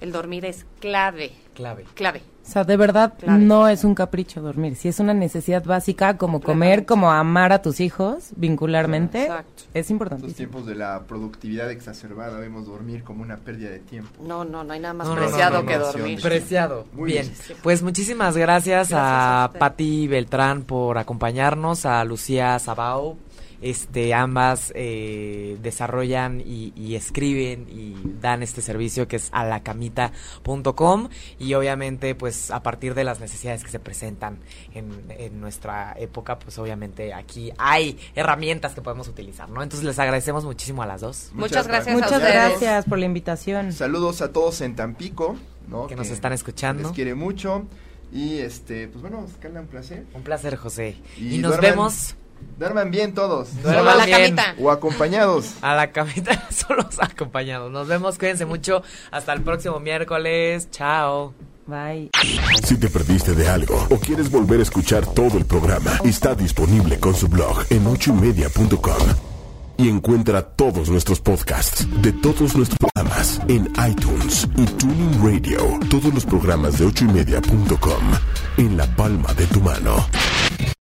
El 0.00 0.10
dormir 0.10 0.44
es 0.44 0.66
clave, 0.80 1.32
Clave. 1.54 1.84
clave. 1.94 2.22
O 2.44 2.50
sea, 2.52 2.64
de 2.64 2.76
verdad 2.76 3.14
Claro. 3.18 3.38
no 3.38 3.68
es 3.68 3.84
un 3.84 3.94
capricho 3.94 4.40
dormir. 4.42 4.74
Si 4.74 4.88
es 4.88 4.98
una 4.98 5.14
necesidad 5.14 5.64
básica 5.64 6.18
como 6.18 6.40
comer, 6.40 6.84
como 6.86 7.10
amar 7.12 7.52
a 7.52 7.62
tus 7.62 7.78
hijos 7.80 8.30
vincularmente, 8.36 9.22
Exacto. 9.22 9.62
es 9.68 9.68
Estos 9.74 9.90
importantísimo. 9.92 10.34
tiempos 10.36 10.66
de 10.66 10.74
la 10.74 11.00
productividad 11.06 11.70
exacerbada 11.70 12.38
vemos 12.40 12.66
dormir 12.66 13.04
como 13.04 13.22
una 13.22 13.36
pérdida 13.36 13.70
de 13.70 13.78
tiempo. 13.78 14.10
No, 14.26 14.44
no, 14.44 14.64
no 14.64 14.72
hay 14.72 14.80
nada 14.80 14.92
más 14.94 15.06
No, 15.06 15.14
no, 15.14 15.20
no, 15.20 15.26
preciado 15.28 15.62
no, 15.62 15.66
que 15.68 15.78
dormir. 15.78 16.20
Preciado. 16.20 16.84
Muy 16.92 17.12
bien. 17.12 17.26
bien. 17.46 17.58
Pues 17.62 17.82
muchísimas 17.82 18.36
gracias, 18.36 18.88
Gracias 18.90 18.92
a 19.00 19.44
a. 19.44 19.52
Patti 19.52 20.08
Beltrán 20.08 20.62
por 20.62 20.98
acompañarnos, 20.98 21.86
a 21.86 22.04
Lucía 22.04 22.58
Sabao. 22.58 23.16
Este, 23.62 24.12
ambas 24.12 24.72
eh, 24.74 25.56
desarrollan 25.62 26.40
y, 26.44 26.72
y 26.76 26.96
escriben 26.96 27.66
y 27.70 27.94
dan 28.20 28.42
este 28.42 28.60
servicio 28.60 29.06
que 29.08 29.16
es 29.16 29.28
alacamita.com 29.32 31.08
y 31.38 31.54
obviamente 31.54 32.14
pues 32.14 32.50
a 32.50 32.62
partir 32.62 32.94
de 32.94 33.04
las 33.04 33.20
necesidades 33.20 33.62
que 33.64 33.70
se 33.70 33.78
presentan 33.78 34.38
en, 34.74 34.90
en 35.10 35.40
nuestra 35.40 35.94
época 35.98 36.38
pues 36.38 36.58
obviamente 36.58 37.14
aquí 37.14 37.52
hay 37.58 37.98
herramientas 38.14 38.74
que 38.74 38.82
podemos 38.82 39.08
utilizar, 39.08 39.48
¿no? 39.48 39.62
Entonces 39.62 39.86
les 39.86 39.98
agradecemos 39.98 40.44
muchísimo 40.44 40.82
a 40.82 40.86
las 40.86 41.00
dos. 41.00 41.30
Muchas 41.32 41.66
gracias 41.68 41.94
Muchas 41.94 42.20
gracias 42.20 42.84
por 42.86 42.98
la 42.98 43.06
invitación. 43.06 43.72
Saludos 43.72 44.22
a 44.22 44.32
todos 44.32 44.60
en 44.60 44.74
Tampico, 44.76 45.36
¿no? 45.68 45.86
Que 45.86 45.96
nos 45.96 46.08
están 46.10 46.32
escuchando. 46.32 46.82
Les 46.84 46.92
quiere 46.92 47.14
mucho. 47.14 47.64
Y 48.12 48.38
este, 48.38 48.88
pues 48.88 49.00
bueno, 49.00 49.26
Carla, 49.40 49.60
un 49.60 49.66
placer. 49.68 50.04
Un 50.14 50.22
placer, 50.22 50.56
José. 50.56 50.96
Y, 51.16 51.36
Y 51.36 51.38
nos 51.38 51.52
duerman- 51.56 51.60
vemos 51.62 52.16
Duerman 52.58 52.90
bien 52.90 53.12
todos. 53.14 53.48
Duerman 53.62 53.74
Solo 53.78 53.90
a 53.90 53.94
la 53.96 54.04
bien. 54.06 54.36
camita. 54.36 54.54
O 54.60 54.70
acompañados. 54.70 55.52
a 55.62 55.74
la 55.74 55.90
camita 55.90 56.48
solos 56.50 56.96
acompañados. 57.00 57.70
Nos 57.72 57.88
vemos, 57.88 58.18
cuídense 58.18 58.44
mucho. 58.46 58.82
Hasta 59.10 59.32
el 59.32 59.42
próximo 59.42 59.80
miércoles. 59.80 60.68
Chao. 60.70 61.34
Bye. 61.66 62.10
Si 62.64 62.76
te 62.76 62.88
perdiste 62.88 63.34
de 63.34 63.48
algo 63.48 63.86
o 63.90 63.96
quieres 63.98 64.30
volver 64.30 64.58
a 64.60 64.62
escuchar 64.64 65.06
todo 65.06 65.38
el 65.38 65.44
programa, 65.46 65.92
está 66.04 66.34
disponible 66.34 66.98
con 66.98 67.14
su 67.14 67.28
blog 67.28 67.64
en 67.70 67.86
ochoymedia.com. 67.86 69.08
Y 69.78 69.88
encuentra 69.88 70.42
todos 70.42 70.90
nuestros 70.90 71.20
podcasts 71.20 71.86
de 72.02 72.12
todos 72.12 72.54
nuestros 72.54 72.78
programas 72.78 73.40
en 73.48 73.72
iTunes 73.88 74.46
y 74.56 74.64
Tuning 74.66 75.20
Radio. 75.24 75.78
Todos 75.88 76.12
los 76.12 76.24
programas 76.26 76.78
de 76.78 76.86
ochoymedia.com 76.86 78.02
en 78.58 78.76
la 78.76 78.86
palma 78.94 79.32
de 79.34 79.46
tu 79.46 79.60
mano. 79.60 80.06